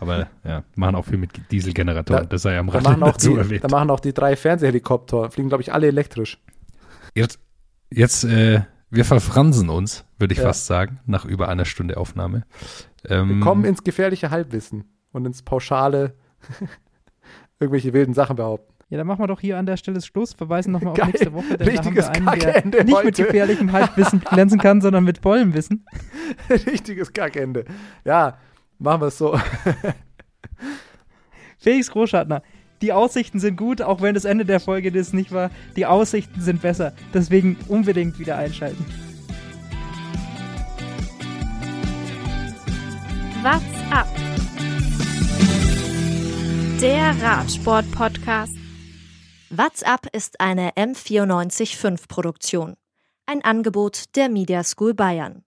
Aber 0.00 0.28
ja, 0.44 0.62
machen 0.76 0.94
auch 0.94 1.04
viel 1.04 1.18
mit 1.18 1.30
Dieselgeneratoren. 1.50 2.22
Da- 2.24 2.28
das 2.28 2.42
sei 2.42 2.58
am 2.58 2.68
Da 2.68 2.74
Rande 2.74 2.90
machen, 2.90 3.02
auch 3.02 3.12
dazu 3.12 3.30
die, 3.32 3.36
erwähnt. 3.38 3.64
da 3.64 3.68
machen 3.68 3.90
auch 3.90 4.00
die 4.00 4.12
drei 4.14 4.36
Fernsehhelikopter, 4.36 5.30
fliegen, 5.30 5.48
glaube 5.48 5.62
ich, 5.62 5.72
alle 5.72 5.86
elektrisch. 5.88 6.38
Jetzt, 7.14 7.38
jetzt 7.90 8.24
äh, 8.24 8.62
wir 8.90 9.04
verfransen 9.04 9.68
uns, 9.70 10.04
würde 10.18 10.32
ich 10.32 10.38
Ja. 10.38 10.46
fast 10.46 10.66
sagen, 10.66 11.00
nach 11.06 11.24
über 11.24 11.48
einer 11.48 11.64
Stunde 11.64 11.96
Aufnahme. 11.96 12.44
Ähm, 13.08 13.28
Wir 13.28 13.40
kommen 13.40 13.64
ins 13.64 13.82
gefährliche 13.84 14.30
Halbwissen 14.30 14.84
und 15.12 15.26
ins 15.26 15.42
pauschale 15.42 16.14
irgendwelche 17.60 17.92
wilden 17.92 18.14
Sachen 18.14 18.36
behaupten. 18.36 18.72
Ja, 18.90 18.98
dann 18.98 19.06
machen 19.06 19.20
wir 19.22 19.26
doch 19.26 19.40
hier 19.40 19.58
an 19.58 19.66
der 19.66 19.76
Stelle 19.76 20.00
Schluss, 20.02 20.34
verweisen 20.34 20.70
nochmal 20.72 20.92
auf 20.92 20.98
Geil. 20.98 21.06
nächste 21.08 21.32
Woche, 21.32 21.56
denn 21.58 21.68
Richtiges 21.68 22.06
da 22.06 22.12
haben 22.14 22.24
wir 22.26 22.30
einen, 22.32 22.40
Kackende 22.40 22.76
der 22.78 22.84
nicht 22.84 22.94
heute. 22.94 23.06
mit 23.06 23.16
gefährlichem 23.16 23.72
Halbwissen 23.72 24.20
glänzen 24.20 24.60
kann, 24.60 24.80
sondern 24.82 25.04
mit 25.04 25.20
Bollenwissen. 25.20 25.84
Richtiges 26.50 27.12
Kackende. 27.12 27.64
Ja, 28.04 28.36
machen 28.78 29.02
wir 29.02 29.08
es 29.08 29.18
so. 29.18 29.38
Felix 31.58 31.90
Großschartner, 31.90 32.42
die 32.82 32.92
Aussichten 32.92 33.40
sind 33.40 33.56
gut, 33.56 33.80
auch 33.80 34.02
wenn 34.02 34.14
das 34.14 34.26
Ende 34.26 34.44
der 34.44 34.60
Folge 34.60 34.92
das 34.92 35.12
nicht 35.12 35.32
war. 35.32 35.50
Die 35.76 35.86
Aussichten 35.86 36.40
sind 36.40 36.60
besser. 36.60 36.92
Deswegen 37.14 37.56
unbedingt 37.68 38.18
wieder 38.18 38.36
einschalten. 38.36 38.84
What's 43.42 43.62
up? 43.90 44.08
Der 46.80 47.14
Radsport-Podcast. 47.22 48.56
WhatsApp 49.50 50.08
ist 50.12 50.40
eine 50.40 50.70
M945-Produktion. 50.72 52.74
Ein 53.26 53.44
Angebot 53.44 54.16
der 54.16 54.28
Media 54.28 54.64
School 54.64 54.94
Bayern. 54.94 55.44